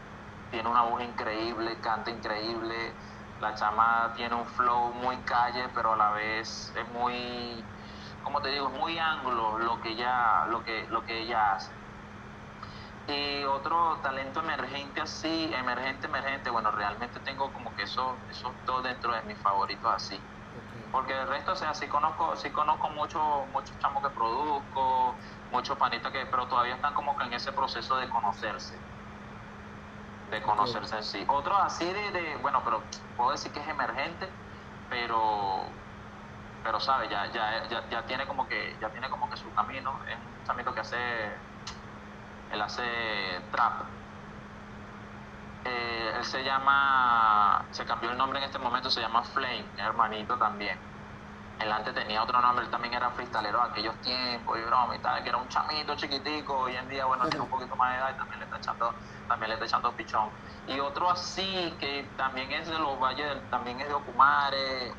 tiene 0.51 0.69
una 0.69 0.83
voz 0.83 1.01
increíble, 1.03 1.77
canta 1.81 2.11
increíble. 2.11 2.93
La 3.41 3.53
chama 3.55 4.13
tiene 4.15 4.35
un 4.35 4.45
flow 4.45 4.93
muy 4.93 5.17
calle, 5.25 5.67
pero 5.75 5.93
a 5.93 5.97
la 5.97 6.11
vez 6.11 6.71
es 6.77 6.87
muy, 6.93 7.61
como 8.23 8.41
te 8.41 8.49
digo, 8.49 8.67
es 8.73 8.79
muy 8.79 8.97
anglo 8.97 9.57
lo 9.59 9.79
que 9.81 9.89
ella, 9.89 10.45
lo 10.47 10.63
que, 10.63 10.87
lo 10.89 11.03
que 11.03 11.21
ella 11.21 11.53
hace. 11.53 11.71
Y 13.07 13.43
otro 13.43 13.97
talento 14.01 14.39
emergente 14.39 15.01
así, 15.01 15.51
emergente, 15.53 16.07
emergente, 16.07 16.49
bueno, 16.49 16.71
realmente 16.71 17.19
tengo 17.19 17.51
como 17.51 17.75
que 17.75 17.83
esos, 17.83 18.17
esos 18.29 18.51
dos 18.65 18.81
dentro 18.83 19.13
de 19.13 19.21
mis 19.23 19.37
favoritos 19.39 19.91
así. 19.93 20.19
Porque 20.91 21.13
el 21.19 21.27
resto, 21.27 21.51
o 21.51 21.55
sea, 21.55 21.73
sí 21.73 21.87
conozco, 21.87 22.35
sí 22.35 22.49
conozco 22.51 22.89
muchos 22.91 23.21
muchos 23.49 23.77
chamos 23.79 24.03
que 24.03 24.09
produzco, 24.11 25.17
muchos 25.51 25.77
panitas 25.77 26.11
que, 26.11 26.25
pero 26.27 26.47
todavía 26.47 26.75
están 26.75 26.93
como 26.93 27.17
que 27.17 27.25
en 27.25 27.33
ese 27.33 27.51
proceso 27.51 27.97
de 27.97 28.07
conocerse. 28.09 28.79
De 30.29 30.41
conocerse 30.43 30.95
en 30.97 31.03
sí. 31.03 31.25
Otro 31.27 31.57
así 31.57 31.85
de, 31.85 32.37
bueno, 32.41 32.61
pero 32.63 32.81
puedo 33.17 33.31
decir 33.31 33.51
que 33.51 33.59
es 33.59 33.67
emergente, 33.67 34.29
pero 34.89 35.65
pero 36.63 36.79
sabe, 36.79 37.09
ya, 37.09 37.25
ya, 37.33 37.67
ya, 37.69 37.89
ya, 37.89 38.05
tiene 38.05 38.25
como 38.25 38.47
que, 38.47 38.75
ya 38.79 38.89
tiene 38.89 39.09
como 39.09 39.29
que 39.29 39.37
su 39.37 39.53
camino, 39.53 39.99
es 40.07 40.15
un 40.15 40.47
camino 40.47 40.73
que 40.73 40.79
hace, 40.79 40.97
él 42.51 42.61
hace 42.61 42.83
trap. 43.51 43.81
Eh, 45.65 46.13
él 46.17 46.23
se 46.25 46.43
llama, 46.43 47.65
se 47.71 47.85
cambió 47.85 48.11
el 48.11 48.17
nombre 48.17 48.39
en 48.39 48.45
este 48.45 48.59
momento, 48.59 48.89
se 48.89 49.01
llama 49.01 49.23
Flame, 49.23 49.65
hermanito 49.77 50.37
también 50.37 50.92
él 51.59 51.71
antes 51.71 51.93
tenía 51.93 52.23
otro 52.23 52.41
nombre, 52.41 52.65
él 52.65 52.71
también 52.71 52.93
era 52.93 53.09
freestalero 53.11 53.59
de 53.59 53.69
aquellos 53.69 53.95
tiempos 54.01 54.57
y 54.57 54.61
broma 54.63 54.95
y 54.95 54.99
tal, 54.99 55.23
que 55.23 55.29
era 55.29 55.37
un 55.37 55.47
chamito 55.47 55.95
chiquitico, 55.95 56.57
hoy 56.57 56.75
en 56.75 56.89
día, 56.89 57.05
bueno, 57.05 57.27
tiene 57.29 57.43
un 57.43 57.49
poquito 57.49 57.75
más 57.75 57.91
de 57.91 57.97
edad 57.99 58.11
y 58.13 58.17
también 58.17 58.39
le 58.39 58.45
está 58.45 58.57
echando, 58.57 58.93
también 59.27 59.49
le 59.49 59.53
está 59.55 59.65
echando 59.65 59.91
pichón. 59.93 60.29
Y 60.67 60.79
otro 60.79 61.09
así, 61.09 61.73
que 61.79 62.09
también 62.17 62.51
es 62.51 62.67
de 62.67 62.77
los 62.79 62.99
valles, 62.99 63.37
también 63.49 63.79
es 63.79 63.87
de 63.87 63.93
Ocumare, 63.93 64.93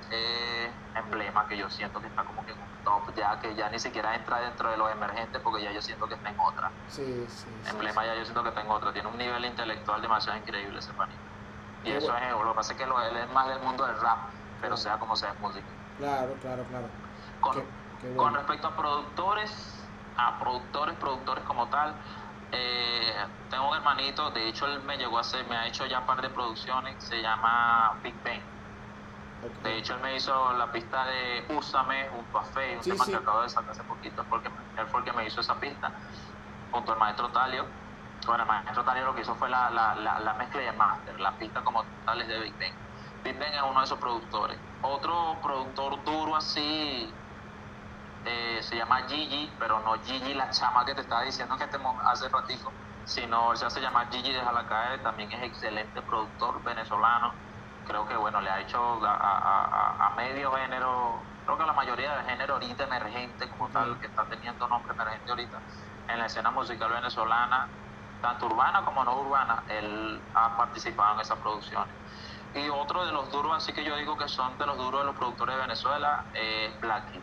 emblema, 0.95 1.47
que 1.49 1.57
yo 1.57 1.69
siento 1.69 2.01
que 2.01 2.07
está 2.07 2.23
como 2.23 2.45
que 2.47 2.53
en 2.53 2.59
un 2.59 2.85
top, 2.85 3.15
ya 3.17 3.39
que 3.41 3.55
ya 3.55 3.69
ni 3.69 3.79
siquiera 3.79 4.15
entra 4.15 4.41
dentro 4.41 4.71
de 4.71 4.77
los 4.77 4.91
emergentes, 4.93 5.41
porque 5.43 5.63
ya 5.63 5.73
yo 5.73 5.83
siento 5.83 6.07
que 6.07 6.15
está 6.15 6.31
en 6.31 6.39
otra. 6.39 6.71
Sí, 6.89 7.27
sí. 7.29 7.47
Emblema 7.69 8.07
ya 8.07 8.15
yo 8.15 8.25
siento 8.25 8.43
que 8.43 8.51
está 8.51 8.61
en 8.61 8.71
otra, 8.71 8.93
tiene 8.93 9.09
un 9.09 9.19
nivel 9.19 9.45
intelectual 9.45 10.01
demasiado 10.01 10.39
increíble 10.39 10.79
ese 10.79 10.93
panito. 10.93 11.19
Y 11.85 11.91
eso 11.93 12.17
es, 12.17 12.31
lo 12.31 12.49
que 12.51 12.55
pasa 12.55 12.73
es 12.73 12.79
que 12.79 12.85
él 12.85 13.17
es 13.17 13.31
más 13.33 13.49
del 13.49 13.59
mundo 13.61 13.85
del 13.87 14.01
rap, 14.01 14.19
pero 14.61 14.77
sea 14.77 14.97
como 14.99 15.17
sea 15.17 15.31
es 15.33 15.41
música. 15.41 15.67
Claro, 15.99 16.35
claro, 16.41 16.65
claro. 16.69 16.89
Con, 18.17 18.35
respecto 18.35 18.69
a 18.69 18.77
productores, 18.77 19.87
a 20.17 20.39
productores, 20.39 20.97
productores 20.97 21.45
como 21.45 21.69
tal, 21.69 21.95
eh, 22.53 23.15
tengo 23.51 23.71
un 23.71 23.77
hermanito, 23.77 24.31
de 24.31 24.49
hecho 24.49 24.67
él 24.67 24.83
me 24.83 24.97
llegó 24.97 25.19
a 25.19 25.21
hacer, 25.21 25.47
me 25.49 25.57
ha 25.57 25.67
hecho 25.67 25.87
ya 25.87 26.01
un 26.01 26.07
par 26.07 26.21
de 26.21 26.29
producciones, 26.29 27.03
se 27.03 27.21
llama 27.23 27.99
Big 28.03 28.15
Bang. 28.25 28.43
De 29.63 29.79
hecho 29.79 29.95
él 29.95 30.01
me 30.01 30.17
hizo 30.17 30.53
la 30.55 30.71
pista 30.73 31.05
de 31.07 31.45
Úsame 31.55 32.09
junto 32.09 32.39
a 32.39 32.45
Fe, 32.45 32.77
un 32.77 32.83
tema 32.83 33.05
que 33.05 33.17
acabo 33.17 33.43
de 33.43 33.49
sacar 33.49 33.71
hace 33.71 33.85
poquito, 33.85 34.25
porque 34.29 34.49
él 34.49 34.87
fue 34.87 35.01
el 35.01 35.07
que 35.07 35.13
me 35.13 35.27
hizo 35.27 35.41
esa 35.41 35.55
pista, 35.55 35.93
junto 36.71 36.93
al 36.93 36.99
maestro 36.99 37.29
Talio. 37.29 37.67
Bueno, 38.27 38.43
el 38.43 38.49
maestro 38.49 38.85
Talio 38.85 39.05
lo 39.05 39.15
que 39.15 39.21
hizo 39.21 39.35
fue 39.35 39.49
la, 39.51 39.71
la, 39.71 39.95
la, 39.95 40.35
mezcla 40.35 40.61
de 40.61 40.73
master, 40.73 41.21
la 41.21 41.33
pista 41.33 41.63
como 41.63 41.85
tal 42.07 42.21
es 42.23 42.29
de 42.29 42.41
Big 42.41 42.59
Bang. 42.59 42.73
Bang 43.33 43.55
es 43.55 43.63
uno 43.63 43.79
de 43.81 43.85
esos 43.85 43.99
productores. 43.99 44.59
Otro 44.83 45.41
productor 45.43 46.05
duro 46.05 46.37
así 46.37 47.11
eh, 48.25 48.59
se 48.63 48.77
llama 48.77 49.07
Gigi, 49.09 49.51
pero 49.59 49.81
no 49.81 49.95
Gigi 50.03 50.35
la 50.35 50.51
chama 50.51 50.85
que 50.85 50.95
te 50.95 51.01
estaba 51.01 51.23
diciendo 51.23 51.57
que 51.57 51.65
estemos 51.65 51.97
hace 52.05 52.29
ratico, 52.29 52.73
sino 53.05 53.57
se 53.57 53.67
hace 53.67 53.81
llamar 53.81 54.11
Gigi 54.11 54.33
de 54.33 54.41
Jalacae, 54.41 54.99
también 54.99 55.33
es 55.33 55.43
excelente 55.43 56.03
productor 56.03 56.63
venezolano. 56.63 57.33
Creo 57.87 58.07
que 58.07 58.17
bueno, 58.17 58.41
le 58.41 58.51
ha 58.51 58.61
hecho 58.61 59.01
a, 59.05 60.13
medio 60.17 60.53
género, 60.53 61.21
creo 61.45 61.59
que 61.59 61.65
la 61.67 61.73
mayoría 61.73 62.17
del 62.17 62.27
género 62.27 62.55
ahorita 62.55 62.85
emergente 62.85 63.49
como 63.51 63.69
tal, 63.69 63.99
que 64.01 64.07
está 64.07 64.25
teniendo 64.29 64.67
nombre 64.69 64.95
emergente 64.95 65.31
ahorita 65.31 65.61
en 66.09 66.19
la 66.19 66.27
escena 66.27 66.51
musical 66.51 66.91
venezolana, 66.91 67.69
tanto 68.23 68.47
urbana 68.47 68.85
como 68.85 69.05
no 69.05 69.21
urbana, 69.21 69.65
él 69.69 70.21
ha 70.35 70.57
participado 70.57 71.15
en 71.15 71.21
esas 71.21 71.39
producciones. 71.39 71.95
Y 72.55 72.69
otro 72.69 73.05
de 73.05 73.13
los 73.13 73.31
duros, 73.33 73.53
así 73.57 73.73
que 73.73 73.85
yo 73.85 73.97
digo 73.97 74.17
que 74.17 74.29
son 74.29 74.57
de 74.59 74.67
los 74.67 74.77
duros 74.79 75.01
de 75.01 75.07
los 75.07 75.17
productores 75.17 75.57
de 75.57 75.63
Venezuela, 75.63 76.25
es 76.35 76.81
Blacky. 76.81 77.21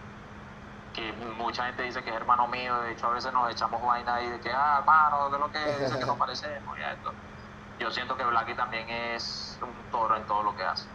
Que 0.94 1.14
mucha 1.38 1.66
gente 1.68 1.84
dice 1.84 2.04
que 2.04 2.10
es 2.10 2.16
hermano 2.16 2.48
mío, 2.48 2.82
de 2.82 2.92
hecho 2.92 3.08
a 3.08 3.12
veces 3.12 3.32
nos 3.32 3.50
echamos 3.50 3.82
vaina 3.82 4.16
ahí 4.16 4.28
de 4.28 4.42
que, 4.42 4.52
ah, 4.52 4.80
hermano, 4.80 5.30
de 5.30 5.40
lo 5.40 5.50
que 5.50 5.60
dice 5.80 5.98
que 5.98 6.06
nos 6.06 6.18
parecemos 6.20 6.78
y 6.78 6.82
esto. 6.82 7.14
Yo 7.80 7.90
siento 7.92 8.18
que 8.18 8.26
Blacky 8.26 8.54
también 8.56 8.90
es 8.90 9.58
un 9.62 9.74
toro 9.90 10.18
en 10.18 10.28
todo 10.28 10.44
lo 10.44 10.56
que 10.56 10.64
hace. 10.64 10.88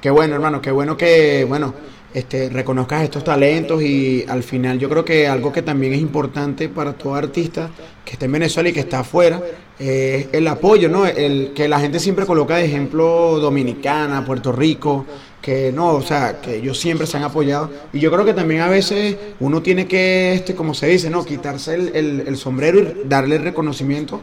Qué 0.00 0.08
bueno, 0.08 0.34
hermano, 0.34 0.62
qué 0.62 0.70
bueno 0.70 0.96
que, 0.96 1.44
bueno, 1.44 1.74
este, 2.14 2.48
reconozcas 2.48 3.02
estos 3.02 3.22
talentos 3.22 3.82
y 3.82 4.24
al 4.26 4.42
final 4.42 4.78
yo 4.78 4.88
creo 4.88 5.04
que 5.04 5.28
algo 5.28 5.52
que 5.52 5.60
también 5.60 5.92
es 5.92 6.00
importante 6.00 6.70
para 6.70 6.94
todo 6.94 7.14
artista 7.14 7.68
que 8.02 8.12
esté 8.12 8.24
en 8.24 8.32
Venezuela 8.32 8.70
y 8.70 8.72
que 8.72 8.80
está 8.80 9.00
afuera 9.00 9.42
es 9.78 10.28
el 10.32 10.48
apoyo, 10.48 10.88
¿no? 10.88 11.04
El 11.04 11.52
que 11.54 11.68
la 11.68 11.78
gente 11.78 12.00
siempre 12.00 12.24
coloca 12.24 12.56
de 12.56 12.64
ejemplo 12.64 13.38
Dominicana, 13.40 14.24
Puerto 14.24 14.52
Rico, 14.52 15.04
que 15.42 15.70
no, 15.70 15.92
o 15.92 16.02
sea, 16.02 16.40
que 16.40 16.56
ellos 16.56 16.78
siempre 16.78 17.06
se 17.06 17.18
han 17.18 17.24
apoyado 17.24 17.70
y 17.92 18.00
yo 18.00 18.10
creo 18.10 18.24
que 18.24 18.32
también 18.32 18.62
a 18.62 18.68
veces 18.68 19.16
uno 19.38 19.60
tiene 19.60 19.86
que, 19.86 20.32
este, 20.32 20.54
como 20.54 20.72
se 20.72 20.86
dice, 20.86 21.10
¿no? 21.10 21.26
Quitarse 21.26 21.74
el, 21.74 22.24
el 22.26 22.36
sombrero 22.38 22.80
y 22.80 23.06
darle 23.06 23.36
reconocimiento 23.36 24.22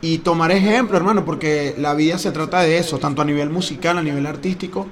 y 0.00 0.18
tomar 0.18 0.52
ejemplo, 0.52 0.96
hermano, 0.96 1.24
porque 1.24 1.74
la 1.76 1.94
vida 1.94 2.18
se 2.18 2.30
trata 2.30 2.62
de 2.62 2.78
eso, 2.78 2.98
tanto 2.98 3.22
a 3.22 3.24
nivel 3.24 3.50
musical, 3.50 3.98
a 3.98 4.02
nivel 4.02 4.26
artístico 4.26 4.86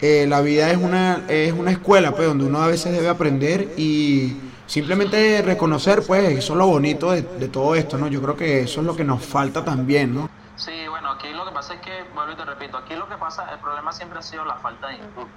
eh, 0.00 0.26
la 0.28 0.40
vida 0.40 0.70
es 0.70 0.76
una, 0.76 1.24
es 1.28 1.52
una 1.52 1.72
escuela, 1.72 2.12
pues, 2.12 2.28
donde 2.28 2.44
uno 2.44 2.60
a 2.60 2.68
veces 2.68 2.92
debe 2.92 3.08
aprender 3.08 3.74
y 3.76 4.36
simplemente 4.66 5.42
reconocer, 5.42 6.04
pues, 6.06 6.38
eso 6.38 6.52
es 6.52 6.58
lo 6.58 6.66
bonito 6.66 7.10
de, 7.10 7.22
todo 7.48 7.74
esto, 7.74 7.98
¿no? 7.98 8.06
Yo 8.06 8.22
creo 8.22 8.36
que 8.36 8.60
eso 8.60 8.80
es 8.80 8.86
lo 8.86 8.94
que 8.94 9.02
nos 9.02 9.24
falta 9.24 9.64
también, 9.64 10.14
¿no? 10.14 10.28
Sí, 10.54 10.86
bueno, 10.88 11.10
aquí 11.10 11.32
lo 11.32 11.44
que 11.46 11.52
pasa 11.52 11.74
es 11.74 11.80
que, 11.80 12.04
vuelvo 12.14 12.32
y 12.32 12.36
te 12.36 12.44
repito, 12.44 12.76
aquí 12.76 12.94
lo 12.94 13.08
que 13.08 13.16
pasa, 13.16 13.50
el 13.52 13.58
problema 13.58 13.92
siempre 13.92 14.20
ha 14.20 14.22
sido 14.22 14.44
la 14.44 14.54
falta 14.56 14.88
de 14.88 14.94
industria. 14.94 15.28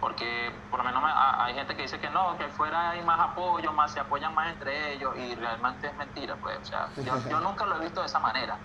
Porque 0.00 0.52
por 0.70 0.80
lo 0.80 0.84
menos 0.84 1.02
hay 1.06 1.54
gente 1.54 1.74
que 1.74 1.82
dice 1.82 1.98
que 1.98 2.10
no, 2.10 2.36
que 2.36 2.46
fuera 2.48 2.90
hay 2.90 3.02
más 3.02 3.18
apoyo, 3.18 3.72
más 3.72 3.90
se 3.90 4.00
apoyan 4.00 4.34
más 4.34 4.52
entre 4.52 4.92
ellos 4.92 5.16
y 5.16 5.34
realmente 5.34 5.86
es 5.86 5.96
mentira, 5.96 6.36
pues, 6.42 6.58
o 6.62 6.64
sea, 6.64 6.88
yo 7.30 7.40
nunca 7.40 7.64
lo 7.64 7.76
he 7.76 7.80
visto 7.80 8.00
de 8.00 8.06
esa 8.06 8.18
manera 8.18 8.58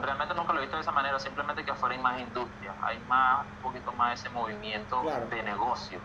realmente 0.00 0.34
nunca 0.34 0.52
lo 0.52 0.58
he 0.58 0.62
visto 0.62 0.76
de 0.76 0.82
esa 0.82 0.92
manera, 0.92 1.18
simplemente 1.18 1.64
que 1.64 1.70
afuera 1.70 1.94
hay 1.94 2.00
más 2.00 2.20
industria, 2.20 2.74
hay 2.82 2.98
más, 3.08 3.46
un 3.46 3.62
poquito 3.62 3.92
más 3.92 4.20
ese 4.20 4.30
movimiento 4.30 5.02
de 5.28 5.42
negocio. 5.42 6.00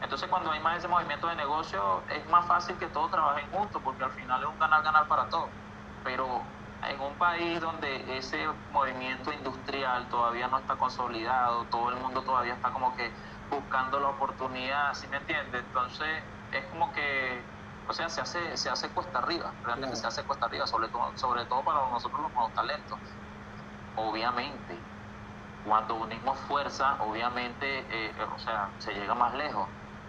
Entonces 0.00 0.28
cuando 0.28 0.50
hay 0.50 0.60
más 0.60 0.78
ese 0.78 0.88
movimiento 0.88 1.26
de 1.26 1.36
negocio 1.36 2.02
es 2.08 2.28
más 2.30 2.46
fácil 2.46 2.76
que 2.76 2.86
todos 2.88 3.10
trabajen 3.10 3.50
juntos 3.50 3.80
porque 3.82 4.04
al 4.04 4.12
final 4.12 4.42
es 4.42 4.48
un 4.48 4.58
ganar-ganar 4.58 5.08
para 5.08 5.28
todos. 5.28 5.50
Pero 6.04 6.42
en 6.82 7.00
un 7.00 7.14
país 7.14 7.60
donde 7.60 8.16
ese 8.16 8.46
movimiento 8.70 9.32
industrial 9.32 10.08
todavía 10.08 10.48
no 10.48 10.58
está 10.58 10.76
consolidado, 10.76 11.64
todo 11.64 11.90
el 11.90 11.96
mundo 11.96 12.22
todavía 12.22 12.54
está 12.54 12.70
como 12.70 12.94
que 12.94 13.10
buscando 13.50 13.98
la 13.98 14.08
oportunidad, 14.08 14.94
¿sí 14.94 15.08
me 15.08 15.16
entiendes? 15.16 15.64
Entonces 15.64 16.22
es 16.52 16.64
como 16.66 16.92
que 16.92 17.55
o 17.88 17.92
sea, 17.92 18.08
se 18.08 18.20
hace, 18.20 18.56
se 18.56 18.68
hace 18.68 18.92
cuesta 18.92 19.18
arriba, 19.20 19.54
realmente 19.62 19.96
se 19.96 20.06
hace 20.06 20.24
cuesta 20.24 20.46
arriba, 20.46 20.66
sobre 20.66 20.88
todo, 20.88 21.16
sobre 21.16 21.46
todo 21.46 21.64
para 21.64 21.88
nosotros 21.90 22.20
los 22.22 22.32
nuevos 22.32 22.52
talentos. 22.52 22.98
Obviamente, 23.94 24.82
cuando 25.62 25.94
unimos 25.96 26.38
fuerza, 26.40 26.96
obviamente, 27.00 27.78
eh, 27.80 28.14
eh, 28.16 28.24
o 28.24 28.38
sea, 28.38 28.72
se 28.78 28.92
llega 28.92 29.14
más 29.14 29.34
lejos. 29.34 29.68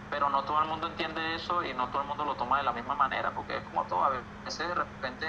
Pero 0.09 0.29
no 0.29 0.43
todo 0.45 0.61
el 0.61 0.67
mundo 0.69 0.87
entiende 0.87 1.35
eso 1.35 1.63
y 1.63 1.73
no 1.73 1.89
todo 1.89 2.01
el 2.01 2.07
mundo 2.07 2.23
lo 2.23 2.35
toma 2.35 2.57
de 2.57 2.63
la 2.63 2.71
misma 2.73 2.95
manera, 2.95 3.33
porque 3.35 3.57
es 3.57 3.63
como 3.65 3.85
todo, 3.87 4.03
a 4.03 4.09
veces 4.45 4.67
de 4.67 4.75
repente 4.75 5.25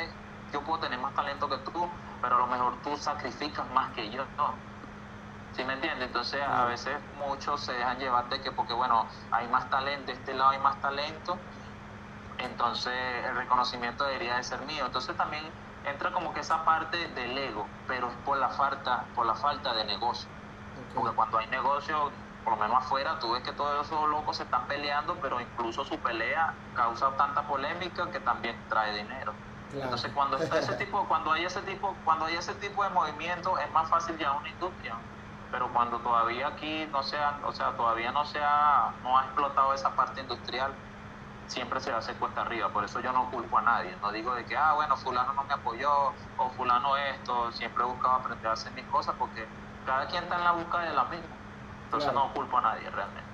yo 0.52 0.62
puedo 0.64 0.80
tener 0.80 0.98
más 1.00 1.14
talento 1.14 1.48
que 1.48 1.58
tú, 1.58 1.90
pero 2.22 2.36
a 2.36 2.38
lo 2.38 2.46
mejor 2.46 2.80
tú 2.82 2.96
sacrificas 2.96 3.68
más 3.70 3.90
que 3.92 4.08
yo, 4.10 4.24
¿no? 4.38 4.62
¿Sí 5.50 5.64
me 5.64 5.74
entiendes? 5.74 6.06
Entonces 6.06 6.40
a 6.42 6.64
veces 6.66 6.96
muchos 7.14 7.64
se 7.64 7.72
dejan 7.72 7.98
llevar 7.98 8.28
de 8.28 8.40
que 8.40 8.52
porque 8.52 8.72
bueno, 8.74 9.08
hay 9.32 9.48
más 9.48 9.68
talento, 9.68 10.12
de 10.12 10.12
este 10.12 10.34
lado 10.34 10.50
hay 10.50 10.60
más 10.60 10.80
talento, 10.80 11.42
entonces 12.38 12.94
el 13.24 13.36
reconocimiento 13.36 14.04
debería 14.04 14.36
de 14.36 14.44
ser 14.44 14.60
mío. 14.66 14.86
Entonces 14.86 15.16
también 15.16 15.44
entra 15.84 16.12
como 16.12 16.32
que 16.32 16.40
esa 16.40 16.64
parte 16.64 17.08
del 17.08 17.36
ego, 17.36 17.66
pero 17.86 18.08
es 18.08 18.14
por 18.24 18.38
la 18.38 18.48
falta, 18.50 19.04
por 19.14 19.26
la 19.26 19.34
falta 19.34 19.74
de 19.74 19.84
negocio. 19.84 20.28
Porque 20.94 21.14
cuando 21.14 21.38
hay 21.38 21.46
negocio, 21.48 22.10
por 22.44 22.54
lo 22.54 22.60
menos 22.60 22.84
afuera, 22.84 23.18
tú 23.18 23.32
ves 23.32 23.42
que 23.42 23.52
todos 23.52 23.86
esos 23.86 24.08
locos 24.08 24.36
se 24.36 24.44
están 24.44 24.66
peleando, 24.66 25.16
pero 25.20 25.40
incluso 25.40 25.84
su 25.84 25.98
pelea 25.98 26.54
causa 26.74 27.10
tanta 27.16 27.42
polémica 27.46 28.10
que 28.10 28.20
también 28.20 28.56
trae 28.68 28.96
dinero. 28.96 29.32
Entonces 29.72 30.10
cuando 30.14 30.38
está 30.38 30.58
ese 30.58 30.74
tipo, 30.82 31.06
cuando 31.08 31.32
hay 31.32 31.44
ese 31.44 31.60
tipo, 31.62 31.94
cuando 32.04 32.26
hay 32.26 32.36
ese 32.36 32.54
tipo 32.54 32.82
de 32.84 32.90
movimiento, 32.90 33.58
es 33.58 33.70
más 33.72 33.88
fácil 33.88 34.16
ya 34.18 34.32
una 34.32 34.48
industria. 34.48 34.94
Pero 35.50 35.72
cuando 35.72 35.98
todavía 35.98 36.48
aquí 36.48 36.86
no 36.92 37.02
se 37.02 37.18
ha, 37.18 37.38
o 37.44 37.52
sea, 37.52 37.72
todavía 37.76 38.12
no 38.12 38.24
se 38.24 38.38
ha, 38.42 38.92
no 39.02 39.18
ha 39.18 39.24
explotado 39.24 39.72
esa 39.72 39.94
parte 39.96 40.20
industrial, 40.20 40.74
siempre 41.48 41.80
se 41.80 41.90
hace 41.90 42.12
cuesta 42.12 42.42
arriba. 42.42 42.68
Por 42.68 42.84
eso 42.84 43.00
yo 43.00 43.12
no 43.12 43.30
culpo 43.30 43.58
a 43.58 43.62
nadie. 43.62 43.90
No 44.00 44.12
digo 44.12 44.34
de 44.34 44.44
que, 44.44 44.56
ah, 44.56 44.74
bueno, 44.74 44.96
fulano 44.96 45.32
no 45.32 45.44
me 45.44 45.54
apoyó 45.54 46.12
o 46.36 46.50
fulano 46.56 46.96
esto. 46.96 47.50
Siempre 47.52 47.82
he 47.82 47.86
buscado 47.86 48.14
aprender 48.14 48.46
a 48.46 48.52
hacer 48.52 48.72
mis 48.72 48.84
cosas 48.84 49.14
porque 49.18 49.44
cada 49.84 50.06
quien 50.06 50.22
está 50.22 50.38
en 50.38 50.44
la 50.44 50.52
búsqueda 50.52 50.82
de 50.82 50.94
la 50.94 51.04
misma. 51.04 51.26
Entonces 51.84 52.12
no 52.12 52.32
culpo 52.34 52.58
a 52.58 52.60
nadie 52.62 52.88
realmente. 52.90 53.28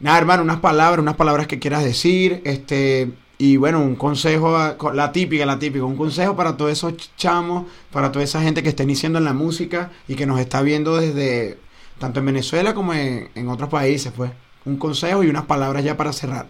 Nada, 0.00 0.18
hermano, 0.18 0.42
unas 0.42 0.58
palabras, 0.58 1.00
unas 1.00 1.14
palabras 1.14 1.46
que 1.46 1.60
quieras 1.60 1.84
decir, 1.84 2.42
este, 2.44 3.16
y 3.38 3.56
bueno, 3.56 3.80
un 3.80 3.94
consejo, 3.94 4.74
la 4.92 5.12
típica, 5.12 5.46
la 5.46 5.58
típica, 5.58 5.84
un 5.84 5.96
consejo 5.96 6.34
para 6.34 6.56
todos 6.56 6.72
esos 6.72 6.94
chamos, 7.16 7.66
para 7.92 8.10
toda 8.10 8.24
esa 8.24 8.42
gente 8.42 8.62
que 8.62 8.68
está 8.68 8.82
iniciando 8.82 9.18
en 9.18 9.24
la 9.24 9.32
música 9.32 9.92
y 10.08 10.16
que 10.16 10.26
nos 10.26 10.40
está 10.40 10.60
viendo 10.62 10.96
desde, 10.96 11.60
tanto 11.98 12.18
en 12.18 12.26
Venezuela 12.26 12.74
como 12.74 12.92
en, 12.92 13.30
en 13.36 13.48
otros 13.48 13.70
países, 13.70 14.12
pues. 14.14 14.32
Un 14.64 14.76
consejo 14.78 15.22
y 15.22 15.28
unas 15.28 15.44
palabras 15.44 15.84
ya 15.84 15.96
para 15.96 16.12
cerrar. 16.12 16.46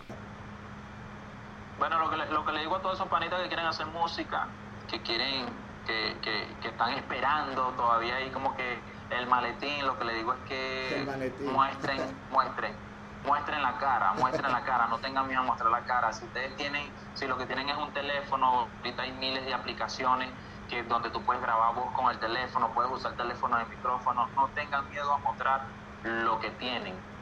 Le 2.55 2.61
digo 2.61 2.77
a 2.77 2.83
todos 2.83 2.95
esos 2.95 3.09
panitas 3.09 3.43
que 3.43 3.49
quieren 3.49 3.67
hacer 3.67 3.87
música, 3.87 4.47
que 4.89 5.03
quieren, 5.03 5.45
que, 5.87 6.17
que, 6.23 6.57
que 6.63 6.69
están 6.69 6.93
esperando 6.93 7.73
todavía 7.73 8.15
ahí 8.17 8.31
como 8.31 8.57
que 8.57 8.79
el 9.11 9.27
maletín, 9.27 9.85
lo 9.85 9.99
que 9.99 10.05
le 10.05 10.15
digo 10.15 10.33
es 10.33 10.41
que 10.49 11.41
muestren, 11.53 12.01
muestren, 12.31 12.77
muestren 13.25 13.61
la 13.61 13.77
cara, 13.79 14.13
muestren 14.15 14.53
la 14.53 14.63
cara, 14.63 14.87
no 14.87 14.99
tengan 14.99 15.27
miedo 15.27 15.41
a 15.41 15.45
mostrar 15.45 15.71
la 15.73 15.85
cara. 15.85 16.13
Si 16.13 16.25
ustedes 16.25 16.55
tienen, 16.57 16.93
si 17.15 17.27
lo 17.27 17.37
que 17.37 17.47
tienen 17.47 17.69
es 17.69 17.77
un 17.77 17.93
teléfono, 17.93 18.69
ahorita 18.79 19.03
hay 19.03 19.13
miles 19.13 19.45
de 19.45 19.53
aplicaciones 19.53 20.31
que 20.69 20.85
donde 20.85 21.11
tú 21.11 21.25
puedes 21.25 21.43
grabar 21.43 21.75
voz 21.75 21.93
con 21.93 22.09
el 22.11 22.19
teléfono, 22.21 22.73
puedes 22.73 22.91
usar 22.93 23.11
el 23.13 23.17
teléfono 23.19 23.59
de 23.59 23.65
micrófono, 23.67 24.29
no 24.37 24.49
tengan 24.55 24.89
miedo 24.91 25.13
a 25.13 25.19
mostrar 25.19 25.61
lo 26.05 26.39
que 26.39 26.51
tienen 26.53 27.14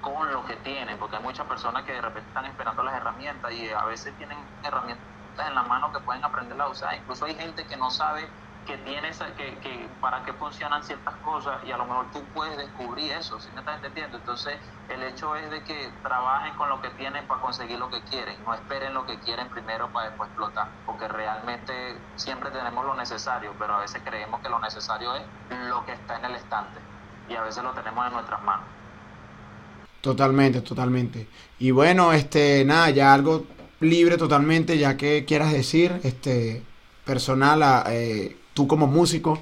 con 0.00 0.32
lo 0.32 0.44
que 0.46 0.56
tienen, 0.56 0.98
porque 0.98 1.16
hay 1.16 1.22
muchas 1.22 1.46
personas 1.46 1.84
que 1.84 1.92
de 1.92 2.00
repente 2.00 2.28
están 2.28 2.46
esperando 2.46 2.82
las 2.82 2.94
herramientas 2.94 3.52
y 3.52 3.68
a 3.70 3.84
veces 3.84 4.16
tienen 4.16 4.38
herramientas 4.62 5.04
en 5.46 5.54
la 5.54 5.62
mano 5.62 5.92
que 5.92 6.00
pueden 6.00 6.24
aprender 6.24 6.60
a 6.60 6.68
usar. 6.68 6.94
Incluso 6.94 7.24
hay 7.24 7.34
gente 7.34 7.66
que 7.66 7.76
no 7.76 7.90
sabe 7.90 8.28
que 8.66 8.76
tiene 8.78 9.10
que, 9.36 9.58
que 9.58 9.88
para 10.00 10.22
qué 10.22 10.32
funcionan 10.34 10.84
ciertas 10.84 11.14
cosas 11.16 11.62
y 11.64 11.72
a 11.72 11.76
lo 11.76 11.86
mejor 11.86 12.10
tú 12.12 12.22
puedes 12.34 12.56
descubrir 12.56 13.12
eso, 13.12 13.40
si 13.40 13.50
me 13.52 13.60
estás 13.60 13.76
entendiendo? 13.76 14.18
Entonces 14.18 14.58
el 14.88 15.02
hecho 15.02 15.34
es 15.34 15.50
de 15.50 15.62
que 15.64 15.92
trabajen 16.02 16.54
con 16.54 16.68
lo 16.68 16.80
que 16.80 16.90
tienen 16.90 17.26
para 17.26 17.40
conseguir 17.40 17.78
lo 17.78 17.90
que 17.90 18.02
quieren, 18.02 18.36
no 18.44 18.54
esperen 18.54 18.94
lo 18.94 19.06
que 19.06 19.18
quieren 19.20 19.48
primero 19.48 19.88
para 19.88 20.10
después 20.10 20.28
explotar, 20.28 20.68
porque 20.86 21.08
realmente 21.08 21.98
siempre 22.16 22.50
tenemos 22.50 22.84
lo 22.84 22.94
necesario, 22.94 23.54
pero 23.58 23.74
a 23.74 23.78
veces 23.80 24.02
creemos 24.04 24.40
que 24.40 24.48
lo 24.48 24.60
necesario 24.60 25.14
es 25.14 25.22
lo 25.68 25.84
que 25.84 25.92
está 25.92 26.16
en 26.16 26.26
el 26.26 26.34
estante 26.36 26.80
y 27.28 27.36
a 27.36 27.42
veces 27.42 27.64
lo 27.64 27.72
tenemos 27.72 28.06
en 28.06 28.12
nuestras 28.12 28.42
manos. 28.42 28.79
Totalmente, 30.00 30.62
totalmente. 30.62 31.28
Y 31.58 31.72
bueno, 31.72 32.12
este, 32.12 32.64
nada, 32.64 32.88
ya 32.90 33.12
algo 33.12 33.44
libre 33.80 34.16
totalmente, 34.16 34.78
ya 34.78 34.96
que 34.96 35.26
quieras 35.26 35.52
decir, 35.52 36.00
este, 36.04 36.62
personal, 37.04 37.62
a, 37.62 37.84
eh, 37.88 38.36
tú 38.54 38.66
como 38.66 38.86
músico. 38.86 39.38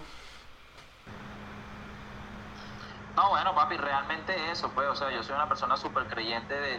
No, 3.14 3.28
bueno, 3.30 3.54
papi, 3.54 3.76
realmente 3.76 4.34
eso, 4.50 4.70
pues, 4.74 4.88
o 4.88 4.96
sea, 4.96 5.12
yo 5.12 5.22
soy 5.22 5.34
una 5.34 5.48
persona 5.48 5.76
súper 5.76 6.06
creyente 6.06 6.54
de, 6.54 6.78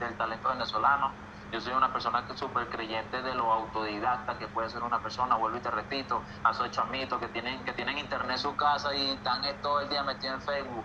del 0.00 0.16
talento 0.18 0.48
venezolano, 0.50 1.12
yo 1.50 1.60
soy 1.60 1.72
una 1.72 1.92
persona 1.92 2.24
súper 2.34 2.68
creyente 2.68 3.22
de 3.22 3.34
lo 3.34 3.52
autodidacta 3.52 4.38
que 4.38 4.48
puede 4.48 4.68
ser 4.68 4.82
una 4.82 5.02
persona, 5.02 5.36
vuelvo 5.36 5.58
y 5.58 5.60
te 5.60 5.70
repito, 5.70 6.22
a 6.42 6.50
esos 6.50 6.70
chamitos 6.70 7.18
que 7.20 7.28
tienen, 7.28 7.64
que 7.64 7.72
tienen 7.72 7.98
internet 7.98 8.32
en 8.32 8.38
su 8.38 8.56
casa 8.56 8.94
y 8.94 9.10
están 9.10 9.42
todo 9.62 9.80
el 9.80 9.88
día 9.88 10.02
metidos 10.02 10.34
en 10.36 10.42
Facebook, 10.42 10.84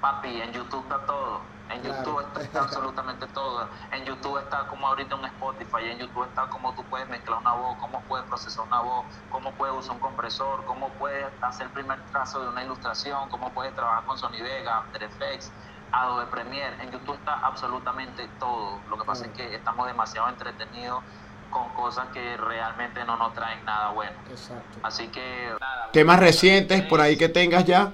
papi, 0.00 0.42
en 0.42 0.52
YouTube 0.52 0.82
está 0.82 1.06
todo 1.06 1.51
en 1.72 1.82
YouTube 1.82 2.24
está, 2.42 2.60
absolutamente 2.60 3.26
todo. 3.28 3.68
En 3.92 4.04
YouTube 4.04 4.38
está 4.38 4.66
como 4.66 4.86
ahorita 4.86 5.14
un 5.14 5.24
Spotify, 5.24 5.90
en 5.90 5.98
YouTube 5.98 6.24
está 6.24 6.46
como 6.48 6.74
tú 6.74 6.82
puedes 6.84 7.08
mezclar 7.08 7.38
una 7.38 7.52
voz, 7.54 7.76
cómo 7.78 8.00
puedes 8.02 8.26
procesar 8.26 8.66
una 8.66 8.80
voz, 8.80 9.04
cómo 9.30 9.52
puedes 9.52 9.76
usar 9.76 9.92
un 9.94 10.00
compresor, 10.00 10.64
cómo 10.64 10.88
puedes 10.90 11.26
hacer 11.40 11.66
el 11.66 11.72
primer 11.72 12.00
trazo 12.06 12.40
de 12.42 12.48
una 12.48 12.64
ilustración, 12.64 13.28
cómo 13.30 13.50
puedes 13.52 13.74
trabajar 13.74 14.04
con 14.04 14.18
Sony 14.18 14.42
Vega, 14.42 14.78
After 14.78 15.02
Effects, 15.02 15.52
Adobe 15.92 16.26
Premiere. 16.26 16.82
En 16.82 16.90
YouTube 16.90 17.14
está 17.14 17.34
absolutamente 17.38 18.28
todo. 18.38 18.80
Lo 18.88 18.98
que 18.98 19.04
pasa 19.04 19.26
es 19.26 19.32
que 19.32 19.54
estamos 19.54 19.86
demasiado 19.86 20.28
entretenidos 20.28 21.02
con 21.50 21.68
cosas 21.70 22.08
que 22.14 22.36
realmente 22.38 23.04
no 23.04 23.16
nos 23.16 23.34
traen 23.34 23.64
nada 23.64 23.90
bueno. 23.90 24.16
Exacto. 24.30 24.78
Así 24.82 25.08
que... 25.08 25.54
Temas 25.92 26.18
recientes 26.18 26.82
por 26.82 27.00
ahí 27.00 27.16
que 27.18 27.28
tengas 27.28 27.64
ya. 27.66 27.92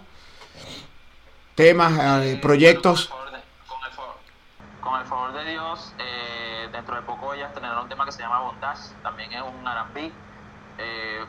Temas, 1.57 1.93
eh, 2.23 2.39
proyectos 2.41 3.13
con 4.89 5.01
el 5.01 5.07
favor 5.07 5.33
de 5.35 5.45
Dios, 5.45 5.95
eh, 5.99 6.69
dentro 6.73 6.97
de 6.97 7.03
poco 7.03 7.27
voy 7.27 7.43
a 7.43 7.53
tener 7.53 7.71
un 7.77 7.89
tema 7.89 8.07
que 8.07 8.13
se 8.13 8.23
llama 8.23 8.41
Bondage, 8.41 8.95
también 9.03 9.31
es 9.33 9.43
un 9.43 9.67
R&B, 9.67 10.11
eh, 10.79 11.27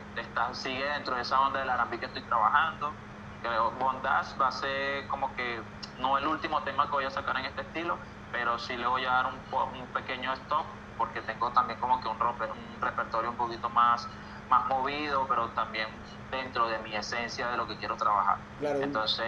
sigue 0.52 0.84
dentro 0.84 1.14
de 1.14 1.20
esa 1.20 1.38
onda 1.40 1.60
del 1.60 1.68
R&B 1.68 1.98
que 1.98 2.06
estoy 2.06 2.22
trabajando. 2.22 2.90
Creo 3.42 3.70
Bondage 3.72 4.38
va 4.40 4.48
a 4.48 4.52
ser 4.52 5.06
como 5.08 5.34
que 5.36 5.60
no 5.98 6.16
el 6.16 6.26
último 6.26 6.62
tema 6.62 6.86
que 6.86 6.92
voy 6.92 7.04
a 7.04 7.10
sacar 7.10 7.36
en 7.36 7.44
este 7.46 7.60
estilo, 7.60 7.98
pero 8.32 8.58
sí 8.58 8.76
le 8.76 8.86
voy 8.86 9.04
a 9.04 9.12
dar 9.12 9.26
un, 9.26 9.86
pequeño 9.92 10.32
stop 10.32 10.64
porque 10.96 11.20
tengo 11.22 11.50
también 11.50 11.78
como 11.80 12.00
que 12.00 12.08
un, 12.08 12.16
un 12.16 12.80
repertorio 12.80 13.30
un 13.30 13.36
poquito 13.36 13.68
más, 13.68 14.08
más 14.48 14.66
movido, 14.68 15.26
pero 15.28 15.48
también 15.50 15.88
dentro 16.30 16.66
de 16.68 16.78
mi 16.78 16.94
esencia 16.94 17.48
de 17.48 17.56
lo 17.58 17.66
que 17.66 17.76
quiero 17.76 17.96
trabajar. 17.96 18.38
Entonces 18.62 19.26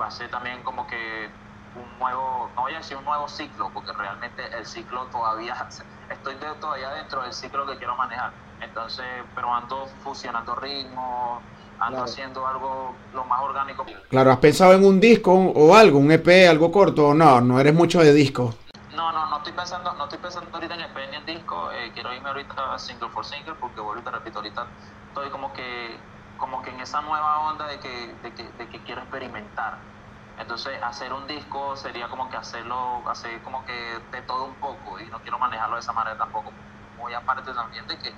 va 0.00 0.06
a 0.06 0.10
ser 0.10 0.30
también 0.30 0.62
como 0.62 0.86
que 0.86 1.30
un 1.74 1.98
nuevo, 1.98 2.52
no 2.56 2.62
voy 2.62 2.74
a 2.74 2.78
decir 2.78 2.96
un 2.96 3.04
nuevo 3.04 3.28
ciclo, 3.28 3.70
porque 3.72 3.92
realmente 3.92 4.42
el 4.56 4.66
ciclo 4.66 5.08
todavía, 5.10 5.54
estoy 6.10 6.36
todavía 6.60 6.90
dentro 6.90 7.22
del 7.22 7.32
ciclo 7.32 7.66
que 7.66 7.78
quiero 7.78 7.96
manejar. 7.96 8.32
Entonces, 8.60 9.04
pero 9.34 9.52
ando 9.52 9.86
fusionando 9.86 10.54
ritmos, 10.54 11.42
ando 11.78 12.04
haciendo 12.04 12.46
algo 12.46 12.96
lo 13.12 13.24
más 13.24 13.40
orgánico 13.40 13.84
Claro, 14.08 14.30
¿has 14.30 14.38
pensado 14.38 14.72
en 14.74 14.84
un 14.84 15.00
disco 15.00 15.32
o 15.32 15.74
algo, 15.74 15.98
un 15.98 16.12
EP, 16.12 16.48
algo 16.48 16.70
corto? 16.70 17.08
o 17.08 17.14
No, 17.14 17.40
no 17.40 17.58
eres 17.58 17.74
mucho 17.74 18.00
de 18.00 18.12
disco. 18.12 18.54
No, 18.94 19.10
no, 19.10 19.26
no 19.30 19.38
estoy 19.38 19.52
pensando, 19.52 19.94
no 19.94 20.04
estoy 20.04 20.18
pensando 20.18 20.50
ahorita 20.52 20.74
en 20.74 20.82
EP 20.82 21.10
ni 21.10 21.16
en 21.16 21.24
disco, 21.24 21.72
eh, 21.72 21.90
quiero 21.92 22.14
irme 22.14 22.28
ahorita 22.28 22.78
single 22.78 23.08
for 23.08 23.24
single, 23.24 23.54
porque 23.54 23.80
vuelvo 23.80 24.00
y 24.00 24.04
te 24.04 24.10
repito, 24.10 24.38
ahorita 24.38 24.68
estoy 25.08 25.30
como 25.30 25.52
que, 25.52 25.98
como 26.36 26.62
que 26.62 26.70
en 26.70 26.80
esa 26.80 27.00
nueva 27.00 27.40
onda 27.50 27.66
de 27.66 27.80
que, 27.80 28.18
de 28.22 28.34
que, 28.34 28.52
de 28.52 28.68
que 28.68 28.84
quiero 28.84 29.00
experimentar 29.02 29.91
entonces, 30.36 30.78
hacer 30.82 31.12
un 31.12 31.26
disco 31.26 31.76
sería 31.76 32.08
como 32.08 32.28
que 32.28 32.36
hacerlo, 32.36 33.08
hacer 33.08 33.42
como 33.42 33.64
que 33.64 33.72
de 34.10 34.22
todo 34.22 34.44
un 34.44 34.58
poco, 34.58 34.98
y 34.98 35.08
no 35.10 35.20
quiero 35.22 35.38
manejarlo 35.38 35.76
de 35.76 35.80
esa 35.80 35.92
manera 35.92 36.16
tampoco. 36.16 36.54
Muy 36.96 37.14
aparte 37.14 37.52
también 37.52 37.86
de 37.86 37.98
que 37.98 38.16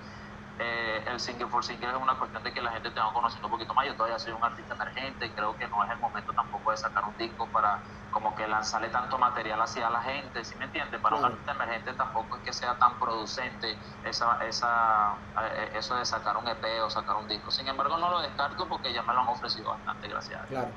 eh, 0.57 1.05
el 1.09 1.19
single 1.19 1.49
for 1.49 1.65
single 1.65 1.91
es 1.91 1.97
una 1.97 2.17
cuestión 2.17 2.43
de 2.45 2.53
que 2.53 2.63
la 2.63 2.71
gente 2.71 2.91
te 2.93 3.01
va 3.01 3.13
conociendo 3.13 3.49
un 3.49 3.53
poquito 3.53 3.75
más. 3.75 3.87
Yo 3.87 3.97
todavía 3.97 4.19
soy 4.21 4.33
un 4.33 4.45
artista 4.45 4.75
emergente, 4.75 5.35
creo 5.35 5.57
que 5.57 5.67
no 5.69 5.83
es 5.83 5.91
el 5.91 5.99
momento 5.99 6.33
tampoco 6.33 6.71
de 6.71 6.77
sacar 6.77 7.05
un 7.05 7.17
disco 7.17 7.51
para 7.51 7.83
como 8.11 8.37
que 8.37 8.47
lanzarle 8.47 8.89
tanto 8.91 9.19
material 9.19 9.61
hacia 9.61 9.91
la 9.91 10.01
gente, 10.01 10.45
¿sí 10.45 10.55
me 10.57 10.67
entiendes? 10.67 11.01
Para 11.01 11.17
un 11.17 11.25
artista 11.25 11.53
emergente 11.53 11.95
tampoco 11.95 12.37
es 12.37 12.43
que 12.45 12.53
sea 12.53 12.79
tan 12.79 12.97
producente 13.01 13.81
esa, 14.05 14.37
esa, 14.43 15.21
eh, 15.43 15.73
eso 15.75 15.97
de 15.97 16.05
sacar 16.05 16.37
un 16.37 16.47
EP 16.47 16.83
o 16.83 16.91
sacar 16.91 17.17
un 17.17 17.27
disco. 17.27 17.51
Sin 17.51 17.67
embargo, 17.67 17.99
no 17.99 18.09
lo 18.09 18.21
descarto 18.21 18.69
porque 18.69 18.93
ya 18.93 19.03
me 19.03 19.13
lo 19.13 19.23
han 19.23 19.29
ofrecido 19.29 19.71
bastante, 19.71 20.07
gracias. 20.07 20.41
Claro. 20.47 20.77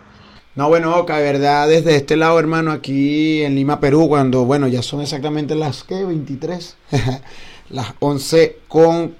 No, 0.57 0.69
bueno, 0.69 0.95
Oca, 0.97 1.17
de 1.17 1.23
verdad, 1.23 1.67
desde 1.69 1.95
este 1.95 2.17
lado, 2.17 2.39
hermano, 2.39 2.71
aquí 2.71 3.43
en 3.43 3.53
Lima, 3.55 3.79
Perú, 3.79 4.07
cuando, 4.09 4.43
bueno, 4.43 4.67
ya 4.67 4.81
son 4.81 5.01
exactamente 5.01 5.53
las, 5.53 5.83
¿qué? 5.83 6.03
23. 6.03 6.75
las 7.69 7.93
11 7.99 8.57
con 8.67 9.15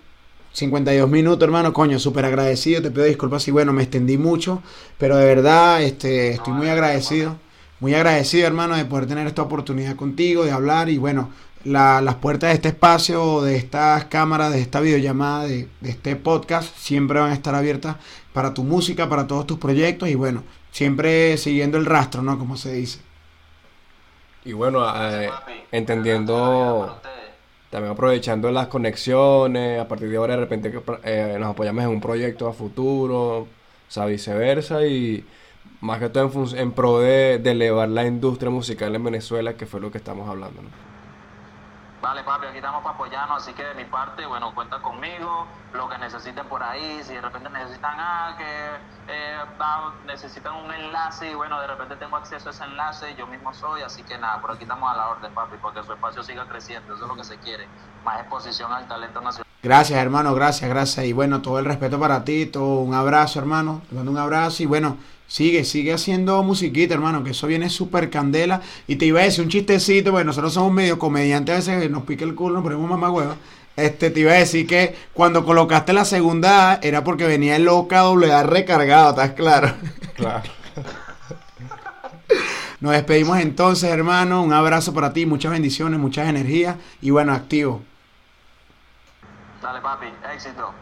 52 0.51 1.07
minutos, 1.07 1.43
hermano, 1.45 1.73
coño, 1.73 1.99
súper 1.99 2.26
agradecido, 2.26 2.81
te 2.81 2.89
pido 2.89 3.03
disculpas 3.05 3.43
si, 3.43 3.51
bueno, 3.51 3.72
me 3.72 3.84
extendí 3.84 4.18
mucho, 4.18 4.64
pero 4.97 5.15
de 5.15 5.26
verdad, 5.26 5.84
este, 5.84 6.31
estoy 6.31 6.53
muy 6.53 6.69
agradecido, 6.69 7.38
muy 7.80 7.93
agradecido, 7.93 8.47
hermano, 8.47 8.76
de 8.76 8.85
poder 8.85 9.05
tener 9.05 9.27
esta 9.27 9.43
oportunidad 9.43 9.95
contigo, 9.95 10.43
de 10.43 10.51
hablar 10.51 10.89
y, 10.89 10.97
bueno, 10.97 11.30
la- 11.64 12.01
las 12.01 12.15
puertas 12.15 12.49
de 12.49 12.55
este 12.55 12.69
espacio, 12.69 13.43
de 13.43 13.57
estas 13.57 14.05
cámaras, 14.05 14.51
de 14.53 14.61
esta 14.61 14.80
videollamada, 14.80 15.45
de, 15.45 15.68
de 15.81 15.89
este 15.91 16.15
podcast, 16.15 16.76
siempre 16.77 17.19
van 17.19 17.30
a 17.30 17.35
estar 17.35 17.53
abiertas 17.53 17.97
para 18.34 18.55
tu 18.55 18.64
música, 18.64 19.07
para 19.07 19.27
todos 19.27 19.45
tus 19.45 19.59
proyectos 19.59 20.09
y, 20.09 20.15
bueno, 20.15 20.43
siempre 20.72 21.38
siguiendo 21.38 21.77
el 21.77 21.85
rastro, 21.85 22.22
¿no? 22.22 22.38
Como 22.38 22.57
se 22.57 22.73
dice. 22.73 22.99
Y 24.45 24.53
bueno, 24.53 24.85
eh, 24.95 25.30
entendiendo, 25.72 27.02
también 27.69 27.91
aprovechando 27.91 28.49
las 28.52 28.68
conexiones, 28.68 29.80
a 29.80 29.88
partir 29.88 30.10
de 30.10 30.18
ahora 30.18 30.35
de 30.35 30.41
repente 30.41 30.72
que, 30.72 30.81
eh, 31.03 31.38
nos 31.39 31.49
apoyamos 31.49 31.84
en 31.84 31.89
un 31.89 32.02
proyecto 32.02 32.48
a 32.48 32.53
futuro, 32.53 33.39
o 33.39 33.48
sea, 33.89 34.06
viceversa, 34.06 34.85
y 34.85 35.26
más 35.81 35.99
que 35.99 36.10
todo 36.10 36.31
en, 36.53 36.57
en 36.57 36.72
pro 36.72 36.99
de, 36.99 37.39
de 37.39 37.52
elevar 37.52 37.89
la 37.89 38.06
industria 38.06 38.49
musical 38.49 38.95
en 38.95 39.03
Venezuela, 39.03 39.56
que 39.56 39.65
fue 39.65 39.81
lo 39.81 39.91
que 39.91 39.98
estamos 39.98 40.30
hablando, 40.30 40.61
¿no? 40.61 40.86
Vale, 42.07 42.23
papi, 42.23 42.47
aquí 42.47 42.59
estamos 42.59 42.81
para 42.84 42.95
apoyarnos, 42.95 43.43
así 43.43 43.51
que 43.51 43.65
de 43.65 43.73
mi 43.73 43.84
parte, 43.84 44.25
bueno, 44.25 44.55
cuenta 44.55 44.79
conmigo, 44.81 45.45
lo 45.73 45.89
que 45.89 45.97
necesiten 45.97 46.47
por 46.47 46.63
ahí, 46.63 47.01
si 47.03 47.13
de 47.13 47.19
repente 47.19 47.49
necesitan 47.49 47.95
ah, 47.97 48.34
que 48.38 49.13
eh, 49.13 49.38
necesitan 50.05 50.55
un 50.55 50.71
enlace 50.71 51.29
y 51.29 51.35
bueno, 51.35 51.59
de 51.59 51.67
repente 51.67 51.97
tengo 51.97 52.15
acceso 52.15 52.47
a 52.47 52.51
ese 52.53 52.63
enlace, 52.63 53.13
yo 53.17 53.27
mismo 53.27 53.53
soy, 53.53 53.81
así 53.81 54.03
que 54.03 54.17
nada, 54.17 54.39
por 54.39 54.51
aquí 54.51 54.63
estamos 54.63 54.89
a 54.89 54.95
la 54.95 55.09
orden, 55.09 55.34
papi, 55.34 55.57
porque 55.61 55.84
su 55.84 55.91
espacio 55.91 56.23
siga 56.23 56.47
creciendo, 56.47 56.95
eso 56.95 57.03
es 57.03 57.09
lo 57.09 57.17
que 57.17 57.25
se 57.25 57.39
quiere, 57.39 57.67
más 58.05 58.21
exposición 58.21 58.71
al 58.71 58.88
talento 58.88 59.19
nacional. 59.19 59.45
Gracias, 59.61 59.99
hermano, 59.99 60.34
gracias, 60.34 60.69
gracias. 60.69 61.05
Y 61.05 61.11
bueno, 61.11 61.41
todo 61.41 61.59
el 61.59 61.65
respeto 61.65 61.99
para 61.99 62.23
ti, 62.23 62.45
todo 62.45 62.79
un 62.79 62.93
abrazo, 62.93 63.39
hermano. 63.39 63.81
Te 63.89 63.95
mando 63.95 64.11
un 64.11 64.17
abrazo 64.17 64.63
y 64.63 64.65
bueno, 64.65 64.95
sigue, 65.27 65.63
sigue 65.65 65.93
haciendo 65.93 66.41
musiquita, 66.43 66.93
hermano, 66.93 67.23
que 67.23 67.31
eso 67.31 67.47
viene 67.47 67.69
súper 67.69 68.09
candela. 68.09 68.61
Y 68.87 68.95
te 68.95 69.05
iba 69.05 69.21
a 69.21 69.23
decir 69.23 69.43
un 69.43 69.49
chistecito, 69.49 70.11
bueno, 70.11 70.27
nosotros 70.27 70.53
somos 70.53 70.73
medio 70.73 70.97
comediantes, 70.97 71.67
a 71.67 71.75
veces 71.75 71.91
nos 71.91 72.03
pica 72.03 72.25
el 72.25 72.35
culo, 72.35 72.55
nos 72.55 72.63
ponemos 72.63 72.89
mamá 72.89 73.11
hueva. 73.11 73.35
Este, 73.75 74.09
te 74.09 74.21
iba 74.21 74.31
a 74.31 74.35
decir 74.35 74.65
que 74.65 74.95
cuando 75.13 75.45
colocaste 75.45 75.93
la 75.93 76.03
segunda 76.03 76.71
A 76.71 76.79
era 76.81 77.03
porque 77.03 77.27
venía 77.27 77.55
el 77.55 77.67
OKWA 77.67 78.41
recargado, 78.43 79.11
¿estás 79.11 79.31
claro? 79.33 79.71
Claro. 80.15 80.49
Nos 82.79 82.91
despedimos 82.91 83.39
entonces, 83.39 83.89
hermano. 83.89 84.43
Un 84.43 84.53
abrazo 84.53 84.93
para 84.93 85.13
ti, 85.13 85.25
muchas 85.25 85.51
bendiciones, 85.51 85.99
muchas 85.99 86.27
energías 86.29 86.75
y 87.01 87.09
bueno, 87.09 87.33
activo. 87.33 87.81
Dale, 89.61 89.81
papi, 89.81 90.07
éxito. 90.33 90.73